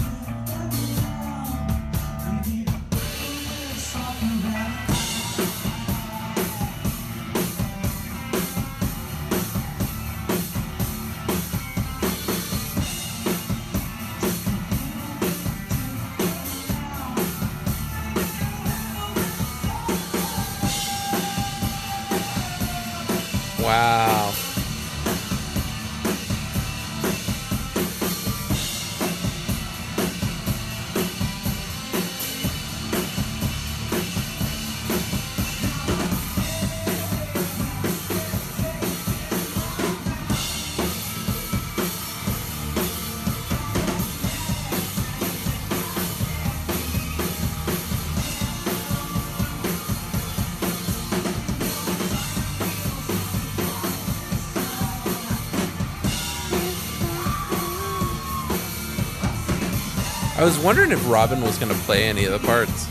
I 60.45 60.47
was 60.47 60.59
wondering 60.59 60.93
if 60.93 61.09
Robin 61.09 61.41
was 61.41 61.57
going 61.57 61.73
to 61.73 61.79
play 61.85 62.05
any 62.05 62.27
of 62.27 62.33
the 62.33 62.47
parts. 62.47 62.87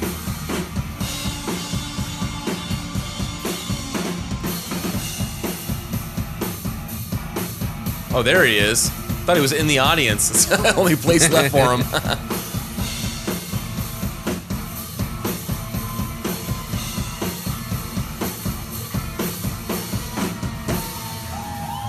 Oh, 8.11 8.23
there 8.23 8.43
he 8.43 8.57
is. 8.57 8.89
Thought 8.89 9.35
he 9.35 9.41
was 9.43 9.51
in 9.51 9.67
the 9.67 9.77
audience. 9.77 10.31
It's 10.31 10.45
the 10.63 10.73
only 10.75 10.95
place 10.95 11.29
left 11.29 11.51
for 11.51 11.75
him. 11.77 11.83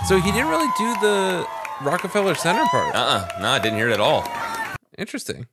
So 0.06 0.20
he 0.20 0.30
didn't 0.30 0.48
really 0.48 0.70
do 0.76 0.94
the 1.00 1.46
Rockefeller 1.80 2.34
Center 2.34 2.66
part. 2.66 2.94
uh-uh. 2.94 3.40
No, 3.40 3.48
I 3.48 3.58
didn't 3.58 3.78
hear 3.78 3.88
it 3.88 3.94
at 3.94 4.00
all. 4.00 4.28
Interesting. 4.98 5.46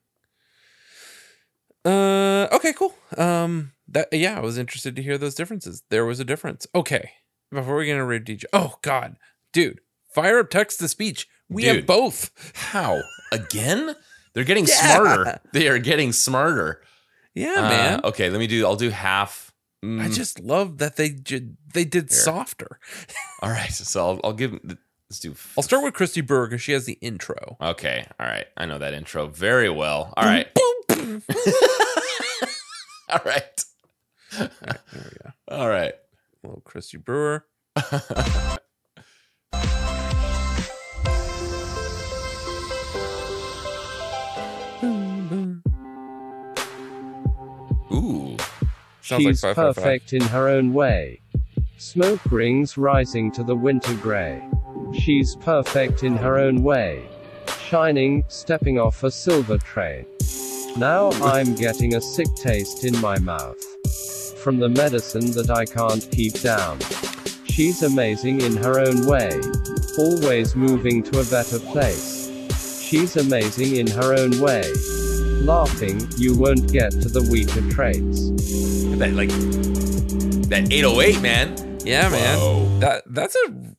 Uh 1.83 2.47
okay, 2.51 2.73
cool. 2.73 2.93
Um 3.17 3.71
that 3.91 4.09
yeah, 4.11 4.37
I 4.37 4.41
was 4.41 4.57
interested 4.57 4.95
to 4.95 5.01
hear 5.03 5.17
those 5.17 5.35
differences. 5.35 5.83
There 5.89 6.05
was 6.05 6.19
a 6.19 6.25
difference. 6.25 6.67
Okay. 6.73 7.11
Before 7.51 7.75
we 7.75 7.85
get 7.85 7.93
into 7.93 8.05
Rave 8.05 8.23
DJ. 8.23 8.45
Oh 8.53 8.75
god. 8.81 9.17
Dude, 9.53 9.79
fire 10.13 10.39
up 10.39 10.49
text 10.49 10.79
to 10.79 10.87
speech. 10.87 11.27
We 11.49 11.65
have 11.65 11.85
both. 11.85 12.31
How? 12.55 13.01
Again? 13.31 13.95
They're 14.33 14.45
getting 14.45 14.65
Yeah. 14.65 14.75
smarter. 14.95 15.41
They 15.51 15.67
are 15.67 15.79
getting 15.79 16.13
smarter. 16.13 16.81
Yeah, 17.33 17.55
Uh, 17.57 17.61
man. 17.69 18.01
okay, 18.05 18.29
let 18.29 18.39
me 18.39 18.47
do 18.47 18.65
I'll 18.65 18.75
do 18.75 18.89
half. 18.89 19.51
I 19.83 19.85
Mm, 19.87 20.13
just 20.13 20.39
love 20.39 20.77
that 20.77 20.95
they 20.95 21.09
they 21.73 21.83
did 21.85 22.11
softer. 22.11 22.79
all 23.41 23.49
right. 23.49 23.71
So 23.71 23.99
I'll, 24.11 24.19
I'll 24.23 24.33
give 24.33 24.57
let's 25.09 25.19
do 25.19 25.33
I'll 25.57 25.63
start 25.63 25.83
with 25.83 25.93
Christy 25.95 26.21
because 26.21 26.61
she 26.61 26.71
has 26.71 26.85
the 26.85 26.99
intro. 27.01 27.57
Okay. 27.59 28.05
All 28.19 28.27
right. 28.27 28.45
I 28.55 28.65
know 28.67 28.77
that 28.77 28.93
intro 28.93 29.27
very 29.27 29.69
well. 29.69 30.13
All 30.15 30.23
right. 30.25 30.47
all 33.09 33.19
right. 33.25 33.65
There 34.37 34.49
we 34.93 34.99
go. 35.23 35.31
All 35.49 35.69
right. 35.69 35.93
Little 36.43 36.61
Christy 36.61 36.97
Brewer. 36.97 37.45
Ooh. 47.93 48.37
Sounds 49.01 49.23
She's 49.23 49.43
like 49.43 49.55
555. 49.55 49.75
perfect 49.75 50.13
in 50.13 50.21
her 50.21 50.47
own 50.47 50.73
way. 50.73 51.21
Smoke 51.77 52.21
rings 52.31 52.77
rising 52.77 53.31
to 53.33 53.43
the 53.43 53.55
winter 53.55 53.93
gray. 53.95 54.41
She's 54.93 55.35
perfect 55.37 56.03
in 56.03 56.15
her 56.15 56.37
own 56.37 56.63
way. 56.63 57.07
Shining, 57.67 58.23
stepping 58.27 58.79
off 58.79 59.03
a 59.03 59.11
silver 59.11 59.57
train. 59.57 60.05
Now 60.77 61.11
I'm 61.23 61.55
getting 61.55 61.95
a 61.95 62.01
sick 62.01 62.27
taste 62.35 62.85
in 62.85 62.99
my 63.01 63.17
mouth. 63.19 63.57
From 64.43 64.57
the 64.59 64.69
medicine 64.69 65.31
that 65.33 65.49
I 65.51 65.65
can't 65.65 66.07
keep 66.11 66.39
down. 66.41 66.79
She's 67.45 67.83
amazing 67.83 68.41
in 68.41 68.55
her 68.57 68.79
own 68.79 69.05
way. 69.05 69.39
Always 69.97 70.55
moving 70.55 71.03
to 71.03 71.19
a 71.19 71.23
better 71.25 71.59
place. 71.59 72.29
She's 72.81 73.17
amazing 73.17 73.75
in 73.75 73.87
her 73.91 74.15
own 74.17 74.39
way. 74.41 74.63
Laughing, 75.43 76.07
you 76.17 76.35
won't 76.37 76.71
get 76.71 76.91
to 76.91 77.09
the 77.09 77.21
weaker 77.31 77.61
traits. 77.69 78.29
That 78.97 79.13
like 79.13 79.29
that 80.49 80.71
808, 80.71 81.21
man. 81.21 81.79
Yeah, 81.85 82.09
man. 82.09 82.37
Whoa. 82.39 82.79
That 82.79 83.03
that's 83.07 83.35
a. 83.35 83.75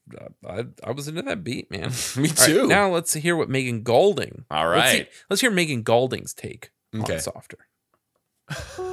I, 0.49 0.65
I 0.85 0.91
was 0.93 1.09
into 1.09 1.23
that 1.23 1.43
beat, 1.45 1.71
man. 1.71 1.91
Me 2.17 2.29
All 2.29 2.35
right, 2.35 2.37
too. 2.37 2.67
now 2.69 2.89
let's 2.91 3.15
hear 3.15 3.37
what 3.37 3.49
Megan 3.49 3.83
Golding. 3.83 4.45
All 4.51 4.69
right. 4.69 4.77
Let's, 4.79 4.93
see- 4.93 5.07
let's 5.31 5.41
hear 5.41 5.51
Megan 5.51 5.83
Golding's 5.83 6.35
take 6.35 6.71
Okay. 6.95 7.15
on 7.15 7.21
softer. 7.21 7.59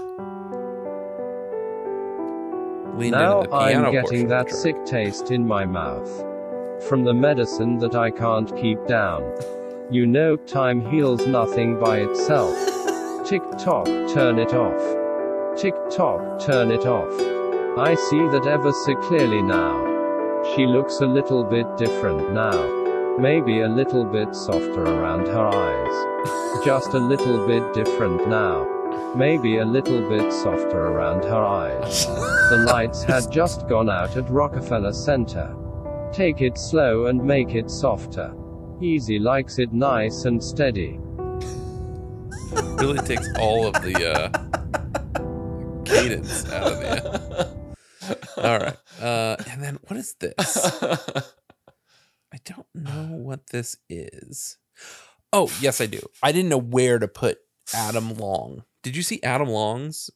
Leaned 2.99 3.13
Now 3.13 3.43
the 3.43 3.47
piano 3.47 3.87
I'm 3.87 3.93
getting 3.93 4.27
that 4.27 4.41
of 4.41 4.45
the 4.47 4.51
track. 4.51 4.61
sick 4.61 4.85
taste 4.85 5.31
in 5.31 5.47
my 5.47 5.65
mouth. 5.65 6.09
From 6.89 7.05
the 7.05 7.13
medicine 7.13 7.77
that 7.79 7.95
I 7.95 8.11
can't 8.11 8.53
keep 8.57 8.85
down. 8.87 9.23
You 9.89 10.05
know, 10.05 10.35
time 10.35 10.81
heals 10.81 11.25
nothing 11.25 11.79
by 11.79 11.99
itself. 11.99 12.57
Tick 13.25 13.41
tock, 13.57 13.85
turn 14.13 14.37
it 14.37 14.53
off. 14.53 15.57
Tick 15.57 15.75
tock, 15.89 16.41
turn 16.41 16.71
it 16.71 16.85
off. 16.85 17.13
I 17.79 17.95
see 17.95 18.19
that 18.19 18.45
ever 18.45 18.73
so 18.73 18.95
clearly 18.95 19.41
now. 19.41 20.53
She 20.53 20.65
looks 20.65 20.99
a 20.99 21.07
little 21.07 21.45
bit 21.45 21.77
different 21.77 22.33
now. 22.33 23.17
Maybe 23.17 23.61
a 23.61 23.69
little 23.69 24.03
bit 24.03 24.35
softer 24.35 24.83
around 24.83 25.27
her 25.27 25.47
eyes. 25.47 26.65
Just 26.65 26.93
a 26.93 26.99
little 26.99 27.47
bit 27.47 27.73
different 27.73 28.27
now. 28.27 28.78
Maybe 29.15 29.57
a 29.57 29.65
little 29.65 30.07
bit 30.07 30.31
softer 30.31 30.79
around 30.79 31.23
her 31.23 31.43
eyes. 31.43 32.05
The 32.05 32.65
lights 32.67 33.03
had 33.03 33.31
just 33.31 33.67
gone 33.67 33.89
out 33.89 34.15
at 34.17 34.29
Rockefeller 34.29 34.93
Center. 34.93 35.55
Take 36.11 36.41
it 36.41 36.57
slow 36.57 37.07
and 37.07 37.23
make 37.23 37.55
it 37.55 37.69
softer. 37.69 38.33
Easy 38.81 39.19
likes 39.19 39.59
it 39.59 39.73
nice 39.73 40.25
and 40.25 40.43
steady. 40.43 40.99
really 42.77 42.99
takes 42.99 43.27
all 43.37 43.67
of 43.67 43.73
the 43.83 43.95
uh, 44.09 44.29
cadence 45.85 46.45
out 46.51 46.71
of 46.71 46.79
the. 46.79 47.49
All 48.37 48.57
right, 48.57 48.77
uh, 49.01 49.35
and 49.51 49.61
then 49.61 49.79
what 49.87 49.97
is 49.97 50.15
this? 50.19 50.81
I 52.31 52.37
don't 52.45 52.67
know 52.73 53.17
what 53.17 53.47
this 53.47 53.75
is. 53.89 54.57
Oh, 55.33 55.51
yes, 55.61 55.81
I 55.81 55.85
do. 55.85 55.99
I 56.23 56.31
didn't 56.31 56.49
know 56.49 56.57
where 56.59 56.99
to 56.99 57.07
put 57.07 57.39
Adam 57.73 58.15
Long. 58.15 58.63
Did 58.83 58.95
you 58.95 59.03
see 59.03 59.19
Adam 59.23 59.49
Long's 59.49 60.09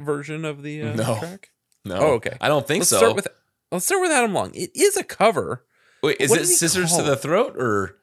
version 0.00 0.44
of 0.44 0.62
the 0.62 0.82
uh, 0.82 0.94
No. 0.94 1.18
track? 1.18 1.50
no. 1.84 1.96
Oh, 1.96 2.12
okay. 2.14 2.36
I 2.40 2.48
don't 2.48 2.66
think 2.66 2.80
let's 2.82 2.90
so. 2.90 2.98
start 2.98 3.16
with 3.16 3.28
let's 3.72 3.86
start 3.86 4.00
with 4.02 4.10
Adam 4.10 4.32
Long. 4.32 4.52
It 4.54 4.70
is 4.74 4.96
a 4.96 5.04
cover. 5.04 5.64
Wait, 6.02 6.16
is 6.20 6.30
what 6.30 6.40
it 6.40 6.46
Scissors 6.46 6.94
to 6.96 7.02
the 7.02 7.16
Throat 7.16 7.56
or 7.56 7.96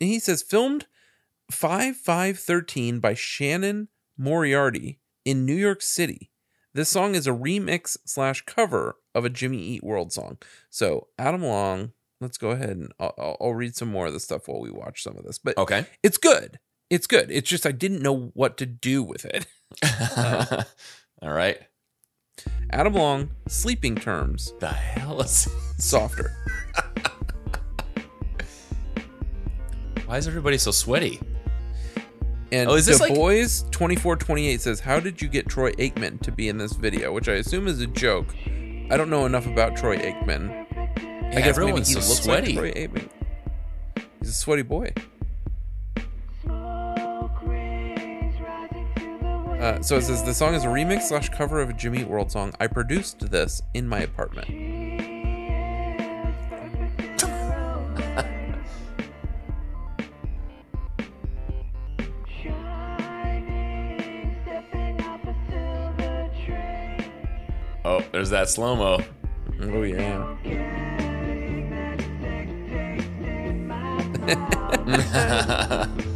And 0.00 0.10
he 0.10 0.18
says 0.18 0.42
filmed 0.42 0.86
five 1.50 1.96
five 1.96 2.38
thirteen 2.38 3.00
by 3.00 3.14
Shannon 3.14 3.88
Moriarty 4.18 5.00
in 5.24 5.44
New 5.46 5.54
York 5.54 5.82
City. 5.82 6.30
This 6.74 6.90
song 6.90 7.14
is 7.14 7.26
a 7.26 7.30
remix 7.30 7.96
slash 8.04 8.42
cover 8.44 8.96
of 9.14 9.24
a 9.24 9.30
Jimmy 9.30 9.58
Eat 9.58 9.82
World 9.82 10.12
song. 10.12 10.36
So 10.68 11.08
Adam 11.18 11.42
Long, 11.42 11.92
let's 12.20 12.36
go 12.36 12.50
ahead 12.50 12.70
and 12.70 12.92
I'll, 13.00 13.14
I'll- 13.18 13.36
I'll 13.40 13.54
read 13.54 13.74
some 13.74 13.88
more 13.90 14.06
of 14.06 14.12
the 14.12 14.20
stuff 14.20 14.46
while 14.46 14.60
we 14.60 14.70
watch 14.70 15.02
some 15.02 15.16
of 15.16 15.24
this. 15.24 15.38
But 15.38 15.56
Okay. 15.56 15.86
it's 16.02 16.18
good. 16.18 16.58
It's 16.90 17.06
good. 17.06 17.30
It's 17.30 17.48
just 17.48 17.66
I 17.66 17.72
didn't 17.72 18.02
know 18.02 18.30
what 18.34 18.56
to 18.58 18.66
do 18.66 19.02
with 19.02 19.24
it. 19.24 19.46
All 21.22 21.32
right. 21.32 21.58
Adam 22.70 22.94
Long, 22.94 23.30
sleeping 23.48 23.94
terms, 23.96 24.52
The 24.60 24.68
hell 24.68 25.20
is? 25.20 25.48
softer. 25.78 26.32
Why 30.06 30.18
is 30.18 30.28
everybody 30.28 30.58
so 30.58 30.70
sweaty? 30.70 31.20
And 32.52 32.70
Oh, 32.70 32.74
is 32.74 32.86
this 32.86 32.98
the 32.98 33.04
like- 33.04 33.14
boys 33.14 33.62
2428 33.72 34.60
says, 34.60 34.80
How 34.80 35.00
did 35.00 35.20
you 35.20 35.28
get 35.28 35.48
Troy 35.48 35.72
Aikman 35.72 36.20
to 36.22 36.30
be 36.30 36.48
in 36.48 36.58
this 36.58 36.72
video? 36.74 37.12
Which 37.12 37.28
I 37.28 37.34
assume 37.34 37.66
is 37.66 37.80
a 37.80 37.86
joke. 37.88 38.32
I 38.90 38.96
don't 38.96 39.10
know 39.10 39.26
enough 39.26 39.46
about 39.46 39.76
Troy 39.76 39.96
Aikman. 39.98 40.64
I 41.34 41.40
guess 41.40 41.58
maybe 41.58 41.78
he 41.78 41.84
so 41.84 41.94
looks 41.98 42.22
sweaty. 42.22 42.52
like 42.54 42.74
Troy 42.74 42.82
Aikman. 42.86 43.08
He's 44.20 44.28
a 44.30 44.32
sweaty 44.32 44.62
boy. 44.62 44.92
Uh, 49.66 49.82
so 49.82 49.96
it 49.96 50.02
says 50.02 50.22
the 50.22 50.32
song 50.32 50.54
is 50.54 50.62
a 50.62 50.68
remix 50.68 51.08
slash 51.08 51.28
cover 51.28 51.60
of 51.60 51.68
a 51.68 51.72
Jimmy 51.72 52.02
Eat 52.02 52.06
World 52.06 52.30
song. 52.30 52.54
I 52.60 52.68
produced 52.68 53.32
this 53.32 53.62
in 53.74 53.88
my 53.88 53.98
apartment. 53.98 54.48
Oh, 67.84 68.02
there's 68.10 68.30
that 68.30 68.48
slow 68.48 68.74
mo. 68.74 69.00
Oh 69.60 69.82
yeah. 69.82 70.36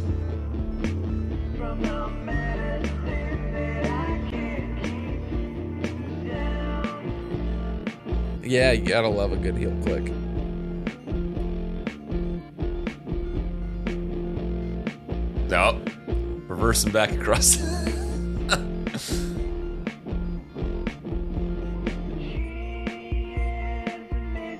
yeah, 8.51 8.73
you 8.73 8.85
gotta 8.85 9.07
love 9.07 9.31
a 9.31 9.37
good 9.37 9.55
heel 9.55 9.73
click. 9.83 10.11
No, 15.49 15.81
reversing 16.47 16.91
back 16.91 17.11
across. 17.11 17.57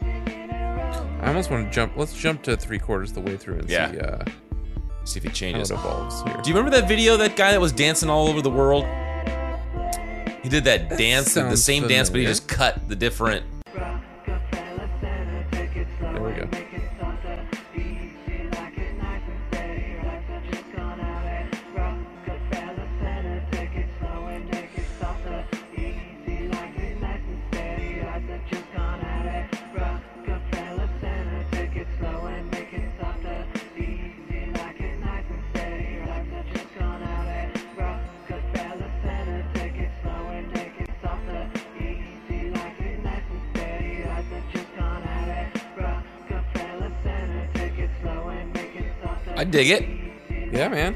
I 0.04 1.28
almost 1.28 1.52
want 1.52 1.66
to 1.68 1.72
jump. 1.72 1.94
Let's 1.96 2.14
jump 2.14 2.42
to 2.44 2.58
three 2.58 2.80
quarters 2.80 3.14
the 3.14 3.22
way 3.22 3.38
through 3.38 3.60
and 3.60 3.70
Yeah. 3.70 3.92
see 3.92 4.00
uh, 4.00 4.24
See 5.04 5.18
if 5.18 5.24
he 5.24 5.30
how 5.30 5.34
changes. 5.36 5.72
it 5.72 5.76
evolves 5.76 6.22
here. 6.24 6.38
Do 6.44 6.50
you 6.50 6.56
remember 6.56 6.76
that 6.80 6.88
video? 6.88 7.18
That 7.18 7.36
guy 7.36 7.52
that 7.52 7.62
was 7.62 7.72
dancing 7.72 8.10
all 8.10 8.28
over 8.28 8.42
the 8.42 8.50
world. 8.52 8.86
He 10.44 10.50
did 10.50 10.64
that, 10.66 10.98
dance, 10.98 11.34
the 11.36 11.56
same 11.56 11.88
dance, 11.88 12.10
but 12.10 12.20
he 12.20 12.26
just 12.26 12.48
cut 12.48 12.88
the 12.90 12.96
different. 12.96 13.46
Dig 49.64 49.70
it. 49.70 50.52
Yeah, 50.52 50.70
man. 50.70 50.96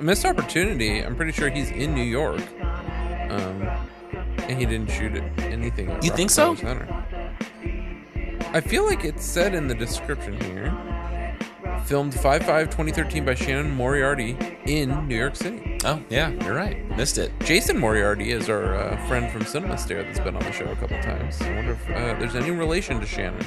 Missed 0.00 0.24
opportunity. 0.24 1.00
I'm 1.00 1.16
pretty 1.16 1.32
sure 1.32 1.48
he's 1.50 1.70
in 1.70 1.94
New 1.94 2.02
York. 2.02 2.42
Um, 3.30 3.68
and 4.38 4.58
he 4.58 4.66
didn't 4.66 4.90
shoot 4.90 5.14
it 5.14 5.24
anything. 5.38 5.90
You 6.02 6.10
think 6.10 6.30
so? 6.30 6.54
Center. 6.54 6.88
I 8.52 8.60
feel 8.60 8.86
like 8.86 9.04
it's 9.04 9.24
said 9.24 9.54
in 9.54 9.66
the 9.66 9.74
description 9.74 10.40
here. 10.40 10.74
Filmed 11.84 12.14
5 12.14 12.42
5 12.44 12.70
2013 12.70 13.24
by 13.24 13.34
Shannon 13.34 13.70
Moriarty 13.70 14.36
in 14.66 15.08
New 15.08 15.16
York 15.16 15.36
City. 15.36 15.73
Oh 15.86 16.02
yeah, 16.08 16.30
you're 16.42 16.54
right. 16.54 16.88
Missed 16.96 17.18
it. 17.18 17.30
Jason 17.40 17.78
Moriarty 17.78 18.30
is 18.30 18.48
our 18.48 18.74
uh, 18.74 19.06
friend 19.06 19.30
from 19.30 19.44
Cinema 19.44 19.76
Stare 19.76 20.02
that's 20.02 20.18
been 20.18 20.34
on 20.34 20.42
the 20.42 20.50
show 20.52 20.64
a 20.64 20.76
couple 20.76 20.98
times. 21.02 21.40
I 21.42 21.54
wonder 21.54 21.72
if 21.72 21.90
uh, 21.90 22.18
there's 22.18 22.34
any 22.34 22.50
relation 22.50 23.00
to 23.00 23.06
Shannon. 23.06 23.44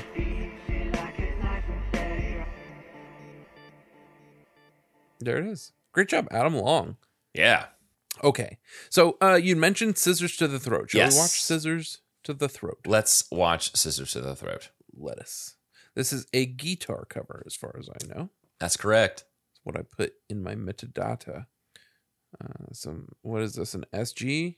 There 5.19 5.37
it 5.37 5.47
is. 5.47 5.71
Great 5.93 6.09
job, 6.09 6.27
Adam 6.31 6.55
Long. 6.55 6.97
Yeah. 7.33 7.65
Okay, 8.23 8.57
so 8.89 9.17
uh, 9.21 9.35
you 9.35 9.55
mentioned 9.55 9.97
Scissors 9.97 10.35
to 10.37 10.47
the 10.47 10.59
Throat. 10.59 10.91
Shall 10.91 10.99
Yes. 11.01 11.13
we 11.13 11.19
watch 11.19 11.41
Scissors 11.41 11.99
to 12.23 12.33
the 12.33 12.49
Throat? 12.49 12.79
Let's 12.85 13.23
watch 13.31 13.75
Scissors 13.75 14.13
to 14.13 14.21
the 14.21 14.35
Throat. 14.35 14.69
Lettuce. 14.95 15.55
This 15.95 16.11
is 16.13 16.25
a 16.33 16.45
guitar 16.45 17.05
cover, 17.09 17.43
as 17.45 17.55
far 17.55 17.75
as 17.79 17.89
I 17.89 18.07
know. 18.07 18.29
That's 18.59 18.77
correct. 18.77 19.25
It's 19.51 19.59
what 19.63 19.77
I 19.77 19.81
put 19.83 20.13
in 20.29 20.41
my 20.43 20.55
metadata. 20.55 21.45
Uh, 22.41 22.65
some 22.73 23.07
what 23.21 23.41
is 23.41 23.53
this? 23.55 23.73
An 23.73 23.85
SG? 23.93 24.57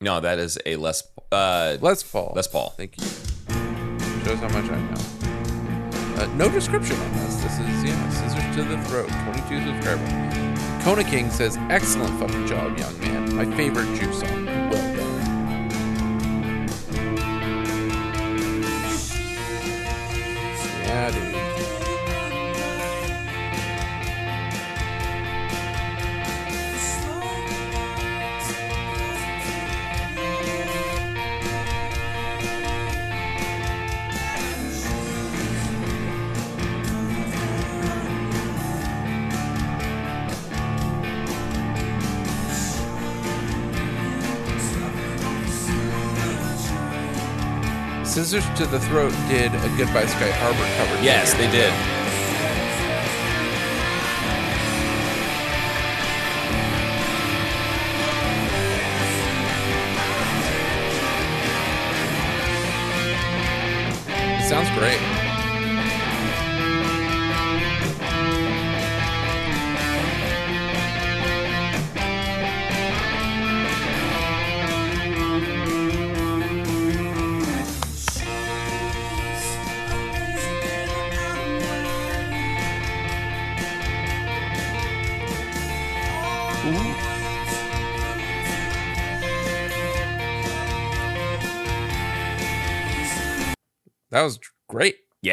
No, 0.00 0.20
that 0.20 0.38
is 0.38 0.58
a 0.66 0.76
Les. 0.76 1.02
Uh, 1.32 1.76
Les 1.80 2.02
Paul. 2.02 2.32
Les 2.36 2.46
Paul. 2.46 2.70
Thank 2.76 2.98
you. 2.98 3.04
Shows 4.24 4.38
how 4.38 4.48
much 4.48 4.70
I 4.70 4.80
know. 4.80 5.00
Uh, 6.16 6.26
no 6.36 6.48
description 6.48 6.96
on 6.96 7.12
this. 7.12 7.36
This 7.42 7.58
is 7.58 7.84
yeah, 7.84 8.08
scissors 8.10 8.56
to 8.56 8.62
the 8.64 8.80
throat. 8.84 9.08
22 9.08 9.66
subscriber. 9.66 10.82
Kona 10.82 11.04
King 11.04 11.30
says, 11.30 11.56
"Excellent 11.70 12.18
fucking 12.20 12.46
job, 12.46 12.78
young 12.78 13.00
man. 13.00 13.34
My 13.34 13.56
favorite 13.56 13.86
Juice 13.98 14.20
song. 14.20 14.46
Well 14.46 14.96
done." 14.96 15.14
Yeah, 20.86 21.10
dude. 21.10 21.33
To 48.56 48.66
the 48.66 48.78
Throat 48.78 49.12
did 49.26 49.52
a 49.52 49.68
Goodbye 49.76 50.06
Sky 50.06 50.30
Harbor 50.30 50.64
cover. 50.76 51.02
yes, 51.02 51.34
they 51.34 51.50
did. 51.50 52.03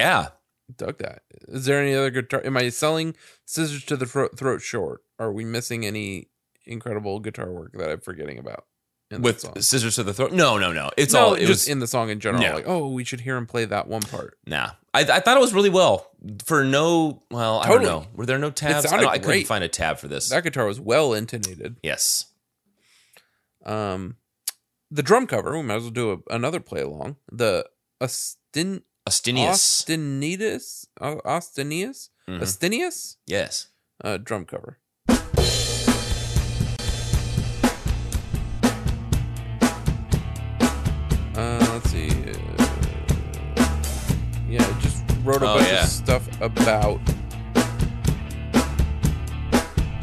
Yeah. 0.01 0.27
Dug 0.77 0.97
that. 0.99 1.23
Is 1.47 1.65
there 1.65 1.81
any 1.81 1.93
other 1.93 2.09
guitar? 2.11 2.41
Am 2.45 2.55
I 2.57 2.69
selling 2.69 3.15
Scissors 3.45 3.83
to 3.85 3.97
the 3.97 4.05
Throat, 4.05 4.37
throat 4.37 4.61
short? 4.61 5.01
Are 5.19 5.31
we 5.31 5.43
missing 5.43 5.85
any 5.85 6.29
incredible 6.65 7.19
guitar 7.19 7.51
work 7.51 7.73
that 7.73 7.89
I'm 7.89 7.99
forgetting 8.01 8.37
about? 8.39 8.65
with 9.19 9.45
scissors 9.61 9.95
to 9.95 10.03
the 10.03 10.13
throat. 10.13 10.31
No, 10.31 10.57
no, 10.57 10.71
no. 10.71 10.89
It's 10.95 11.13
no, 11.13 11.19
all 11.19 11.33
it 11.33 11.39
just 11.41 11.49
was 11.49 11.67
in 11.67 11.79
the 11.79 11.87
song 11.87 12.09
in 12.09 12.19
general. 12.21 12.41
No. 12.41 12.53
Like, 12.53 12.67
oh, 12.67 12.87
we 12.87 13.03
should 13.03 13.19
hear 13.19 13.35
him 13.35 13.45
play 13.45 13.65
that 13.65 13.87
one 13.87 14.01
part. 14.01 14.37
Nah, 14.47 14.71
I, 14.93 15.01
I 15.01 15.19
thought 15.19 15.35
it 15.35 15.41
was 15.41 15.53
really 15.53 15.69
well 15.69 16.09
for 16.45 16.63
no. 16.63 17.21
Well, 17.29 17.59
I 17.59 17.67
Totally. 17.67 17.85
don't 17.85 18.03
know. 18.03 18.07
Were 18.13 18.25
there 18.25 18.39
no 18.39 18.51
tabs? 18.51 18.85
I, 18.85 18.97
I 19.05 19.19
couldn't 19.19 19.45
find 19.47 19.63
a 19.63 19.67
tab 19.67 19.97
for 19.97 20.07
this. 20.07 20.29
That 20.29 20.43
guitar 20.43 20.65
was 20.65 20.79
well 20.79 21.13
intonated. 21.13 21.75
yes. 21.83 22.27
Um, 23.65 24.15
the 24.89 25.03
drum 25.03 25.27
cover. 25.27 25.57
We 25.57 25.63
might 25.63 25.75
as 25.75 25.83
well 25.83 25.91
do 25.91 26.11
a, 26.13 26.33
another 26.33 26.59
play 26.59 26.81
along. 26.81 27.17
The 27.31 27.67
Austin 27.99 28.83
Astinius. 29.07 29.49
Austinitas 29.49 30.85
uh, 30.99 31.17
Austinius 31.25 32.09
Mhm. 32.27 32.41
Astinius 32.41 33.17
Yes. 33.27 33.67
uh, 34.03 34.17
drum 34.17 34.45
cover. 34.45 34.77
Uh, 41.35 41.65
let's 41.73 41.89
see. 41.89 42.09
Uh, 42.09 42.35
yeah, 44.47 44.63
I 44.67 44.79
just 44.81 45.03
wrote 45.23 45.41
a 45.41 45.49
Oh, 45.49 45.55
bunch 45.57 45.67
yeah. 45.69 45.83
of 45.83 45.89
stuff 45.89 46.41
about 46.41 46.99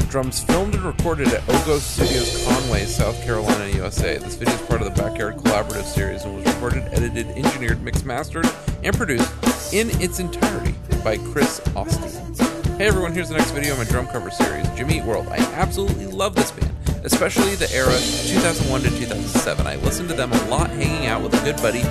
drums 0.09 0.43
filmed 0.43 0.75
and 0.75 0.83
recorded 0.85 1.29
at 1.29 1.43
Ogo 1.43 1.79
Studios, 1.79 2.43
Conway, 2.47 2.87
South 2.87 3.23
Carolina, 3.23 3.69
USA. 3.77 4.17
This 4.17 4.37
video 4.37 4.55
is 4.55 4.63
part 4.63 4.81
of 4.81 4.95
the 4.95 5.03
Backyard 5.03 5.37
Collaborative 5.37 5.85
series 5.85 6.25
and 6.25 6.35
was 6.35 6.47
recorded, 6.47 6.85
edited, 6.93 7.27
engineered, 7.29 7.83
mixed, 7.83 8.07
mastered, 8.07 8.49
and 8.83 8.97
produced 8.97 9.31
in 9.75 9.91
its 10.01 10.19
entirety 10.19 10.75
by 11.05 11.19
Chris 11.19 11.61
Austin. 11.77 12.35
Hey 12.79 12.87
everyone, 12.87 13.13
here's 13.13 13.29
the 13.29 13.37
next 13.37 13.51
video 13.51 13.73
in 13.73 13.79
my 13.79 13.85
drum 13.85 14.07
cover 14.07 14.31
series, 14.31 14.67
Jimmy 14.71 14.99
Eat 14.99 15.05
World. 15.05 15.29
I 15.29 15.39
absolutely 15.55 16.07
love 16.07 16.35
this 16.35 16.53
band, 16.53 16.73
especially 17.05 17.55
the 17.57 17.71
era 17.75 17.93
2001 17.93 18.81
to 18.83 18.91
2007. 18.91 19.67
I 19.67 19.77
listened 19.77 20.09
to 20.09 20.15
them 20.15 20.33
a 20.33 20.45
lot 20.49 20.71
hanging 20.71 21.07
out 21.07 21.23
with 21.23 21.35
a 21.35 21.45
good 21.45 21.57
buddy, 21.57 21.83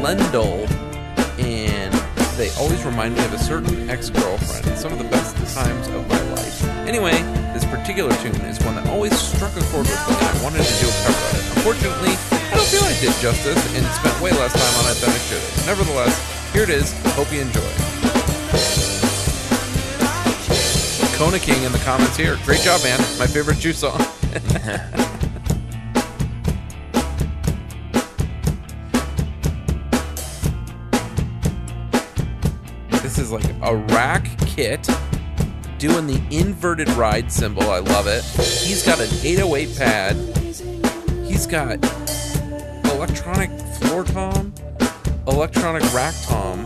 Lendl, 0.00 0.70
and 1.40 1.92
they 2.38 2.50
always 2.56 2.84
remind 2.84 3.16
me 3.16 3.24
of 3.24 3.32
a 3.32 3.38
certain 3.38 3.90
ex-girlfriend. 3.90 4.78
Some 4.78 4.92
of 4.92 4.98
the 4.98 5.04
best 5.04 5.34
times 5.54 5.88
of 5.88 6.08
my 6.08 6.20
life. 6.34 6.53
Anyway, 6.86 7.12
this 7.54 7.64
particular 7.64 8.14
tune 8.16 8.36
is 8.42 8.62
one 8.62 8.74
that 8.74 8.86
always 8.88 9.18
struck 9.18 9.56
a 9.56 9.64
chord 9.72 9.86
with 9.86 10.08
me, 10.08 10.16
and 10.16 10.38
I 10.38 10.42
wanted 10.44 10.62
to 10.64 10.80
do 10.84 10.86
a 10.86 10.92
cover 11.00 11.16
of 11.16 11.34
it. 11.34 11.44
Unfortunately, 11.56 12.12
I 12.30 12.56
don't 12.56 12.66
feel 12.68 12.84
I 12.84 12.92
did 13.00 13.14
justice 13.22 13.56
and 13.74 13.86
spent 13.86 14.20
way 14.20 14.32
less 14.32 14.52
time 14.52 14.84
on 14.84 14.90
it 14.92 15.00
than 15.00 15.08
I 15.08 15.18
should 15.24 15.40
have. 15.40 15.66
Nevertheless, 15.66 16.52
here 16.52 16.62
it 16.62 16.68
is. 16.68 16.92
Hope 17.16 17.32
you 17.32 17.40
enjoy. 17.40 17.60
Kona 21.16 21.38
King 21.38 21.62
in 21.62 21.72
the 21.72 21.78
comments 21.78 22.18
here. 22.18 22.36
Great 22.44 22.60
job, 22.60 22.82
man. 22.82 22.98
My 23.18 23.26
favorite 23.26 23.58
Jew 23.58 23.72
song. 23.72 23.96
this 33.00 33.18
is 33.18 33.32
like 33.32 33.48
a 33.62 33.74
rack 33.74 34.28
kit 34.40 34.86
doing 35.88 36.06
the 36.06 36.22
inverted 36.30 36.88
ride 36.92 37.30
cymbal. 37.30 37.68
I 37.70 37.80
love 37.80 38.06
it. 38.06 38.24
He's 38.24 38.82
got 38.82 39.00
an 39.00 39.08
808 39.22 39.76
pad. 39.76 40.16
He's 41.26 41.46
got 41.46 41.72
electronic 42.90 43.50
floor 43.76 44.04
tom, 44.04 44.54
electronic 45.26 45.82
rack 45.92 46.14
tom. 46.22 46.64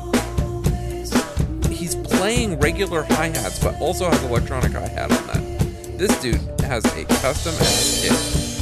He's 1.68 1.96
playing 1.96 2.60
regular 2.60 3.02
hi 3.02 3.26
hats, 3.26 3.58
but 3.58 3.80
also 3.80 4.08
has 4.08 4.22
electronic 4.22 4.70
hi 4.70 4.86
hat 4.86 5.10
on 5.10 5.26
that. 5.26 5.98
This 5.98 6.22
dude 6.22 6.36
has 6.60 6.84
a 6.84 7.04
custom 7.04 7.54
ass 7.54 8.00
kit. 8.00 8.57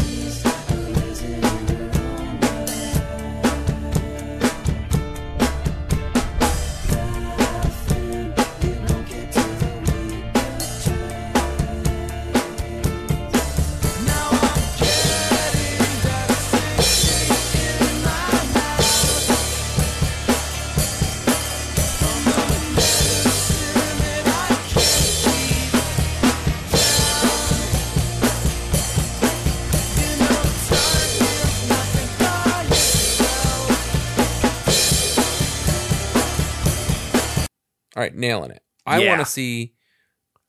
Nailing 38.16 38.50
it. 38.50 38.62
I 38.86 39.00
Yeah. 39.00 39.08
want 39.16 39.20
to 39.26 39.30
see 39.32 39.74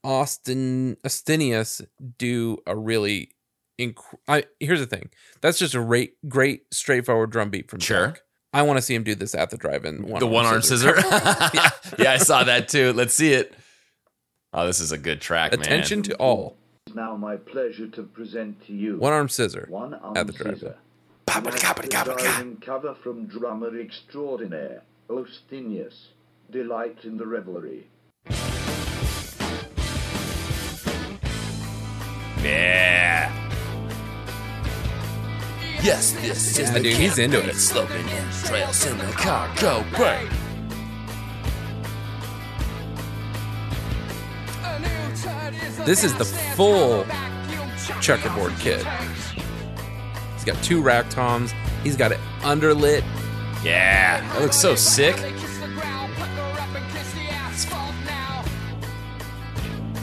Austin 0.04 0.96
Astinius 1.04 1.84
do 2.18 2.58
a 2.66 2.76
really. 2.76 3.30
Inc- 3.80 3.96
I 4.26 4.44
here's 4.58 4.80
the 4.80 4.86
thing. 4.86 5.10
That's 5.40 5.58
just 5.58 5.74
a 5.74 5.80
great, 5.80 6.14
great 6.28 6.62
straightforward 6.72 7.30
drum 7.30 7.50
beat 7.50 7.70
from 7.70 7.78
Sure. 7.80 8.08
Jack. 8.08 8.22
I 8.52 8.62
want 8.62 8.78
to 8.78 8.82
see 8.82 8.94
him 8.94 9.04
do 9.04 9.14
this 9.14 9.34
at 9.34 9.50
the 9.50 9.56
drive-in. 9.58 10.02
the 10.18 10.26
one 10.26 10.46
arm 10.46 10.62
scissor. 10.62 10.94
yeah. 10.96 11.70
yeah, 11.98 12.12
I 12.12 12.16
saw 12.16 12.42
that 12.44 12.68
too. 12.68 12.92
Let's 12.92 13.14
see 13.14 13.32
it. 13.34 13.54
Oh, 14.52 14.66
this 14.66 14.80
is 14.80 14.90
a 14.90 14.98
good 14.98 15.20
track, 15.20 15.52
man. 15.52 15.60
Attention 15.60 16.02
to 16.04 16.14
all. 16.16 16.56
Now 16.94 17.16
my 17.16 17.36
pleasure 17.36 17.86
to 17.88 18.02
present 18.02 18.64
to 18.66 18.72
you 18.72 18.96
One 18.96 19.12
arm 19.12 19.28
scissor 19.28 19.66
one 19.68 19.92
arm 19.94 20.16
at 20.16 20.26
the 20.26 20.32
drive-in. 20.32 20.58
scissor. 20.58 20.76
Cover 22.62 22.94
from 22.94 23.26
drummer 23.26 23.78
extraordinaire 23.78 24.82
Ostinius. 25.10 26.06
Delight 26.50 27.04
in 27.04 27.18
the 27.18 27.26
revelry. 27.26 27.86
Yeah. 32.42 33.30
Yes, 35.82 36.12
this 36.12 36.58
is 36.58 36.70
Yeah, 36.70 36.78
dude, 36.78 36.94
he's 36.94 37.18
into 37.18 37.46
it. 37.46 37.54
Sloping 37.56 38.08
in 38.08 38.30
trails 38.44 38.86
in 38.86 38.96
the 38.96 39.04
cargo 39.12 39.84
bay. 39.98 40.26
This 45.84 46.02
is 46.02 46.14
the 46.14 46.24
full 46.24 47.04
checkerboard 48.00 48.54
kit. 48.58 48.86
He's 50.34 50.44
got 50.44 50.62
two 50.64 50.80
rack 50.80 51.10
toms. 51.10 51.52
He's 51.84 51.96
got 51.96 52.10
it 52.10 52.20
underlit. 52.40 53.04
Yeah, 53.62 54.20
that 54.20 54.40
looks 54.40 54.56
so 54.56 54.74
sick. 54.74 55.16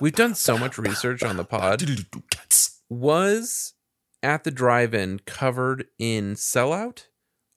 We've 0.00 0.14
done 0.14 0.34
so 0.34 0.56
much 0.56 0.78
research 0.78 1.22
on 1.22 1.36
the 1.36 1.44
pod. 1.44 1.82
Was 2.88 3.74
at 4.22 4.44
the 4.44 4.50
drive-in 4.50 5.20
covered 5.26 5.86
in 5.98 6.34
sellout, 6.34 7.06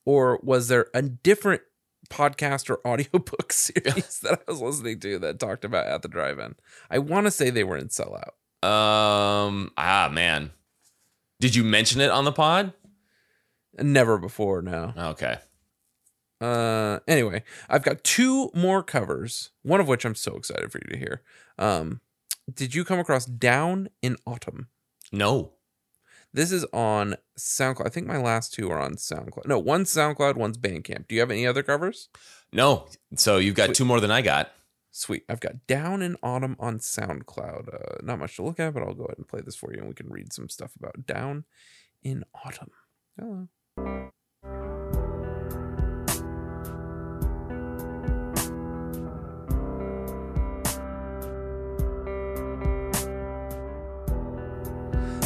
or 0.05 0.39
was 0.43 0.67
there 0.67 0.87
a 0.93 1.01
different 1.01 1.61
podcast 2.09 2.69
or 2.69 2.85
audiobook 2.85 3.53
series 3.53 4.19
that 4.21 4.41
I 4.47 4.51
was 4.51 4.61
listening 4.61 4.99
to 5.01 5.19
that 5.19 5.39
talked 5.39 5.63
about 5.65 5.87
at 5.87 6.01
the 6.01 6.07
drive-in? 6.07 6.55
I 6.89 6.97
want 6.97 7.27
to 7.27 7.31
say 7.31 7.49
they 7.49 7.63
were 7.63 7.77
in 7.77 7.87
sellout. 7.87 8.33
Um, 8.67 9.71
ah, 9.77 10.09
man. 10.11 10.51
Did 11.39 11.55
you 11.55 11.63
mention 11.63 12.01
it 12.01 12.11
on 12.11 12.25
the 12.25 12.31
pod? 12.31 12.73
Never 13.79 14.17
before, 14.17 14.61
no. 14.61 14.93
Okay. 14.97 15.37
Uh, 16.41 16.99
anyway, 17.07 17.43
I've 17.69 17.84
got 17.84 18.03
two 18.03 18.49
more 18.53 18.81
covers. 18.81 19.51
One 19.61 19.80
of 19.80 19.88
which 19.88 20.03
I'm 20.03 20.15
so 20.15 20.35
excited 20.35 20.72
for 20.72 20.80
you 20.80 20.91
to 20.91 20.97
hear. 20.97 21.22
Um, 21.59 22.01
did 22.51 22.73
you 22.73 22.84
come 22.84 22.99
across 22.99 23.26
"Down 23.26 23.89
in 24.01 24.18
Autumn"? 24.26 24.68
No. 25.11 25.53
This 26.34 26.51
is 26.51 26.65
on 26.72 27.15
SoundCloud. 27.38 27.85
I 27.85 27.89
think 27.89 28.07
my 28.07 28.18
last 28.18 28.53
two 28.53 28.72
are 28.72 28.80
on 28.80 28.95
SoundCloud. 28.95 29.47
No, 29.47 29.59
one's 29.59 29.91
SoundCloud, 29.91 30.35
one's 30.35 30.57
Bandcamp. 30.57 31.07
Do 31.07 31.15
you 31.15 31.19
have 31.19 31.31
any 31.31 31.45
other 31.45 31.61
covers? 31.61 32.07
No. 32.53 32.88
So 33.15 33.38
you've 33.38 33.55
got 33.55 33.76
two 33.76 33.85
more 33.85 33.99
than 33.99 34.11
I 34.11 34.22
got. 34.22 34.51
Sweet. 34.91 35.23
I've 35.30 35.39
got 35.41 35.68
Down 35.68 36.01
in 36.01 36.15
Autumn 36.23 36.55
on 36.59 36.80
SoundCloud. 36.80 37.73
Uh, 37.73 37.97
not 38.01 38.19
much 38.19 38.38
to 38.38 38.43
look 38.43 38.59
at, 38.59 38.73
but 38.73 38.84
I'll 38.84 38.93
go 38.93 39.05
ahead 39.05 39.18
and 39.18 39.27
play 39.27 39.41
this 39.41 39.55
for 39.55 39.73
you 39.73 39.80
and 39.80 39.88
we 39.88 39.93
can 39.93 40.09
read 40.09 40.34
some 40.34 40.49
stuff 40.49 40.72
about 40.77 41.05
Down 41.05 41.45
in 42.01 42.23
Autumn. 42.45 42.72
Hello. 43.19 44.11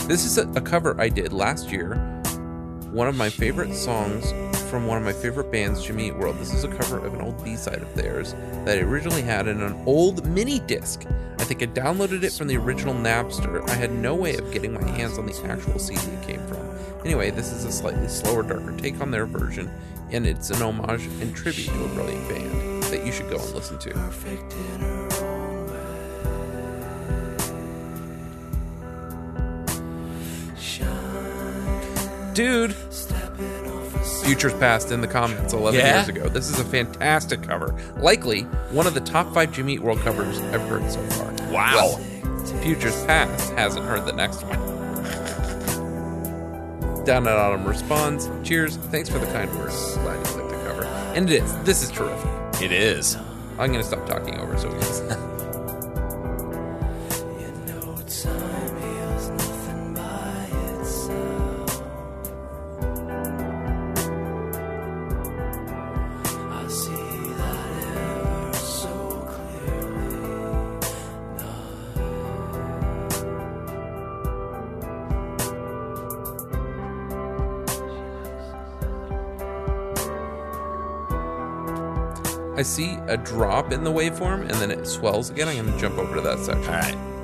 This 0.08 0.24
is 0.24 0.38
a, 0.38 0.48
a 0.52 0.62
cover 0.62 0.96
I 1.02 1.10
did 1.10 1.34
last 1.34 1.72
year. 1.72 1.96
One 2.92 3.08
of 3.08 3.16
my 3.16 3.28
favorite 3.28 3.74
songs 3.74 4.32
from 4.70 4.86
one 4.86 5.00
of 5.00 5.04
my 5.04 5.14
favorite 5.14 5.52
bands, 5.52 5.84
Jimmy 5.84 6.10
Eat 6.10 6.16
World. 6.16 6.38
This 6.38 6.54
is 6.54 6.64
a 6.64 6.68
cover 6.68 7.04
of 7.04 7.16
an 7.16 7.22
old 7.22 7.44
B 7.44 7.56
side 7.56 7.82
of 7.82 7.96
theirs 7.96 8.34
that 8.66 8.78
I 8.78 8.82
originally 8.82 9.24
had 9.24 9.48
in 9.48 9.64
an 9.64 9.74
old 9.88 10.24
mini 10.28 10.60
disc. 10.60 11.08
I 11.40 11.44
think 11.44 11.64
I 11.64 11.66
downloaded 11.66 12.22
it 12.22 12.34
from 12.34 12.46
the 12.46 12.56
original 12.56 12.94
Napster. 12.94 13.68
I 13.68 13.74
had 13.74 13.92
no 13.92 14.14
way 14.14 14.38
of 14.38 14.52
getting 14.54 14.74
my 14.74 14.88
hands 14.92 15.18
on 15.18 15.26
the 15.26 15.34
actual 15.48 15.80
CD 15.80 16.00
it 16.00 16.28
came 16.28 16.46
from. 16.46 16.70
Anyway, 17.04 17.32
this 17.32 17.52
is 17.52 17.66
a 17.66 17.72
slightly 17.72 18.08
slower, 18.08 18.44
darker 18.44 18.78
take 18.78 19.02
on 19.02 19.10
their 19.10 19.26
version, 19.26 19.72
and 20.12 20.28
it's 20.28 20.52
an 20.52 20.62
homage 20.62 21.06
and 21.20 21.36
tribute 21.36 21.66
to 21.66 21.84
a 21.84 21.88
brilliant 21.96 22.30
band 22.30 22.84
that 22.84 23.04
you 23.08 23.12
should 23.12 23.32
go 23.32 23.40
and 23.40 23.56
listen 23.56 23.80
to. 23.80 23.92
Dude, 32.36 32.74
Futures 34.24 34.54
Past 34.56 34.92
in 34.92 35.00
the 35.02 35.08
comments 35.08 35.54
11 35.54 35.80
Yeah? 35.80 35.96
years 35.96 36.10
ago. 36.10 36.28
This 36.28 36.50
is 36.50 36.60
a 36.60 36.66
fantastic 36.66 37.42
cover. 37.42 37.74
Likely 37.98 38.42
one 38.72 38.86
of 38.88 38.94
the 38.94 39.00
top 39.00 39.34
five 39.34 39.52
Jimmy 39.54 39.76
Eat 39.76 39.80
World 39.82 40.00
covers 40.00 40.40
I've 40.40 40.62
heard 40.68 40.92
so 40.92 41.02
far. 41.12 41.32
Wow. 41.52 41.72
Well, 41.76 41.98
Futures 42.62 43.06
Past 43.06 43.52
hasn't 43.54 43.86
heard 43.86 44.06
the 44.06 44.12
next 44.12 44.44
one. 44.44 44.60
Down 47.06 47.26
at 47.28 47.38
Autumn 47.38 47.66
responds, 47.66 48.30
Cheers, 48.44 48.76
thanks 48.78 49.08
for 49.10 49.20
the 49.20 49.28
kind 49.28 49.50
words. 49.58 49.96
Glad 49.98 50.16
you 50.28 50.34
liked 50.42 50.50
the 50.50 50.58
cover. 50.68 50.84
And 51.16 51.30
it 51.30 51.42
is. 51.44 51.56
This 51.64 51.84
is 51.84 51.90
terrific. 51.92 52.30
It 52.62 52.72
is. 52.74 53.16
I'm 53.58 53.72
going 53.72 53.82
to 53.82 53.84
stop 53.84 54.06
talking 54.08 54.38
over 54.40 54.58
so 54.58 54.68
we 54.74 54.80
can. 54.80 55.32
a 83.16 83.24
drop 83.24 83.72
in 83.72 83.84
the 83.84 83.92
waveform 83.92 84.42
and 84.42 84.52
then 84.52 84.70
it 84.70 84.86
swells 84.86 85.30
again. 85.30 85.48
I'm 85.48 85.66
going 85.66 85.74
to 85.74 85.80
jump 85.80 85.98
over 85.98 86.16
to 86.16 86.22
that 86.22 86.40
section. 86.40 86.74
All 86.74 86.80
right. 86.80 87.15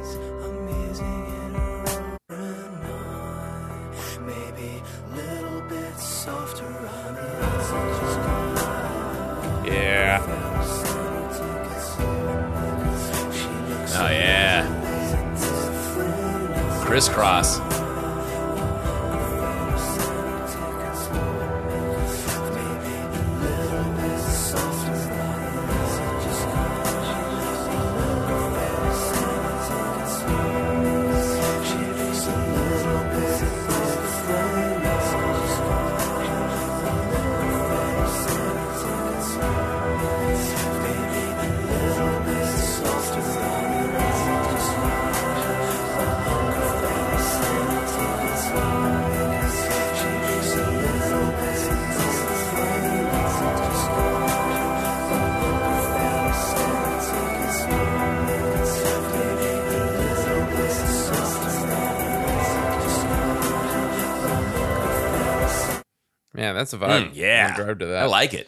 That's 66.61 66.73
a 66.73 66.77
vibe. 66.77 67.09
Mm, 67.09 67.11
yeah. 67.15 67.55
Drive 67.55 67.79
to 67.79 67.87
that. 67.87 68.03
I 68.03 68.05
like 68.05 68.35
it. 68.35 68.47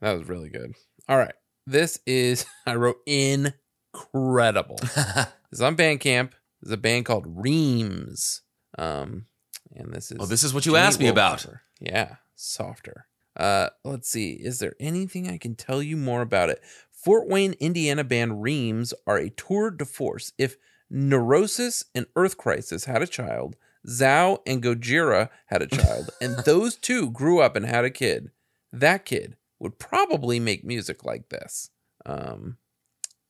That 0.00 0.12
was 0.12 0.26
really 0.26 0.48
good. 0.48 0.74
All 1.08 1.18
right. 1.18 1.34
This 1.66 1.98
is, 2.06 2.46
I 2.66 2.76
wrote 2.76 2.98
incredible. 3.06 4.76
it's 5.52 5.60
on 5.60 5.76
Bandcamp. 5.76 6.30
There's 6.62 6.72
a 6.72 6.78
band 6.78 7.04
called 7.04 7.26
Reams. 7.28 8.40
Um, 8.78 9.26
and 9.74 9.92
this 9.92 10.10
is. 10.10 10.18
Oh, 10.20 10.26
this 10.26 10.44
is 10.44 10.54
what 10.54 10.64
you 10.64 10.76
asked 10.76 10.98
me 10.98 11.08
about. 11.08 11.42
cover. 11.42 11.62
Yeah, 11.80 12.16
softer. 12.34 13.06
Uh, 13.36 13.68
let's 13.84 14.08
see. 14.08 14.32
Is 14.32 14.58
there 14.58 14.74
anything 14.80 15.28
I 15.28 15.36
can 15.36 15.54
tell 15.54 15.82
you 15.82 15.96
more 15.96 16.22
about 16.22 16.48
it? 16.48 16.62
Fort 16.92 17.28
Wayne, 17.28 17.54
Indiana 17.54 18.04
band 18.04 18.42
Reams 18.42 18.94
are 19.06 19.18
a 19.18 19.30
tour 19.30 19.70
de 19.70 19.84
force. 19.84 20.32
If 20.38 20.56
Neurosis 20.88 21.84
and 21.94 22.06
Earth 22.16 22.36
Crisis 22.36 22.84
had 22.84 23.02
a 23.02 23.06
child, 23.06 23.56
Zao 23.88 24.38
and 24.46 24.62
Gojira 24.62 25.28
had 25.46 25.62
a 25.62 25.66
child, 25.66 26.10
and 26.20 26.36
those 26.44 26.76
two 26.76 27.10
grew 27.10 27.40
up 27.40 27.56
and 27.56 27.66
had 27.66 27.84
a 27.84 27.90
kid, 27.90 28.30
that 28.72 29.04
kid 29.04 29.36
would 29.58 29.78
probably 29.78 30.40
make 30.40 30.64
music 30.64 31.04
like 31.04 31.28
this. 31.28 31.70
Um, 32.04 32.56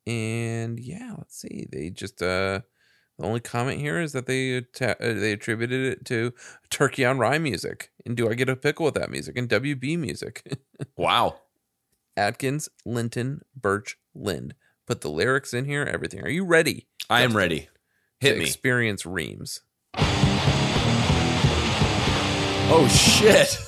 and 0.07 0.79
yeah, 0.81 1.15
let's 1.19 1.37
see. 1.37 1.67
They 1.71 1.91
just 1.91 2.23
uh, 2.23 2.61
the 3.19 3.25
only 3.25 3.41
comment 3.41 3.81
here 3.81 4.01
is 4.01 4.13
that 4.13 4.27
they 4.27 4.57
atta- 4.57 4.97
uh, 5.01 5.21
they 5.21 5.33
attributed 5.33 5.85
it 5.93 6.05
to 6.07 6.33
Turkey 6.71 7.05
on 7.05 7.19
Rye 7.19 7.39
music. 7.39 7.91
And 8.05 8.17
do 8.17 8.29
I 8.29 8.35
get 8.35 8.49
a 8.49 8.57
pickle 8.57 8.85
with 8.85 8.95
that 8.95 9.11
music? 9.11 9.37
And 9.37 9.49
WB 9.49 9.99
music. 9.99 10.43
Wow. 10.97 11.37
Adkins, 12.17 12.69
Linton, 12.85 13.43
Burch, 13.57 13.97
Lind. 14.15 14.55
Put 14.87 15.01
the 15.01 15.09
lyrics 15.09 15.55
in 15.55 15.65
here. 15.65 15.85
Everything. 15.85 16.21
Are 16.21 16.29
you 16.29 16.45
ready? 16.45 16.87
I 17.09 17.23
am 17.23 17.37
ready. 17.37 17.69
Hit 18.21 18.37
me. 18.37 18.45
Experience 18.45 19.07
Reams. 19.07 19.61
Oh 22.75 22.89
shit. 22.89 23.59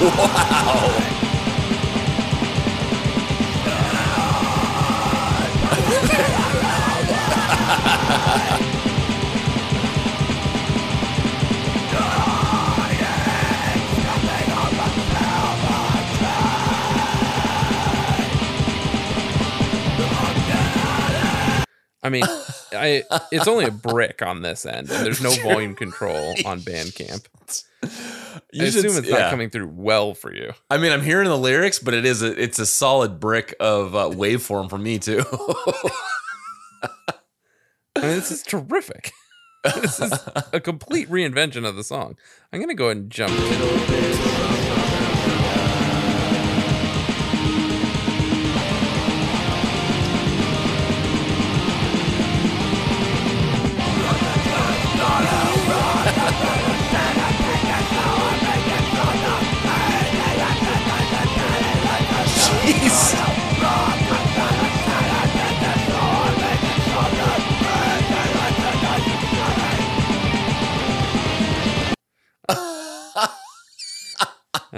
wow. 0.00 1.14
I 22.02 22.10
mean, 22.10 22.22
I 22.72 23.02
it's 23.32 23.48
only 23.48 23.64
a 23.64 23.70
brick 23.72 24.22
on 24.22 24.42
this 24.42 24.64
end, 24.64 24.90
and 24.90 25.04
there's 25.04 25.20
no 25.22 25.30
volume 25.42 25.74
control 25.74 26.34
on 26.46 26.60
Bandcamp. 26.60 27.26
You 28.52 28.66
I 28.66 28.70
should- 28.70 28.84
assume 28.84 28.98
it's 28.98 29.08
yeah. 29.08 29.18
not 29.18 29.30
coming 29.30 29.50
through 29.50 29.68
well 29.68 30.14
for 30.14 30.32
you. 30.34 30.52
I 30.70 30.78
mean, 30.78 30.92
I'm 30.92 31.02
hearing 31.02 31.28
the 31.28 31.36
lyrics, 31.38 31.78
but 31.80 31.94
it 31.94 32.04
is 32.04 32.22
a 32.22 32.40
it's 32.40 32.58
a 32.58 32.66
solid 32.66 33.18
brick 33.18 33.54
of 33.58 33.94
uh, 33.96 34.10
waveform 34.10 34.70
for 34.70 34.78
me 34.78 34.98
too. 34.98 35.24
I 37.96 38.02
mean, 38.02 38.10
this 38.16 38.30
is 38.30 38.42
terrific. 38.42 39.10
this 39.64 39.98
is 40.00 40.12
a 40.52 40.60
complete 40.60 41.08
reinvention 41.10 41.66
of 41.66 41.74
the 41.74 41.82
song. 41.82 42.16
I'm 42.52 42.60
gonna 42.60 42.74
go 42.74 42.86
ahead 42.86 42.96
and 42.98 43.10
jump 43.10 43.32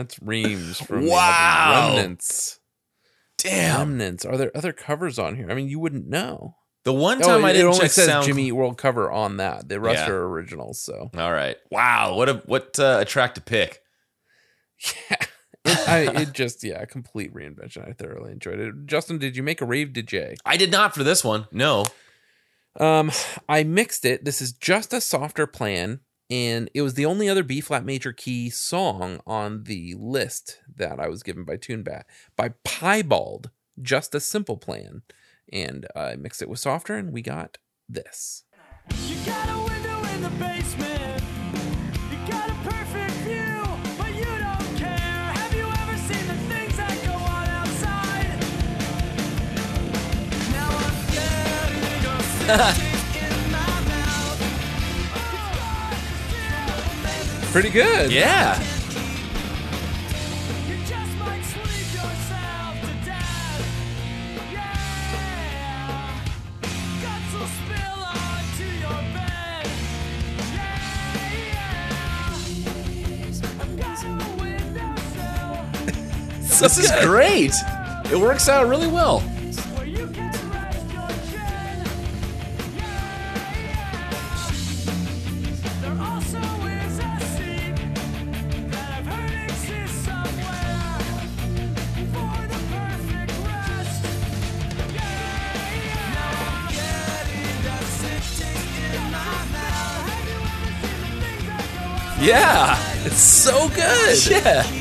That's 0.00 0.20
Reams 0.22 0.80
from 0.86 1.06
Wow. 1.06 1.92
Remnants. 1.96 2.58
Damn. 3.38 3.78
Remnants. 3.80 4.24
Are 4.24 4.36
there 4.36 4.50
other 4.56 4.72
covers 4.72 5.18
on 5.18 5.36
here? 5.36 5.50
I 5.50 5.54
mean, 5.54 5.68
you 5.68 5.78
wouldn't 5.78 6.08
know. 6.08 6.56
The 6.84 6.94
one 6.94 7.20
time 7.20 7.44
I 7.44 7.50
it 7.50 7.52
didn't 7.54 7.66
only 7.68 7.80
check 7.80 7.90
says 7.90 8.06
sound. 8.06 8.26
Jimmy 8.26 8.46
Eat 8.46 8.52
World 8.52 8.78
cover 8.78 9.10
on 9.12 9.36
that. 9.36 9.68
The 9.68 9.78
rest 9.78 10.06
Yeah. 10.06 10.12
are 10.14 10.28
originals. 10.28 10.82
So 10.82 11.10
All 11.16 11.32
right. 11.32 11.56
Wow. 11.70 12.14
What 12.16 12.28
a 12.30 12.34
what 12.46 12.78
uh, 12.78 12.98
a 13.00 13.04
track 13.04 13.34
to 13.34 13.42
pick. 13.42 13.80
yeah, 15.10 15.16
it, 15.66 15.88
I, 15.88 16.22
it 16.22 16.32
just 16.32 16.64
yeah, 16.64 16.82
complete 16.86 17.34
reinvention. 17.34 17.86
I 17.86 17.92
thoroughly 17.92 18.32
enjoyed 18.32 18.58
it. 18.60 18.86
Justin, 18.86 19.18
did 19.18 19.36
you 19.36 19.42
make 19.42 19.60
a 19.60 19.66
rave 19.66 19.88
DJ? 19.88 20.36
I 20.46 20.56
did 20.56 20.70
not 20.70 20.94
for 20.94 21.04
this 21.04 21.22
one. 21.22 21.46
No. 21.52 21.84
Um, 22.78 23.10
I 23.46 23.62
mixed 23.64 24.06
it. 24.06 24.24
This 24.24 24.40
is 24.40 24.52
just 24.52 24.94
a 24.94 25.00
softer 25.02 25.46
plan, 25.46 26.00
and 26.30 26.70
it 26.74 26.82
was 26.82 26.94
the 26.94 27.06
only 27.06 27.28
other 27.28 27.42
B 27.42 27.60
flat 27.60 27.84
major 27.84 28.12
key 28.12 28.50
song 28.50 29.20
on 29.26 29.64
the 29.64 29.94
list 29.98 30.60
that 30.76 31.00
I 31.00 31.08
was 31.08 31.24
given 31.24 31.44
by 31.44 31.56
TuneBat 31.56 32.04
by 32.36 32.50
Piebald. 32.64 33.50
Just 33.82 34.14
a 34.14 34.20
simple 34.20 34.56
plan, 34.56 35.02
and 35.52 35.86
I 35.96 36.14
mixed 36.16 36.42
it 36.42 36.48
with 36.48 36.60
softer, 36.60 36.96
and 36.96 37.12
we 37.12 37.22
got 37.22 37.58
this. 37.88 38.44
got 57.52 57.70
good. 57.70 58.12
Yeah. 58.12 58.56
This 76.60 76.76
is 76.76 76.90
great. 77.06 77.54
It 78.12 78.20
works 78.20 78.46
out 78.50 78.68
really 78.68 78.86
well. 78.86 79.22
Yeah. 102.20 102.76
It's 103.04 103.20
so 103.20 103.68
good. 103.70 104.26
Yeah. 104.30 104.79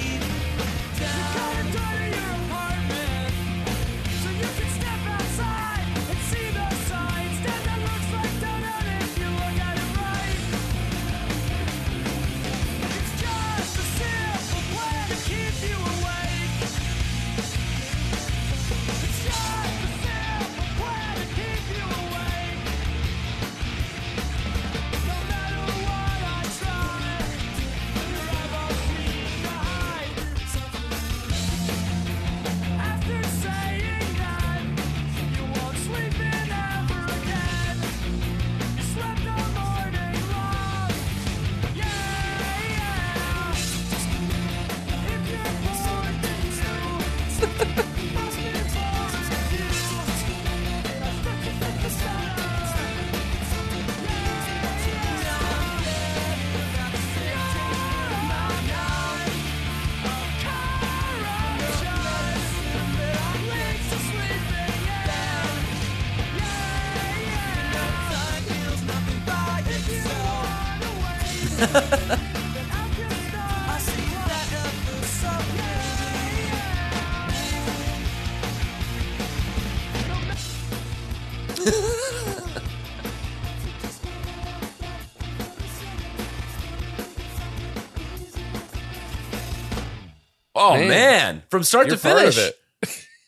Man. 90.89 91.43
from 91.49 91.63
start 91.63 91.87
You're 91.87 91.97
to 91.97 92.01
finish. 92.01 92.37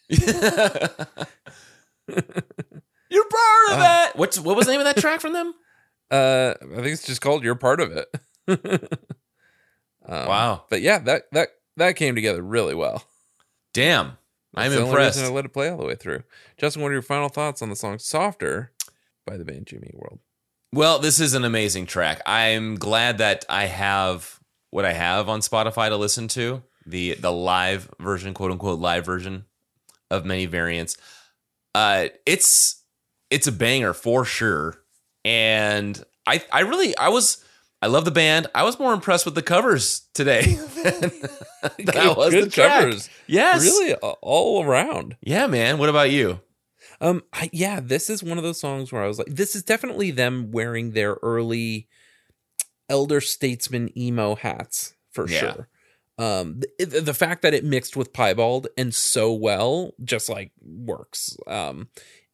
You're 3.09 3.25
part 3.25 3.71
of 3.71 3.77
Uh. 3.79 4.07
it. 4.09 4.15
What's 4.15 4.39
what 4.39 4.55
was 4.55 4.65
the 4.65 4.71
name 4.73 4.81
of 4.81 4.85
that 4.85 4.97
track 4.97 5.21
from 5.21 5.33
them? 5.33 5.53
Uh, 6.11 6.55
I 6.61 6.75
think 6.75 6.87
it's 6.87 7.05
just 7.05 7.21
called 7.21 7.41
"You're 7.41 7.55
Part 7.55 7.79
of 7.79 7.93
It." 7.93 8.13
Um, 10.05 10.27
Wow. 10.27 10.65
But 10.69 10.81
yeah, 10.81 10.97
that 10.99 11.31
that 11.31 11.49
that 11.77 11.95
came 11.95 12.15
together 12.15 12.41
really 12.41 12.75
well. 12.75 13.05
Damn. 13.73 14.17
I'm 14.53 14.63
That's 14.71 14.73
the 14.73 14.79
only 14.81 14.89
impressed. 14.89 15.17
reason 15.19 15.31
I 15.31 15.35
let 15.35 15.45
it 15.45 15.53
play 15.53 15.69
all 15.69 15.77
the 15.77 15.85
way 15.85 15.95
through. 15.95 16.23
Justin, 16.57 16.81
what 16.81 16.89
are 16.89 16.93
your 16.95 17.01
final 17.01 17.29
thoughts 17.29 17.61
on 17.61 17.69
the 17.69 17.77
song 17.77 17.97
"Softer" 17.97 18.73
by 19.25 19.37
the 19.37 19.45
band 19.45 19.67
Jimmy 19.67 19.91
World? 19.93 20.19
Well, 20.73 20.99
this 20.99 21.21
is 21.21 21.33
an 21.33 21.45
amazing 21.45 21.85
track. 21.85 22.21
I'm 22.25 22.75
glad 22.75 23.19
that 23.19 23.45
I 23.47 23.67
have 23.67 24.41
what 24.69 24.83
I 24.83 24.91
have 24.91 25.29
on 25.29 25.39
Spotify 25.39 25.87
to 25.87 25.95
listen 25.95 26.27
to 26.29 26.61
the 26.85 27.15
the 27.15 27.31
live 27.31 27.89
version, 27.99 28.33
quote 28.33 28.51
unquote 28.51 28.79
live 28.79 29.05
version 29.05 29.45
of 30.09 30.25
many 30.25 30.45
variants. 30.45 30.97
Uh, 31.75 32.07
it's 32.25 32.83
it's 33.29 33.47
a 33.47 33.51
banger 33.51 33.93
for 33.93 34.25
sure, 34.25 34.81
and 35.23 36.03
I 36.27 36.43
I 36.51 36.61
really 36.61 36.95
I 36.97 37.09
was 37.09 37.43
I 37.81 37.87
love 37.87 38.05
the 38.05 38.11
band. 38.11 38.47
I 38.53 38.63
was 38.63 38.77
more 38.79 38.93
impressed 38.93 39.25
with 39.25 39.35
the 39.35 39.41
covers 39.41 40.01
today 40.13 40.41
I 40.83 42.13
was 42.15 42.31
Good 42.33 42.45
the 42.45 42.49
track. 42.49 42.81
covers. 42.81 43.09
Yes, 43.27 43.61
Really, 43.63 43.93
all 43.95 44.63
around. 44.63 45.15
Yeah, 45.21 45.47
man. 45.47 45.77
What 45.77 45.89
about 45.89 46.11
you? 46.11 46.41
Um, 46.99 47.23
I, 47.33 47.49
yeah, 47.51 47.79
this 47.79 48.09
is 48.11 48.21
one 48.23 48.37
of 48.37 48.43
those 48.43 48.59
songs 48.59 48.91
where 48.91 49.03
I 49.03 49.07
was 49.07 49.17
like, 49.17 49.27
this 49.27 49.55
is 49.55 49.63
definitely 49.63 50.11
them 50.11 50.51
wearing 50.51 50.91
their 50.91 51.17
early 51.23 51.87
elder 52.89 53.21
statesman 53.21 53.95
emo 53.97 54.35
hats 54.35 54.93
for 55.09 55.27
Yeah. 55.27 55.39
sure. 55.39 55.67
Um, 56.21 56.59
the, 56.77 57.01
the 57.01 57.13
fact 57.13 57.41
that 57.41 57.53
it 57.53 57.63
mixed 57.63 57.95
with 57.97 58.13
piebald 58.13 58.67
and 58.77 58.93
so 58.93 59.33
well 59.33 59.93
just 60.03 60.29
like 60.29 60.51
works. 60.61 61.35
Um, 61.47 61.89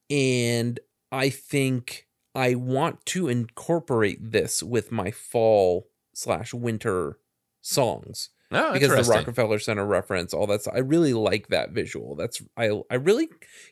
and 0.09 0.79
I 1.11 1.29
think 1.29 2.07
I 2.35 2.55
want 2.55 3.05
to 3.07 3.27
incorporate 3.27 4.31
this 4.31 4.61
with 4.61 4.91
my 4.91 5.11
fall 5.11 5.87
slash 6.13 6.53
winter 6.53 7.19
songs 7.61 8.29
Oh, 8.51 8.71
because 8.73 9.07
the. 9.07 9.13
Rockefeller 9.13 9.59
Center 9.59 9.85
reference, 9.85 10.33
all 10.33 10.47
that. 10.47 10.61
stuff. 10.61 10.73
I 10.75 10.79
really 10.79 11.13
like 11.13 11.49
that 11.49 11.71
visual. 11.71 12.15
That's 12.15 12.41
I 12.55 12.81
I 12.89 12.95
really 12.95 13.27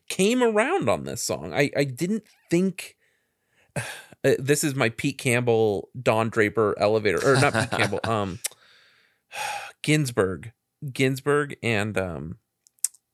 came 0.09 0.43
around 0.43 0.89
on 0.89 1.05
this 1.05 1.23
song. 1.23 1.53
I 1.53 1.71
I 1.77 1.85
didn't 1.85 2.23
think 2.51 2.97
uh, 3.75 3.81
this 4.37 4.63
is 4.65 4.75
my 4.75 4.89
Pete 4.89 5.17
Campbell, 5.17 5.89
Don 6.01 6.29
Draper 6.29 6.75
elevator 6.77 7.25
or 7.25 7.39
not 7.39 7.53
Pete 7.53 7.71
Campbell, 7.71 7.99
um, 8.03 8.39
Ginsberg, 9.85 10.51
Ginsberg, 10.91 11.55
and 11.63 11.97
um. 11.97 12.37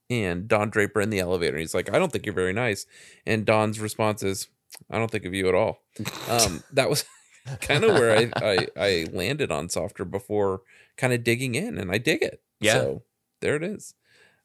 And 0.10 0.50
Don 0.50 0.70
Draper 0.70 1.00
in 1.00 1.10
the 1.10 1.22
elevator. 1.22 1.58
He's 1.58 1.74
like, 1.74 1.94
I 1.94 1.98
don't 1.98 2.12
think 2.12 2.26
you're 2.26 2.36
very 2.36 2.52
nice. 2.52 2.86
And 3.26 3.46
Don's 3.46 3.80
response 3.80 4.24
is, 4.24 4.50
I 4.90 4.98
don't 4.98 5.10
think 5.10 5.24
of 5.24 5.34
you 5.34 5.48
at 5.48 5.56
all. 5.56 5.84
Um, 6.28 6.64
that 6.74 6.90
was 6.90 7.06
kind 7.62 7.86
of 7.86 7.94
where 7.94 8.18
I, 8.18 8.32
I 8.36 8.68
I 8.76 9.08
landed 9.14 9.52
on 9.52 9.70
softer 9.70 10.04
before 10.04 10.64
kind 10.98 11.14
of 11.14 11.24
digging 11.24 11.56
in, 11.56 11.78
and 11.78 11.92
I 11.92 11.98
dig 11.98 12.22
it. 12.22 12.42
Yeah. 12.60 12.74
So 12.74 13.04
there 13.40 13.56
it 13.56 13.64
is. 13.64 13.94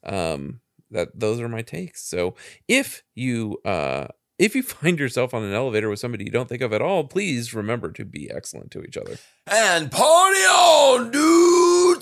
Um, 0.05 0.61
that 0.91 1.19
those 1.19 1.39
are 1.39 1.49
my 1.49 1.61
takes. 1.61 2.03
So 2.03 2.35
if 2.67 3.03
you 3.15 3.59
uh 3.65 4.07
if 4.39 4.55
you 4.55 4.63
find 4.63 4.99
yourself 4.99 5.33
on 5.33 5.43
an 5.43 5.53
elevator 5.53 5.89
with 5.89 5.99
somebody 5.99 6.25
you 6.25 6.31
don't 6.31 6.49
think 6.49 6.61
of 6.61 6.73
at 6.73 6.81
all, 6.81 7.03
please 7.05 7.53
remember 7.53 7.91
to 7.91 8.05
be 8.05 8.29
excellent 8.31 8.71
to 8.71 8.83
each 8.83 8.97
other. 8.97 9.17
And 9.47 9.91
party 9.91 10.39
on, 10.39 11.11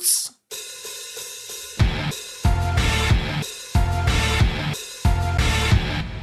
dudes! 0.05 0.31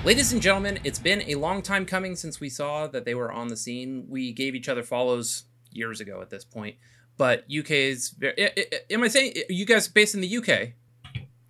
Ladies 0.04 0.32
and 0.32 0.42
gentlemen, 0.42 0.80
it's 0.82 0.98
been 0.98 1.22
a 1.28 1.36
long 1.36 1.62
time 1.62 1.86
coming 1.86 2.16
since 2.16 2.40
we 2.40 2.48
saw 2.48 2.88
that 2.88 3.04
they 3.04 3.14
were 3.14 3.30
on 3.30 3.46
the 3.48 3.56
scene. 3.56 4.04
We 4.08 4.32
gave 4.32 4.56
each 4.56 4.68
other 4.68 4.82
follows 4.82 5.44
years 5.70 6.00
ago 6.00 6.20
at 6.20 6.28
this 6.28 6.44
point, 6.44 6.74
but 7.16 7.44
UK's. 7.48 8.10
Very, 8.10 8.34
I- 8.46 8.52
I- 8.56 8.80
am 8.90 9.04
I 9.04 9.08
saying 9.08 9.34
you 9.48 9.64
guys 9.64 9.88
are 9.88 9.92
based 9.92 10.16
in 10.16 10.20
the 10.20 10.36
UK? 10.38 10.72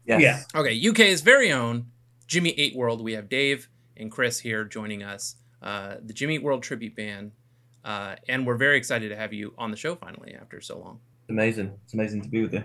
Yes. 0.05 0.21
Yeah. 0.21 0.43
Okay, 0.55 0.89
UK's 0.89 1.23
very 1.23 1.51
own 1.51 1.87
Jimmy 2.27 2.51
Eight 2.59 2.77
World. 2.77 3.03
We 3.03 3.15
have 3.15 3.31
Dave 3.31 3.69
and 3.97 4.11
Chris 4.13 4.41
here 4.41 4.65
joining 4.67 5.03
us, 5.03 5.37
uh, 5.63 5.95
the 6.05 6.13
Jimmy 6.13 6.35
Eat 6.35 6.43
World 6.43 6.63
tribute 6.63 6.95
band, 6.95 7.33
uh, 7.87 8.17
and 8.29 8.47
we're 8.47 8.57
very 8.57 8.77
excited 8.77 9.09
to 9.09 9.17
have 9.17 9.33
you 9.33 9.55
on 9.57 9.71
the 9.71 9.79
show 9.79 9.95
finally 9.95 10.35
after 10.35 10.61
so 10.61 10.79
long. 10.79 11.01
Amazing. 11.29 11.79
It's 11.85 11.95
amazing 11.95 12.23
to 12.23 12.29
be 12.29 12.43
with 12.43 12.55
you. 12.55 12.65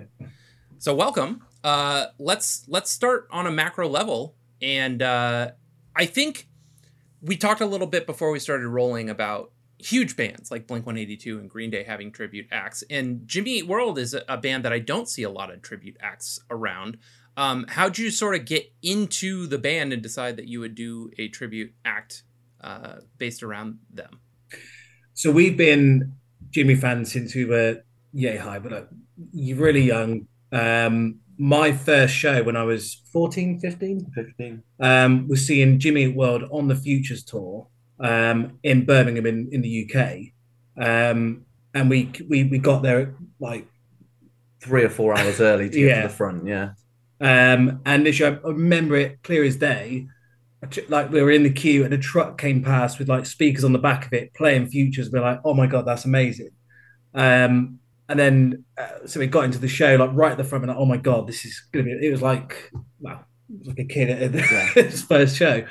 So 0.79 0.93
welcome. 0.93 1.43
Uh, 1.63 2.07
let's 2.19 2.65
let's 2.67 2.91
start 2.91 3.27
on 3.31 3.47
a 3.47 3.51
macro 3.51 3.88
level, 3.88 4.35
and 4.61 5.01
uh, 5.01 5.51
I 5.95 6.05
think 6.05 6.47
we 7.21 7.35
talked 7.35 7.61
a 7.61 7.65
little 7.65 7.88
bit 7.88 8.05
before 8.05 8.31
we 8.31 8.39
started 8.39 8.67
rolling 8.67 9.09
about 9.09 9.51
huge 9.79 10.15
bands 10.15 10.49
like 10.49 10.67
Blink 10.67 10.85
182 10.85 11.39
and 11.39 11.49
Green 11.49 11.69
Day 11.69 11.84
having 11.84 12.11
tribute 12.11 12.47
acts, 12.51 12.84
and 12.89 13.27
Jimmy 13.27 13.57
Eat 13.57 13.67
World 13.67 13.97
is 13.97 14.13
a, 14.13 14.23
a 14.29 14.38
band 14.38 14.65
that 14.65 14.73
I 14.73 14.79
don't 14.79 15.09
see 15.09 15.23
a 15.23 15.29
lot 15.29 15.51
of 15.51 15.61
tribute 15.61 15.97
acts 15.99 16.39
around. 16.49 16.97
Um, 17.35 17.65
how'd 17.69 17.97
you 17.97 18.09
sort 18.09 18.35
of 18.35 18.45
get 18.45 18.71
into 18.81 19.45
the 19.47 19.57
band 19.59 19.93
and 19.93 20.01
decide 20.01 20.38
that 20.38 20.47
you 20.47 20.59
would 20.59 20.73
do 20.73 21.11
a 21.19 21.27
tribute 21.27 21.73
act 21.85 22.23
uh, 22.61 22.95
based 23.17 23.43
around 23.43 23.79
them? 23.91 24.19
So 25.13 25.31
we've 25.31 25.57
been 25.57 26.13
Jimmy 26.49 26.75
fans 26.75 27.11
since 27.11 27.35
we 27.35 27.45
were 27.45 27.84
yay 28.13 28.38
high, 28.38 28.59
but 28.59 28.71
like, 28.71 28.88
you're 29.31 29.57
really 29.57 29.81
young. 29.81 30.27
Um, 30.51 31.19
my 31.38 31.71
first 31.71 32.13
show 32.13 32.43
when 32.43 32.55
I 32.55 32.63
was 32.63 33.01
14, 33.13 33.59
15, 33.59 34.11
15. 34.15 34.63
um, 34.79 35.27
was 35.27 35.45
seeing 35.45 35.79
Jimmy 35.79 36.07
World 36.07 36.43
on 36.51 36.67
the 36.67 36.75
Futures 36.75 37.23
tour 37.23 37.67
um, 37.99 38.57
in 38.63 38.85
Birmingham 38.85 39.25
in, 39.25 39.49
in 39.51 39.61
the 39.61 39.89
UK. 39.89 40.34
Um, 40.84 41.45
and 41.73 41.89
we, 41.89 42.11
we 42.27 42.45
we 42.45 42.57
got 42.57 42.81
there 42.81 43.15
like 43.39 43.67
Three 44.59 44.84
or 44.84 44.89
four 44.89 45.15
hours 45.17 45.39
early 45.39 45.69
to 45.69 45.77
get 45.77 46.01
to 46.01 46.07
the 46.07 46.13
front. 46.13 46.47
Yeah. 46.47 46.71
Um, 47.21 47.81
and 47.85 48.03
literally, 48.03 48.38
I 48.43 48.47
remember 48.47 48.95
it 48.95 49.21
clear 49.21 49.43
as 49.43 49.55
day. 49.55 50.07
Like 50.89 51.11
we 51.11 51.21
were 51.21 51.29
in 51.29 51.43
the 51.43 51.51
queue, 51.51 51.85
and 51.85 51.93
a 51.93 51.97
truck 51.97 52.39
came 52.39 52.63
past 52.63 52.97
with 52.97 53.07
like 53.07 53.27
speakers 53.27 53.63
on 53.63 53.71
the 53.71 53.79
back 53.79 54.07
of 54.07 54.13
it, 54.13 54.34
playing 54.34 54.67
futures. 54.67 55.11
We're 55.11 55.21
like, 55.21 55.41
"Oh 55.45 55.53
my 55.53 55.67
god, 55.67 55.85
that's 55.85 56.05
amazing!" 56.05 56.49
Um, 57.13 57.79
and 58.09 58.19
then 58.19 58.65
uh, 58.77 59.05
so 59.05 59.19
we 59.19 59.27
got 59.27 59.45
into 59.45 59.59
the 59.59 59.67
show, 59.67 59.95
like 59.95 60.11
right 60.13 60.31
at 60.31 60.38
the 60.38 60.43
front, 60.43 60.63
and 60.63 60.69
like, 60.69 60.79
"Oh 60.79 60.85
my 60.85 60.97
god, 60.97 61.27
this 61.27 61.45
is 61.45 61.61
gonna 61.71 61.85
be." 61.85 61.91
It 61.91 62.11
was 62.11 62.21
like, 62.21 62.71
it 62.73 63.19
was 63.59 63.67
like 63.67 63.79
a 63.79 63.85
kid 63.85 64.09
at 64.09 64.31
his 64.75 65.03
first 65.03 65.35
show, 65.35 65.65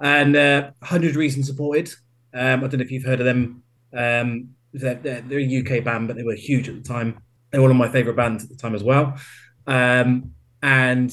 and 0.00 0.36
uh, 0.36 0.70
Hundred 0.82 1.16
Reasons 1.16 1.46
supported. 1.46 1.90
Um, 2.32 2.64
I 2.64 2.68
don't 2.68 2.78
know 2.78 2.84
if 2.84 2.90
you've 2.90 3.04
heard 3.04 3.20
of 3.20 3.26
them. 3.26 3.62
Um, 3.96 4.50
they're, 4.72 4.94
they're, 4.94 5.20
they're 5.22 5.40
a 5.40 5.60
UK 5.60 5.84
band, 5.84 6.06
but 6.06 6.16
they 6.16 6.22
were 6.22 6.34
huge 6.34 6.68
at 6.68 6.76
the 6.76 6.88
time. 6.88 7.20
they 7.50 7.58
were 7.58 7.64
one 7.64 7.70
of 7.72 7.76
my 7.76 7.88
favorite 7.88 8.16
bands 8.16 8.44
at 8.44 8.50
the 8.50 8.56
time 8.56 8.74
as 8.74 8.84
well. 8.84 9.18
Um, 9.66 10.32
and 10.62 11.12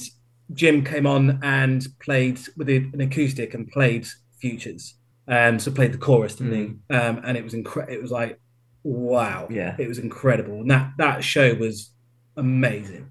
Jim 0.53 0.83
came 0.83 1.07
on 1.07 1.39
and 1.43 1.85
played 1.99 2.39
with 2.55 2.69
an 2.69 3.01
acoustic 3.01 3.53
and 3.53 3.67
played 3.67 4.07
Futures. 4.39 4.93
Um, 5.27 5.57
so 5.57 5.71
played 5.71 5.91
the 5.91 5.97
chorus, 5.97 6.35
didn't 6.35 6.53
he? 6.53 6.95
Um, 6.95 7.21
and 7.23 7.35
it 7.35 7.43
was 7.43 7.53
incredible. 7.55 7.93
It 7.95 8.01
was 8.01 8.11
like, 8.11 8.39
wow, 8.87 9.47
Yeah. 9.49 9.75
it 9.77 9.87
was 9.87 9.99
incredible. 9.99 10.61
And 10.61 10.71
that 10.71 10.93
that 10.97 11.23
show 11.23 11.53
was 11.55 11.91
amazing. 12.35 13.09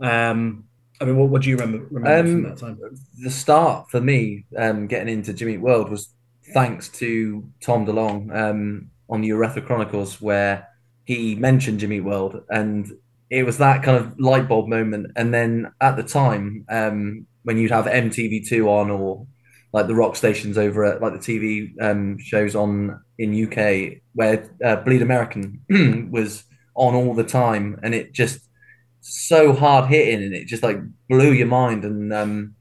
Um, 0.00 0.64
I 1.00 1.04
mean, 1.06 1.16
what, 1.16 1.30
what 1.30 1.42
do 1.42 1.48
you 1.50 1.56
remember, 1.56 1.86
remember 1.90 2.30
from 2.30 2.44
Um, 2.44 2.50
that 2.50 2.58
time? 2.58 2.78
the 3.22 3.30
start 3.30 3.90
for 3.90 4.00
me 4.00 4.44
um, 4.56 4.86
getting 4.86 5.12
into 5.12 5.32
Jimmy 5.32 5.56
World 5.56 5.90
was 5.90 6.12
thanks 6.52 6.88
to 7.00 7.44
Tom 7.62 7.86
DeLonge 7.86 8.34
um, 8.36 8.90
on 9.08 9.20
the 9.22 9.28
Urethra 9.28 9.62
Chronicles, 9.62 10.20
where 10.20 10.66
he 11.04 11.34
mentioned 11.36 11.80
Jimmy 11.80 12.00
World, 12.00 12.42
and 12.50 12.86
it 13.30 13.44
was 13.46 13.58
that 13.58 13.82
kind 13.82 13.96
of 13.96 14.18
light 14.20 14.48
bulb 14.48 14.68
moment. 14.68 15.06
And 15.16 15.32
then 15.32 15.72
at 15.80 15.96
the 15.96 16.02
time, 16.02 16.64
um, 16.68 17.26
when 17.44 17.56
you'd 17.56 17.70
have 17.70 17.86
MTV2 17.86 18.66
on 18.66 18.90
or 18.90 19.26
like 19.72 19.86
the 19.86 19.94
rock 19.94 20.16
stations 20.16 20.58
over 20.58 20.84
at 20.84 21.00
like 21.00 21.12
the 21.12 21.18
TV 21.18 21.70
um, 21.80 22.18
shows 22.18 22.56
on 22.56 23.00
in 23.18 23.44
UK, 23.44 24.00
where 24.14 24.50
uh, 24.64 24.76
Bleed 24.76 25.02
American 25.02 25.60
was 26.10 26.44
on 26.74 26.94
all 26.94 27.14
the 27.14 27.24
time, 27.24 27.78
and 27.82 27.94
it 27.94 28.12
just 28.12 28.40
so 29.00 29.52
hard 29.52 29.88
hitting, 29.88 30.24
and 30.24 30.34
it 30.34 30.46
just 30.46 30.62
like 30.62 30.78
blew 31.08 31.32
your 31.32 31.46
mind. 31.46 31.84
And 31.84 32.12
um, 32.12 32.54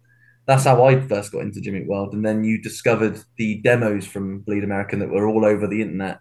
that's 0.45 0.65
how 0.65 0.83
I 0.83 0.99
first 0.99 1.31
got 1.31 1.41
into 1.41 1.61
Jimmy 1.61 1.83
World. 1.83 2.13
And 2.13 2.25
then 2.25 2.43
you 2.43 2.61
discovered 2.61 3.19
the 3.37 3.55
demos 3.61 4.05
from 4.05 4.39
Bleed 4.41 4.63
American 4.63 4.99
that 4.99 5.09
were 5.09 5.27
all 5.27 5.45
over 5.45 5.67
the 5.67 5.81
internet. 5.81 6.19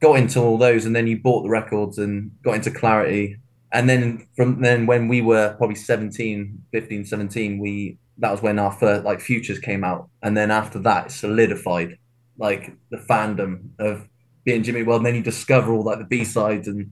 Got 0.00 0.18
into 0.18 0.40
all 0.40 0.58
those, 0.58 0.86
and 0.86 0.96
then 0.96 1.06
you 1.06 1.18
bought 1.18 1.42
the 1.42 1.50
records 1.50 1.98
and 1.98 2.30
got 2.42 2.54
into 2.54 2.70
Clarity. 2.70 3.36
And 3.72 3.88
then 3.88 4.26
from 4.36 4.62
then, 4.62 4.86
when 4.86 5.08
we 5.08 5.20
were 5.20 5.54
probably 5.58 5.76
17, 5.76 6.62
15, 6.72 7.04
17, 7.04 7.58
we 7.58 7.98
that 8.18 8.30
was 8.30 8.42
when 8.42 8.58
our 8.58 8.72
first 8.72 9.04
like 9.04 9.20
futures 9.20 9.58
came 9.58 9.84
out. 9.84 10.08
And 10.22 10.36
then 10.36 10.50
after 10.50 10.78
that, 10.80 11.06
it 11.06 11.10
solidified 11.12 11.98
like 12.38 12.72
the 12.90 12.98
fandom 12.98 13.70
of 13.78 14.08
being 14.44 14.62
Jimmy 14.62 14.82
World. 14.82 15.00
And 15.00 15.06
then 15.06 15.14
you 15.16 15.22
discover 15.22 15.72
all 15.72 15.82
like 15.82 15.98
the 15.98 16.04
B 16.04 16.24
sides 16.24 16.68
and 16.68 16.90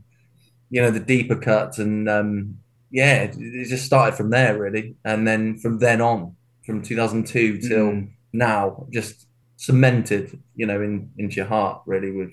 you 0.71 0.81
know 0.81 0.91
the 0.91 1.01
deeper 1.01 1.37
cuts 1.37 1.79
and 1.79 2.09
um 2.09 2.57
yeah 2.91 3.23
it, 3.25 3.37
it 3.39 3.69
just 3.69 3.85
started 3.85 4.17
from 4.17 4.31
there 4.31 4.59
really 4.59 4.97
and 5.05 5.27
then 5.29 5.59
from 5.59 5.79
then 5.79 6.01
on 6.01 6.35
from 6.65 6.81
2002 6.83 7.59
till 7.59 7.79
Mm. 7.93 8.11
now 8.33 8.87
just 8.91 9.27
cemented 9.57 10.39
you 10.57 10.65
know 10.67 10.81
in 10.81 11.11
into 11.19 11.37
your 11.37 11.45
heart 11.47 11.83
really 11.85 12.11
with 12.11 12.33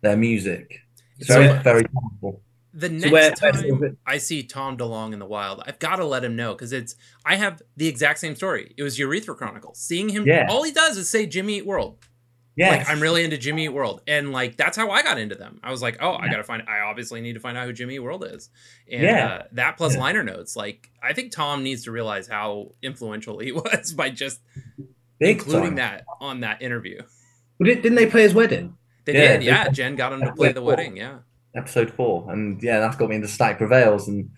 their 0.00 0.16
music 0.16 0.78
it's 1.18 1.26
So- 1.26 1.40
very 1.42 1.62
very 1.64 1.82
powerful 1.84 2.40
The 2.78 2.90
next 2.90 3.04
So 3.04 3.10
where- 3.10 3.30
time 3.34 3.96
I 4.06 4.18
see 4.18 4.42
Tom 4.42 4.76
DeLonge 4.76 5.14
in 5.14 5.18
the 5.18 5.24
wild, 5.26 5.62
I've 5.66 5.78
got 5.78 5.96
to 5.96 6.04
let 6.04 6.22
him 6.22 6.36
know 6.36 6.52
because 6.52 6.72
it's 6.72 6.94
I 7.24 7.36
have 7.36 7.62
the 7.76 7.88
exact 7.88 8.18
same 8.18 8.34
story. 8.36 8.74
It 8.76 8.82
was 8.82 8.98
Urethra 8.98 9.34
Chronicles. 9.34 9.78
Seeing 9.80 10.10
him, 10.10 10.26
Yeah. 10.26 10.46
all 10.50 10.62
he 10.62 10.72
does 10.72 10.98
is 10.98 11.08
say 11.08 11.24
Jimmy 11.26 11.56
Eat 11.56 11.66
World. 11.66 11.98
yeah 12.54 12.70
Like 12.76 12.88
I'm 12.90 13.00
really 13.00 13.24
into 13.24 13.38
Jimmy 13.38 13.64
Eat 13.64 13.70
World, 13.70 14.02
and 14.06 14.30
like 14.30 14.56
that's 14.58 14.76
how 14.76 14.90
I 14.90 15.02
got 15.02 15.16
into 15.18 15.34
them. 15.34 15.58
I 15.62 15.70
was 15.70 15.80
like, 15.80 15.96
oh, 16.00 16.14
I 16.14 16.28
gotta 16.28 16.44
find. 16.44 16.62
I 16.68 16.80
obviously 16.80 17.20
need 17.22 17.32
to 17.34 17.40
find 17.40 17.56
out 17.56 17.66
who 17.66 17.72
Jimmy 17.72 17.94
Eat 17.94 18.00
World 18.00 18.24
is, 18.30 18.50
and 18.92 19.02
Yeah. 19.02 19.26
uh, 19.26 19.42
that 19.52 19.76
plus 19.78 19.94
Yeah. 19.94 20.00
liner 20.00 20.22
notes. 20.22 20.54
Like 20.54 20.90
I 21.02 21.14
think 21.14 21.32
Tom 21.32 21.62
needs 21.62 21.84
to 21.84 21.90
realize 21.92 22.28
how 22.28 22.72
influential 22.82 23.38
he 23.38 23.52
was 23.60 23.92
by 23.92 24.10
just 24.10 24.40
big 25.18 25.38
including 25.38 25.76
time. 25.76 25.76
that 25.76 26.04
on 26.20 26.40
that 26.40 26.60
interview. 26.60 27.00
Did- 27.62 27.80
Didn't 27.82 27.96
they 27.96 28.06
play 28.06 28.22
his 28.22 28.34
wedding? 28.34 28.76
They 29.06 29.14
Yeah, 29.14 29.32
did, 29.36 29.42
yeah. 29.44 29.68
Jen 29.68 29.94
got 29.96 30.12
him 30.12 30.20
to 30.22 30.32
play 30.32 30.52
the 30.52 30.60
wedding, 30.62 30.96
yeah. 30.96 31.18
Episode 31.56 31.90
four. 31.90 32.30
And 32.30 32.62
yeah 32.62 32.80
that's 32.80 32.96
got 32.96 33.08
me 33.08 33.16
into 33.16 33.28
static 33.28 33.58
prevails 33.58 34.08
and 34.08 34.30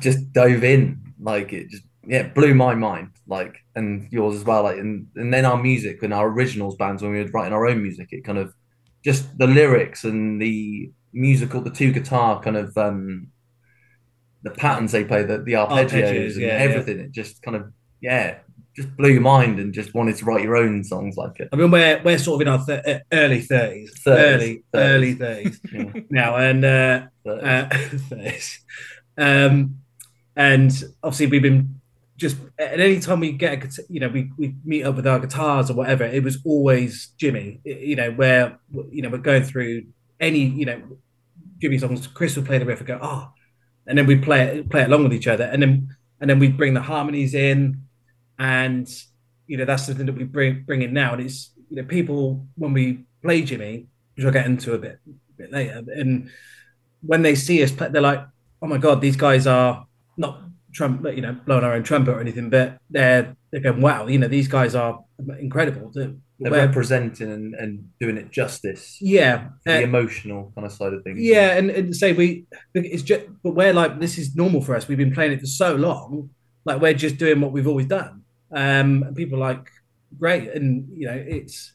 just 0.00 0.32
dove 0.32 0.64
in. 0.64 1.14
Like 1.20 1.52
it 1.52 1.68
just 1.68 1.84
yeah 2.06 2.28
blew 2.28 2.54
my 2.54 2.74
mind. 2.74 3.10
Like 3.26 3.56
and 3.74 4.08
yours 4.10 4.36
as 4.36 4.44
well. 4.44 4.64
Like 4.64 4.78
and, 4.78 5.08
and 5.16 5.32
then 5.32 5.44
our 5.44 5.60
music 5.60 6.02
and 6.02 6.14
our 6.14 6.28
originals 6.28 6.76
bands 6.76 7.02
when 7.02 7.12
we 7.12 7.22
were 7.22 7.30
writing 7.30 7.52
our 7.52 7.66
own 7.66 7.82
music 7.82 8.08
it 8.12 8.24
kind 8.24 8.38
of 8.38 8.54
just 9.04 9.36
the 9.38 9.46
lyrics 9.46 10.04
and 10.04 10.40
the 10.40 10.90
musical 11.12 11.60
the 11.60 11.70
two 11.70 11.92
guitar 11.92 12.40
kind 12.40 12.56
of 12.56 12.76
um 12.78 13.28
the 14.42 14.50
patterns 14.50 14.92
they 14.92 15.04
play 15.04 15.22
the, 15.22 15.38
the 15.38 15.52
arpeggios, 15.52 15.90
Arpeggios, 15.90 16.32
and 16.32 16.42
yeah, 16.42 16.48
everything 16.48 16.98
it 16.98 17.12
just 17.12 17.42
kind 17.42 17.56
of 17.56 17.72
yeah 18.00 18.38
just 18.74 18.96
blew 18.96 19.10
your 19.10 19.20
mind 19.20 19.58
and 19.58 19.72
just 19.74 19.94
wanted 19.94 20.16
to 20.16 20.24
write 20.24 20.42
your 20.44 20.56
own 20.56 20.82
songs 20.84 21.16
like 21.16 21.38
it. 21.40 21.48
I 21.52 21.56
mean, 21.56 21.70
we're 21.70 22.00
we're 22.02 22.18
sort 22.18 22.36
of 22.42 22.46
in 22.46 22.52
our 22.52 22.64
th- 22.64 22.84
uh, 22.86 23.00
early 23.12 23.40
thirties, 23.42 24.00
early 24.06 24.64
30s. 24.74 24.80
early 24.80 25.14
thirties. 25.14 25.60
Yeah. 25.72 25.92
now, 26.10 26.36
and 26.36 26.64
uh, 26.64 27.02
But- 27.24 27.44
uh, 27.44 27.68
um, 29.18 29.76
and 30.36 30.84
obviously 31.02 31.26
we've 31.26 31.42
been 31.42 31.80
just 32.16 32.36
at 32.58 32.78
any 32.80 33.00
time 33.00 33.20
we 33.20 33.32
get 33.32 33.64
a 33.78 33.82
you 33.88 34.00
know 34.00 34.08
we, 34.08 34.30
we 34.38 34.54
meet 34.64 34.84
up 34.84 34.96
with 34.96 35.06
our 35.06 35.18
guitars 35.18 35.70
or 35.70 35.74
whatever 35.74 36.04
it 36.04 36.22
was 36.22 36.38
always 36.44 37.08
jimmy. 37.18 37.60
You 37.64 37.96
know 37.96 38.10
where 38.12 38.58
you 38.90 39.02
know 39.02 39.08
we're 39.08 39.18
going 39.18 39.42
through 39.42 39.84
any 40.20 40.44
you 40.44 40.64
know 40.66 40.80
jimmy 41.58 41.78
songs 41.78 42.06
chris 42.06 42.36
would 42.36 42.46
play 42.46 42.58
the 42.58 42.64
riff 42.64 42.78
and 42.78 42.86
go 42.86 42.98
oh 43.02 43.30
and 43.86 43.98
then 43.98 44.06
we 44.06 44.16
play 44.16 44.42
it 44.42 44.70
play 44.70 44.82
it 44.82 44.86
along 44.88 45.02
with 45.04 45.12
each 45.12 45.26
other 45.26 45.44
and 45.44 45.62
then 45.62 45.88
and 46.20 46.30
then 46.30 46.38
we 46.38 46.48
bring 46.48 46.74
the 46.74 46.80
harmonies 46.82 47.34
in 47.34 47.81
and 48.42 48.86
you 49.46 49.56
know 49.56 49.64
that's 49.64 49.84
something 49.86 50.06
that 50.06 50.16
we 50.20 50.24
bring 50.24 50.62
bring 50.68 50.82
in 50.82 50.92
now 50.92 51.12
and 51.14 51.22
it's 51.26 51.38
you 51.70 51.76
know 51.78 51.86
people 51.98 52.22
when 52.62 52.72
we 52.78 52.84
play 53.24 53.42
jimmy 53.42 53.86
which 54.14 54.24
i'll 54.26 54.32
get 54.32 54.46
into 54.46 54.74
a 54.74 54.78
bit, 54.78 54.98
a 55.06 55.36
bit 55.40 55.50
later 55.52 55.78
and 56.00 56.30
when 57.10 57.22
they 57.22 57.34
see 57.34 57.62
us 57.62 57.72
play 57.72 57.88
they're 57.88 58.02
like 58.12 58.22
oh 58.62 58.68
my 58.68 58.78
god, 58.78 59.00
these 59.00 59.16
guys 59.16 59.46
are 59.46 59.84
not 60.16 60.40
Trump, 60.72 61.04
you 61.04 61.20
know, 61.20 61.32
blowing 61.46 61.64
our 61.64 61.74
own 61.74 61.82
trumpet 61.82 62.12
or 62.12 62.20
anything, 62.20 62.48
but 62.48 62.78
they're 62.88 63.36
they're 63.50 63.60
going, 63.60 63.82
wow, 63.82 64.06
you 64.06 64.18
know, 64.18 64.28
these 64.28 64.48
guys 64.48 64.74
are 64.74 65.04
incredible. 65.38 65.90
They're, 65.92 66.14
They're 66.38 66.52
representing 66.52 67.30
and, 67.30 67.54
and 67.54 67.90
doing 68.00 68.16
it 68.16 68.30
justice. 68.30 68.98
yeah, 69.00 69.48
The 69.66 69.78
uh, 69.78 69.80
emotional 69.80 70.52
kind 70.54 70.66
of 70.66 70.72
side 70.72 70.94
of 70.94 71.02
things. 71.04 71.20
yeah, 71.20 71.58
and, 71.58 71.70
and 71.70 71.94
say 71.94 72.12
we 72.12 72.46
it's 72.74 73.02
just 73.02 73.26
but 73.42 73.54
we're 73.54 73.74
like 73.74 73.98
this 74.00 74.16
is 74.16 74.34
normal 74.34 74.62
for 74.62 74.74
us. 74.76 74.88
We've 74.88 74.96
been 74.96 75.12
playing 75.12 75.32
it 75.32 75.40
for 75.40 75.46
so 75.46 75.74
long, 75.74 76.30
like 76.64 76.80
we're 76.80 76.94
just 76.94 77.18
doing 77.18 77.40
what 77.40 77.52
we've 77.52 77.68
always 77.68 77.86
done. 77.86 78.21
Um, 78.54 79.02
and 79.02 79.16
people 79.16 79.38
like 79.38 79.70
great, 80.18 80.50
and 80.50 80.88
you 80.94 81.06
know 81.06 81.24
it's 81.26 81.72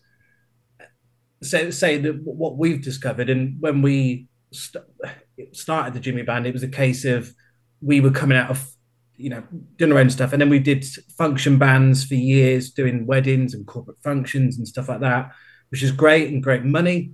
say 1.42 1.72
say 1.72 1.98
that 1.98 2.22
what 2.24 2.58
we've 2.58 2.82
discovered, 2.82 3.30
and 3.30 3.58
when 3.60 3.82
we 3.82 4.28
st- 4.52 4.84
started 5.52 5.94
the 5.94 6.00
Jimmy 6.00 6.24
Band, 6.24 6.48
it 6.48 6.54
was 6.54 6.64
a 6.64 6.68
case 6.68 7.06
of 7.06 7.34
we 7.82 8.00
were 8.00 8.12
coming 8.12 8.38
out 8.38 8.50
of 8.50 8.70
you 9.16 9.30
know 9.30 9.44
doing 9.78 9.92
our 9.92 10.00
own 10.00 10.10
stuff, 10.10 10.34
and 10.34 10.42
then 10.42 10.50
we 10.50 10.60
did 10.60 10.86
function 11.18 11.58
bands 11.58 12.06
for 12.06 12.16
years, 12.16 12.72
doing 12.72 13.06
weddings 13.06 13.54
and 13.54 13.66
corporate 13.68 14.02
functions 14.04 14.58
and 14.58 14.68
stuff 14.68 14.90
like 14.90 15.02
that, 15.02 15.32
which 15.70 15.84
is 15.84 15.92
great 15.92 16.32
and 16.32 16.44
great 16.44 16.64
money. 16.64 17.12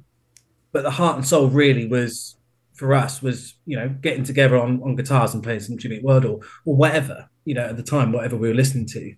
But 0.71 0.83
the 0.83 0.91
heart 0.91 1.17
and 1.17 1.25
soul 1.25 1.47
really 1.49 1.87
was 1.87 2.35
for 2.73 2.93
us 2.93 3.21
was 3.21 3.55
you 3.65 3.77
know 3.77 3.87
getting 3.87 4.23
together 4.23 4.57
on, 4.57 4.81
on 4.83 4.95
guitars 4.95 5.33
and 5.33 5.43
playing 5.43 5.59
some 5.61 5.77
Jimmy 5.77 5.99
World 6.01 6.25
or 6.25 6.39
or 6.65 6.75
whatever 6.75 7.29
you 7.45 7.53
know 7.53 7.65
at 7.65 7.77
the 7.77 7.83
time 7.83 8.11
whatever 8.11 8.35
we 8.35 8.47
were 8.47 8.55
listening 8.55 8.87
to 8.87 9.13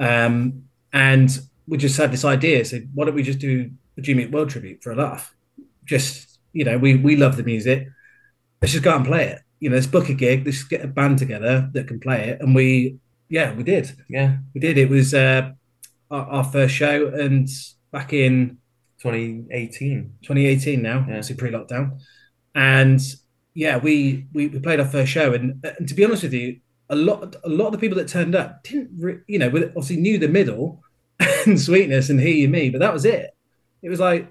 um 0.00 0.64
and 0.92 1.38
we 1.68 1.78
just 1.78 1.96
had 1.96 2.10
this 2.12 2.24
idea 2.24 2.64
so 2.64 2.78
why 2.94 3.04
don't 3.04 3.14
we 3.14 3.22
just 3.22 3.38
do 3.38 3.70
a 3.96 4.00
Jimmy 4.00 4.26
World 4.26 4.50
tribute 4.50 4.82
for 4.82 4.92
a 4.92 4.96
laugh? 4.96 5.34
Just 5.84 6.38
you 6.52 6.64
know 6.64 6.78
we 6.78 6.96
we 6.96 7.16
love 7.16 7.36
the 7.36 7.42
music. 7.44 7.86
Let's 8.60 8.72
just 8.72 8.84
go 8.84 8.90
out 8.90 8.96
and 8.96 9.06
play 9.06 9.26
it. 9.28 9.40
You 9.60 9.68
know 9.70 9.76
let's 9.76 9.86
book 9.86 10.08
a 10.08 10.14
gig 10.14 10.44
let's 10.46 10.64
get 10.64 10.84
a 10.84 10.88
band 10.88 11.18
together 11.18 11.68
that 11.74 11.86
can 11.86 12.00
play 12.00 12.30
it. 12.30 12.40
And 12.40 12.54
we 12.54 12.96
yeah 13.28 13.52
we 13.54 13.62
did. 13.62 13.92
Yeah. 14.08 14.38
We 14.54 14.60
did. 14.60 14.78
It 14.78 14.88
was 14.88 15.14
uh 15.14 15.52
our, 16.10 16.26
our 16.26 16.44
first 16.44 16.74
show 16.74 17.08
and 17.08 17.48
back 17.92 18.12
in 18.12 18.58
2018 19.02 20.14
2018 20.22 20.82
now 20.82 20.96
Yeah. 20.98 21.00
obviously 21.04 21.36
pre-lockdown. 21.36 22.00
And 22.54 23.00
yeah 23.54 23.76
we, 23.78 24.26
we 24.32 24.48
we 24.48 24.58
played 24.60 24.80
our 24.80 24.86
first 24.88 25.12
show. 25.12 25.32
And, 25.34 25.64
and 25.78 25.88
to 25.88 25.94
be 25.94 26.04
honest 26.04 26.22
with 26.24 26.32
you 26.34 26.60
a 26.90 26.96
lot 26.96 27.36
a 27.44 27.48
lot 27.48 27.66
of 27.66 27.72
the 27.72 27.78
people 27.78 27.96
that 27.96 28.08
turned 28.08 28.34
up 28.34 28.62
didn't 28.64 28.90
re- 28.98 29.20
you 29.26 29.38
know 29.38 29.46
obviously 29.46 29.96
knew 29.96 30.18
the 30.18 30.28
middle 30.28 30.82
and 31.46 31.58
sweetness 31.58 32.10
and 32.10 32.20
hear 32.20 32.34
you 32.34 32.48
me 32.48 32.68
but 32.68 32.80
that 32.80 32.92
was 32.92 33.04
it. 33.04 33.30
It 33.82 33.88
was 33.88 34.00
like 34.00 34.28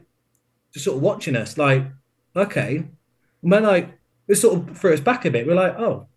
just 0.73 0.85
sort 0.85 0.97
of 0.97 1.03
watching 1.03 1.35
us 1.35 1.57
like 1.57 1.85
okay. 2.35 2.83
And 3.41 3.53
then 3.53 3.63
like 3.63 3.97
it 4.27 4.35
sort 4.35 4.59
of 4.69 4.77
threw 4.77 4.93
us 4.93 4.99
back 4.99 5.25
a 5.25 5.31
bit. 5.31 5.47
We're 5.47 5.55
like 5.55 5.75
oh 5.79 6.07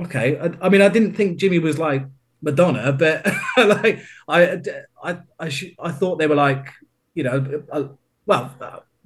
okay. 0.00 0.38
I, 0.38 0.66
I 0.66 0.68
mean 0.68 0.82
i 0.82 0.88
didn't 0.88 1.14
think 1.14 1.38
jimmy 1.38 1.58
was 1.58 1.78
like 1.78 2.04
madonna 2.40 2.92
but 2.92 3.24
like 3.56 4.00
i 4.28 4.60
i 5.02 5.18
I, 5.38 5.48
sh- 5.48 5.76
I 5.78 5.92
thought 5.92 6.18
they 6.18 6.26
were 6.26 6.34
like 6.34 6.66
you 7.14 7.22
know 7.22 7.62
uh, 7.70 7.84
well 8.26 8.52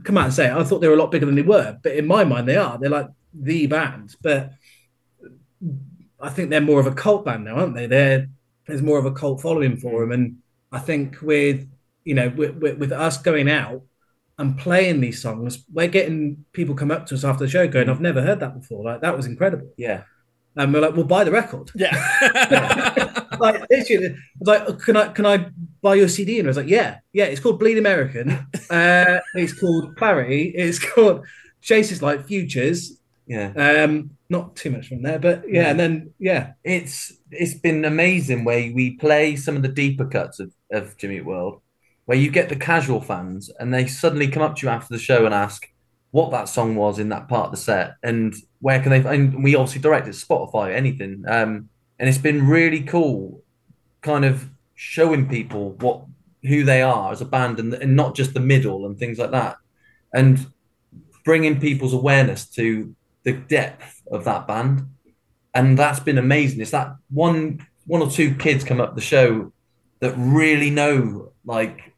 come 0.05 0.17
out 0.17 0.25
and 0.25 0.33
say 0.33 0.47
it. 0.47 0.53
i 0.53 0.65
thought 0.65 0.79
they 0.81 0.89
were 0.89 0.95
a 0.95 0.99
lot 0.99 1.11
bigger 1.11 1.27
than 1.27 1.35
they 1.35 1.43
were 1.43 1.79
but 1.83 1.93
in 1.93 2.07
my 2.07 2.25
mind 2.25 2.49
they 2.49 2.57
are. 2.57 2.79
They're 2.79 2.89
like 2.89 3.09
the 3.35 3.67
band 3.67 4.17
but 4.23 4.53
i 6.21 6.29
think 6.29 6.51
they're 6.51 6.61
more 6.61 6.81
of 6.81 6.87
a 6.87 6.95
cult 6.95 7.25
band 7.25 7.45
now 7.45 7.57
aren't 7.57 7.75
they 7.75 7.87
they're 7.87 8.29
there's 8.67 8.83
more 8.83 8.99
of 8.99 9.07
a 9.07 9.13
cult 9.13 9.41
following 9.41 9.77
for 9.77 10.01
them 10.01 10.13
and 10.13 10.37
i 10.73 10.79
think 10.79 11.21
with 11.23 11.69
you 12.05 12.15
know 12.15 12.29
with, 12.31 12.57
with, 12.57 12.79
with 12.79 12.93
us 12.93 13.19
going 13.19 13.51
out 13.51 13.83
and 14.39 14.59
playing 14.59 15.01
these 15.01 15.21
songs 15.21 15.65
we're 15.73 15.89
getting 15.89 16.45
people 16.53 16.75
come 16.75 16.91
up 16.91 17.07
to 17.07 17.15
us 17.15 17.25
after 17.25 17.45
the 17.45 17.51
show 17.51 17.67
going 17.67 17.89
i've 17.89 18.01
never 18.01 18.23
heard 18.23 18.41
that 18.41 18.59
before 18.59 18.85
like 18.85 19.01
that 19.01 19.17
was 19.17 19.27
incredible 19.27 19.71
yeah 19.77 20.03
and 20.57 20.73
we're 20.73 20.81
like 20.81 20.95
"We'll 20.95 21.05
buy 21.05 21.25
the 21.25 21.31
record 21.31 21.71
Yeah. 21.75 21.93
like 23.41 23.69
literally, 23.71 24.17
like, 24.41 24.79
can 24.81 24.97
I 24.97 25.09
can 25.09 25.27
I 25.27 25.51
buy 25.83 25.95
your 25.97 26.09
CD? 26.09 26.39
And 26.39 26.49
I 26.49 26.51
was 26.51 26.57
like, 26.57 26.69
yeah, 26.69 26.99
yeah. 27.13 27.25
It's 27.25 27.41
called 27.41 27.59
Bleed 27.59 27.79
American. 27.79 28.47
Uh, 28.69 29.21
it's 29.35 29.53
called 29.53 29.95
Clarity. 29.97 30.53
It's 30.57 30.79
called 30.93 31.25
Chase 31.61 31.91
This 31.91 32.03
Light 32.03 32.27
Futures. 32.27 33.01
Yeah 33.27 33.83
Um, 33.85 34.11
not 34.29 34.57
too 34.57 34.71
much 34.71 34.89
from 34.89 35.03
there, 35.03 35.19
but 35.19 35.45
yeah. 35.49 35.71
And 35.71 35.79
then 35.79 36.15
yeah, 36.19 36.53
it's 36.65 37.13
it's 37.31 37.55
been 37.55 37.85
amazing 37.85 38.45
where 38.45 38.73
we 38.73 38.97
play 38.97 39.37
some 39.37 39.57
of 39.57 39.63
the 39.63 39.69
deeper 39.69 40.07
cuts 40.07 40.41
of, 40.41 40.53
of 40.73 40.97
Jimmy 40.97 41.21
World, 41.21 41.61
where 42.07 42.19
you 42.19 42.31
get 42.31 42.49
the 42.49 42.57
casual 42.57 43.01
fans 43.01 43.51
and 43.59 43.73
they 43.73 43.87
suddenly 43.87 44.29
come 44.29 44.43
up 44.43 44.57
to 44.57 44.67
you 44.67 44.71
after 44.71 44.93
the 44.93 45.01
show 45.01 45.27
and 45.27 45.35
ask 45.35 45.69
what 46.11 46.31
that 46.31 46.49
song 46.49 46.75
was 46.75 46.99
in 46.99 47.11
that 47.11 47.29
part 47.29 47.47
of 47.47 47.51
the 47.51 47.57
set 47.57 47.97
and 48.03 48.35
where 48.61 48.81
can 48.81 48.91
they 48.91 49.15
and 49.15 49.45
we 49.45 49.55
obviously 49.55 49.83
direct 49.83 50.09
it 50.09 50.13
Spotify 50.13 50.75
anything 50.75 51.23
um 51.29 51.69
and 51.99 52.09
it's 52.09 52.17
been 52.19 52.49
really 52.49 52.81
cool 52.81 53.43
kind 54.01 54.25
of 54.25 54.49
showing 54.75 55.29
people 55.29 55.73
what 55.73 56.05
who 56.43 56.65
they 56.65 56.81
are 56.81 57.13
as 57.13 57.21
a 57.21 57.25
band 57.27 57.59
and, 57.59 57.75
and 57.75 57.95
not 57.95 58.17
just 58.17 58.33
the 58.33 58.41
middle 58.41 58.87
and 58.87 58.99
things 58.99 59.19
like 59.19 59.33
that 59.33 59.57
and 60.15 60.47
bringing 61.25 61.61
people's 61.61 61.93
awareness 61.93 62.49
to 62.49 62.96
the 63.27 63.35
depth 63.35 64.03
of 64.11 64.25
that 64.25 64.47
band 64.47 64.87
and 65.57 65.79
that's 65.79 66.01
been 66.01 66.19
amazing. 66.19 66.61
It's 66.61 66.71
that 66.73 66.97
one 67.09 67.67
one 67.87 68.03
or 68.03 68.11
two 68.11 68.35
kids 68.35 68.63
come 68.63 68.81
up 68.81 68.95
the 68.95 69.01
show 69.01 69.53
that 70.01 70.15
really 70.17 70.71
know 70.71 71.33
like 71.45 71.95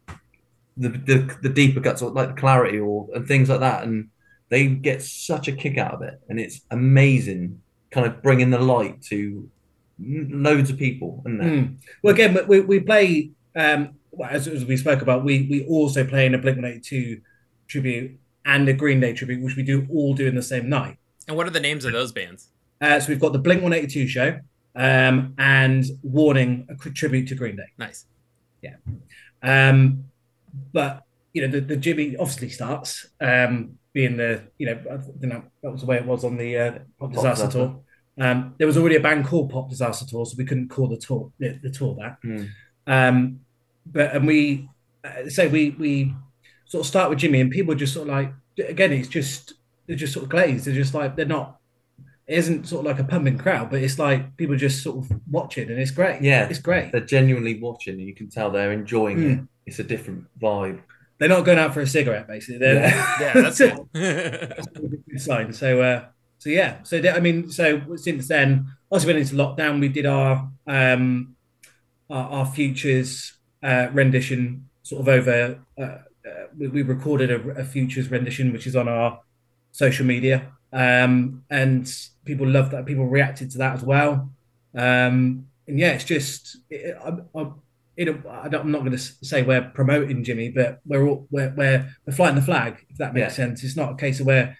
the 0.76 0.90
the, 0.90 1.36
the 1.42 1.48
deeper 1.48 1.80
cuts 1.80 2.00
or 2.00 2.10
like 2.10 2.28
the 2.28 2.40
clarity 2.40 2.78
or 2.78 3.08
and 3.14 3.26
things 3.26 3.48
like 3.48 3.60
that, 3.60 3.82
and 3.82 4.10
they 4.48 4.68
get 4.68 5.02
such 5.02 5.48
a 5.48 5.52
kick 5.52 5.76
out 5.76 5.92
of 5.92 6.02
it, 6.02 6.20
and 6.28 6.38
it's 6.38 6.60
amazing, 6.70 7.60
kind 7.90 8.06
of 8.06 8.22
bringing 8.22 8.50
the 8.50 8.60
light 8.60 9.02
to 9.02 9.50
loads 9.98 10.70
of 10.70 10.78
people. 10.78 11.24
Mm. 11.26 11.78
well 12.04 12.14
again 12.14 12.38
we, 12.46 12.60
we 12.60 12.78
play 12.78 13.32
um, 13.56 13.96
as, 14.24 14.46
as 14.46 14.64
we 14.64 14.76
spoke 14.76 15.02
about. 15.02 15.24
We 15.24 15.48
we 15.50 15.66
also 15.66 16.06
play 16.06 16.26
in 16.26 16.34
a 16.34 16.38
Blink 16.38 16.58
One 16.58 16.64
Eighty 16.64 16.80
Two 16.80 17.20
tribute 17.66 18.20
and 18.44 18.68
a 18.68 18.72
Green 18.72 19.00
Day 19.00 19.14
tribute, 19.14 19.42
which 19.42 19.56
we 19.56 19.64
do 19.64 19.84
all 19.90 20.14
do 20.14 20.28
in 20.28 20.36
the 20.36 20.42
same 20.42 20.68
night. 20.68 20.98
And 21.28 21.36
what 21.36 21.46
are 21.46 21.50
the 21.50 21.60
names 21.60 21.84
of 21.84 21.92
those 21.92 22.10
bands? 22.10 22.48
Uh, 22.80 22.98
so 22.98 23.08
we've 23.08 23.20
got 23.20 23.32
the 23.32 23.38
Blink 23.38 23.62
One 23.62 23.72
Eighty 23.72 23.86
Two 23.86 24.08
show 24.08 24.40
um, 24.74 25.34
and 25.38 25.84
Warning, 26.02 26.66
a 26.70 26.90
tribute 26.90 27.28
to 27.28 27.34
Green 27.34 27.56
Day. 27.56 27.68
Nice. 27.76 28.06
Yeah. 28.62 28.76
Um, 29.42 30.04
but 30.72 31.04
you 31.32 31.42
know, 31.42 31.48
the, 31.48 31.60
the 31.60 31.76
Jimmy 31.76 32.16
obviously 32.16 32.48
starts 32.48 33.06
um, 33.20 33.78
being 33.92 34.16
the 34.16 34.42
you 34.58 34.66
know, 34.66 34.80
I 34.90 34.96
don't 34.96 35.22
know 35.22 35.44
that 35.62 35.70
was 35.70 35.82
the 35.82 35.86
way 35.86 35.96
it 35.96 36.06
was 36.06 36.24
on 36.24 36.36
the 36.36 36.58
uh, 36.58 36.70
Pop 36.72 36.82
Pop 36.98 37.12
Disaster 37.12 37.46
Disaster. 37.46 37.58
tour. 37.58 37.80
Um, 38.20 38.54
there 38.58 38.66
was 38.66 38.76
already 38.76 38.96
a 38.96 39.00
band 39.00 39.26
called 39.26 39.50
Pop 39.50 39.68
Disaster 39.68 40.04
Tour, 40.06 40.26
so 40.26 40.34
we 40.36 40.44
couldn't 40.44 40.68
call 40.68 40.88
the 40.88 40.96
tour 40.96 41.30
the, 41.38 41.58
the 41.62 41.70
tour 41.70 41.96
that. 42.00 42.18
Mm. 42.24 42.48
Um, 42.86 43.40
but 43.86 44.14
and 44.14 44.26
we 44.26 44.68
uh, 45.04 45.28
say 45.28 45.46
we 45.46 45.70
we 45.70 46.14
sort 46.66 46.80
of 46.80 46.86
start 46.86 47.10
with 47.10 47.18
Jimmy, 47.18 47.40
and 47.40 47.50
people 47.50 47.72
are 47.74 47.76
just 47.76 47.94
sort 47.94 48.08
of 48.08 48.14
like 48.14 48.32
again, 48.68 48.92
it's 48.92 49.08
just 49.08 49.54
they're 49.88 49.96
just 49.96 50.12
sort 50.12 50.22
of 50.24 50.28
glazed. 50.30 50.66
They're 50.66 50.74
just 50.74 50.94
like 50.94 51.16
they're 51.16 51.26
not. 51.26 51.56
It 52.28 52.38
isn't 52.38 52.68
sort 52.68 52.80
of 52.80 52.86
like 52.92 53.00
a 53.04 53.08
pumping 53.08 53.38
crowd, 53.38 53.70
but 53.70 53.82
it's 53.82 53.98
like 53.98 54.36
people 54.36 54.54
just 54.54 54.82
sort 54.82 54.98
of 54.98 55.20
watching, 55.30 55.70
and 55.70 55.80
it's 55.80 55.90
great. 55.90 56.20
yeah, 56.22 56.46
it's 56.46 56.58
great. 56.58 56.92
They're 56.92 57.00
genuinely 57.00 57.58
watching, 57.58 57.94
and 57.94 58.06
you 58.06 58.14
can 58.14 58.28
tell 58.28 58.50
they're 58.50 58.70
enjoying 58.72 59.18
it. 59.22 59.38
Mm. 59.38 59.48
It's 59.66 59.78
a 59.78 59.84
different 59.84 60.26
vibe. 60.38 60.80
They're 61.18 61.28
not 61.30 61.44
going 61.46 61.58
out 61.58 61.72
for 61.74 61.80
a 61.80 61.86
cigarette, 61.86 62.28
basically. 62.28 62.58
They're, 62.58 62.74
Yeah. 62.74 63.16
Yeah, 63.20 63.32
that's 63.42 63.58
cool. 63.70 63.88
That's 63.94 64.66
a 64.76 64.80
good 64.80 65.20
sign. 65.20 65.52
So, 65.54 65.80
uh, 65.80 66.04
so 66.38 66.50
yeah. 66.50 66.82
So 66.84 67.00
th- 67.00 67.14
I 67.14 67.18
mean, 67.20 67.50
so 67.50 67.96
since 67.96 68.28
then, 68.28 68.66
also 68.90 69.06
went 69.06 69.18
into 69.18 69.34
lockdown. 69.34 69.80
We 69.80 69.88
did 69.88 70.04
our 70.06 70.50
um, 70.66 71.34
our, 72.10 72.24
our 72.30 72.46
futures 72.46 73.32
uh, 73.62 73.88
rendition, 73.92 74.68
sort 74.82 75.00
of 75.00 75.08
over. 75.08 75.58
Uh, 75.80 75.82
uh, 75.82 75.98
we, 76.58 76.68
we 76.68 76.82
recorded 76.82 77.30
a, 77.30 77.40
a 77.60 77.64
futures 77.64 78.10
rendition, 78.10 78.52
which 78.52 78.66
is 78.66 78.76
on 78.76 78.86
our 78.86 79.20
social 79.72 80.06
media, 80.06 80.52
um, 80.72 81.44
and 81.50 81.92
people 82.24 82.46
loved 82.46 82.72
that. 82.72 82.86
People 82.86 83.06
reacted 83.06 83.50
to 83.52 83.58
that 83.58 83.74
as 83.74 83.82
well. 83.82 84.30
Um, 84.74 85.46
and 85.66 85.78
yeah, 85.78 85.92
it's 85.92 86.04
just. 86.04 86.58
It, 86.70 86.96
I, 87.04 87.38
I, 87.38 87.50
you 87.96 88.04
know, 88.04 88.22
I 88.30 88.48
don't, 88.48 88.60
I'm 88.60 88.70
not 88.70 88.80
going 88.84 88.92
to 88.92 88.98
say 88.98 89.42
we're 89.42 89.70
promoting 89.74 90.22
Jimmy, 90.22 90.50
but 90.50 90.80
we're 90.86 91.04
all 91.06 91.26
we're 91.32 91.52
we're, 91.56 91.88
we're 92.06 92.12
flying 92.12 92.36
the 92.36 92.42
flag. 92.42 92.84
If 92.90 92.98
that 92.98 93.12
makes 93.12 93.32
Yeah. 93.38 93.46
sense, 93.46 93.64
it's 93.64 93.76
not 93.76 93.92
a 93.92 93.96
case 93.96 94.20
of 94.20 94.26
where 94.26 94.56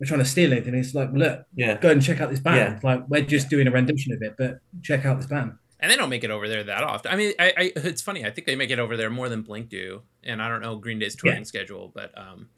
we're 0.00 0.06
trying 0.06 0.20
to 0.20 0.24
steal 0.24 0.52
anything. 0.52 0.74
It's 0.74 0.94
like, 0.94 1.10
look, 1.12 1.44
Yeah, 1.54 1.76
go 1.76 1.90
and 1.90 2.02
check 2.02 2.20
out 2.22 2.30
this 2.30 2.40
band. 2.40 2.80
Yeah. 2.82 2.88
Like 2.90 3.06
we're 3.08 3.22
just 3.22 3.50
doing 3.50 3.66
a 3.66 3.70
rendition 3.70 4.12
of 4.14 4.22
it, 4.22 4.36
but 4.38 4.60
check 4.82 5.04
out 5.04 5.18
this 5.18 5.26
band. 5.26 5.52
And 5.80 5.92
they 5.92 5.96
don't 5.96 6.08
make 6.08 6.24
it 6.24 6.30
over 6.30 6.48
there 6.48 6.64
that 6.64 6.82
often. 6.82 7.12
I 7.12 7.16
mean, 7.16 7.34
I, 7.38 7.52
I 7.58 7.72
it's 7.76 8.00
funny. 8.00 8.24
I 8.24 8.30
think 8.30 8.46
they 8.46 8.56
make 8.56 8.70
it 8.70 8.78
over 8.78 8.96
there 8.96 9.10
more 9.10 9.28
than 9.28 9.42
Blink 9.42 9.68
do. 9.68 10.00
And 10.24 10.40
I 10.40 10.48
don't 10.48 10.62
know 10.62 10.76
Green 10.76 10.98
Day's 10.98 11.14
touring 11.14 11.38
Yeah. 11.38 11.44
schedule, 11.44 11.92
but 11.94 12.16
um, 12.16 12.48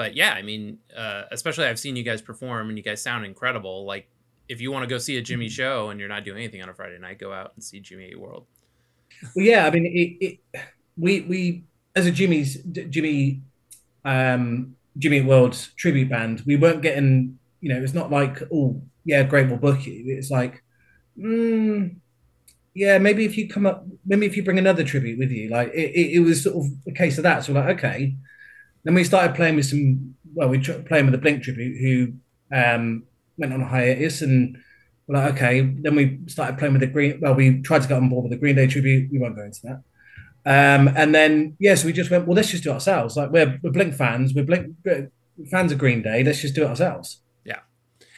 but 0.00 0.16
yeah, 0.16 0.32
I 0.32 0.40
mean, 0.40 0.78
uh, 0.96 1.24
especially 1.30 1.66
I've 1.66 1.78
seen 1.78 1.94
you 1.94 2.02
guys 2.02 2.22
perform 2.22 2.70
and 2.70 2.78
you 2.78 2.82
guys 2.82 3.02
sound 3.02 3.26
incredible. 3.26 3.84
Like 3.84 4.08
if 4.48 4.58
you 4.58 4.72
want 4.72 4.82
to 4.82 4.86
go 4.86 4.96
see 4.96 5.18
a 5.18 5.20
Jimmy 5.20 5.50
show 5.50 5.90
and 5.90 6.00
you're 6.00 6.08
not 6.08 6.24
doing 6.24 6.38
anything 6.38 6.62
on 6.62 6.70
a 6.70 6.72
Friday 6.72 6.98
night, 6.98 7.18
go 7.18 7.34
out 7.34 7.52
and 7.54 7.62
see 7.62 7.80
Jimmy 7.80 8.08
Eat 8.08 8.18
World. 8.18 8.46
Well, 9.36 9.44
yeah, 9.44 9.66
I 9.66 9.70
mean, 9.70 9.84
it, 9.84 10.24
it 10.24 10.64
we 10.96 11.20
we 11.20 11.64
as 11.94 12.06
a 12.06 12.10
Jimmy's 12.10 12.62
Jimmy 12.62 13.42
um 14.06 14.74
Jimmy 14.96 15.18
Eat 15.18 15.26
World 15.26 15.52
tribute 15.76 16.08
band, 16.08 16.44
we 16.46 16.56
weren't 16.56 16.80
getting, 16.80 17.38
you 17.60 17.68
know, 17.68 17.82
it's 17.82 17.92
not 17.92 18.10
like 18.10 18.40
oh 18.50 18.80
yeah, 19.04 19.22
great, 19.22 19.48
we'll 19.48 19.58
book 19.58 19.84
you. 19.84 20.02
It's 20.16 20.30
like, 20.30 20.64
mm, 21.18 21.94
yeah, 22.72 22.96
maybe 22.96 23.26
if 23.26 23.36
you 23.36 23.50
come 23.50 23.66
up, 23.66 23.84
maybe 24.06 24.24
if 24.24 24.34
you 24.34 24.44
bring 24.44 24.58
another 24.58 24.82
tribute 24.82 25.18
with 25.18 25.30
you, 25.30 25.50
like 25.50 25.68
it, 25.74 25.90
it, 25.90 26.12
it 26.14 26.20
was 26.20 26.42
sort 26.42 26.56
of 26.56 26.72
a 26.88 26.92
case 26.92 27.18
of 27.18 27.24
that. 27.24 27.44
So 27.44 27.52
we're 27.52 27.60
like, 27.60 27.76
okay. 27.76 28.16
Then 28.84 28.94
we 28.94 29.04
started 29.04 29.36
playing 29.36 29.56
with 29.56 29.66
some, 29.66 30.14
well, 30.34 30.48
we 30.48 30.58
tried 30.58 30.86
playing 30.86 31.06
with 31.06 31.12
the 31.12 31.18
Blink 31.18 31.42
tribute 31.42 31.78
who 31.80 32.12
um, 32.56 33.04
went 33.36 33.52
on 33.52 33.60
a 33.60 33.66
hiatus 33.66 34.22
and 34.22 34.56
we're 35.06 35.16
like, 35.16 35.34
okay. 35.34 35.60
Then 35.60 35.94
we 35.96 36.20
started 36.26 36.58
playing 36.58 36.72
with 36.74 36.80
the 36.80 36.86
Green, 36.86 37.20
well, 37.20 37.34
we 37.34 37.60
tried 37.62 37.82
to 37.82 37.88
get 37.88 37.96
on 37.96 38.08
board 38.08 38.24
with 38.24 38.32
the 38.32 38.38
Green 38.38 38.56
Day 38.56 38.66
tribute. 38.66 39.10
We 39.12 39.18
won't 39.18 39.36
go 39.36 39.42
into 39.42 39.60
that. 39.64 39.82
Um, 40.46 40.88
and 40.96 41.14
then, 41.14 41.56
yes, 41.58 41.78
yeah, 41.78 41.82
so 41.82 41.86
we 41.86 41.92
just 41.92 42.10
went, 42.10 42.26
well, 42.26 42.34
let's 42.34 42.50
just 42.50 42.64
do 42.64 42.70
it 42.70 42.74
ourselves. 42.74 43.16
Like 43.16 43.30
we're, 43.30 43.58
we're 43.62 43.72
Blink 43.72 43.94
fans, 43.94 44.32
we're 44.34 44.44
Blink 44.44 44.74
we're 44.84 45.10
fans 45.50 45.72
of 45.72 45.78
Green 45.78 46.00
Day. 46.00 46.24
Let's 46.24 46.40
just 46.40 46.54
do 46.54 46.62
it 46.62 46.68
ourselves. 46.68 47.20
Yeah. 47.44 47.58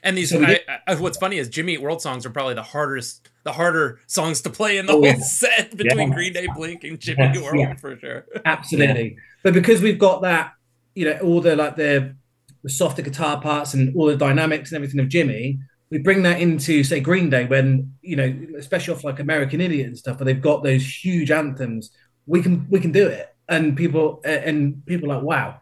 And 0.04 0.16
these, 0.16 0.30
So 0.30 0.40
I, 0.40 0.60
I, 0.86 0.94
what's 0.94 1.18
funny 1.18 1.38
is 1.38 1.48
Jimmy 1.48 1.74
Eat 1.74 1.82
World 1.82 2.00
songs 2.00 2.24
are 2.24 2.30
probably 2.30 2.54
the 2.54 2.62
hardest, 2.62 3.28
the 3.44 3.52
harder 3.52 3.98
songs 4.06 4.40
to 4.42 4.50
play 4.50 4.78
in 4.78 4.86
the 4.86 4.92
Oh, 4.92 4.96
whole 4.96 5.06
yeah. 5.06 5.18
set 5.18 5.76
between 5.76 6.08
Yeah. 6.08 6.14
Green 6.14 6.32
Day, 6.32 6.46
Blink, 6.54 6.84
and 6.84 7.00
Jimmy 7.00 7.30
Yes, 7.34 7.42
World 7.42 7.58
yeah. 7.58 7.74
for 7.76 7.98
sure. 7.98 8.26
Absolutely. 8.44 9.16
But 9.42 9.54
because 9.54 9.82
we've 9.82 9.98
got 9.98 10.22
that, 10.22 10.52
you 10.94 11.06
know, 11.06 11.18
all 11.18 11.40
the 11.40 11.56
like 11.56 11.76
the, 11.76 12.14
the 12.62 12.70
softer 12.70 13.02
guitar 13.02 13.40
parts 13.40 13.74
and 13.74 13.94
all 13.96 14.06
the 14.06 14.16
dynamics 14.16 14.70
and 14.70 14.76
everything 14.76 15.00
of 15.00 15.08
Jimmy, 15.08 15.58
we 15.90 15.98
bring 15.98 16.22
that 16.22 16.40
into 16.40 16.84
say 16.84 17.00
Green 17.00 17.28
Day 17.30 17.44
when 17.46 17.92
you 18.00 18.16
know, 18.16 18.34
especially 18.58 18.94
off 18.94 19.04
like 19.04 19.18
American 19.20 19.60
Idiot 19.60 19.86
and 19.88 19.98
stuff, 19.98 20.18
where 20.20 20.24
they've 20.26 20.40
got 20.40 20.62
those 20.62 20.86
huge 21.04 21.30
anthems. 21.30 21.90
We 22.26 22.40
can 22.42 22.66
we 22.70 22.78
can 22.78 22.92
do 22.92 23.06
it, 23.08 23.34
and 23.48 23.76
people 23.76 24.20
and 24.24 24.86
people 24.86 25.10
are 25.10 25.16
like 25.16 25.24
wow, 25.24 25.60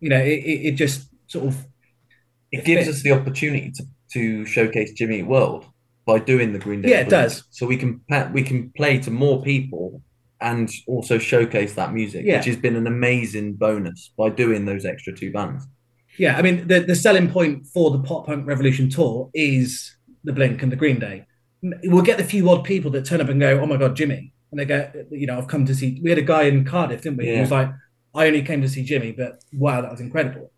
you 0.00 0.08
know, 0.08 0.18
it, 0.20 0.38
it, 0.38 0.66
it 0.68 0.72
just 0.76 1.08
sort 1.26 1.46
of 1.48 1.66
It 2.52 2.64
gives 2.64 2.88
us 2.88 3.02
the 3.02 3.10
opportunity 3.12 3.72
to, 3.72 3.84
to 4.12 4.46
showcase 4.46 4.92
Jimmy 4.92 5.22
World 5.22 5.66
by 6.08 6.18
doing 6.18 6.54
the 6.54 6.58
Green 6.58 6.80
Day. 6.80 6.88
Yeah, 6.92 7.00
it 7.00 7.10
does. 7.10 7.44
So 7.50 7.66
we 7.66 7.76
can 7.76 8.00
we 8.32 8.42
can 8.42 8.70
play 8.80 8.98
to 9.06 9.10
more 9.10 9.42
people 9.42 10.02
and 10.40 10.66
also 10.86 11.18
showcase 11.18 11.74
that 11.74 11.92
music, 11.92 12.24
Yeah. 12.24 12.36
which 12.38 12.46
has 12.46 12.56
been 12.56 12.76
an 12.76 12.86
amazing 12.86 13.54
bonus 13.54 14.00
by 14.16 14.30
doing 14.30 14.64
those 14.64 14.84
extra 14.86 15.12
two 15.14 15.30
bands. 15.30 15.66
Yeah, 16.18 16.36
I 16.38 16.42
mean 16.42 16.66
the, 16.66 16.80
the 16.80 16.94
selling 16.96 17.28
point 17.30 17.66
for 17.74 17.90
the 17.90 17.98
Pop 18.08 18.26
Punk 18.26 18.46
Revolution 18.46 18.88
tour 18.88 19.28
is 19.34 19.94
the 20.24 20.32
Blink 20.32 20.62
and 20.62 20.72
the 20.72 20.76
Green 20.76 20.98
Day. 20.98 21.26
We'll 21.84 22.08
get 22.10 22.16
the 22.18 22.24
few 22.34 22.48
odd 22.50 22.64
people 22.64 22.90
that 22.92 23.04
turn 23.04 23.20
up 23.20 23.28
and 23.28 23.38
go, 23.38 23.60
"Oh 23.60 23.66
my 23.66 23.76
god, 23.76 23.94
Jimmy!" 23.94 24.32
and 24.50 24.58
they 24.58 24.64
go, 24.64 24.90
"You 25.10 25.26
know, 25.26 25.36
I've 25.38 25.48
come 25.54 25.66
to 25.66 25.74
see." 25.74 26.00
We 26.02 26.08
had 26.10 26.18
a 26.18 26.22
guy 26.34 26.44
in 26.44 26.64
Cardiff, 26.64 27.02
didn't 27.02 27.18
we? 27.18 27.26
He 27.34 27.40
was 27.40 27.50
like, 27.50 27.70
"I 28.14 28.26
only 28.28 28.42
came 28.42 28.62
to 28.62 28.68
see 28.68 28.82
Jimmy, 28.84 29.12
but 29.12 29.32
wow, 29.52 29.80
that 29.82 29.90
was 29.90 30.00
incredible." 30.00 30.50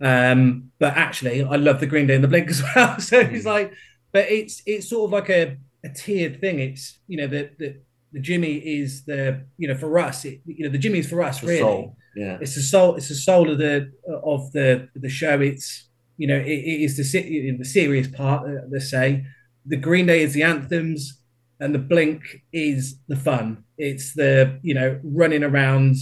Um, 0.00 0.70
but 0.78 0.96
actually, 0.96 1.42
I 1.44 1.56
love 1.56 1.80
the 1.80 1.86
Green 1.92 2.06
Day 2.06 2.14
and 2.14 2.24
the 2.24 2.28
Blink 2.28 2.48
as 2.48 2.62
well. 2.62 2.98
So 3.10 3.24
he's 3.24 3.44
like, 3.46 3.72
but 4.14 4.30
it's 4.30 4.62
it's 4.64 4.88
sort 4.88 5.08
of 5.08 5.12
like 5.12 5.28
a, 5.28 5.58
a 5.84 5.88
tiered 5.90 6.40
thing. 6.40 6.60
It's 6.60 7.00
you 7.08 7.18
know 7.18 7.26
the 7.26 7.50
the, 7.58 7.76
the 8.14 8.20
Jimmy 8.20 8.54
is 8.78 9.04
the 9.04 9.44
you 9.58 9.68
know 9.68 9.74
for 9.74 9.98
us, 9.98 10.24
it, 10.24 10.40
you 10.46 10.64
know 10.64 10.70
the 10.70 10.78
Jimmy's 10.78 11.08
for 11.10 11.20
us 11.22 11.40
The 11.40 11.46
really 11.48 11.58
soul. 11.58 11.96
Yeah. 12.16 12.38
it's 12.40 12.54
the 12.54 12.62
soul 12.62 12.94
it's 12.94 13.08
the 13.08 13.16
soul 13.16 13.50
of 13.50 13.58
the 13.58 13.90
of 14.22 14.52
the 14.52 14.88
the 14.94 15.08
show 15.08 15.40
it's 15.40 15.88
you 16.16 16.28
know 16.28 16.36
it, 16.36 16.58
it 16.72 16.80
is 16.86 16.96
the 16.96 17.02
se- 17.02 17.56
the 17.58 17.64
serious 17.64 18.06
part 18.06 18.48
uh, 18.48 18.62
let's 18.70 18.88
say 18.88 19.26
the 19.66 19.76
green 19.76 20.06
day 20.06 20.22
is 20.22 20.32
the 20.32 20.44
anthems 20.44 21.20
and 21.58 21.74
the 21.74 21.78
blink 21.80 22.20
is 22.52 23.00
the 23.08 23.16
fun 23.16 23.64
it's 23.78 24.14
the 24.14 24.60
you 24.62 24.74
know 24.74 25.00
running 25.02 25.42
around 25.42 25.96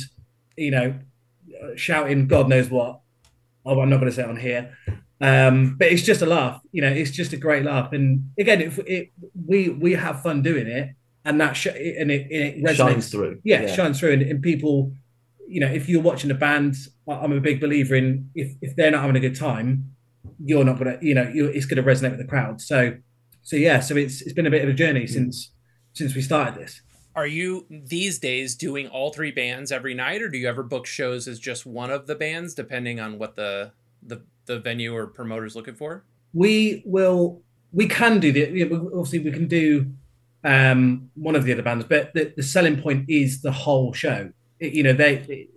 you 0.59 0.71
know 0.71 0.95
shouting 1.77 2.27
god 2.27 2.47
knows 2.47 2.69
what 2.69 3.01
oh 3.65 3.81
i'm 3.81 3.89
not 3.89 3.97
going 4.01 4.11
to 4.11 4.15
say 4.15 4.23
it 4.23 4.29
on 4.29 4.37
here 4.37 4.77
um 5.23 5.77
but 5.79 5.89
it's 5.89 6.03
just 6.03 6.21
a 6.23 6.27
laugh 6.27 6.61
you 6.73 6.83
know 6.83 6.89
it's 7.01 7.11
just 7.11 7.33
a 7.33 7.37
great 7.37 7.65
laugh. 7.65 7.93
And 7.93 8.31
again 8.39 8.61
if 8.61 8.79
it 8.81 9.11
we 9.47 9.69
we 9.71 9.93
have 9.93 10.23
fun 10.23 10.43
doing 10.43 10.67
it 10.67 10.91
and 11.25 11.41
that 11.41 11.53
sh- 11.53 11.67
and 12.01 12.11
it, 12.11 12.27
it 12.31 12.63
resonates. 12.65 12.77
Shines 12.77 13.11
through. 13.11 13.41
yeah, 13.45 13.61
it 13.61 13.69
Yeah. 13.69 13.75
shines 13.77 14.01
through. 14.01 14.13
And, 14.15 14.23
and 14.23 14.43
people 14.43 14.93
you 15.47 15.61
know 15.61 15.71
if 15.71 15.89
you're 15.89 16.03
watching 16.03 16.31
a 16.31 16.35
band 16.35 16.75
I- 17.09 17.13
i'm 17.23 17.33
a 17.33 17.41
big 17.41 17.61
believer 17.61 17.95
in 17.95 18.31
if, 18.35 18.49
if 18.61 18.75
they're 18.77 18.91
not 18.91 19.03
having 19.03 19.17
a 19.17 19.21
good 19.21 19.37
time 19.37 19.93
you're 20.45 20.65
not 20.65 20.79
gonna 20.79 20.99
you 21.01 21.15
know 21.15 21.29
you 21.33 21.47
it's 21.47 21.67
gonna 21.67 21.83
resonate 21.83 22.11
with 22.11 22.19
the 22.21 22.27
crowd. 22.35 22.61
So 22.61 22.97
so 23.43 23.57
yeah 23.57 23.81
so 23.81 23.97
it's 23.97 24.23
it's 24.23 24.33
been 24.33 24.47
a 24.47 24.51
bit 24.51 24.63
of 24.65 24.69
a 24.69 24.73
journey 24.73 25.07
since 25.07 25.53
since 25.93 26.15
we 26.15 26.23
started 26.23 26.55
this. 26.61 26.81
Are 27.15 27.27
you 27.27 27.67
these 27.71 28.19
days 28.19 28.55
doing 28.57 28.89
all 28.89 29.13
three 29.13 29.31
bands 29.33 29.71
every 29.71 29.93
night, 29.95 30.23
or 30.23 30.29
do 30.31 30.39
you 30.39 30.49
ever 30.49 30.63
book 30.63 30.87
shows 30.87 31.29
as 31.29 31.39
just 31.39 31.67
one 31.67 31.91
of 31.91 32.07
the 32.07 32.15
bands, 32.15 32.55
depending 32.55 32.99
on 33.01 33.19
what 33.19 33.37
the 33.37 33.73
the, 34.07 34.23
the 34.47 34.59
venue 34.59 34.95
or 34.95 35.07
promoter's 35.07 35.55
looking 35.57 35.75
for? 35.75 36.05
we 36.35 36.83
will 36.87 37.43
we 37.73 37.87
can 37.87 38.19
do 38.19 38.33
the 38.33 38.45
obviously 38.95 39.19
we 39.19 39.31
can 39.31 39.47
do 39.47 39.93
um 40.45 41.11
one 41.15 41.37
of 41.37 41.45
the 41.45 41.53
other 41.53 41.63
bands 41.63 41.85
but 41.85 42.13
the, 42.15 42.33
the 42.37 42.43
selling 42.43 42.81
point 42.81 43.05
is 43.09 43.43
the 43.43 43.53
whole 43.53 43.93
show. 43.93 44.31
It- 44.59 44.73
you 44.73 44.83
know 44.83 44.93
they 44.93 45.15
it, 45.29 45.49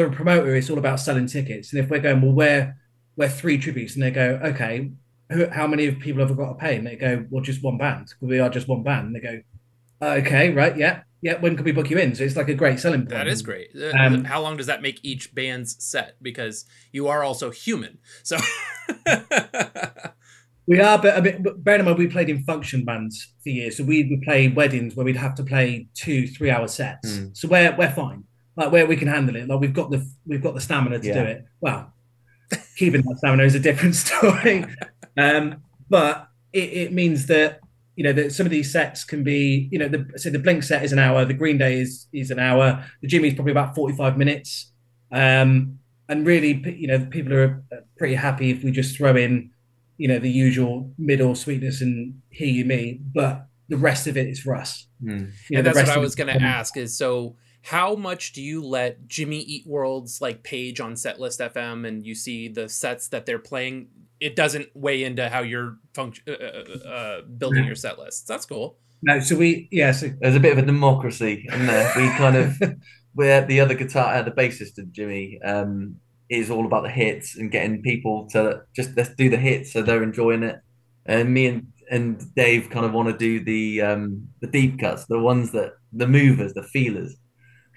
a 0.00 0.10
promoter 0.10 0.56
it's 0.56 0.70
all 0.70 0.78
about 0.78 1.00
selling 1.00 1.26
tickets. 1.26 1.72
And 1.72 1.82
if 1.84 1.90
we're 1.90 2.00
going 2.00 2.22
well 2.22 2.32
we're 2.32 2.76
we're 3.16 3.28
three 3.28 3.58
tributes 3.58 3.94
and 3.94 4.02
they 4.02 4.10
go 4.10 4.40
okay 4.42 4.90
who, 5.30 5.46
how 5.50 5.66
many 5.66 5.86
of 5.86 5.98
people 5.98 6.26
have 6.26 6.36
got 6.36 6.48
to 6.48 6.54
pay? 6.54 6.76
And 6.76 6.86
they 6.86 6.96
go 6.96 7.26
well 7.30 7.42
just 7.42 7.62
one 7.62 7.76
band 7.78 8.14
we 8.20 8.40
are 8.40 8.48
just 8.48 8.68
one 8.68 8.82
band. 8.82 9.06
And 9.08 9.16
they 9.16 9.20
go 9.20 9.40
okay 10.02 10.50
right 10.52 10.76
yeah 10.76 11.02
yeah 11.22 11.38
when 11.40 11.54
can 11.56 11.64
we 11.64 11.72
book 11.72 11.88
you 11.90 11.98
in 11.98 12.14
so 12.14 12.24
it's 12.24 12.36
like 12.36 12.48
a 12.48 12.54
great 12.54 12.80
selling 12.80 13.00
point 13.02 13.10
That 13.10 13.28
is 13.28 13.42
great. 13.42 13.68
Uh, 13.80 13.96
Um, 13.96 14.24
How 14.24 14.40
long 14.42 14.56
does 14.56 14.66
that 14.66 14.82
make 14.82 14.98
each 15.02 15.34
band's 15.34 15.76
set? 15.82 16.16
Because 16.20 16.64
you 16.92 17.08
are 17.08 17.22
also 17.22 17.50
human. 17.50 17.98
So 18.24 18.36
We 20.66 20.80
are, 20.80 20.96
but, 20.96 21.18
a 21.18 21.20
bit, 21.22 21.42
but 21.42 21.62
bear 21.64 21.80
in 21.80 21.84
mind, 21.84 21.98
we 21.98 22.06
played 22.06 22.28
in 22.28 22.44
function 22.44 22.84
bands 22.84 23.34
for 23.42 23.48
years. 23.48 23.76
So 23.76 23.82
we 23.84 24.04
would 24.04 24.22
play 24.22 24.46
weddings 24.46 24.94
where 24.94 25.04
we'd 25.04 25.16
have 25.16 25.34
to 25.34 25.42
play 25.42 25.88
two, 25.94 26.28
three 26.28 26.50
hour 26.50 26.68
sets. 26.68 27.10
Mm. 27.18 27.36
So 27.36 27.48
we're 27.48 27.74
we're 27.76 27.90
fine. 27.90 28.22
Like 28.56 28.70
where 28.70 28.86
we 28.86 28.96
can 28.96 29.08
handle 29.08 29.34
it. 29.34 29.48
Like 29.48 29.60
we've 29.60 29.74
got 29.74 29.90
the 29.90 30.06
we've 30.24 30.42
got 30.42 30.54
the 30.54 30.60
stamina 30.60 31.00
to 31.00 31.06
Yeah. 31.06 31.14
do 31.14 31.20
it. 31.30 31.44
Well, 31.60 31.92
keeping 32.76 33.02
that 33.02 33.18
stamina 33.18 33.42
is 33.42 33.56
a 33.56 33.60
different 33.60 33.94
story. 34.04 34.64
um, 35.18 35.62
but 35.90 36.28
it, 36.52 36.72
it 36.72 36.92
means 36.92 37.26
that 37.26 37.58
you 37.96 38.04
know 38.04 38.12
that 38.12 38.32
some 38.32 38.46
of 38.46 38.52
these 38.52 38.72
sets 38.72 39.04
can 39.04 39.22
be, 39.22 39.68
you 39.70 39.78
know, 39.78 39.88
the 39.88 40.06
so 40.16 40.30
the 40.30 40.38
Blink 40.38 40.62
set 40.62 40.82
is 40.82 40.92
an 40.92 40.98
hour, 40.98 41.24
the 41.24 41.34
Green 41.34 41.58
Day 41.58 41.80
is 41.80 42.06
is 42.12 42.30
an 42.30 42.38
hour, 42.38 42.84
the 43.02 43.08
Jimmy 43.08 43.28
is 43.28 43.34
probably 43.34 43.52
about 43.52 43.74
forty 43.74 43.96
five 43.96 44.16
minutes. 44.16 44.72
Um, 45.10 45.78
and 46.08 46.26
really, 46.26 46.62
you 46.76 46.88
know, 46.88 47.06
people 47.06 47.32
are 47.34 47.64
uh, 47.72 47.76
pretty 47.96 48.14
happy 48.14 48.50
if 48.50 48.64
we 48.64 48.70
just 48.70 48.96
throw 48.96 49.16
in, 49.16 49.50
you 49.98 50.08
know, 50.08 50.18
the 50.18 50.30
usual 50.30 50.90
middle 50.98 51.34
sweetness 51.34 51.80
and 51.80 52.20
hear 52.30 52.48
you 52.48 52.64
me, 52.64 53.00
but 53.14 53.46
the 53.68 53.76
rest 53.76 54.06
of 54.06 54.16
it 54.16 54.26
is 54.26 54.40
for 54.40 54.54
us. 54.54 54.86
Hmm. 55.00 55.08
You 55.08 55.16
know, 55.18 55.58
and 55.58 55.66
that's 55.66 55.76
what 55.76 55.88
I 55.88 55.98
was 55.98 56.14
going 56.14 56.28
to 56.28 56.42
ask 56.42 56.76
is 56.76 56.96
so 56.96 57.36
how 57.62 57.94
much 57.94 58.32
do 58.32 58.42
you 58.42 58.64
let 58.64 59.06
Jimmy 59.06 59.38
Eat 59.38 59.66
World's 59.66 60.20
like 60.20 60.42
page 60.42 60.80
on 60.80 60.94
Setlist 60.94 61.40
FM 61.40 61.86
and 61.86 62.04
you 62.04 62.14
see 62.14 62.48
the 62.48 62.68
sets 62.68 63.08
that 63.08 63.24
they're 63.24 63.38
playing? 63.38 63.88
It 64.22 64.36
doesn't 64.36 64.68
weigh 64.74 65.04
into 65.04 65.28
how 65.28 65.40
you're 65.40 65.78
function 65.94 66.24
uh, 66.28 66.32
uh, 66.32 66.88
uh, 66.88 67.22
building 67.22 67.64
your 67.64 67.74
set 67.74 67.98
lists. 67.98 68.22
That's 68.22 68.46
cool. 68.46 68.78
No, 69.02 69.18
so 69.18 69.36
we, 69.36 69.68
yeah, 69.72 69.90
so 69.90 70.10
There's 70.20 70.36
a 70.36 70.40
bit 70.40 70.52
of 70.52 70.58
a 70.58 70.66
democracy 70.66 71.48
in 71.52 71.66
there. 71.66 71.92
We 71.96 72.08
kind 72.10 72.36
of 72.36 72.56
where 73.14 73.44
the 73.44 73.60
other 73.60 73.74
guitar, 73.74 74.14
uh, 74.14 74.22
the 74.22 74.30
bassist 74.30 74.78
of 74.78 74.92
Jimmy, 74.92 75.40
um, 75.42 75.96
is 76.28 76.50
all 76.50 76.64
about 76.64 76.84
the 76.84 76.90
hits 76.90 77.36
and 77.36 77.50
getting 77.50 77.82
people 77.82 78.28
to 78.30 78.62
just 78.74 78.96
let's 78.96 79.14
do 79.16 79.28
the 79.28 79.36
hits 79.36 79.72
so 79.72 79.82
they're 79.82 80.02
enjoying 80.02 80.44
it. 80.44 80.60
And 81.04 81.34
me 81.34 81.46
and 81.46 81.66
and 81.90 82.34
Dave 82.34 82.70
kind 82.70 82.86
of 82.86 82.92
want 82.92 83.08
to 83.08 83.18
do 83.18 83.44
the 83.44 83.82
um, 83.82 84.28
the 84.40 84.46
deep 84.46 84.78
cuts, 84.78 85.04
the 85.06 85.18
ones 85.18 85.52
that 85.52 85.72
the 85.92 86.06
movers, 86.06 86.54
the 86.54 86.62
feelers. 86.62 87.14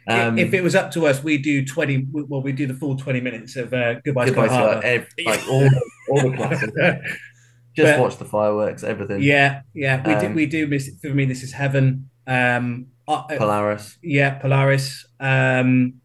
Um, 0.08 0.38
if 0.38 0.54
it 0.54 0.62
was 0.62 0.76
up 0.76 0.92
to 0.92 1.08
us, 1.08 1.24
we 1.24 1.38
do 1.38 1.66
20, 1.66 2.08
well, 2.12 2.42
we 2.42 2.52
do 2.52 2.68
the 2.68 2.74
full 2.76 2.96
20 2.96 3.22
minutes 3.22 3.56
of 3.56 3.74
uh, 3.74 3.96
Goodbye, 4.06 4.26
Goodbye 4.28 4.48
Sky 4.48 4.56
Harbor. 4.56 5.08
like 5.26 5.48
all 5.50 5.62
the, 5.62 5.82
all 6.12 6.30
the 6.30 6.38
classics. 6.38 6.72
Just 7.76 7.94
But- 7.94 8.00
watch 8.00 8.18
the 8.18 8.26
fireworks, 8.26 8.84
everything. 8.84 9.22
Yeah, 9.22 9.62
yeah, 9.74 9.98
we 10.08 10.16
do. 10.22 10.28
Um, 10.28 10.36
We 10.36 10.46
do 10.46 10.68
miss. 10.68 10.90
For 11.02 11.10
me, 11.10 11.26
this 11.26 11.44
is 11.44 11.52
heaven. 11.52 12.10
Um, 12.26 12.88
uh, 13.08 13.24
Polaris. 13.38 13.98
yeah, 14.02 14.36
Polaris. 14.40 15.06
Um, 15.20 15.96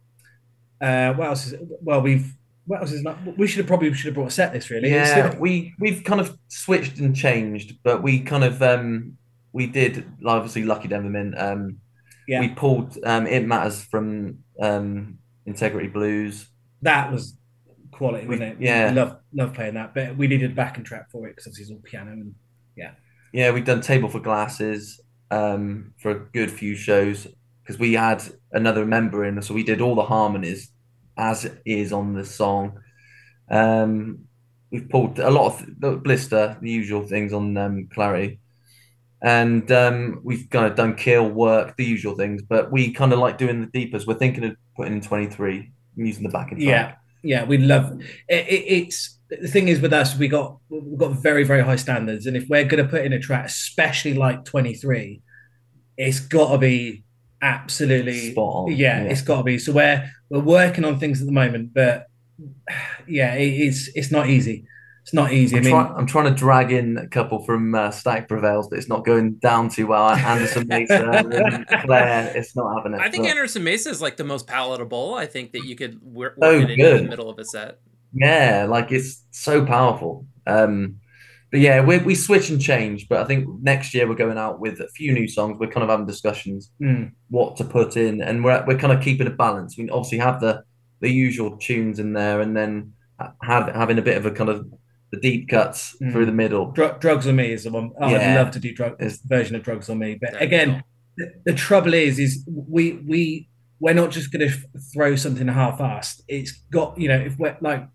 uh, 0.81 1.13
what 1.15 1.29
else 1.29 1.47
is? 1.47 1.55
Well, 1.83 2.01
we've. 2.01 2.35
What 2.67 2.81
else 2.81 2.93
is 2.93 3.03
not? 3.03 3.19
We 3.39 3.47
should 3.47 3.59
have 3.59 3.67
probably 3.67 3.93
should 3.95 4.07
have 4.07 4.15
brought 4.15 4.29
a 4.29 4.31
set 4.33 4.53
list. 4.53 4.71
Really. 4.71 4.91
Yeah, 4.91 5.37
we 5.39 5.73
we've 5.79 6.03
kind 6.05 6.21
of 6.21 6.37
switched 6.49 6.99
and 6.99 7.15
changed, 7.15 7.79
but 7.85 8.03
we 8.03 8.21
kind 8.21 8.45
of 8.45 8.61
um 8.63 9.17
we 9.53 9.67
did 9.67 10.05
obviously 10.27 10.65
Lucky 10.65 10.89
Denverman. 10.89 11.41
Um, 11.41 11.79
Yeah. 12.31 12.41
we 12.41 12.49
pulled 12.49 12.97
um 13.05 13.27
It 13.27 13.45
Matters 13.47 13.79
from 13.93 14.39
um 14.69 15.19
Integrity 15.47 15.89
Blues. 15.89 16.35
that 16.83 17.11
was 17.13 17.37
quality, 17.99 18.27
We- 18.27 18.37
wasn't 18.39 18.53
it? 18.53 18.57
yeah. 18.69 18.93
love 18.95 19.13
love 19.41 19.53
playing 19.55 19.75
that, 19.75 19.95
but 19.95 20.17
we 20.17 20.27
needed 20.29 20.53
a 20.53 20.55
backing 20.55 20.85
track 20.85 21.11
for 21.13 21.27
it 21.27 21.35
because 21.37 21.59
it's 21.59 21.71
all 21.71 21.81
piano 21.91 22.13
and 22.13 22.35
yeah. 22.77 22.93
Yeah, 23.33 23.51
we've 23.55 23.65
done 23.73 23.81
Table 23.81 24.09
for 24.09 24.21
Glasses 24.21 25.01
um 25.39 25.93
for 26.03 26.11
a 26.13 26.21
good 26.37 26.51
few 26.61 26.75
shows 26.77 27.19
because 27.63 27.79
we 27.79 27.93
had 27.95 28.21
another 28.53 28.85
member 28.87 29.25
in, 29.25 29.41
so 29.43 29.55
we 29.55 29.63
did 29.71 29.81
all 29.81 29.95
the 29.95 30.03
harmonies 30.17 30.71
as 31.17 31.39
is 31.65 31.93
on 31.93 32.15
the 32.15 32.25
song. 32.25 32.79
Um, 33.51 34.25
we've 34.73 34.89
pulled 34.89 35.19
a 35.19 35.31
lot 35.31 35.47
of 35.53 35.67
the 35.79 35.97
blister, 35.97 36.57
the 36.61 36.71
usual 36.71 37.07
things 37.07 37.33
on 37.33 37.57
um, 37.57 37.89
clarity, 37.93 38.40
and 39.23 39.71
um, 39.71 40.21
we've 40.25 40.49
kind 40.51 40.67
of 40.67 40.77
done 40.77 40.95
kill 40.95 41.29
work, 41.29 41.77
the 41.77 41.85
usual 41.85 42.15
things. 42.15 42.43
But 42.43 42.73
we 42.73 42.93
kind 42.93 43.13
of 43.13 43.19
like 43.19 43.39
doing 43.39 43.61
the 43.61 43.67
deepers. 43.67 44.07
We're 44.07 44.15
thinking 44.15 44.45
of 44.45 44.57
putting 44.77 44.95
in 44.95 45.01
twenty 45.01 45.27
three 45.27 45.73
using 45.97 46.23
the 46.23 46.29
backing 46.31 46.59
track. 46.59 46.99
Yeah, 47.23 47.41
yeah, 47.41 47.45
we 47.45 47.59
love 47.59 48.01
it, 48.29 48.47
it, 48.49 48.65
it's 48.67 49.19
the 49.31 49.49
thing 49.49 49.69
is 49.69 49.81
with 49.81 49.93
us, 49.93 50.17
we 50.19 50.29
got 50.29 50.57
we've 50.69 50.99
got 50.99 51.13
very 51.13 51.45
very 51.45 51.63
high 51.63 51.77
standards, 51.77 52.27
and 52.27 52.37
if 52.37 52.49
we're 52.49 52.65
going 52.65 52.83
to 52.83 52.89
put 52.89 53.05
in 53.05 53.13
a 53.13 53.19
track, 53.19 53.47
especially 53.47 54.15
like 54.15 54.45
twenty 54.45 54.75
three, 54.75 55.21
it's 55.97 56.21
got 56.21 56.53
to 56.53 56.59
be 56.59 57.05
absolutely 57.43 58.33
Spot 58.33 58.55
on, 58.55 58.73
Yeah, 58.73 59.03
yeah. 59.03 59.11
it's 59.11 59.23
got 59.23 59.39
to 59.39 59.43
be. 59.45 59.59
So 59.59 59.73
we're 59.73 60.11
we're 60.31 60.41
working 60.41 60.85
on 60.85 60.99
things 60.99 61.21
at 61.21 61.27
the 61.27 61.33
moment, 61.33 61.73
but 61.75 62.07
yeah, 63.07 63.35
it, 63.35 63.49
it's 63.49 63.89
it's 63.95 64.11
not 64.11 64.29
easy. 64.29 64.67
It's 65.03 65.15
not 65.15 65.33
easy. 65.33 65.57
I'm, 65.57 65.63
I 65.63 65.65
mean, 65.65 65.73
try- 65.73 65.95
I'm 65.97 66.07
trying 66.07 66.25
to 66.27 66.35
drag 66.35 66.73
in 66.73 66.99
a 66.99 67.09
couple 67.09 67.43
from 67.45 67.75
uh, 67.75 67.91
Static 67.91 68.29
Prevails, 68.29 68.69
but 68.69 68.79
it's 68.79 68.89
not 68.89 69.05
going 69.05 69.35
down 69.37 69.69
too 69.71 69.87
well. 69.87 70.11
Anderson 70.11 70.67
Mesa 70.69 71.65
Claire, 71.85 72.33
it's 72.37 72.55
not 72.55 72.77
having 72.77 72.95
it. 72.95 73.01
I 73.01 73.11
think 73.11 73.25
but- 73.25 73.31
Anderson 73.31 73.65
Mesa 73.65 73.91
is 73.91 74.03
like 74.03 74.17
the 74.17 74.25
most 74.25 74.47
palatable. 74.47 75.15
I 75.15 75.27
think 75.27 75.53
that 75.53 75.65
you 75.65 75.75
could 75.77 76.01
work, 76.03 76.37
So 76.41 76.53
work 76.59 76.63
it 76.65 76.71
into 76.73 76.83
good. 76.85 77.05
the 77.05 77.09
middle 77.09 77.31
of 77.31 77.39
a 77.39 77.45
set. 77.45 77.79
Yeah, 78.13 78.67
like 78.69 78.91
it's 78.93 79.25
so 79.31 79.65
powerful. 79.65 80.27
Um, 80.47 80.97
but 81.51 81.61
yeah, 81.61 81.81
we 81.85 81.99
we 81.99 82.15
switch 82.15 82.51
and 82.51 82.61
change. 82.61 83.09
But 83.09 83.21
I 83.21 83.25
think 83.25 83.49
next 83.63 83.95
year 83.95 84.09
we're 84.09 84.15
going 84.17 84.39
out 84.39 84.61
with 84.61 84.81
a 84.81 84.89
few 84.89 85.13
new 85.13 85.27
songs. 85.29 85.57
We're 85.59 85.71
kind 85.71 85.83
of 85.85 85.91
having 85.91 86.07
discussions 86.07 86.71
Mm. 86.83 87.13
what 87.29 87.57
to 87.57 87.65
put 87.65 87.97
in, 87.97 88.21
and 88.21 88.45
we're 88.45 88.65
we're 88.67 88.79
kind 88.79 88.93
of 88.93 89.03
keeping 89.03 89.27
a 89.27 89.31
balance. 89.31 89.77
We 89.79 89.89
obviously 89.91 90.19
have 90.19 90.41
the 90.41 90.63
the 91.01 91.11
usual 91.11 91.57
tunes 91.57 91.99
in 91.99 92.13
there, 92.13 92.41
and 92.41 92.57
then 92.57 92.93
have 93.43 93.69
having 93.75 93.99
a 93.99 94.03
bit 94.03 94.17
of 94.17 94.27
a 94.27 94.31
kind 94.31 94.51
of 94.51 94.67
the 95.13 95.19
deep 95.21 95.49
cuts 95.49 95.97
Mm. 96.01 96.13
through 96.13 96.27
the 96.27 96.33
middle. 96.33 96.71
Dr- 96.73 97.01
drugs 97.01 97.27
or 97.27 97.33
me 97.33 97.53
is 97.53 97.65
the 97.65 97.71
one. 97.71 97.91
I'd 98.01 98.35
love 98.37 98.51
to 98.53 98.61
do 98.61 98.73
drug 98.75 99.01
version 99.27 99.57
of 99.57 99.63
drugs 99.63 99.89
or 99.91 99.97
me, 99.97 100.19
but 100.21 100.33
That'd 100.33 100.51
be 100.51 100.57
again, 100.57 100.85
the, 101.17 101.33
the 101.47 101.53
trouble 101.55 101.95
is, 101.95 102.19
is 102.19 102.47
we 102.47 102.93
we 103.07 103.49
we're 103.81 103.95
not 103.95 104.11
just 104.11 104.31
going 104.31 104.47
to 104.49 104.55
throw 104.93 105.17
something 105.17 105.49
half-assed. 105.49 106.21
It's 106.29 106.53
got 106.71 106.99
you 107.01 107.09
know 107.09 107.19
if 107.19 107.39
we're 107.39 107.57
like 107.61 107.87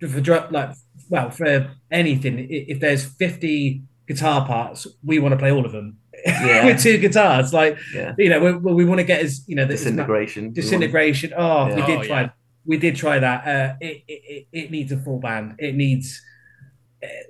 for 0.00 0.20
drug 0.20 0.52
like 0.52 0.70
well 1.08 1.30
for 1.30 1.70
anything, 1.90 2.46
if 2.50 2.80
there's 2.80 3.04
fifty 3.04 3.82
guitar 4.08 4.44
parts, 4.46 4.86
we 5.04 5.18
want 5.18 5.32
to 5.32 5.38
play 5.38 5.52
all 5.52 5.64
of 5.64 5.72
them 5.72 5.96
Yeah. 6.26 6.66
with 6.66 6.82
two 6.82 6.98
guitars. 6.98 7.52
Like 7.54 7.78
Yeah. 7.94 8.14
you 8.18 8.28
know, 8.28 8.40
we, 8.58 8.72
we 8.74 8.84
want 8.84 8.98
to 8.98 9.04
get 9.04 9.22
as 9.22 9.44
you 9.46 9.56
know 9.56 9.64
this 9.64 9.84
Disintegration. 9.84 10.52
disintegration. 10.52 11.32
Oh, 11.36 11.66
we 11.74 11.82
did 11.82 11.98
Oh, 12.00 12.02
try. 12.04 12.20
yeah. 12.22 12.30
We 12.66 12.76
did 12.76 12.96
try 12.96 13.18
that. 13.18 13.46
Uh, 13.48 13.74
it, 13.80 14.02
it 14.06 14.22
it- 14.28 14.46
it 14.52 14.70
needs 14.70 14.92
a 14.92 14.98
full 14.98 15.20
band. 15.20 15.54
It 15.58 15.74
needs. 15.74 16.20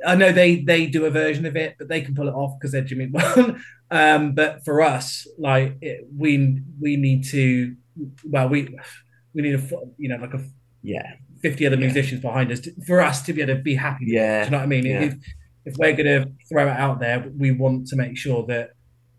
I 0.07 0.15
know 0.17 0.33
they 0.33 0.57
they 0.63 0.87
do 0.87 1.05
a 1.05 1.11
version 1.11 1.47
of 1.47 1.57
it, 1.57 1.77
but 1.79 1.89
they 1.89 2.01
can 2.01 2.15
pull 2.15 2.29
it 2.29 2.35
off 2.35 2.59
because 2.59 2.73
they're 2.73 2.83
Jimmy 2.83 3.07
One. 3.11 3.63
um, 3.91 4.33
but 4.35 4.65
for 4.65 4.81
us, 4.83 5.27
like 5.39 5.77
it, 5.81 6.07
we 6.17 6.61
we 6.81 6.97
need 6.97 7.25
to. 7.27 7.77
Well, 8.25 8.49
we 8.49 8.75
we 9.35 9.43
need 9.43 9.55
a 9.55 9.63
you 9.99 10.09
know 10.09 10.17
like 10.17 10.35
a 10.35 10.43
Yeah. 10.83 11.13
fifty 11.43 11.67
other 11.67 11.77
musicians 11.77 12.21
behind 12.21 12.51
us 12.53 12.61
to, 12.61 12.73
for 12.87 13.01
us 13.01 13.23
to 13.23 13.33
be 13.33 13.43
able 13.43 13.57
to 13.57 13.63
be 13.63 13.75
happy. 13.77 14.07
Yeah. 14.09 14.41
Do 14.41 14.45
you 14.47 14.51
know 14.53 14.57
what 14.59 14.63
I 14.65 14.67
mean? 14.67 14.87
Yeah. 14.87 15.01
If 15.03 15.15
if 15.67 15.77
we're 15.77 15.93
going 15.93 16.07
to 16.07 16.33
throw 16.49 16.67
it 16.69 16.77
out 16.77 17.01
there, 17.01 17.31
we 17.37 17.53
want 17.53 17.87
to 17.89 17.97
make 17.97 18.17
sure 18.17 18.47
that 18.47 18.71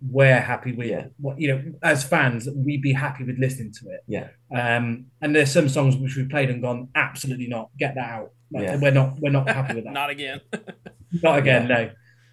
we're 0.09 0.39
happy 0.39 0.71
with 0.73 0.87
Yeah. 0.89 1.05
what 1.19 1.39
you 1.39 1.47
know 1.49 1.61
as 1.83 2.03
fans 2.03 2.49
we'd 2.55 2.81
be 2.81 2.91
happy 2.91 3.23
with 3.23 3.37
listening 3.37 3.71
to 3.73 3.89
it 3.91 4.01
Yeah. 4.07 4.29
um 4.51 5.05
and 5.21 5.35
there's 5.35 5.51
some 5.51 5.69
songs 5.69 5.95
which 5.95 6.15
we've 6.17 6.27
played 6.27 6.49
and 6.49 6.59
gone 6.59 6.89
absolutely 6.95 7.45
not 7.47 7.69
get 7.77 7.93
that 7.93 8.09
out 8.09 8.31
Yeah. 8.51 8.75
we're 8.77 8.91
not 8.91 9.19
we're 9.19 9.31
not 9.31 9.47
happy 9.49 9.75
with 9.75 9.83
that 9.85 9.93
Not 9.93 10.09
again. 10.09 10.41
not 11.23 11.39
again 11.39 11.67
no 11.67 11.89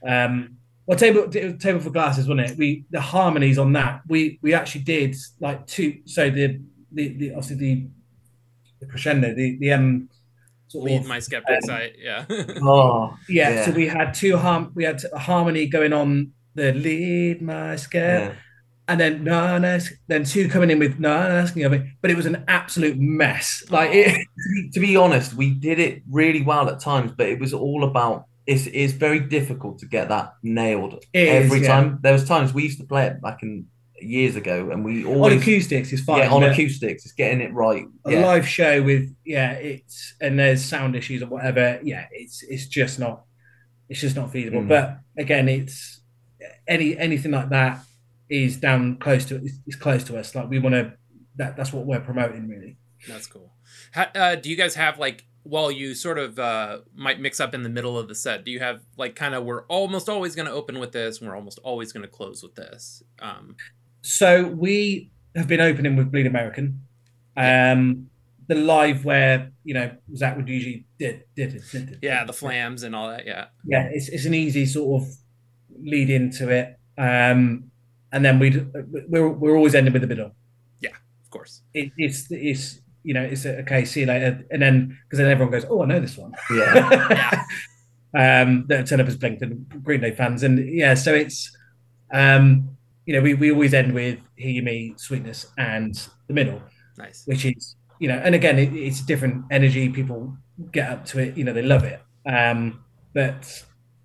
um 0.06 0.56
well 0.86 0.98
table 0.98 1.28
table 1.28 1.80
for 1.80 1.90
glasses 1.90 2.28
wasn't 2.28 2.50
it 2.50 2.56
we 2.58 2.84
the 2.90 3.00
harmonies 3.00 3.58
on 3.58 3.72
that 3.74 4.00
we 4.08 4.38
we 4.42 4.54
actually 4.54 4.82
did 4.82 5.14
like 5.40 5.66
two 5.66 5.98
so 6.06 6.30
the 6.30 6.60
the, 6.92 7.08
the 7.18 7.30
obviously 7.34 7.56
the, 7.56 7.88
the 8.80 8.86
crescendo 8.86 9.34
the 9.34 9.56
the 9.58 9.72
um 9.72 10.08
sort 10.68 10.84
Lead 10.84 11.00
of, 11.00 11.06
my 11.06 11.18
skeptics. 11.18 11.66
um, 11.68 11.74
I 11.76 11.92
yeah. 11.98 12.26
Oh, 12.62 13.16
yeah, 13.28 13.50
Yeah. 13.50 13.64
so 13.64 13.70
we 13.72 13.86
had 13.88 14.12
two 14.14 14.36
harm 14.36 14.70
we 14.74 14.84
had 14.84 15.02
a 15.12 15.18
harmony 15.18 15.66
going 15.66 15.92
on 15.92 16.32
the 16.54 16.72
lead 16.72 17.40
my 17.42 17.76
scare 17.76 18.20
Yeah. 18.20 18.32
And 18.88 18.98
then 18.98 19.22
no 19.22 19.58
no 19.58 19.78
then 20.08 20.24
two 20.24 20.48
coming 20.48 20.70
in 20.70 20.78
with 20.78 20.98
no 20.98 21.10
no 21.28 21.36
asking 21.36 21.62
of 21.64 21.72
it 21.72 21.82
but 22.00 22.10
it 22.10 22.16
was 22.16 22.26
an 22.26 22.44
absolute 22.48 22.96
mess 22.98 23.62
like 23.70 23.90
it, 23.92 24.26
to 24.72 24.80
be, 24.80 24.96
honest, 24.96 25.34
we 25.34 25.50
did 25.50 25.78
it 25.78 26.02
really 26.10 26.42
well 26.42 26.68
at 26.68 26.80
times, 26.80 27.12
but 27.16 27.28
it 27.28 27.38
was 27.38 27.52
all 27.52 27.84
about. 27.84 28.24
It's, 28.46 28.66
it's 28.66 28.94
very 28.94 29.20
difficult 29.20 29.78
to 29.80 29.86
get 29.86 30.08
that 30.08 30.34
nailed 30.42 31.04
It 31.12 31.28
is, 31.28 31.44
every 31.44 31.60
yeah. 31.60 31.68
time. 31.68 31.98
There 32.02 32.12
was 32.12 32.24
times 32.24 32.54
we 32.54 32.62
used 32.62 32.80
to 32.80 32.86
play 32.86 33.06
it 33.06 33.20
back 33.20 33.42
in 33.42 33.66
years 34.00 34.36
ago, 34.36 34.70
and 34.70 34.84
we 34.84 35.04
on 35.04 35.32
acoustics 35.32 35.92
is 35.92 36.00
fine 36.02 36.18
yeah 36.20 36.30
on 36.30 36.42
acoustics. 36.44 37.04
It's 37.04 37.12
getting 37.12 37.40
it 37.40 37.52
right. 37.52 37.84
a 38.06 38.12
Yeah, 38.12 38.26
live 38.26 38.48
show 38.48 38.82
with 38.82 39.14
yeah 39.26 39.52
it's 39.52 40.14
and 40.20 40.38
there's 40.38 40.64
sound 40.64 40.96
issues 40.96 41.22
or 41.22 41.26
whatever 41.26 41.80
yeah 41.82 42.06
it's 42.12 42.42
it's 42.44 42.66
just 42.66 42.98
not 42.98 43.24
it's 43.88 44.00
just 44.00 44.16
not 44.16 44.30
feasible 44.30 44.62
Mm. 44.62 44.68
but 44.68 44.98
again 45.18 45.48
it's 45.48 46.00
any 46.66 46.96
anything 46.96 47.32
like 47.32 47.48
that 47.50 47.80
is 48.30 48.56
down 48.58 48.96
close 48.98 49.24
to 49.24 49.36
it's, 49.36 49.58
it's 49.66 49.76
close 49.76 50.04
to 50.04 50.18
us 50.18 50.34
like 50.34 50.48
we 50.50 50.58
want 50.58 50.74
to 50.74 50.92
that 51.36 51.56
that's 51.56 51.72
what 51.72 51.86
we're 51.86 52.00
promoting 52.00 52.48
really 52.48 52.76
That's 53.06 53.26
cool. 53.26 53.52
Ha, 53.94 54.10
uh, 54.14 54.34
do 54.34 54.50
you 54.50 54.56
guys 54.56 54.74
have 54.74 54.98
like 54.98 55.24
while 55.44 55.70
you 55.70 55.94
sort 55.94 56.18
of 56.18 56.38
uh, 56.38 56.78
might 56.94 57.20
mix 57.20 57.40
up 57.40 57.54
in 57.54 57.62
the 57.62 57.68
middle 57.68 57.98
of 57.98 58.08
the 58.08 58.14
set? 58.14 58.44
Do 58.44 58.50
you 58.50 58.60
have 58.60 58.80
like 58.96 59.14
kind 59.14 59.34
of 59.34 59.44
we're 59.44 59.64
almost 59.66 60.08
always 60.08 60.34
going 60.34 60.46
to 60.46 60.52
open 60.52 60.78
with 60.78 60.92
this, 60.92 61.20
and 61.20 61.28
we're 61.28 61.36
almost 61.36 61.58
always 61.62 61.92
going 61.92 62.02
to 62.02 62.08
close 62.08 62.42
with 62.42 62.54
this? 62.54 63.02
Um, 63.20 63.56
So 64.02 64.46
we 64.46 65.10
have 65.34 65.48
been 65.48 65.60
opening 65.60 65.96
with 65.96 66.10
Bleed 66.10 66.26
American. 66.26 66.82
Um, 67.36 68.10
the 68.48 68.56
live 68.56 69.04
where 69.04 69.52
you 69.64 69.74
know 69.74 69.90
Zach 70.16 70.36
would 70.36 70.48
usually 70.48 70.86
did 70.98 71.24
did 71.36 71.54
it. 71.54 71.62
Did, 71.70 71.90
it, 71.90 71.98
yeah, 72.02 72.24
the 72.24 72.32
flams 72.32 72.82
and 72.82 72.94
all 72.96 73.08
that. 73.08 73.26
Yeah, 73.26 73.46
yeah, 73.64 73.88
it's 73.92 74.08
it's 74.08 74.24
an 74.24 74.34
easy 74.34 74.66
sort 74.66 75.02
of 75.02 75.08
lead 75.80 76.10
into 76.10 76.48
it. 76.48 76.76
Um, 76.98 77.67
and 78.12 78.24
then 78.24 78.38
we'd 78.38 78.66
we're 79.08 79.28
we're 79.28 79.56
always 79.56 79.74
ending 79.74 79.92
with 79.92 80.02
the 80.02 80.08
middle. 80.08 80.32
yeah, 80.80 80.90
of 81.24 81.30
course. 81.30 81.62
It, 81.74 81.92
it's 81.96 82.30
it's 82.30 82.80
you 83.02 83.14
know 83.14 83.22
it's 83.22 83.44
a, 83.44 83.58
okay. 83.60 83.84
See 83.84 84.00
you 84.00 84.06
later, 84.06 84.44
and 84.50 84.60
then 84.62 84.98
because 85.04 85.18
then 85.18 85.30
everyone 85.30 85.52
goes, 85.52 85.66
oh, 85.68 85.82
I 85.82 85.86
know 85.86 86.00
this 86.00 86.16
one. 86.16 86.32
yeah, 86.50 87.44
um, 88.14 88.66
that 88.68 88.86
turn 88.86 89.00
up 89.00 89.06
as 89.06 89.16
Blinkton 89.16 89.66
Green 89.82 90.00
Day 90.00 90.12
fans, 90.12 90.42
and 90.42 90.58
yeah, 90.72 90.94
so 90.94 91.14
it's 91.14 91.56
um, 92.12 92.76
you 93.06 93.14
know 93.14 93.20
we, 93.20 93.34
we 93.34 93.50
always 93.52 93.74
end 93.74 93.92
with 93.94 94.18
"Hear 94.36 94.50
You 94.50 94.62
Me," 94.62 94.94
"Sweetness," 94.96 95.46
and 95.56 95.94
the 96.26 96.34
middle, 96.34 96.62
Nice. 96.96 97.22
which 97.26 97.44
is 97.44 97.76
you 97.98 98.08
know, 98.08 98.16
and 98.16 98.34
again, 98.34 98.58
it, 98.58 98.72
it's 98.74 99.00
a 99.00 99.06
different 99.06 99.44
energy. 99.50 99.88
People 99.88 100.36
get 100.72 100.90
up 100.90 101.04
to 101.06 101.18
it, 101.20 101.36
you 101.36 101.44
know, 101.44 101.52
they 101.52 101.62
love 101.62 101.84
it. 101.84 102.00
Um, 102.26 102.84
but 103.14 103.62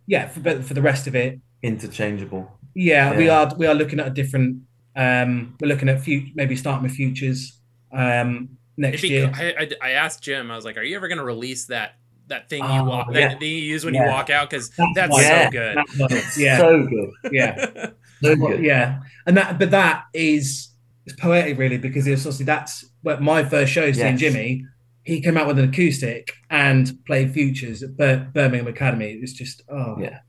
yeah, 0.08 0.28
for, 0.28 0.40
but 0.40 0.64
for 0.64 0.74
the 0.74 0.82
rest 0.82 1.08
of 1.08 1.16
it, 1.16 1.40
interchangeable. 1.62 2.52
Yeah, 2.76 3.16
we 3.18 3.30
are 3.30 3.54
we 3.58 3.68
are 3.68 3.76
looking 3.76 4.00
at 4.00 4.08
a 4.08 4.12
different. 4.12 4.62
Um, 4.96 5.56
we're 5.60 5.68
looking 5.68 5.90
at 5.90 6.02
future, 6.02 6.32
maybe 6.36 6.56
starting 6.56 6.84
with 6.84 6.92
futures 6.94 7.60
um, 7.92 8.50
next 8.78 9.02
be 9.02 9.08
year. 9.10 9.32
I, 9.34 9.54
I, 9.60 9.70
I 9.82 9.92
asked 9.92 10.22
Jim. 10.24 10.52
I 10.52 10.56
was 10.56 10.66
like, 10.66 10.78
"Are 10.78 10.84
you 10.84 10.96
ever 10.96 11.08
going 11.08 11.18
to 11.18 11.24
release 11.24 11.66
that 11.68 11.96
that 12.28 12.48
thing 12.50 12.64
you 12.64 12.70
Oh, 12.70 12.84
walk 12.86 13.08
yeah. 13.12 13.30
that 13.30 13.40
thing 13.40 13.50
you 13.52 13.58
use 13.58 13.84
when 13.86 13.94
Yeah. 13.94 14.06
you 14.06 14.12
walk 14.12 14.30
out? 14.30 14.50
Because 14.50 14.70
That's 14.70 14.90
that's 14.96 15.12
why- 15.12 15.22
Yeah. 15.24 15.46
so 15.46 15.52
good." 15.52 15.78
That's 16.10 16.38
yeah, 16.38 16.58
So 16.58 16.88
good. 16.88 17.10
yeah. 17.32 17.86
So 18.24 18.36
good. 18.38 18.64
yeah, 18.64 19.00
and 19.28 19.36
that, 19.36 19.60
but 19.60 19.72
that 19.72 20.06
is 20.14 20.70
it's 21.06 21.16
poetic, 21.20 21.58
really, 21.58 21.78
because 21.78 22.08
it's 22.08 22.22
obviously 22.22 22.46
that's 22.46 22.86
what 23.02 23.22
my 23.22 23.44
first 23.44 23.74
show 23.74 23.92
seeing 23.92 24.18
Yes. 24.18 24.20
Jimmy. 24.20 24.64
He 25.04 25.20
came 25.20 25.36
out 25.36 25.46
with 25.48 25.60
an 25.60 25.68
acoustic 25.68 26.32
and 26.50 26.98
played 27.06 27.34
futures 27.34 27.84
at 27.84 27.98
Bir- 27.98 28.30
Birmingham 28.34 28.68
Academy. 28.68 29.08
It 29.12 29.20
was 29.22 29.34
just 29.34 29.64
oh 29.68 29.98
Yeah. 30.00 30.20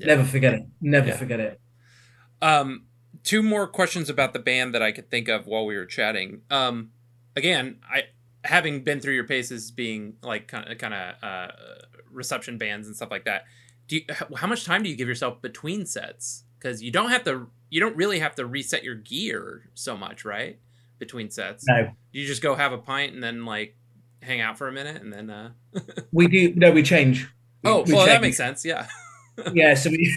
never 0.00 0.24
forget 0.24 0.52
it, 0.54 0.62
never 0.82 1.08
Yeah. 1.08 1.16
forget 1.16 1.40
it. 1.40 1.58
Um, 2.42 2.84
two 3.24 3.42
more 3.42 3.66
questions 3.66 4.08
about 4.08 4.32
the 4.32 4.38
band 4.38 4.74
that 4.74 4.82
I 4.82 4.92
could 4.92 5.10
think 5.10 5.28
of 5.28 5.46
while 5.46 5.66
we 5.66 5.76
were 5.76 5.86
chatting. 5.86 6.42
Um, 6.50 6.90
again, 7.36 7.78
I 7.90 8.04
having 8.44 8.82
been 8.84 9.00
through 9.00 9.14
your 9.14 9.24
paces, 9.24 9.70
being 9.70 10.14
like 10.22 10.48
kind 10.48 10.70
of 10.70 10.78
kind 10.78 10.94
of 10.94 11.14
uh, 11.22 11.48
reception 12.10 12.58
bands 12.58 12.86
and 12.86 12.96
stuff 12.96 13.10
like 13.10 13.24
that. 13.24 13.44
Do 13.88 13.96
you, 13.96 14.02
how 14.36 14.46
much 14.46 14.64
time 14.64 14.82
do 14.82 14.88
you 14.90 14.96
give 14.96 15.08
yourself 15.08 15.40
between 15.42 15.86
sets? 15.86 16.44
Because 16.58 16.82
you 16.82 16.90
don't 16.90 17.10
have 17.10 17.24
to, 17.24 17.46
you 17.70 17.80
don't 17.80 17.96
really 17.96 18.18
have 18.18 18.34
to 18.36 18.44
reset 18.46 18.84
your 18.84 18.94
gear 18.96 19.70
so 19.74 19.96
much, 19.96 20.24
right? 20.24 20.58
Between 20.98 21.30
sets, 21.30 21.64
No, 21.68 21.92
you 22.12 22.26
just 22.26 22.42
go 22.42 22.54
have 22.54 22.72
a 22.72 22.78
pint 22.78 23.14
and 23.14 23.22
then 23.22 23.44
like 23.44 23.76
hang 24.20 24.40
out 24.40 24.58
for 24.58 24.66
a 24.68 24.72
minute 24.72 25.00
and 25.00 25.12
then. 25.12 25.30
uh 25.30 25.50
we 26.12 26.26
do 26.26 26.52
no, 26.56 26.70
we 26.70 26.82
change. 26.82 27.22
We- 27.62 27.70
Oh, 27.70 27.82
we 27.82 27.92
well, 27.94 28.06
that 28.06 28.20
makes 28.20 28.36
sense. 28.36 28.64
Yeah. 28.64 28.86
Yeah, 29.52 29.74
so 29.74 29.90
we 29.90 30.16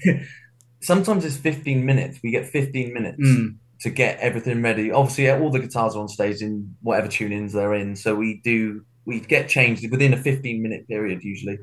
Sometimes 0.82 1.26
it's 1.26 1.38
15 1.38 1.86
minutes. 1.86 2.20
We 2.24 2.32
get 2.32 2.46
15 2.48 2.94
minutes 2.94 3.20
Mm. 3.22 3.56
to 3.82 3.90
get 3.90 4.20
everything 4.20 4.62
ready. 4.62 4.92
Obviously, 4.92 5.30
all 5.30 5.50
the 5.52 5.60
guitars 5.60 5.96
are 5.96 6.02
on 6.02 6.08
stage 6.08 6.42
in 6.42 6.76
whatever 6.82 7.08
tunings 7.08 7.52
they're 7.54 7.74
in. 7.76 7.96
So 7.96 8.16
we 8.16 8.42
do 8.44 8.84
we 9.06 9.20
get 9.20 9.50
changed 9.50 9.90
within 9.92 10.14
a 10.14 10.18
15 10.18 10.62
minute 10.62 10.88
period 10.88 11.24
usually. 11.24 11.58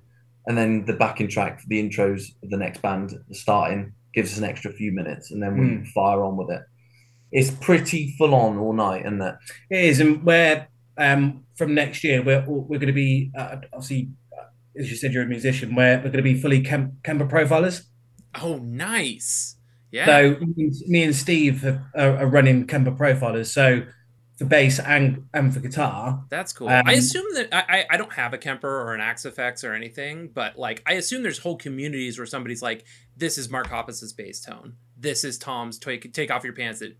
and 0.46 0.56
then 0.56 0.86
the 0.86 0.94
backing 0.94 1.28
track 1.28 1.60
for 1.60 1.66
the 1.68 1.76
intros 1.82 2.22
of 2.42 2.48
the 2.48 2.56
next 2.56 2.80
band 2.80 3.12
starting 3.32 3.92
gives 4.14 4.32
us 4.32 4.38
an 4.38 4.44
extra 4.44 4.72
few 4.72 4.90
minutes, 4.92 5.30
and 5.30 5.42
then 5.42 5.58
we 5.58 5.66
Mm. 5.66 5.86
fire 5.88 6.22
on 6.22 6.38
with 6.38 6.48
it. 6.50 6.62
It's 7.32 7.50
pretty 7.50 8.14
full 8.16 8.34
on 8.34 8.56
all 8.56 8.72
night, 8.72 9.02
isn't 9.04 9.20
it? 9.20 9.34
It 9.68 9.84
is, 9.84 10.00
and 10.00 10.24
where 10.24 10.68
um, 10.96 11.44
from 11.58 11.74
next 11.74 12.02
year 12.02 12.22
we're 12.22 12.42
we're 12.48 12.78
going 12.78 12.86
to 12.86 12.92
be 12.94 13.30
uh, 13.36 13.56
obviously, 13.74 14.08
as 14.78 14.90
you 14.90 14.96
said, 14.96 15.12
you're 15.12 15.22
a 15.24 15.26
musician. 15.26 15.74
Where 15.74 15.96
we're 15.98 16.04
going 16.14 16.24
to 16.24 16.32
be 16.32 16.40
fully 16.40 16.62
Kem- 16.62 16.96
Kemper 17.04 17.26
profilers. 17.26 17.82
Oh, 18.34 18.56
nice. 18.58 19.56
Yeah. 19.90 20.06
So 20.06 20.36
me 20.86 21.02
and- 21.04 21.16
Steve 21.16 21.64
are, 21.64 21.90
are 21.94 22.26
running 22.26 22.66
Kemper 22.66 22.92
profilers. 22.92 23.46
So 23.46 23.86
for 24.38 24.44
bass 24.44 24.78
and 24.78 25.26
and 25.34 25.52
for 25.52 25.60
guitar. 25.60 26.24
That's 26.30 26.52
cool. 26.52 26.68
Um, 26.68 26.84
I 26.86 26.92
assume 26.92 27.26
that 27.34 27.48
I, 27.52 27.86
I 27.90 27.96
don't 27.96 28.12
have 28.12 28.32
a 28.32 28.38
Kemper 28.38 28.68
or 28.68 28.94
an 28.94 29.00
Axe-Fx 29.00 29.64
or 29.68 29.72
anything, 29.74 30.30
but 30.32 30.56
like 30.56 30.82
I 30.86 30.92
assume 30.92 31.24
there's 31.24 31.38
whole 31.38 31.56
communities 31.56 32.18
where 32.18 32.26
somebody's 32.26 32.62
like, 32.62 32.84
"This 33.16 33.36
is 33.36 33.50
Mark 33.50 33.66
Hoppus's 33.66 34.12
bass 34.12 34.40
tone. 34.40 34.74
This 34.96 35.24
is 35.24 35.38
Tom's 35.38 35.78
take 35.78 36.12
take 36.12 36.30
off 36.30 36.44
your 36.44 36.52
pants 36.52 36.82
it 36.82 36.98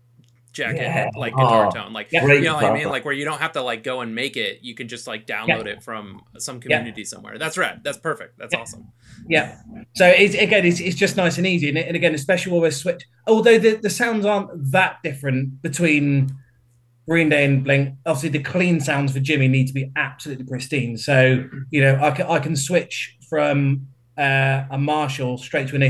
jacket 0.51 0.81
Yeah. 0.81 1.09
like 1.15 1.33
guitar 1.33 1.67
Oh, 1.67 1.71
tone." 1.71 1.93
Like 1.93 2.11
yeah. 2.11 2.25
you 2.25 2.41
know 2.41 2.55
what 2.55 2.65
I 2.65 2.73
mean? 2.73 2.89
Like 2.89 3.05
where 3.05 3.13
you 3.13 3.25
don't 3.25 3.39
have 3.39 3.53
to 3.53 3.61
like 3.61 3.83
go 3.83 4.01
and 4.01 4.13
make 4.13 4.37
it. 4.37 4.59
You 4.61 4.75
can 4.75 4.87
just 4.87 5.07
like 5.07 5.25
download 5.27 5.65
it 5.65 5.83
from 5.83 6.21
some 6.37 6.59
community 6.59 7.03
somewhere. 7.05 7.37
That's 7.37 7.57
right. 7.57 7.81
That's 7.83 7.97
perfect. 7.97 8.37
That's 8.37 8.53
awesome. 8.53 8.87
Yeah. 9.27 9.59
So 9.95 10.07
it's 10.07 10.35
again, 10.35 10.65
it's, 10.65 10.79
it's 10.79 10.95
just 10.95 11.17
nice 11.17 11.37
and 11.37 11.47
easy, 11.47 11.69
and, 11.69 11.77
and 11.77 11.95
again, 11.95 12.13
especially 12.15 12.51
when 12.53 12.61
we're 12.61 12.71
switch. 12.71 13.03
Although 13.27 13.57
the, 13.59 13.75
the 13.75 13.89
sounds 13.89 14.25
aren't 14.25 14.49
that 14.71 14.97
different 15.03 15.61
between 15.61 16.29
Green 17.07 17.29
Day 17.29 17.43
and 17.45 17.63
Blink. 17.63 17.95
Obviously, 18.05 18.29
the 18.29 18.43
clean 18.43 18.79
sounds 18.79 19.11
for 19.13 19.19
Jimmy 19.19 19.47
need 19.47 19.67
to 19.67 19.73
be 19.73 19.91
absolutely 19.95 20.45
pristine. 20.45 20.97
So 20.97 21.43
you 21.71 21.81
know, 21.81 21.99
I 22.01 22.11
can 22.11 22.27
I 22.27 22.39
can 22.39 22.55
switch 22.55 23.17
from 23.29 23.87
uh, 24.17 24.63
a 24.69 24.77
Marshall 24.77 25.37
straight 25.37 25.67
to 25.69 25.75
an 25.75 25.81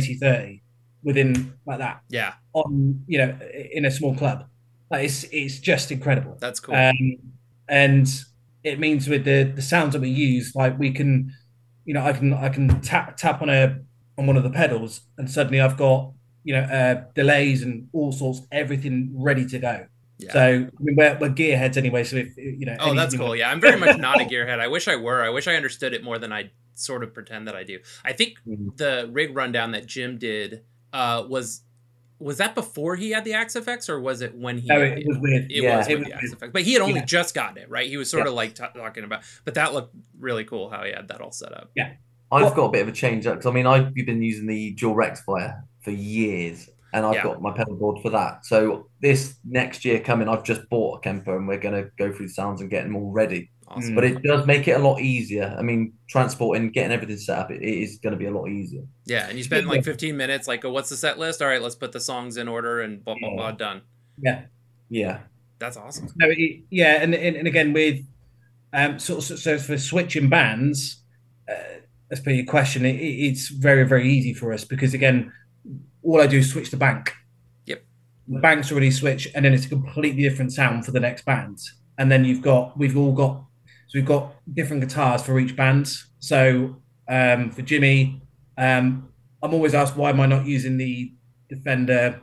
AC30 1.04 1.04
within 1.04 1.54
like 1.66 1.80
that 1.80 2.02
Yeah. 2.10 2.34
on 2.54 3.04
you 3.08 3.18
know 3.20 3.38
in 3.74 3.86
a 3.86 3.92
small 3.92 4.16
club. 4.16 4.46
Like 4.92 5.06
it's 5.06 5.24
it's 5.32 5.60
just 5.60 5.92
incredible. 5.92 6.38
That's 6.40 6.60
cool. 6.60 6.76
Um, 6.76 7.18
and 7.68 8.08
it 8.64 8.80
means 8.80 9.08
with 9.08 9.24
the 9.26 9.44
the 9.44 9.62
sounds 9.62 9.94
that 9.94 10.02
we 10.02 10.10
use, 10.10 10.54
like 10.56 10.78
we 10.80 10.92
can, 10.92 11.32
you 11.86 11.94
know, 11.94 12.04
I 12.04 12.14
can 12.14 12.34
I 12.34 12.50
can 12.50 12.82
tap 12.82 13.16
tap 13.18 13.42
on 13.42 13.50
a 13.50 13.80
on 14.18 14.28
one 14.28 14.36
of 14.38 14.44
the 14.44 14.50
pedals, 14.50 15.02
and 15.18 15.30
suddenly 15.30 15.62
I've 15.62 15.78
got 15.78 16.12
you 16.44 16.54
know 16.56 16.62
uh, 16.62 17.04
delays 17.16 17.62
and 17.64 17.88
all 17.94 18.12
sorts, 18.12 18.42
everything 18.52 19.12
ready 19.16 19.46
to 19.46 19.60
go. 19.60 19.86
Yeah. 20.18 20.34
So 20.34 20.40
I 20.42 20.82
mean, 20.82 20.96
we're, 20.98 21.18
we're 21.22 21.30
gearheads 21.30 21.78
anyway. 21.78 22.04
So 22.04 22.18
if 22.18 22.36
you 22.36 22.66
know, 22.66 22.76
Oh, 22.80 22.94
that's 22.96 23.16
cool. 23.16 23.36
Yeah, 23.36 23.50
I'm 23.52 23.62
very 23.62 23.80
much 23.80 23.98
not 23.98 24.20
a 24.20 24.26
gearhead. 24.32 24.60
I 24.60 24.68
wish 24.68 24.88
I 24.88 24.96
were. 24.98 25.24
I 25.24 25.30
wish 25.30 25.48
I 25.48 25.56
understood 25.56 25.94
it 25.94 26.04
more 26.04 26.18
than 26.18 26.34
I 26.34 26.52
sort 26.74 27.04
of 27.04 27.14
pretend 27.14 27.48
that 27.48 27.56
I 27.56 27.64
do. 27.64 27.80
I 28.04 28.12
think 28.14 28.34
Mm-hmm. 28.48 28.70
the 28.78 29.08
rig 29.12 29.36
rundown 29.36 29.72
that 29.72 29.86
Jim 29.86 30.18
did 30.18 30.64
uh, 30.94 31.24
was 31.28 31.64
was 32.20 32.38
that 32.38 32.54
before 32.54 32.98
he 32.98 33.12
had 33.12 33.24
the 33.24 33.34
Axe-Fx 33.34 33.88
or 33.88 33.98
was 34.02 34.20
it 34.22 34.36
when 34.36 34.58
he? 34.58 34.68
No, 34.68 34.78
had 34.82 35.00
it 35.00 35.08
was 35.08 35.18
weird. 35.20 35.44
It 35.50 35.64
Yeah, 35.64 35.78
was 35.78 35.88
it 35.88 35.94
with 35.98 36.00
was 36.00 36.08
the 36.12 36.16
Axe. 36.18 36.34
Effects, 36.34 36.52
but 36.52 36.64
he 36.64 36.74
had 36.74 36.82
only 36.82 36.96
Yeah. 37.00 37.06
just 37.06 37.34
gotten 37.34 37.58
it 37.58 37.70
right. 37.70 37.88
He 37.88 37.96
was 37.96 38.10
sort 38.12 38.26
Yeah. 38.26 38.30
of 38.30 38.34
like 38.36 38.56
t- 38.56 38.64
talking 38.76 39.06
about, 39.06 39.22
but 39.46 39.54
that 39.54 39.74
looked 39.74 39.96
really 40.20 40.44
cool 40.44 40.70
how 40.70 40.84
he 40.84 40.92
had 40.92 41.08
that 41.08 41.22
all 41.22 41.32
set 41.32 41.54
up. 41.54 41.72
Yeah. 41.76 41.94
I've 42.32 42.54
got 42.56 42.66
a 42.66 42.72
bit 42.72 42.82
of 42.82 42.90
a 42.90 42.92
change 42.92 43.26
up 43.26 43.36
because 43.36 43.46
I 43.50 43.54
mean 43.54 43.66
I've 43.66 43.94
been 43.94 44.22
using 44.22 44.48
the 44.48 44.72
dual 44.72 44.96
rectifier 44.96 45.64
for 45.82 45.92
years, 45.92 46.70
and 46.92 47.06
I've 47.06 47.16
Yeah. 47.16 47.24
got 47.24 47.42
my 47.42 47.52
pedal 47.54 47.76
board 47.78 48.02
for 48.02 48.10
that. 48.10 48.46
So 48.46 48.90
this 49.02 49.38
next 49.46 49.86
year 49.86 50.02
coming, 50.02 50.28
I've 50.28 50.44
just 50.44 50.68
bought 50.70 50.98
a 50.98 51.02
Kemper, 51.02 51.38
and 51.38 51.48
we're 51.48 51.58
going 51.58 51.76
to 51.82 51.90
go 51.98 52.12
through 52.12 52.28
the 52.28 52.34
sounds 52.34 52.60
and 52.60 52.70
get 52.70 52.84
them 52.84 52.98
all 52.98 53.12
ready. 53.12 53.50
Awesome. 53.72 53.94
But 53.94 54.04
it 54.04 54.24
does 54.24 54.48
make 54.48 54.68
it 54.68 54.72
a 54.72 54.80
lot 54.80 55.00
easier. 55.00 55.56
I 55.58 55.62
mean, 55.62 55.94
transporting, 56.10 56.72
getting 56.72 56.92
everything 56.92 57.18
set 57.18 57.38
up, 57.38 57.52
it, 57.52 57.62
it 57.62 57.84
is 57.84 58.00
going 58.00 58.14
to 58.14 58.18
be 58.18 58.26
a 58.26 58.32
lot 58.32 58.48
easier. 58.48 58.82
Yeah, 59.06 59.28
and 59.30 59.38
you 59.38 59.44
spend 59.44 59.68
like 59.68 59.84
15 59.84 60.18
minutes, 60.18 60.48
like, 60.48 60.66
oh, 60.66 60.72
what's 60.72 60.90
the 60.90 60.98
set 60.98 61.20
list? 61.20 61.42
All 61.42 61.48
right, 61.48 61.62
let's 61.62 61.76
put 61.76 61.92
the 61.92 62.00
songs 62.00 62.38
in 62.38 62.48
order 62.48 62.82
and 62.82 63.04
blah 63.06 63.16
blah 63.20 63.36
blah. 63.36 63.52
Done. 63.52 63.82
Yeah. 64.22 64.46
Yeah. 64.90 65.20
That's 65.60 65.78
awesome. 65.78 66.08
No, 66.16 66.28
it, 66.30 66.62
yeah, 66.72 67.02
and, 67.04 67.14
and 67.14 67.36
and 67.36 67.48
again 67.48 67.74
with 67.74 68.00
um, 68.74 68.98
sort 68.98 69.20
of 69.20 69.24
so, 69.26 69.36
so 69.36 69.58
for 69.60 69.78
switching 69.78 70.30
bands, 70.30 71.04
uh, 71.50 71.82
as 72.12 72.20
per 72.22 72.32
your 72.32 72.46
question, 72.46 72.86
it, 72.86 72.96
it- 72.96 73.26
it's 73.28 73.50
very 73.50 73.84
very 73.88 74.10
easy 74.10 74.34
for 74.34 74.52
us 74.54 74.64
because 74.64 74.94
again, 74.96 75.32
all 76.02 76.22
I 76.22 76.28
do 76.28 76.38
is 76.40 76.50
switch 76.52 76.72
the 76.72 76.78
bank. 76.78 77.14
Yep. 77.66 77.84
The 78.30 78.40
bank's 78.40 78.72
already 78.72 78.90
switch, 78.90 79.28
and 79.36 79.46
then 79.46 79.54
it's 79.54 79.66
a 79.66 79.70
completely 79.70 80.24
different 80.24 80.54
sound 80.54 80.86
for 80.86 80.92
the 80.92 81.00
next 81.00 81.24
band. 81.26 81.60
And 82.00 82.10
then 82.10 82.24
you've 82.26 82.42
got 82.42 82.78
we've 82.78 82.98
all 82.98 83.12
got 83.12 83.44
so 83.90 84.00
we've 84.00 84.06
got 84.06 84.34
different 84.54 84.82
guitars 84.82 85.22
for 85.22 85.40
each 85.40 85.56
band. 85.56 85.92
So 86.20 86.78
um, 87.08 87.52
for 87.52 87.64
Jimmy, 87.64 88.22
um, 88.58 89.10
I'm 89.44 89.54
always 89.54 89.74
asked 89.74 89.98
why 89.98 90.12
am 90.12 90.20
I 90.20 90.26
not 90.26 90.46
using 90.46 90.78
the 90.78 91.12
Defender 91.50 92.22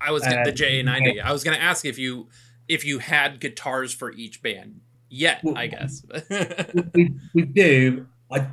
I 0.00 0.10
was 0.12 0.22
Uh, 0.22 0.44
the 0.44 0.52
JA90. 0.52 1.22
I 1.22 1.32
was 1.32 1.42
going 1.42 1.56
to 1.56 1.62
ask 1.62 1.84
if 1.84 1.98
you 1.98 2.28
if 2.68 2.84
you 2.84 2.98
had 2.98 3.40
guitars 3.40 3.92
for 3.92 4.12
each 4.12 4.42
band 4.42 4.80
yet. 5.08 5.42
I 5.56 5.66
guess. 5.66 6.04
we, 6.94 7.14
we 7.34 7.42
do. 7.42 8.06
I 8.30 8.46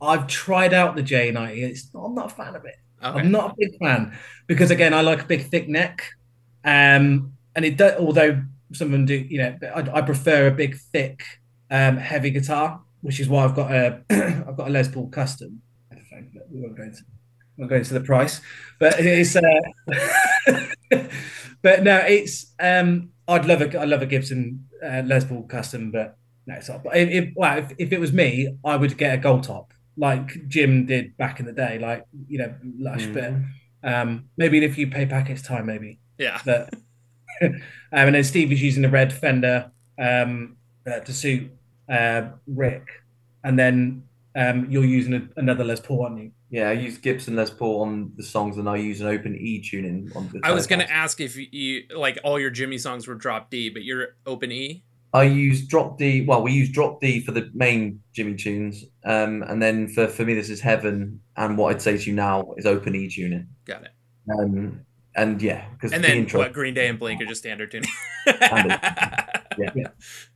I've 0.00 0.26
tried 0.26 0.74
out 0.74 0.96
the 0.96 1.02
J90. 1.02 1.62
It's 1.62 1.88
I'm 1.94 2.14
not 2.14 2.32
a 2.32 2.34
fan 2.34 2.56
of 2.56 2.64
it. 2.64 2.74
Okay. 3.02 3.18
I'm 3.20 3.30
not 3.30 3.52
a 3.52 3.54
big 3.56 3.78
fan 3.78 4.16
because 4.46 4.70
again, 4.70 4.92
I 4.94 5.00
like 5.00 5.22
a 5.22 5.26
big 5.26 5.48
thick 5.48 5.68
neck. 5.68 6.04
Um, 6.64 7.32
and 7.54 7.64
it 7.64 7.76
does. 7.76 7.94
Although 7.98 8.42
some 8.72 8.86
of 8.86 8.92
them 8.92 9.06
do, 9.06 9.14
you 9.14 9.38
know, 9.38 9.56
I, 9.74 9.98
I 9.98 10.02
prefer 10.02 10.48
a 10.48 10.50
big 10.50 10.76
thick, 10.76 11.24
um, 11.72 11.96
heavy 11.96 12.30
guitar, 12.30 12.80
which 13.00 13.18
is 13.18 13.28
why 13.28 13.44
I've 13.44 13.56
got 13.56 13.72
a 13.72 14.02
I've 14.10 14.56
got 14.56 14.68
a 14.68 14.70
Les 14.70 14.88
Paul 14.88 15.08
Custom. 15.08 15.60
I 15.90 15.96
don't 15.96 16.10
know, 16.12 16.28
but 16.34 16.50
We 16.50 16.60
won't 16.60 16.76
go 16.76 16.84
into 16.84 17.02
we'll 17.56 17.68
go 17.68 17.76
into 17.76 17.94
the 17.94 18.00
price, 18.00 18.40
but 18.78 18.94
it's. 18.98 19.34
Uh, 19.34 19.42
but 21.62 21.82
no, 21.82 21.96
it's. 21.98 22.52
Um, 22.60 23.10
I'd 23.26 23.46
love 23.46 23.62
a 23.62 23.80
I 23.80 23.84
love 23.84 24.02
a 24.02 24.06
Gibson 24.06 24.68
uh, 24.84 25.02
Les 25.06 25.24
Paul 25.24 25.44
Custom, 25.44 25.90
but 25.90 26.16
no, 26.46 26.54
it's 26.54 26.68
not. 26.68 26.84
But 26.84 26.96
if, 26.96 27.08
if, 27.08 27.32
well, 27.34 27.58
if, 27.58 27.72
if 27.78 27.92
it 27.92 28.00
was 28.00 28.12
me, 28.12 28.56
I 28.64 28.76
would 28.76 28.96
get 28.96 29.14
a 29.14 29.18
gold 29.18 29.44
top 29.44 29.72
like 29.96 30.48
Jim 30.48 30.86
did 30.86 31.16
back 31.16 31.40
in 31.40 31.46
the 31.46 31.52
day, 31.52 31.78
like 31.78 32.04
you 32.28 32.38
know, 32.38 32.54
lush. 32.78 33.04
Mm. 33.04 33.14
But 33.82 33.90
um, 33.90 34.28
maybe 34.36 34.58
in 34.58 34.64
a 34.64 34.72
few 34.72 34.88
pay 34.88 35.06
packets 35.06 35.42
time, 35.42 35.66
maybe. 35.66 36.00
Yeah. 36.18 36.40
But 36.44 36.74
um, 37.42 37.60
and 37.92 38.14
then 38.14 38.24
Steve 38.24 38.52
is 38.52 38.62
using 38.62 38.82
the 38.82 38.88
red 38.88 39.12
Fender 39.12 39.70
um, 39.98 40.56
uh, 40.86 41.00
to 41.00 41.12
suit 41.12 41.50
uh, 41.92 42.30
Rick, 42.46 42.86
and 43.44 43.58
then 43.58 44.02
um, 44.34 44.66
you're 44.70 44.84
using 44.84 45.14
a, 45.14 45.28
another 45.36 45.64
Les 45.64 45.80
Paul, 45.80 46.04
aren't 46.04 46.18
you? 46.18 46.32
Yeah, 46.50 46.68
I 46.68 46.72
use 46.72 46.98
Gibson 46.98 47.36
Les 47.36 47.50
Paul 47.50 47.82
on 47.82 48.12
the 48.16 48.22
songs, 48.22 48.58
and 48.58 48.68
I 48.68 48.76
use 48.76 49.00
an 49.00 49.06
open 49.06 49.36
E 49.36 49.60
tuning 49.60 50.10
on 50.14 50.28
the. 50.32 50.40
I 50.42 50.52
was 50.52 50.66
going 50.66 50.80
to 50.80 50.90
ask 50.90 51.20
if 51.20 51.36
you 51.36 51.84
like 51.94 52.18
all 52.24 52.38
your 52.38 52.50
Jimmy 52.50 52.78
songs 52.78 53.06
were 53.06 53.14
drop 53.14 53.50
D, 53.50 53.70
but 53.70 53.84
you're 53.84 54.16
open 54.26 54.52
E. 54.52 54.82
I 55.14 55.24
use 55.24 55.66
drop 55.66 55.98
D. 55.98 56.24
Well, 56.24 56.42
we 56.42 56.52
use 56.52 56.70
drop 56.70 57.00
D 57.00 57.20
for 57.20 57.32
the 57.32 57.50
main 57.54 58.00
Jimmy 58.12 58.34
tunes, 58.34 58.84
um, 59.04 59.42
and 59.42 59.62
then 59.62 59.88
for 59.88 60.06
for 60.08 60.24
me, 60.24 60.34
this 60.34 60.50
is 60.50 60.60
heaven. 60.60 61.20
And 61.36 61.56
what 61.56 61.74
I'd 61.74 61.82
say 61.82 61.96
to 61.96 62.10
you 62.10 62.14
now 62.14 62.54
is 62.56 62.66
open 62.66 62.94
E 62.94 63.08
tuning. 63.08 63.48
Got 63.66 63.84
it. 63.84 63.90
Um, 64.38 64.80
and 65.14 65.40
yeah, 65.42 65.68
because 65.72 65.92
And 65.92 66.02
the 66.02 66.08
then 66.08 66.16
intro, 66.18 66.40
what? 66.40 66.52
Green 66.52 66.74
Day 66.74 66.88
and 66.88 66.98
Blink 66.98 67.20
are 67.20 67.26
just 67.26 67.42
standard 67.42 67.70
tuning. 67.70 67.90
yeah, 68.26 69.88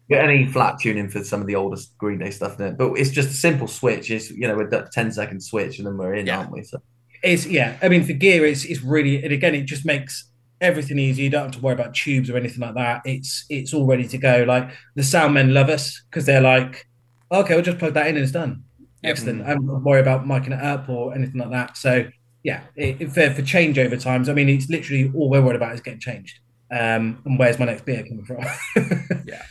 Get 0.08 0.22
any 0.24 0.46
flat 0.46 0.78
tuning 0.80 1.08
for 1.08 1.24
some 1.24 1.40
of 1.40 1.46
the 1.48 1.56
oldest 1.56 1.96
Green 1.98 2.18
Day 2.18 2.30
stuff 2.30 2.60
in 2.60 2.66
it, 2.66 2.78
but 2.78 2.92
it's 2.94 3.10
just 3.10 3.30
a 3.30 3.32
simple 3.32 3.66
switch. 3.66 4.10
It's 4.10 4.30
you 4.30 4.46
know 4.46 4.58
a 4.60 4.88
10 4.92 5.10
second 5.12 5.40
switch, 5.42 5.78
and 5.78 5.86
then 5.86 5.96
we're 5.96 6.14
in, 6.14 6.26
Yeah. 6.26 6.38
aren't 6.38 6.52
we? 6.52 6.62
So 6.62 6.80
It's 7.22 7.46
yeah. 7.46 7.76
I 7.82 7.88
mean, 7.88 8.04
for 8.04 8.12
gear, 8.12 8.44
it's 8.46 8.64
it's 8.64 8.82
really 8.82 9.22
and 9.24 9.32
again, 9.32 9.54
it 9.54 9.64
just 9.64 9.84
makes 9.84 10.30
everything 10.60 10.98
easy. 10.98 11.24
You 11.24 11.30
don't 11.30 11.42
have 11.44 11.52
to 11.52 11.60
worry 11.60 11.74
about 11.74 11.94
tubes 11.94 12.30
or 12.30 12.36
anything 12.36 12.60
like 12.60 12.74
that. 12.76 13.02
It's 13.04 13.44
it's 13.50 13.74
all 13.74 13.84
ready 13.86 14.06
to 14.08 14.18
go. 14.18 14.44
Like 14.46 14.70
the 14.94 15.02
sound 15.02 15.34
men 15.34 15.52
love 15.52 15.68
us 15.68 16.02
because 16.08 16.24
they're 16.24 16.40
like, 16.40 16.86
okay, 17.32 17.54
we'll 17.54 17.64
just 17.64 17.78
plug 17.78 17.94
that 17.94 18.06
in 18.06 18.14
and 18.16 18.22
it's 18.22 18.32
done. 18.32 18.62
Excellent. 19.04 19.42
I 19.42 19.54
don't 19.54 19.82
worry 19.84 20.00
about 20.00 20.24
miking 20.24 20.56
it 20.56 20.64
up 20.64 20.88
or 20.88 21.14
anything 21.14 21.40
like 21.40 21.50
that. 21.50 21.76
So 21.76 22.06
yeah, 22.44 22.60
it, 22.76 23.00
it- 23.00 23.08
for 23.12 23.28
for 23.30 23.42
changeover 23.42 24.00
times, 24.00 24.28
I 24.28 24.34
mean, 24.34 24.48
it's 24.48 24.68
literally 24.68 25.10
all 25.16 25.28
we're 25.30 25.42
worried 25.42 25.56
about 25.56 25.74
is 25.74 25.80
getting 25.80 25.98
changed. 26.00 26.38
Um, 26.70 27.20
and 27.24 27.38
where's 27.38 27.58
my 27.58 27.64
next 27.66 27.84
beer 27.84 28.02
coming 28.04 28.24
from? 28.24 28.38
yeah, 29.26 29.42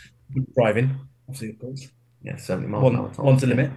driving, 0.54 0.98
obviously, 1.28 1.50
of 1.50 1.58
course. 1.58 1.88
Yeah, 2.22 2.36
seventy 2.36 2.68
miles 2.68 2.84
an 2.84 2.96
hour 2.96 3.02
One, 3.02 3.10
tops, 3.10 3.18
one's 3.18 3.40
the 3.42 3.46
limit. 3.46 3.70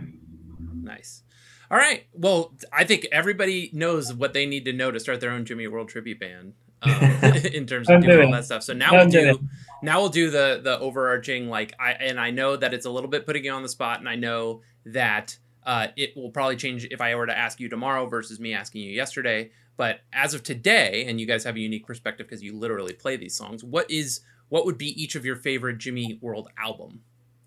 Nice. 0.82 1.24
All 1.72 1.78
right. 1.78 2.06
Well, 2.14 2.54
I 2.74 2.84
think 2.84 3.08
everybody 3.12 3.70
knows 3.74 4.12
what 4.12 4.34
they 4.34 4.46
need 4.46 4.66
to 4.66 4.74
know 4.74 4.90
to 4.92 5.00
start 5.00 5.22
their 5.22 5.32
own 5.32 5.46
Jimmy 5.46 5.68
World 5.68 5.90
tribute 5.90 6.20
band 6.20 6.54
um, 6.82 6.92
in 7.54 7.68
terms 7.68 7.88
of 7.90 8.02
Don't 8.02 8.02
doing 8.02 8.26
all 8.26 8.32
that 8.32 8.46
stuff. 8.46 8.64
So 8.64 8.74
now 8.74 8.92
Don't 8.92 9.12
we'll 9.12 9.24
do 9.24 9.34
do 9.34 9.50
now 9.84 10.00
we'll 10.00 10.10
do 10.10 10.30
the 10.32 10.62
the 10.64 10.80
overarching 10.80 11.48
like 11.50 11.76
I 11.80 11.92
and 11.92 12.20
I 12.20 12.32
know 12.32 12.56
that 12.56 12.74
it's 12.74 12.86
a 12.86 12.90
little 12.90 13.10
bit 13.10 13.26
putting 13.26 13.46
you 13.46 13.52
on 13.52 13.62
the 13.62 13.70
spot, 13.70 14.00
and 14.00 14.10
I 14.10 14.16
know 14.16 14.62
that 14.86 15.38
uh, 15.64 15.88
it 15.96 16.16
will 16.16 16.32
probably 16.32 16.56
change 16.56 16.86
if 16.90 17.02
I 17.02 17.14
were 17.16 17.28
to 17.28 17.38
ask 17.38 17.60
you 17.60 17.70
tomorrow 17.70 18.08
versus 18.08 18.40
me 18.40 18.54
asking 18.54 18.82
you 18.82 18.92
yesterday. 18.92 19.52
But 19.78 20.02
as 20.12 20.34
of 20.34 20.44
today, 20.44 21.06
and 21.08 21.22
you 21.22 21.26
guys 21.26 21.44
have 21.46 21.56
a 21.56 21.60
unique 21.60 21.86
perspective 21.88 22.28
because 22.28 22.44
you 22.44 22.58
literally 22.58 22.94
play 22.94 23.16
these 23.16 23.36
songs. 23.36 23.64
What 23.64 23.90
is 23.90 24.22
what 24.50 24.66
would 24.66 24.78
be 24.78 25.02
each 25.02 25.16
of 25.16 25.26
your 25.26 25.36
favorite 25.36 25.78
Jimmy 25.78 26.18
World 26.22 26.50
album 26.58 27.02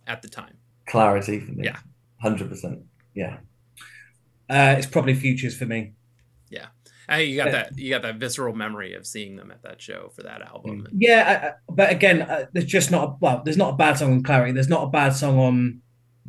at 0.06 0.22
the 0.22 0.28
time? 0.28 0.54
clarity 0.86 1.38
for 1.38 1.52
me. 1.52 1.64
Yeah. 1.66 1.78
hundred 2.20 2.48
percent. 2.48 2.80
Yeah. 3.14 3.38
Uh, 4.50 4.74
it's 4.76 4.86
probably 4.86 5.14
Futures 5.14 5.56
for 5.56 5.64
me. 5.66 5.92
Yeah. 6.50 6.66
I 7.08 7.18
think 7.18 7.30
you 7.30 7.36
got 7.36 7.46
Yeah. 7.46 7.52
that 7.52 7.78
you 7.78 7.90
got 7.90 8.02
that 8.02 8.16
visceral 8.16 8.54
memory 8.54 8.94
of 8.94 9.06
seeing 9.06 9.36
them 9.36 9.50
at 9.50 9.62
that 9.62 9.80
show 9.80 10.10
for 10.14 10.22
that 10.24 10.42
album. 10.42 10.86
Yeah, 10.92 11.40
uh, 11.42 11.46
uh, 11.46 11.52
but 11.68 11.90
again, 11.90 12.22
uh, 12.22 12.46
there's 12.52 12.66
just 12.66 12.90
not 12.90 13.04
a, 13.08 13.16
well, 13.20 13.42
there's 13.44 13.56
not 13.56 13.74
a 13.74 13.76
bad 13.76 13.94
song 13.98 14.12
on 14.12 14.22
Clarity. 14.22 14.52
There's 14.52 14.68
not 14.68 14.84
a 14.84 14.90
bad 14.90 15.10
song 15.10 15.38
on 15.38 15.80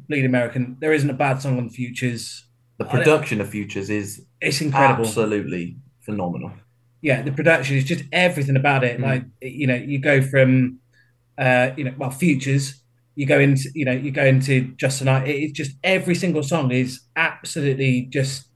Bleed 0.08 0.26
American. 0.26 0.78
There 0.80 0.94
isn't 0.94 1.10
a 1.10 1.14
bad 1.14 1.42
song 1.42 1.58
on 1.58 1.70
Futures. 1.70 2.46
The 2.78 2.86
production 2.86 3.40
of 3.42 3.50
Futures 3.50 3.90
is 3.90 4.26
It's 4.42 4.62
incredible. 4.62 5.06
absolutely 5.06 5.78
phenomenal. 6.02 6.52
Yeah, 7.04 7.22
the 7.22 7.32
production 7.32 7.76
is 7.78 7.84
just 7.84 8.04
everything 8.12 8.56
about 8.56 8.84
it. 8.84 8.98
Mm. 9.00 9.04
Like 9.04 9.24
you 9.42 9.68
know, 9.68 9.76
you 9.76 10.00
go 10.00 10.22
from 10.22 10.80
uh, 11.38 11.72
you 11.78 11.84
know, 11.84 11.94
well, 11.98 12.10
futures. 12.12 12.66
You 13.16 13.26
go 13.28 13.40
into 13.40 13.70
you 13.76 13.86
know, 13.86 13.92
you 13.92 14.10
go 14.12 14.26
into 14.26 14.74
just 14.84 14.98
tonight. 15.00 15.28
It- 15.28 15.40
It's 15.44 15.54
just 15.62 15.72
every 15.84 16.16
single 16.16 16.42
song 16.44 16.72
is 16.72 17.02
absolutely 17.16 17.94
just 18.18 18.48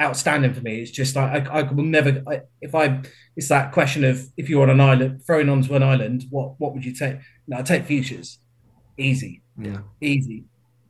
outstanding 0.00 0.54
for 0.54 0.60
me. 0.62 0.80
It's 0.82 0.90
just 0.90 1.14
like 1.16 1.48
I, 1.50 1.58
I 1.58 1.62
will 1.62 1.84
never. 1.84 2.22
I, 2.26 2.40
if 2.60 2.74
I, 2.74 3.02
it's 3.36 3.48
that 3.48 3.72
question 3.72 4.04
of 4.04 4.26
if 4.36 4.48
you're 4.48 4.62
on 4.62 4.70
an 4.70 4.80
island, 4.80 5.22
thrown 5.26 5.48
onto 5.48 5.74
an 5.74 5.82
island, 5.82 6.24
what 6.30 6.48
what 6.60 6.72
would 6.74 6.84
you 6.84 6.94
take? 6.94 7.16
No, 7.48 7.58
I 7.58 7.62
take 7.62 7.84
futures, 7.84 8.38
easy, 8.96 9.42
Yeah. 9.58 9.80
easy. 10.00 10.44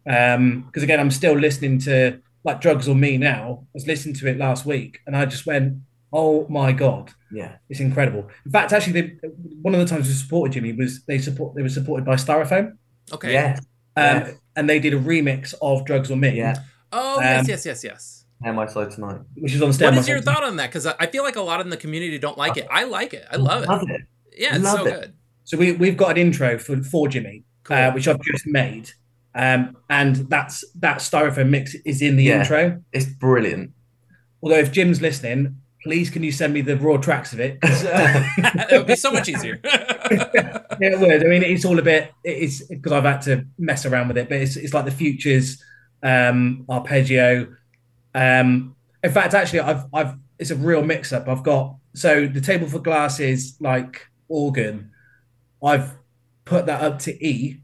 Um, 0.06 0.62
because 0.66 0.82
again, 0.82 1.00
I'm 1.00 1.10
still 1.10 1.34
listening 1.38 1.78
to 1.80 2.20
like 2.44 2.60
drugs 2.60 2.88
or 2.88 2.94
me 2.94 3.18
now. 3.18 3.44
I 3.62 3.68
was 3.74 3.86
listening 3.86 4.14
to 4.16 4.26
it 4.28 4.36
last 4.38 4.66
week, 4.66 4.98
and 5.06 5.16
I 5.16 5.26
just 5.26 5.46
went, 5.46 5.78
"Oh 6.12 6.46
my 6.48 6.72
god!" 6.72 7.12
Yeah. 7.32 7.56
It's 7.68 7.80
incredible. 7.80 8.28
In 8.44 8.52
fact, 8.52 8.72
actually, 8.72 9.00
they, 9.00 9.16
one 9.62 9.74
of 9.74 9.80
the 9.80 9.86
times 9.86 10.06
we 10.08 10.14
supported 10.14 10.52
Jimmy 10.54 10.72
was 10.72 11.02
they 11.06 11.18
support 11.18 11.54
they 11.54 11.62
were 11.62 11.68
supported 11.68 12.04
by 12.04 12.14
Styrofoam, 12.16 12.72
Okay. 13.12 13.32
Yeah. 13.32 13.56
um, 13.96 14.04
Yeah. 14.04 14.30
and 14.56 14.68
they 14.68 14.78
did 14.78 14.92
a 14.94 14.98
remix 14.98 15.54
of 15.62 15.84
Drugs 15.84 16.10
or 16.10 16.16
Me, 16.16 16.36
Yeah. 16.36 16.56
Oh 16.92 17.18
yes, 17.20 17.40
Um, 17.40 17.46
yes, 17.48 17.66
yes, 17.66 17.84
yes. 17.84 18.24
Am 18.44 18.58
I 18.58 18.66
side 18.66 18.90
tonight? 18.90 19.20
which 19.36 19.54
is 19.54 19.62
on 19.62 19.68
What 19.68 19.74
Stand 19.76 19.96
is 19.96 20.08
your 20.08 20.20
thought 20.20 20.42
on 20.44 20.56
that? 20.56 20.68
Because 20.68 20.86
I 20.86 21.06
feel 21.06 21.22
like 21.22 21.36
a 21.36 21.40
lot 21.40 21.60
in 21.60 21.70
the 21.70 21.76
community 21.76 22.18
don't 22.18 22.36
like 22.36 22.56
it. 22.56 22.66
I 22.70 22.84
like 22.84 23.14
it. 23.14 23.24
I 23.30 23.36
love 23.36 23.62
it. 23.62 23.68
Love 23.68 23.88
it. 23.88 24.02
Yeah, 24.36 24.56
it's 24.56 24.64
Love 24.64 24.78
so 24.80 24.86
it. 24.86 24.90
good. 25.00 25.12
So 25.44 25.56
we 25.56 25.72
we've 25.72 25.96
got 25.96 26.10
an 26.12 26.16
intro 26.18 26.58
for 26.58 26.82
for 26.82 27.08
Jimmy, 27.08 27.44
Cool. 27.64 27.76
uh, 27.76 27.92
which 27.92 28.08
I've 28.08 28.20
just 28.20 28.46
made, 28.46 28.90
um, 29.34 29.76
and 29.88 30.16
that's 30.28 30.64
that 30.80 30.98
Styrofoam 30.98 31.48
mix 31.50 31.74
is 31.86 32.02
in 32.02 32.16
the 32.16 32.24
Yeah. 32.24 32.40
intro. 32.40 32.82
It's 32.92 33.06
brilliant. 33.06 33.70
Although 34.42 34.58
if 34.58 34.72
Jim's 34.72 35.00
listening, 35.00 35.56
please 35.82 36.10
can 36.10 36.22
you 36.22 36.32
send 36.32 36.52
me 36.54 36.60
the 36.60 36.76
raw 36.76 36.96
tracks 36.96 37.32
of 37.32 37.40
it? 37.40 37.60
'Cause, 37.60 37.84
uh, 37.84 38.24
it 38.70 38.78
would 38.78 38.86
be 38.86 38.96
so 38.96 39.10
much 39.12 39.28
easier. 39.28 39.60
it 39.64 41.00
would. 41.00 41.24
I 41.24 41.28
mean, 41.28 41.42
it's 41.42 41.64
all 41.64 41.78
a 41.78 41.82
bit. 41.82 42.12
It's 42.24 42.62
because 42.66 42.92
I've 42.92 43.04
had 43.04 43.22
to 43.22 43.46
mess 43.58 43.86
around 43.86 44.08
with 44.08 44.18
it, 44.18 44.28
but 44.28 44.38
it's 44.40 44.56
it's 44.56 44.74
like 44.74 44.84
the 44.84 44.90
futures, 44.90 45.62
um, 46.02 46.64
arpeggio. 46.68 47.48
Um, 48.14 48.76
in 49.02 49.10
fact, 49.10 49.34
actually, 49.34 49.60
I've 49.60 49.84
I've 49.92 50.14
it's 50.38 50.50
a 50.50 50.56
real 50.56 50.82
mix 50.82 51.12
up. 51.12 51.28
I've 51.28 51.42
got 51.42 51.76
so 51.94 52.26
the 52.26 52.40
table 52.40 52.68
for 52.68 52.78
glass 52.78 53.20
is 53.20 53.56
like 53.60 54.06
organ. 54.28 54.90
I've 55.62 55.94
put 56.44 56.66
that 56.66 56.82
up 56.82 56.98
to 57.00 57.26
E. 57.26 57.58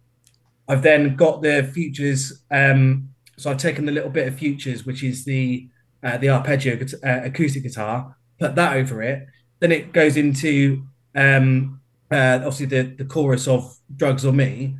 I've 0.68 0.82
then 0.82 1.16
got 1.16 1.42
the 1.42 1.62
futures. 1.72 2.44
Um, 2.50 3.10
so 3.36 3.50
I've 3.50 3.56
taken 3.58 3.86
the 3.86 3.92
little 3.92 4.10
bit 4.10 4.28
of 4.28 4.34
futures, 4.36 4.84
which 4.84 5.02
is 5.02 5.24
the 5.24 5.68
uh, 6.02 6.16
the 6.18 6.28
arpeggio 6.30 6.78
uh, 7.04 7.20
acoustic 7.24 7.62
guitar, 7.62 8.16
put 8.38 8.54
that 8.54 8.76
over 8.76 9.02
it. 9.02 9.26
Then 9.60 9.72
it 9.72 9.92
goes 9.92 10.16
into 10.16 10.84
um, 11.14 11.80
uh, 12.10 12.40
obviously 12.44 12.66
the 12.66 12.82
the 12.96 13.04
chorus 13.04 13.48
of 13.48 13.76
"Drugs 13.96 14.24
or 14.24 14.32
Me," 14.32 14.76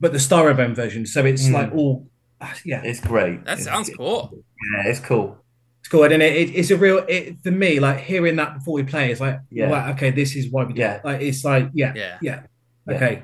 but 0.00 0.12
the 0.12 0.18
styrofoam 0.18 0.74
version. 0.74 1.04
So 1.06 1.24
it's 1.24 1.46
Mm. 1.48 1.52
like 1.52 1.72
all, 1.74 2.08
ah, 2.40 2.54
yeah, 2.64 2.82
It's 2.84 3.00
great. 3.00 3.44
that 3.44 3.58
It's- 3.58 3.64
sounds 3.64 3.90
cool. 3.96 4.30
Yeah, 4.74 4.90
it's 4.90 5.00
cool. 5.00 5.36
it's 5.80 5.88
cool. 5.88 6.04
And 6.04 6.22
it, 6.22 6.22
it, 6.22 6.50
it's 6.54 6.70
a 6.70 6.76
real 6.76 7.04
it, 7.08 7.36
for 7.42 7.50
me. 7.50 7.78
Like 7.80 7.98
hearing 8.00 8.36
that 8.36 8.54
before 8.54 8.74
we 8.74 8.84
play, 8.84 9.10
it's 9.10 9.20
like, 9.20 9.40
Yeah. 9.50 9.68
wow, 9.68 9.90
okay, 9.90 10.10
this 10.10 10.34
is 10.36 10.50
why 10.50 10.64
we 10.64 10.72
do 10.74 10.80
Yeah. 10.80 10.94
it. 10.96 11.04
Like 11.04 11.20
it's 11.20 11.44
like, 11.44 11.68
yeah, 11.74 11.92
Yeah. 11.94 12.18
yeah, 12.22 12.40
Yeah. 12.88 12.94
okay. 12.96 13.22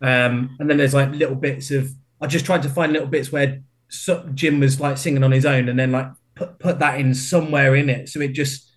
Um, 0.00 0.56
and 0.58 0.68
then 0.70 0.76
there's 0.78 0.94
like 0.94 1.10
little 1.12 1.34
bits 1.36 1.70
of. 1.70 1.90
I 2.20 2.26
just 2.26 2.46
tried 2.46 2.62
to 2.62 2.68
find 2.70 2.92
little 2.92 3.08
bits 3.08 3.30
where 3.32 3.60
so, 3.88 4.28
Jim 4.34 4.58
was 4.60 4.80
like 4.80 4.96
singing 4.98 5.22
on 5.24 5.32
his 5.32 5.44
own, 5.46 5.68
and 5.68 5.78
then 5.78 5.92
like 5.92 6.08
put 6.36 6.58
put 6.60 6.78
that 6.78 7.00
in 7.00 7.14
somewhere 7.14 7.74
in 7.74 7.88
it, 7.90 8.08
so 8.08 8.20
it 8.20 8.32
just 8.32 8.70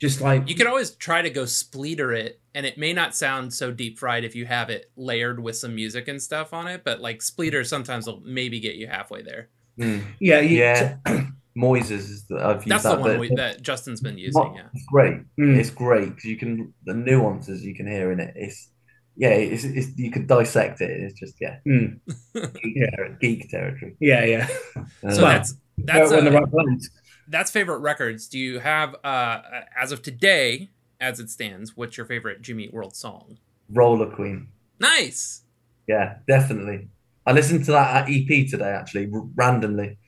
just 0.00 0.20
like 0.20 0.48
You 0.48 0.54
could 0.54 0.66
always 0.66 0.90
try 0.92 1.22
to 1.22 1.30
go 1.30 1.44
spleeter 1.46 2.12
it, 2.12 2.40
and 2.54 2.64
it 2.66 2.76
may 2.78 2.92
not 2.92 3.16
sound 3.16 3.52
so 3.54 3.72
deep 3.72 3.98
fried 3.98 4.24
if 4.24 4.34
you 4.36 4.44
have 4.46 4.68
it 4.70 4.90
layered 4.96 5.42
with 5.42 5.56
some 5.56 5.74
music 5.74 6.06
and 6.08 6.22
stuff 6.22 6.52
on 6.52 6.66
it. 6.68 6.82
But 6.84 7.00
like 7.00 7.22
spleeter 7.22 7.64
sometimes 7.64 8.06
will 8.06 8.20
maybe 8.24 8.60
get 8.60 8.76
you 8.76 8.86
halfway 8.86 9.22
there. 9.22 9.48
Mm. 9.78 10.04
yeah, 10.20 10.40
you, 10.40 10.58
Yeah. 10.58 10.96
Moises 11.56 11.90
is 12.10 12.24
I've 12.38 12.56
used 12.56 12.68
That's 12.68 12.82
that, 12.82 12.96
the 12.96 13.00
one 13.00 13.18
we, 13.18 13.34
that 13.36 13.62
Justin's 13.62 14.02
been 14.02 14.18
using. 14.18 14.38
what- 14.42 14.54
Yeah. 14.54 14.66
It's 14.74 14.84
great. 14.92 15.16
Mm. 15.40 15.56
It's 15.58 15.70
great 15.70 16.10
because 16.10 16.24
you 16.24 16.36
can 16.36 16.74
the 16.84 16.92
nuances 16.92 17.64
you 17.64 17.74
can 17.74 17.86
hear 17.86 18.12
in 18.12 18.20
it. 18.20 18.34
It's 18.36 18.68
yeah, 19.16 19.30
it's, 19.30 19.64
it's 19.64 19.96
you 19.96 20.10
could 20.10 20.26
dissect 20.26 20.82
it. 20.82 20.90
It's 20.90 21.18
just 21.18 21.36
yeah, 21.40 21.56
Mm. 21.66 21.98
geek, 22.34 22.76
Yeah. 22.76 22.90
ter- 22.96 23.16
geek 23.22 23.48
territory. 23.50 23.96
yeah, 24.00 24.24
yeah. 24.26 24.48
Uh, 24.76 25.10
So 25.10 25.22
Well, 25.22 25.32
that's 25.32 25.54
that's 25.78 26.10
We're 26.10 26.20
the 26.22 26.30
right 26.32 26.50
place. 26.50 26.90
That's 27.28 27.50
favorite 27.50 27.78
records. 27.78 28.28
Do 28.28 28.38
you 28.38 28.60
have 28.60 28.94
uh 29.04 29.40
as 29.76 29.92
of 29.92 30.02
today, 30.02 30.70
as 31.00 31.20
it 31.20 31.30
stands, 31.30 31.76
what's 31.76 31.96
your 31.96 32.06
favorite 32.06 32.42
Jimmy 32.42 32.64
Eat 32.64 32.74
World 32.74 32.96
song? 32.96 33.38
Roller 33.68 34.10
Queen. 34.14 34.48
Nice. 34.80 35.42
Yeah, 35.86 36.18
definitely. 36.26 36.88
I 37.26 37.32
listened 37.32 37.64
to 37.66 37.72
that 37.72 38.08
EP 38.08 38.48
today 38.48 38.70
actually 38.70 39.10
r- 39.12 39.22
randomly, 39.34 39.98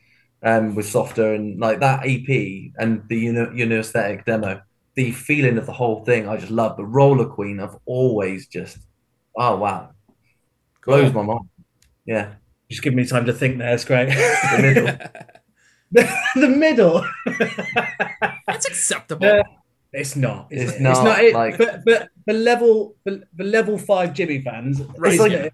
um, 0.42 0.74
with 0.74 0.86
Softer 0.86 1.34
and 1.34 1.58
like 1.60 1.80
that 1.80 2.00
EP 2.04 2.72
and 2.78 3.02
the 3.08 3.18
uni- 3.18 3.62
Unisthetic 3.62 4.24
demo. 4.24 4.60
The 4.94 5.12
feeling 5.12 5.58
of 5.58 5.66
the 5.66 5.72
whole 5.72 6.04
thing, 6.04 6.28
I 6.28 6.36
just 6.36 6.50
love. 6.50 6.76
The 6.76 6.84
Roller 6.84 7.26
Queen, 7.26 7.60
I've 7.60 7.76
always 7.86 8.48
just, 8.48 8.78
oh 9.36 9.56
wow, 9.56 9.90
blows 10.84 11.12
my 11.12 11.22
mind. 11.22 11.48
Yeah, 12.06 12.34
Just 12.70 12.82
give 12.82 12.94
me 12.94 13.04
time 13.06 13.26
to 13.26 13.32
think. 13.32 13.58
There, 13.58 13.74
it's 13.74 13.84
great. 13.84 14.08
the 15.92 16.48
middle. 16.48 17.04
the 17.26 17.36
middle. 17.36 18.36
That's 18.46 18.66
acceptable. 18.66 19.26
Uh, 19.26 19.42
it's 19.92 20.16
not. 20.16 20.48
is 20.50 20.72
It's 20.72 20.80
not, 20.80 20.90
It's 20.90 21.00
not. 21.04 21.24
It, 21.24 21.34
like- 21.34 21.58
but 21.58 21.84
but 21.84 22.08
the 22.26 22.34
level 22.34 22.96
the, 23.04 23.22
the 23.36 23.44
level 23.44 23.78
five 23.78 24.12
Jimmy 24.14 24.40
fans. 24.42 24.80
Right, 24.98 25.14
It's, 25.14 25.32
yeah. 25.32 25.48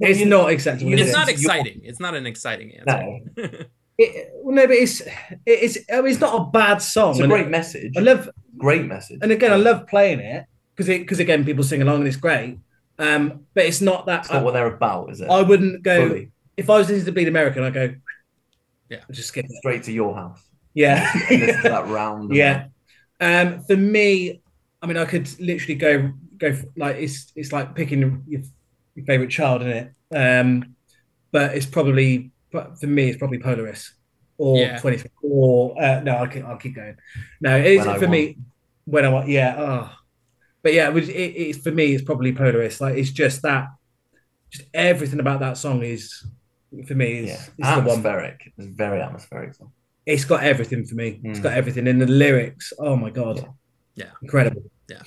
it's 0.00 0.20
you- 0.20 0.26
not 0.26 0.50
acceptable. 0.50 0.92
it's 0.94 1.12
not 1.12 1.28
it's 1.28 1.40
exciting. 1.42 1.80
It's 1.84 2.00
not 2.00 2.14
an 2.14 2.26
exciting 2.26 2.72
answer. 2.76 3.20
No, 3.36 3.48
It, 3.96 4.30
well, 4.42 4.56
no, 4.56 4.66
but 4.66 4.74
it's 4.74 5.02
it's 5.46 5.78
I 5.92 6.00
mean, 6.00 6.10
it's 6.10 6.20
not 6.20 6.34
a 6.40 6.44
bad 6.50 6.78
song. 6.82 7.10
it's 7.10 7.20
a 7.20 7.22
and 7.24 7.30
great 7.32 7.48
message. 7.48 7.92
I 7.96 8.00
love 8.00 8.28
Great 8.56 8.84
message. 8.86 9.20
and 9.22 9.30
again 9.30 9.52
I 9.52 9.56
love 9.56 9.86
playing 9.86 10.18
it 10.18 10.46
because 10.74 10.88
it 10.88 11.02
because 11.02 11.20
again 11.20 11.44
people 11.44 11.62
sing 11.62 11.80
along 11.80 11.98
and 12.00 12.08
it's 12.08 12.16
great. 12.16 12.58
Um, 12.98 13.46
but 13.54 13.66
it's 13.66 13.80
not 13.80 14.06
that. 14.06 14.22
It's 14.22 14.32
not 14.32 14.42
what 14.44 14.54
they're 14.54 14.66
about, 14.74 15.10
is 15.12 15.20
it? 15.20 15.28
I 15.30 15.42
wouldn't 15.42 15.82
go 15.84 16.08
Fully. 16.08 16.30
if 16.56 16.68
I 16.70 16.78
was 16.78 16.88
listening 16.88 17.06
to 17.06 17.12
Bleed 17.12 17.28
American. 17.28 17.62
I 17.62 17.70
go. 17.70 17.94
Yeah. 18.88 19.00
Just 19.10 19.34
get. 19.34 19.50
Straight 19.50 19.82
to 19.84 19.92
your 19.92 20.14
house. 20.14 20.42
Yeah. 20.74 21.10
Listen 21.30 21.62
that 21.62 21.88
round. 21.88 22.34
Yeah. 22.34 22.66
Um, 23.20 23.62
for 23.64 23.76
me, 23.76 24.42
I 24.82 24.86
mean, 24.86 24.96
I 24.96 25.04
could 25.04 25.28
literally 25.40 25.76
go 25.76 26.12
go 26.36 26.52
for, 26.54 26.66
like 26.76 26.96
it's 26.96 27.32
it's 27.36 27.52
like 27.52 27.74
picking 27.74 28.00
your, 28.26 28.42
your 28.94 29.06
favorite 29.06 29.30
child 29.30 29.62
in 29.62 29.68
it. 29.68 29.92
Um, 30.14 30.74
but 31.32 31.54
it's 31.56 31.66
probably 31.66 32.32
but 32.52 32.78
for 32.78 32.86
me, 32.86 33.08
it's 33.08 33.18
probably 33.18 33.38
Polaris 33.38 33.94
or 34.38 34.58
Yeah. 34.58 34.78
twenty 34.78 35.02
or 35.22 35.80
uh, 35.82 36.00
no, 36.00 36.12
I'll 36.16 36.28
keep, 36.28 36.44
I'll 36.44 36.56
keep 36.56 36.74
going. 36.76 36.96
No, 37.40 37.56
it 37.56 37.66
is 37.66 37.86
When 37.86 37.96
I 37.96 37.98
for 37.98 38.08
me 38.08 38.38
when 38.84 39.04
I 39.04 39.08
want. 39.08 39.28
Yeah. 39.28 39.56
Oh. 39.58 39.90
But 40.62 40.72
yeah, 40.72 40.88
it 40.88 40.94
was, 40.94 41.08
it, 41.08 41.12
it's 41.12 41.58
for 41.58 41.70
me. 41.70 41.94
It's 41.94 42.04
probably 42.04 42.32
Polaris. 42.32 42.80
Like 42.80 42.96
it's 42.96 43.10
just 43.10 43.42
that, 43.42 43.68
just 44.50 44.66
everything 44.72 45.20
about 45.20 45.40
that 45.40 45.58
song 45.58 45.82
is 45.82 46.26
for 46.86 46.94
me 46.94 47.18
is, 47.18 47.28
Yeah. 47.28 47.34
is 47.34 47.48
the 47.56 47.62
one. 47.62 47.78
Atmospheric. 47.78 48.52
It's 48.58 48.66
very 48.66 49.00
atmospheric. 49.00 49.54
Song. 49.54 49.72
It's 50.06 50.24
got 50.24 50.42
everything 50.42 50.84
for 50.84 50.94
me. 50.94 51.20
It's 51.24 51.40
got 51.40 51.52
mm. 51.52 51.56
everything 51.56 51.86
in 51.86 51.98
the 51.98 52.06
lyrics. 52.06 52.72
Oh 52.78 52.96
my 52.96 53.10
god. 53.10 53.46
Yeah. 53.94 54.10
Incredible. 54.22 54.62
Yeah. 54.88 55.02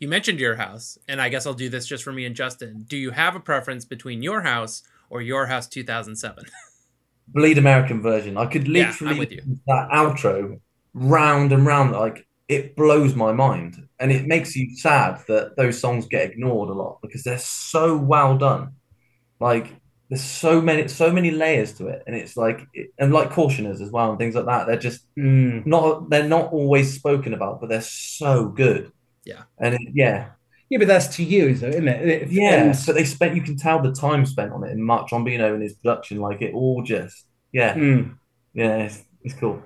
You 0.00 0.08
mentioned 0.08 0.40
your 0.40 0.56
house, 0.56 0.98
and 1.06 1.20
I 1.20 1.28
guess 1.28 1.46
I'll 1.46 1.54
do 1.54 1.68
this 1.68 1.86
just 1.86 2.02
for 2.02 2.12
me 2.12 2.26
and 2.26 2.34
Justin. 2.34 2.84
Do 2.88 2.96
you 2.96 3.12
have 3.12 3.36
a 3.36 3.40
preference 3.40 3.84
between 3.84 4.20
your 4.20 4.40
house 4.42 4.82
or 5.10 5.22
your 5.22 5.46
house 5.46 5.68
2007? 5.68 6.44
Bleed 7.28 7.56
American 7.56 8.02
version. 8.02 8.36
I 8.36 8.46
could 8.46 8.66
Yeah, 8.66 8.88
literally 8.88 9.18
with 9.18 9.30
you. 9.30 9.42
that 9.68 9.88
outro 9.90 10.60
round 10.92 11.52
and 11.52 11.64
round. 11.64 11.92
Like 11.92 12.26
it 12.48 12.74
blows 12.74 13.14
my 13.14 13.32
mind, 13.32 13.86
and 14.00 14.10
it 14.10 14.26
makes 14.26 14.56
you 14.56 14.76
sad 14.76 15.22
that 15.28 15.56
those 15.56 15.78
songs 15.78 16.06
get 16.08 16.30
ignored 16.30 16.68
a 16.68 16.74
lot 16.74 16.98
because 17.00 17.22
they're 17.22 17.38
so 17.38 17.96
well 17.96 18.36
done. 18.36 18.72
Like 19.38 19.72
there's 20.12 20.22
so 20.22 20.60
many, 20.60 20.88
so 20.88 21.10
many 21.10 21.30
layers 21.30 21.72
to 21.78 21.86
it, 21.88 22.02
and 22.06 22.14
it's 22.14 22.36
like, 22.36 22.60
and 22.98 23.14
like 23.14 23.30
cautioners 23.30 23.80
as 23.80 23.90
well 23.90 24.10
and 24.10 24.18
things 24.18 24.34
like 24.34 24.44
that. 24.44 24.66
They're 24.66 24.76
just 24.76 25.06
Mm. 25.18 25.64
not. 25.64 26.10
They're 26.10 26.28
not 26.28 26.52
always 26.52 26.92
spoken 26.94 27.32
about, 27.32 27.60
but 27.62 27.70
they're 27.70 27.80
so 27.80 28.48
good. 28.48 28.92
Yeah. 29.24 29.42
And 29.58 29.74
it, 29.74 29.80
yeah, 29.94 30.26
Yeah, 30.68 30.78
but 30.78 30.88
that's 30.88 31.16
to 31.16 31.24
you, 31.24 31.54
though, 31.54 31.68
isn't 31.68 31.88
it? 31.88 32.28
Yeah. 32.30 32.64
and- 32.64 32.78
But 32.86 32.94
they 32.94 33.04
spent. 33.04 33.36
You 33.36 33.40
can 33.42 33.56
tell 33.56 33.80
the 33.80 33.92
time 33.92 34.26
spent 34.26 34.52
on 34.52 34.64
it 34.64 34.70
and 34.72 34.84
Mark 34.84 35.08
Trombino 35.08 35.54
and 35.54 35.62
his 35.62 35.74
production. 35.74 36.18
Like 36.20 36.42
it 36.42 36.52
all 36.52 36.82
just, 36.82 37.24
yeah, 37.52 37.74
Mm. 37.74 38.16
yeah. 38.52 38.76
It's, 38.84 39.02
it's 39.24 39.34
cool. 39.34 39.62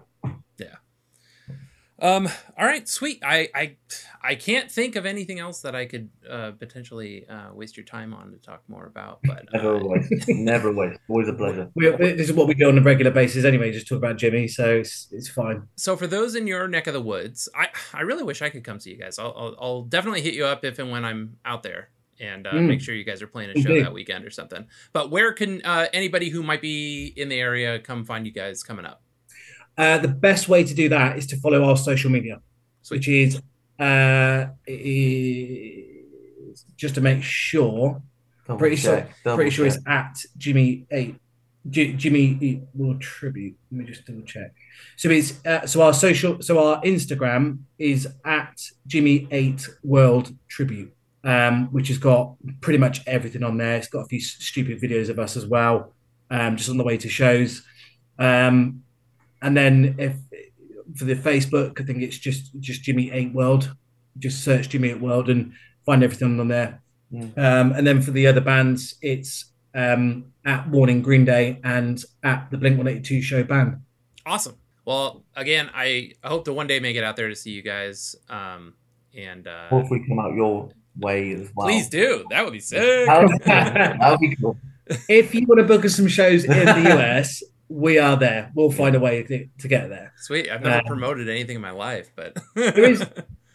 Um. 1.98 2.28
All 2.58 2.66
right. 2.66 2.86
Sweet. 2.86 3.22
I 3.24 3.48
I 3.54 3.76
I 4.22 4.34
can't 4.34 4.70
think 4.70 4.96
of 4.96 5.06
anything 5.06 5.38
else 5.38 5.62
that 5.62 5.74
I 5.74 5.86
could 5.86 6.10
uh, 6.28 6.50
potentially 6.50 7.26
uh, 7.26 7.54
waste 7.54 7.76
your 7.78 7.86
time 7.86 8.12
on 8.12 8.32
to 8.32 8.38
talk 8.38 8.62
more 8.68 8.84
about. 8.84 9.20
But 9.24 9.46
Never 9.52 9.76
uh, 9.76 9.80
a 9.80 9.86
waste. 9.86 10.24
Never 10.28 10.68
a 10.68 10.72
waste. 10.72 11.00
Always 11.08 11.28
a 11.28 11.32
pleasure. 11.32 11.70
We, 11.74 11.88
this 11.90 12.28
is 12.28 12.32
what 12.34 12.48
we 12.48 12.54
do 12.54 12.68
on 12.68 12.76
a 12.76 12.82
regular 12.82 13.10
basis 13.10 13.44
anyway. 13.46 13.72
Just 13.72 13.88
talk 13.88 13.96
about 13.98 14.18
Jimmy, 14.18 14.46
so 14.46 14.76
it's 14.76 15.08
it's 15.10 15.28
fine. 15.28 15.62
so 15.76 15.96
for 15.96 16.06
those 16.06 16.34
in 16.34 16.46
your 16.46 16.68
neck 16.68 16.86
of 16.86 16.92
the 16.92 17.00
woods, 17.00 17.48
I 17.54 17.68
I 17.94 18.02
really 18.02 18.24
wish 18.24 18.42
I 18.42 18.50
could 18.50 18.62
come 18.64 18.78
see 18.78 18.90
you 18.90 18.98
guys. 18.98 19.18
I'll 19.18 19.32
I'll, 19.36 19.56
I'll 19.58 19.82
definitely 19.82 20.20
hit 20.20 20.34
you 20.34 20.44
up 20.44 20.64
if 20.66 20.78
and 20.78 20.90
when 20.90 21.04
I'm 21.04 21.38
out 21.46 21.62
there. 21.62 21.88
And 22.18 22.46
uh, 22.46 22.52
Mm. 22.52 22.66
make 22.68 22.80
sure 22.80 22.94
you 22.94 23.04
guys 23.04 23.20
are 23.20 23.26
playing 23.26 23.50
a 23.50 23.60
show 23.60 23.68
Indeed. 23.68 23.84
that 23.84 23.92
weekend 23.92 24.24
or 24.24 24.30
something. 24.30 24.66
But 24.94 25.10
where 25.10 25.34
can 25.34 25.60
uh, 25.66 25.88
anybody 25.92 26.30
who 26.30 26.42
might 26.42 26.62
be 26.62 27.12
in 27.14 27.28
the 27.28 27.38
area 27.38 27.78
come 27.78 28.06
find 28.06 28.26
you 28.26 28.32
guys 28.32 28.62
coming 28.62 28.86
up? 28.86 29.02
Uh, 29.78 29.98
the 29.98 30.08
best 30.08 30.48
way 30.48 30.64
to 30.64 30.74
do 30.74 30.88
that 30.88 31.18
is 31.18 31.26
to 31.26 31.36
follow 31.36 31.64
our 31.64 31.76
social 31.76 32.10
media, 32.10 32.40
which 32.88 33.08
is 33.08 33.40
uh, 33.78 34.46
is 34.66 36.64
just 36.76 36.94
to 36.94 37.00
make 37.00 37.22
sure. 37.22 38.02
Double 38.46 38.58
pretty 38.58 38.76
sure, 38.76 38.98
check, 38.98 39.10
double 39.24 39.36
pretty 39.36 39.50
sure 39.50 39.66
it's 39.66 39.78
at 39.86 40.16
Jimmy 40.38 40.86
Eat, 40.92 41.16
J- 41.68 41.92
Jimmy 41.94 42.38
Eat 42.40 42.62
World 42.74 43.00
Tribute. 43.00 43.56
Let 43.70 43.78
me 43.80 43.84
just 43.84 44.06
double 44.06 44.22
check. 44.22 44.54
So 44.96 45.10
it's 45.10 45.44
uh, 45.44 45.66
so 45.66 45.82
our 45.82 45.92
social, 45.92 46.40
so 46.40 46.64
our 46.64 46.80
Instagram 46.82 47.58
is 47.78 48.08
at 48.24 48.56
Jimmy 48.86 49.28
Eat 49.30 49.68
World 49.82 50.32
Tribute, 50.48 50.94
um, 51.24 51.66
which 51.66 51.88
has 51.88 51.98
got 51.98 52.36
pretty 52.60 52.78
much 52.78 53.02
everything 53.06 53.42
on 53.42 53.58
there. 53.58 53.76
It's 53.76 53.88
got 53.88 54.00
a 54.00 54.06
few 54.06 54.20
stupid 54.20 54.80
videos 54.80 55.10
of 55.10 55.18
us 55.18 55.36
as 55.36 55.44
well, 55.44 55.92
um, 56.30 56.56
just 56.56 56.70
on 56.70 56.78
the 56.78 56.84
way 56.84 56.96
to 56.96 57.08
shows. 57.08 57.62
Um, 58.18 58.84
and 59.46 59.56
then 59.56 59.94
if 59.98 60.14
for 60.98 61.04
the 61.04 61.14
Facebook, 61.14 61.80
I 61.80 61.84
think 61.84 62.02
it's 62.02 62.18
just 62.18 62.58
just 62.60 62.82
Jimmy 62.82 63.12
Eat 63.12 63.32
World. 63.32 63.74
Just 64.18 64.42
search 64.44 64.68
Jimmy 64.70 64.90
Eat 64.90 65.00
World 65.00 65.28
and 65.28 65.52
find 65.84 66.02
everything 66.02 66.40
on 66.40 66.48
there. 66.48 66.80
Um, 67.36 67.72
and 67.72 67.86
then 67.86 68.02
for 68.02 68.10
the 68.10 68.26
other 68.26 68.40
bands, 68.40 68.96
it's 69.00 69.52
um, 69.74 70.32
at 70.44 70.68
Warning 70.68 71.02
Green 71.02 71.24
Day 71.24 71.60
and 71.62 72.02
at 72.22 72.50
the 72.50 72.58
Blink 72.58 72.76
One 72.78 72.88
Eighty 72.88 73.00
Two 73.00 73.22
Show 73.22 73.44
band. 73.44 73.80
Awesome. 74.24 74.56
Well, 74.84 75.24
again, 75.34 75.70
I, 75.74 76.12
I 76.22 76.28
hope 76.28 76.44
to 76.46 76.52
one 76.52 76.66
day 76.66 76.80
make 76.80 76.96
it 76.96 77.04
out 77.04 77.16
there 77.16 77.28
to 77.28 77.36
see 77.36 77.50
you 77.50 77.62
guys. 77.62 78.14
Um, 78.28 78.74
and 79.16 79.46
uh, 79.46 79.68
Or 79.70 79.82
if 79.82 79.90
we 79.90 80.06
come 80.06 80.18
out 80.18 80.34
your 80.34 80.70
way 80.98 81.32
as 81.32 81.50
well. 81.54 81.66
please 81.68 81.88
do. 81.88 82.24
That 82.30 82.44
would 82.44 82.52
be 82.52 82.60
sick. 82.60 83.06
That 83.06 84.10
would 84.10 84.20
be 84.20 84.36
cool. 84.36 84.56
If 85.08 85.34
you 85.34 85.46
want 85.46 85.58
to 85.60 85.64
book 85.66 85.84
us 85.84 85.96
some 85.96 86.06
shows 86.08 86.44
in 86.44 86.50
the 86.50 86.96
US, 86.98 87.42
we 87.68 87.98
are 87.98 88.16
there. 88.16 88.50
We'll 88.54 88.70
find 88.70 88.94
a 88.94 89.00
way 89.00 89.22
to, 89.24 89.46
to 89.58 89.68
get 89.68 89.88
there. 89.88 90.12
Sweet. 90.18 90.50
I've 90.50 90.62
never 90.62 90.78
Um, 90.78 90.84
promoted 90.84 91.28
anything 91.28 91.56
in 91.56 91.62
my 91.62 91.70
life, 91.72 92.10
but 92.14 92.36
there 92.54 92.84
is 92.90 93.04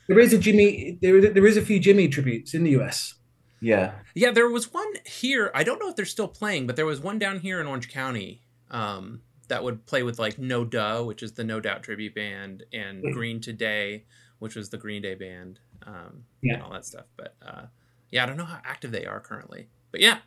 there 0.08 0.20
is 0.20 0.34
a 0.34 0.38
Jimmy 0.38 0.98
there 1.02 1.18
is, 1.18 1.34
there 1.34 1.46
is 1.48 1.58
a 1.58 1.62
few 1.62 1.80
Jimmy 1.80 2.08
tributes 2.08 2.54
in 2.54 2.64
the 2.64 2.72
US. 2.82 3.16
Yeah. 3.62 3.94
Yeah, 4.16 4.32
there 4.32 4.50
was 4.50 4.74
one 4.74 4.92
here. 5.06 5.52
I 5.54 5.64
don't 5.64 5.80
know 5.80 5.88
if 5.90 5.96
they're 5.96 6.06
still 6.06 6.28
playing, 6.28 6.68
but 6.68 6.76
there 6.76 6.86
was 6.86 7.00
one 7.00 7.20
down 7.20 7.40
here 7.40 7.62
in 7.62 7.68
Orange 7.68 7.90
County 7.90 8.42
um, 8.72 9.22
that 9.50 9.64
would 9.64 9.86
play 9.86 10.02
with 10.04 10.18
like 10.18 10.40
No 10.40 10.66
Duh, 10.66 11.04
which 11.04 11.22
is 11.22 11.34
the 11.34 11.44
No 11.44 11.60
Doubt 11.60 11.84
tribute 11.84 12.16
band, 12.16 12.64
and. 12.74 13.02
Green 13.14 13.40
Today, 13.40 14.06
which 14.40 14.56
was 14.56 14.70
the 14.72 14.78
Green 14.78 15.02
Day 15.04 15.14
band, 15.16 15.60
um, 15.86 16.24
Yeah. 16.42 16.56
and 16.56 16.64
all 16.64 16.72
that 16.72 16.86
stuff. 16.86 17.06
But 17.16 17.36
uh, 17.46 17.64
yeah, 18.10 18.24
I 18.24 18.26
don't 18.26 18.38
know 18.38 18.46
how 18.46 18.60
active 18.66 18.92
they 18.92 19.06
are 19.06 19.20
currently. 19.20 19.68
But 19.92 20.02
yeah, 20.02 20.18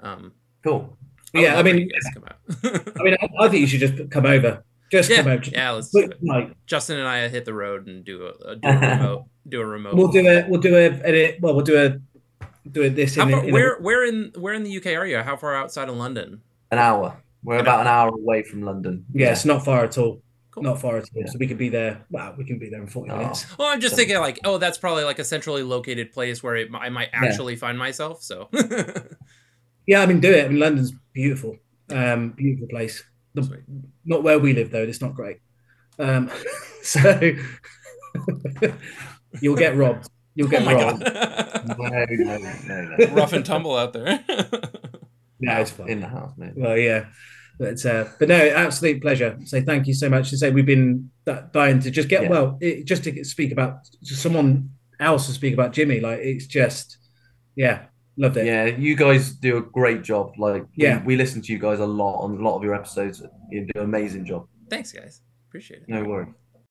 um, 0.00 0.32
Cool. 0.64 0.96
Would 1.34 1.42
Yeah, 1.42 1.58
I 1.58 1.62
mean- 1.62 1.78
you 1.78 1.90
come 2.14 2.24
out. 2.24 2.92
I 3.00 3.02
mean, 3.02 3.16
I, 3.20 3.28
I 3.44 3.48
think 3.48 3.60
you 3.62 3.66
should 3.66 3.80
just 3.80 4.10
come 4.10 4.26
over. 4.26 4.64
Just 4.90 5.08
yeah, 5.10 5.22
come 5.22 5.32
over. 5.32 5.44
yeah, 5.46 5.70
let's 5.70 5.88
do 5.90 6.00
it. 6.00 6.18
night. 6.22 6.54
Justin 6.66 6.98
and 6.98 7.08
I 7.08 7.26
hit 7.28 7.44
the 7.46 7.54
road 7.54 7.86
and 7.86 8.04
do 8.04 8.26
a, 8.26 8.50
a 8.50 8.56
do 8.56 8.68
a 8.68 8.76
remote. 8.78 9.24
Do 9.48 9.60
a 9.60 9.66
remote. 9.66 9.94
We'll 9.94 10.08
do 10.08 10.26
a 10.28 10.46
we'll 10.48 10.60
do 10.60 10.76
a 10.76 10.82
edit. 11.02 11.38
Well, 11.40 11.54
we'll 11.54 11.64
do 11.64 11.78
a 11.82 12.68
do 12.68 12.82
a 12.82 12.88
this 12.90 13.16
How 13.16 13.22
in, 13.22 13.28
a- 13.28 13.32
far, 13.32 13.42
in 13.44 13.48
a- 13.50 13.52
where 13.52 13.78
where 13.80 14.04
in 14.06 14.32
where 14.36 14.52
in 14.52 14.64
the 14.64 14.76
UK 14.76 14.86
are 14.88 15.06
you? 15.06 15.18
How 15.22 15.36
far 15.36 15.54
outside 15.56 15.88
of 15.88 15.96
London? 15.96 16.42
An 16.70 16.78
hour. 16.78 17.16
We're 17.42 17.56
about 17.58 17.80
an 17.80 17.86
hour 17.86 18.08
away 18.10 18.42
from 18.42 18.62
London. 18.62 19.04
Yeah, 19.14 19.32
it's 19.32 19.44
not 19.46 19.64
far 19.64 19.84
at 19.84 19.96
all. 19.96 20.20
Not 20.58 20.80
far 20.82 20.98
at 20.98 21.08
all. 21.16 21.22
So 21.26 21.38
we 21.40 21.46
could 21.46 21.56
be 21.56 21.70
there. 21.70 22.04
Well, 22.10 22.34
we 22.36 22.44
can 22.44 22.58
be 22.58 22.68
there 22.68 22.80
in 22.82 22.86
Oh. 22.86 22.90
forty 22.90 23.10
minutes. 23.12 23.46
Well, 23.58 23.68
I'm 23.68 23.80
just 23.80 23.96
thinking 23.96 24.18
like, 24.18 24.38
oh, 24.44 24.58
that's 24.58 24.76
probably 24.76 25.04
like 25.04 25.18
a 25.18 25.24
centrally 25.24 25.62
located 25.62 26.12
place 26.12 26.42
where 26.42 26.56
it, 26.56 26.68
I 26.74 26.90
might 26.90 27.08
Yeah. 27.14 27.24
actually 27.24 27.56
find 27.56 27.78
myself. 27.78 28.22
So 28.22 28.50
Yeah, 29.86 30.02
I 30.02 30.06
mean, 30.06 30.20
do 30.20 30.30
it. 30.30 30.44
I 30.44 30.48
mean, 30.48 30.60
London's 30.60 30.92
beautiful. 31.12 31.56
Um, 31.90 32.30
beautiful 32.30 32.68
place. 32.68 33.02
The, 33.34 33.62
not 34.04 34.22
where 34.22 34.38
we 34.38 34.52
live 34.52 34.70
though. 34.70 34.82
It's 34.82 35.00
not 35.00 35.14
great. 35.14 35.38
Um, 35.98 36.30
so 36.82 37.20
you'll 39.40 39.56
get 39.56 39.76
robbed. 39.76 40.08
You'll 40.34 40.48
get 40.48 40.62
Oh 40.66 40.74
robbed. 40.74 41.02
No, 41.02 41.74
no, 41.76 42.38
no, 42.38 42.96
no. 42.98 43.06
rough 43.12 43.32
and 43.32 43.44
tumble 43.44 43.76
out 43.76 43.92
there. 43.92 44.24
No, 45.40 45.60
it's 45.60 45.70
fine. 45.70 45.88
In 45.88 46.00
the 46.00 46.08
house, 46.08 46.32
mate. 46.38 46.52
Well, 46.56 46.78
yeah, 46.78 47.06
but 47.58 47.84
uh, 47.84 48.06
but 48.18 48.28
no, 48.28 48.36
absolute 48.36 49.02
pleasure. 49.02 49.38
So 49.44 49.60
thank 49.60 49.86
you 49.86 49.94
so 49.94 50.08
much. 50.08 50.30
To 50.30 50.38
say 50.38 50.50
we've 50.50 50.66
been 50.66 51.10
d- 51.26 51.34
dying 51.52 51.80
to 51.80 51.90
just 51.90 52.08
get 52.08 52.22
Yeah. 52.22 52.28
well, 52.28 52.58
it, 52.60 52.84
just 52.86 53.04
to 53.04 53.24
speak 53.24 53.52
about 53.52 53.84
to 54.04 54.14
someone 54.14 54.70
else 54.98 55.26
to 55.26 55.32
speak 55.32 55.52
about 55.52 55.72
Jimmy. 55.72 56.00
Like 56.00 56.20
it's 56.20 56.46
just, 56.46 56.96
yeah, 57.56 57.86
loved 58.16 58.36
it. 58.36 58.46
Yeah, 58.46 58.66
you 58.66 58.94
guys 58.96 59.32
do 59.32 59.56
a 59.58 59.62
great 59.62 60.02
job. 60.02 60.32
Like, 60.38 60.62
we- 60.76 60.84
Yeah. 60.84 61.02
we, 61.04 61.16
listen 61.16 61.40
to 61.42 61.52
you 61.52 61.58
guys 61.58 61.78
a 61.80 61.86
lot 61.86 62.20
on 62.22 62.36
a 62.36 62.42
lot 62.42 62.56
of 62.56 62.62
your 62.64 62.74
episodes. 62.74 63.22
You 63.50 63.66
do 63.66 63.80
an 63.80 63.84
amazing 63.86 64.24
job. 64.26 64.46
Thanks, 64.70 64.92
guys. 64.92 65.20
Appreciate 65.48 65.82
it. 65.82 65.88
No 65.88 66.04
worries. 66.04 66.28